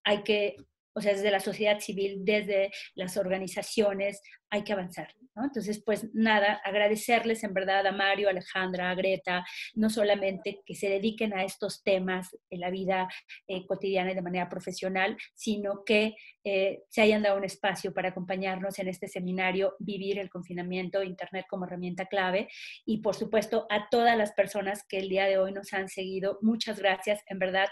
Hay 0.04 0.22
que 0.24 0.56
o 0.94 1.00
sea, 1.00 1.12
desde 1.14 1.30
la 1.30 1.40
sociedad 1.40 1.80
civil, 1.80 2.18
desde 2.20 2.70
las 2.94 3.16
organizaciones, 3.16 4.20
hay 4.52 4.64
que 4.64 4.74
avanzar. 4.74 5.08
¿no? 5.34 5.44
Entonces, 5.44 5.82
pues 5.82 6.10
nada, 6.12 6.60
agradecerles 6.62 7.42
en 7.42 7.54
verdad 7.54 7.86
a 7.86 7.92
Mario, 7.92 8.28
Alejandra, 8.28 8.90
a 8.90 8.94
Greta, 8.94 9.46
no 9.74 9.88
solamente 9.88 10.60
que 10.66 10.74
se 10.74 10.90
dediquen 10.90 11.32
a 11.32 11.42
estos 11.42 11.82
temas 11.82 12.36
en 12.50 12.60
la 12.60 12.68
vida 12.68 13.08
eh, 13.48 13.66
cotidiana 13.66 14.12
y 14.12 14.14
de 14.14 14.20
manera 14.20 14.50
profesional, 14.50 15.16
sino 15.34 15.84
que 15.86 16.16
eh, 16.44 16.82
se 16.90 17.00
hayan 17.00 17.22
dado 17.22 17.38
un 17.38 17.44
espacio 17.44 17.94
para 17.94 18.10
acompañarnos 18.10 18.78
en 18.78 18.88
este 18.88 19.08
seminario, 19.08 19.74
Vivir 19.78 20.18
el 20.18 20.28
confinamiento, 20.28 21.02
Internet 21.02 21.46
como 21.48 21.64
herramienta 21.64 22.04
clave. 22.04 22.48
Y 22.84 22.98
por 22.98 23.14
supuesto, 23.14 23.66
a 23.70 23.88
todas 23.88 24.18
las 24.18 24.32
personas 24.32 24.84
que 24.86 24.98
el 24.98 25.08
día 25.08 25.24
de 25.24 25.38
hoy 25.38 25.52
nos 25.52 25.72
han 25.72 25.88
seguido, 25.88 26.38
muchas 26.42 26.78
gracias. 26.78 27.22
En 27.26 27.38
verdad, 27.38 27.68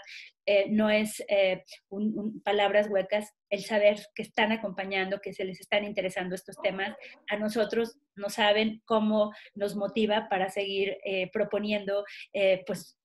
eh, 0.47 0.65
no 0.71 0.89
es 0.89 1.23
palabras 2.43 2.87
huecas, 2.89 3.31
el 3.51 3.63
saber 3.63 3.99
que 4.15 4.23
están 4.23 4.51
acompañando, 4.51 5.19
que 5.19 5.33
se 5.33 5.43
les 5.43 5.59
están 5.59 5.83
interesando 5.83 6.33
estos 6.33 6.55
temas, 6.63 6.95
a 7.29 7.37
nosotros 7.37 7.99
no 8.15 8.29
saben 8.29 8.81
cómo 8.85 9.31
nos 9.53 9.75
motiva 9.75 10.27
para 10.29 10.49
seguir 10.49 10.97
eh, 11.03 11.29
proponiendo 11.31 12.05
eh, 12.33 12.63
pues, 12.65 12.97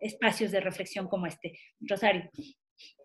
espacios 0.00 0.50
de 0.50 0.60
reflexión 0.60 1.06
como 1.06 1.26
este. 1.26 1.58
Rosario. 1.80 2.28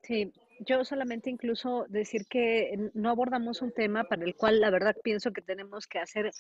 Sí, 0.04 0.32
yo 0.60 0.86
solamente 0.86 1.30
incluso 1.30 1.86
decir 1.90 2.26
que 2.30 2.78
no 2.94 3.10
abordamos 3.10 3.62
un 3.62 3.72
tema 3.72 4.04
para 4.06 4.24
el 4.24 4.36
cual 4.36 4.62
la 4.62 4.70
verdad 4.70 4.96
pienso 5.04 5.32
que 5.32 5.42
tenemos 5.42 5.88
que 5.88 6.00
hacer 6.00 6.32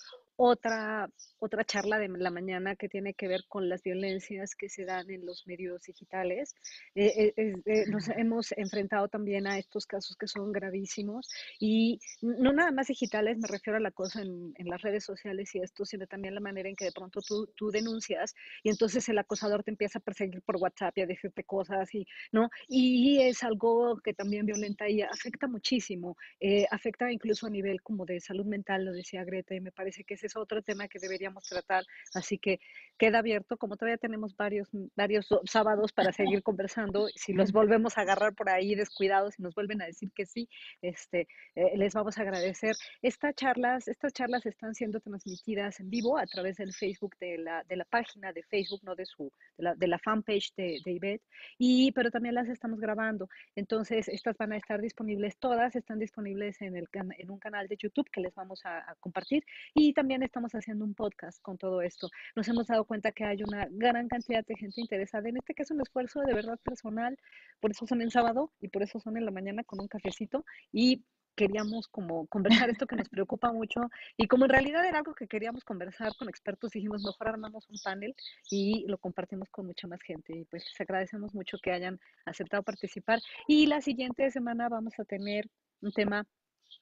otra, 0.44 1.08
otra 1.38 1.64
charla 1.64 2.00
de 2.00 2.08
la 2.08 2.32
mañana 2.32 2.76
que 2.76 2.90
tiene 2.90 3.14
que 3.14 3.28
ver 3.28 3.42
con 3.48 3.70
las 3.70 3.84
violencias 3.84 4.56
que 4.56 4.70
se 4.70 4.86
dan 4.86 5.08
en 5.12 5.24
los 5.24 5.46
medios 5.46 5.84
digitales. 5.84 6.56
Eh, 6.96 7.32
eh, 7.38 7.54
eh, 7.64 7.84
nos 7.90 8.10
hemos 8.10 8.52
enfrentado 8.54 9.08
también 9.08 9.46
a 9.46 9.60
estos 9.60 9.86
casos 9.86 10.18
que 10.18 10.28
son 10.28 10.52
gravísimos 10.52 11.30
y 11.60 12.00
no 12.22 12.54
nada 12.54 12.72
más 12.72 12.88
digitales, 12.88 13.38
me 13.38 13.48
refiero 13.48 13.78
a 13.78 13.82
la 13.82 13.92
cosa 13.92 14.24
en, 14.24 14.52
en 14.58 14.68
las 14.68 14.82
redes 14.82 15.04
sociales 15.04 15.54
y 15.54 15.60
esto, 15.60 15.86
sino 15.86 16.08
también 16.08 16.34
la 16.34 16.42
manera 16.42 16.68
en 16.68 16.76
que 16.76 16.86
de 16.86 16.92
pronto 16.92 17.22
tú, 17.22 17.48
tú, 17.56 17.70
denuncias 17.70 18.34
y 18.64 18.70
entonces 18.70 19.08
el 19.10 19.20
acosador 19.20 19.64
te 19.64 19.70
empieza 19.70 20.00
a 20.00 20.02
perseguir 20.02 20.42
por 20.42 20.58
WhatsApp 20.58 20.98
y 20.98 21.02
a 21.02 21.06
decirte 21.06 21.44
cosas 21.44 21.94
y, 21.94 22.08
¿no? 22.32 22.50
Y 22.68 23.22
es 23.22 23.44
algo 23.44 24.00
que 24.04 24.16
también 24.16 24.48
violenta 24.48 24.90
y 24.90 25.04
afecta 25.04 25.48
muchísimo, 25.48 26.18
eh, 26.40 26.66
afecta 26.72 27.12
incluso 27.12 27.46
a 27.46 27.52
nivel 27.52 27.84
como 27.84 28.08
de 28.08 28.20
salud 28.20 28.46
mental, 28.46 28.86
lo 28.86 28.92
decía 28.92 29.24
Greta, 29.24 29.54
y 29.54 29.62
me 29.62 29.72
parece 29.72 30.04
que 30.04 30.16
ese 30.16 30.31
es 30.32 30.38
otro 30.38 30.62
tema 30.62 30.88
que 30.88 31.00
deberíamos 31.00 31.44
tratar, 31.44 31.84
así 32.14 32.38
que 32.38 32.60
queda 32.98 33.20
abierto, 33.20 33.58
como 33.58 33.78
todavía 33.78 33.98
tenemos 33.98 34.36
varios, 34.36 34.70
varios 34.96 35.28
sábados 35.46 35.92
para 35.92 36.12
seguir 36.14 36.44
conversando, 36.44 37.08
si 37.16 37.34
los 37.34 37.52
volvemos 37.52 37.98
a 37.98 38.02
agarrar 38.02 38.34
por 38.34 38.50
ahí 38.50 38.76
descuidados 38.76 39.38
y 39.40 39.44
nos 39.44 39.56
vuelven 39.56 39.82
a 39.82 39.86
decir 39.86 40.12
que 40.14 40.26
sí, 40.26 40.50
este, 40.82 41.28
eh, 41.56 41.78
les 41.78 41.94
vamos 41.94 42.18
a 42.18 42.22
agradecer. 42.22 42.76
Estas 43.02 43.36
charlas, 43.36 43.88
estas 43.88 44.14
charlas 44.14 44.46
están 44.46 44.76
siendo 44.76 45.00
transmitidas 45.00 45.80
en 45.80 45.90
vivo 45.90 46.18
a 46.18 46.26
través 46.26 46.58
del 46.58 46.74
Facebook 46.74 47.16
de 47.20 47.38
la, 47.38 47.64
de 47.64 47.76
la 47.76 47.86
página 47.86 48.32
de 48.32 48.44
Facebook, 48.44 48.82
no 48.84 48.96
de 48.96 49.06
su, 49.06 49.32
de 49.58 49.64
la, 49.64 49.76
de 49.76 49.88
la 49.88 50.00
fanpage 50.00 50.54
de, 50.56 50.80
de 50.86 50.92
Ivette, 50.92 51.24
y, 51.58 51.92
pero 51.92 52.12
también 52.12 52.36
las 52.36 52.48
estamos 52.48 52.80
grabando. 52.80 53.28
Entonces, 53.56 54.08
estas 54.08 54.38
van 54.38 54.54
a 54.54 54.58
estar 54.58 54.80
disponibles 54.82 55.38
todas, 55.38 55.76
están 55.76 56.00
disponibles 56.00 56.62
en, 56.62 56.76
el, 56.76 56.88
en 56.94 57.32
un 57.32 57.40
canal 57.40 57.68
de 57.68 57.78
YouTube 57.78 58.10
que 58.12 58.22
les 58.22 58.34
vamos 58.36 58.62
a, 58.66 58.96
compartir 59.00 59.44
y 59.74 59.94
también 59.94 60.21
estamos 60.26 60.54
haciendo 60.54 60.86
un 60.86 60.94
podcast 60.94 61.42
con 61.42 61.58
todo 61.58 61.82
esto. 61.82 62.10
Nos 62.36 62.48
hemos 62.48 62.68
dado 62.68 62.86
cuenta 62.86 63.12
que 63.12 63.26
hay 63.26 63.44
una 63.44 63.68
gran 63.70 64.08
cantidad 64.08 64.46
de 64.46 64.56
gente 64.56 64.82
interesada 64.82 65.30
en 65.30 65.38
este 65.38 65.54
es 65.62 65.72
un 65.72 65.82
esfuerzo 65.82 66.22
de 66.22 66.34
verdad 66.34 66.60
personal, 66.64 67.18
por 67.60 67.72
eso 67.72 67.86
son 67.86 68.02
en 68.02 68.10
sábado 68.10 68.52
y 68.60 68.68
por 68.70 68.84
eso 68.84 69.00
son 69.00 69.18
en 69.18 69.26
la 69.26 69.32
mañana 69.32 69.64
con 69.64 69.80
un 69.80 69.88
cafecito. 69.88 70.46
Y 70.72 71.04
queríamos 71.36 71.88
como 71.88 72.28
conversar 72.28 72.70
esto 72.70 72.88
que 72.88 72.96
nos 72.96 73.10
preocupa 73.10 73.52
mucho. 73.52 73.82
Y 74.18 74.28
como 74.28 74.46
en 74.46 74.52
realidad 74.52 74.86
era 74.86 75.00
algo 75.00 75.14
que 75.14 75.28
queríamos 75.28 75.64
conversar 75.64 76.16
con 76.18 76.30
expertos, 76.30 76.72
dijimos 76.72 77.04
mejor 77.04 77.30
armamos 77.30 77.70
un 77.70 77.78
panel 77.84 78.16
y 78.50 78.86
lo 78.88 78.98
compartimos 78.98 79.50
con 79.50 79.68
mucha 79.68 79.88
más 79.88 80.02
gente 80.02 80.38
y 80.38 80.46
pues 80.46 80.66
les 80.66 80.82
agradecemos 80.82 81.34
mucho 81.34 81.58
que 81.62 81.72
hayan 81.72 82.00
aceptado 82.26 82.64
participar. 82.64 83.20
Y 83.48 83.68
la 83.68 83.82
siguiente 83.82 84.30
semana 84.32 84.70
vamos 84.70 84.94
a 85.00 85.06
tener 85.06 85.50
un 85.82 85.92
tema 85.92 86.26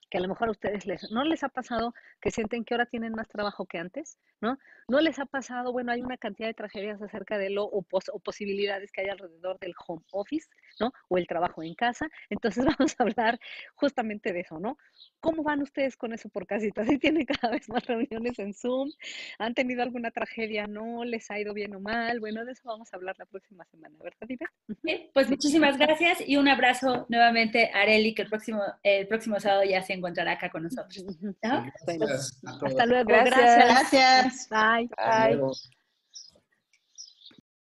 que 0.10 0.18
a 0.18 0.22
lo 0.22 0.28
mejor 0.28 0.48
a 0.48 0.52
ustedes 0.52 0.86
les, 0.86 1.12
no 1.12 1.24
les 1.24 1.44
ha 1.44 1.50
pasado 1.50 1.94
que 2.22 2.32
sienten 2.32 2.66
que 2.66 2.74
ahora 2.74 2.86
tienen 2.86 3.14
más 3.14 3.28
trabajo 3.28 3.66
que 3.66 3.78
antes, 3.78 4.18
¿no? 4.42 4.58
No 4.88 5.02
les 5.02 5.20
ha 5.20 5.26
pasado, 5.26 5.72
bueno, 5.72 5.92
hay 5.92 6.02
una 6.02 6.18
cantidad 6.18 6.48
de 6.48 6.54
tragedias 6.54 7.02
acerca 7.02 7.38
de 7.38 7.50
lo 7.50 7.66
o, 7.66 7.86
o 7.92 8.20
posibilidades 8.20 8.92
que 8.92 9.02
hay 9.02 9.10
alrededor 9.10 9.60
del 9.60 9.74
home 9.88 10.04
office, 10.12 10.50
¿no? 10.80 10.92
O 11.08 11.18
el 11.18 11.28
trabajo 11.28 11.62
en 11.64 11.76
casa. 11.76 12.10
Entonces 12.30 12.66
vamos 12.80 12.96
a 12.98 13.04
hablar 13.04 13.40
justamente 13.76 14.34
de 14.34 14.42
eso, 14.42 14.60
¿no? 14.60 14.78
¿Cómo 15.20 15.44
van 15.44 15.62
ustedes 15.62 15.96
con 15.96 16.14
eso 16.14 16.30
por 16.30 16.48
casita? 16.48 16.84
¿Si 16.86 16.98
tienen 16.98 17.26
cada 17.26 17.54
vez 17.54 17.70
más 17.70 17.86
reuniones 17.86 18.40
en 18.40 18.54
Zoom? 18.54 18.90
¿Han 19.38 19.54
tenido 19.54 19.84
alguna 19.84 20.12
tragedia? 20.12 20.68
¿No? 20.68 21.04
¿Les 21.04 21.30
ha 21.30 21.40
ido 21.40 21.54
bien 21.54 21.76
o 21.76 21.80
mal? 21.80 22.20
Bueno, 22.20 22.46
de 22.46 22.54
eso 22.54 22.64
vamos 22.66 22.92
a 22.94 22.98
hablar 22.98 23.16
la 23.20 23.26
próxima 23.26 23.66
semana, 23.66 23.96
¿verdad, 24.02 24.28
Ivette? 24.28 25.12
Pues 25.14 25.30
muchísimas 25.30 25.78
gracias 25.78 26.22
y 26.26 26.38
un 26.38 26.48
abrazo 26.48 27.06
nuevamente 27.10 27.70
a 27.74 27.82
Areli, 27.82 28.14
que 28.14 28.24
el 28.24 28.30
próximo, 28.30 28.62
el 28.84 29.08
próximo 29.08 29.40
sábado 29.40 29.64
ya 29.64 29.82
se 29.82 29.94
encontrará 30.00 30.34
acá 30.34 30.50
con 30.50 30.64
nosotros. 30.64 31.04
hasta 31.42 32.86
luego. 32.86 33.08
Gracias. 33.08 33.56
Gracias. 33.56 34.50
Bye. 34.50 34.90
Bye. 34.98 35.70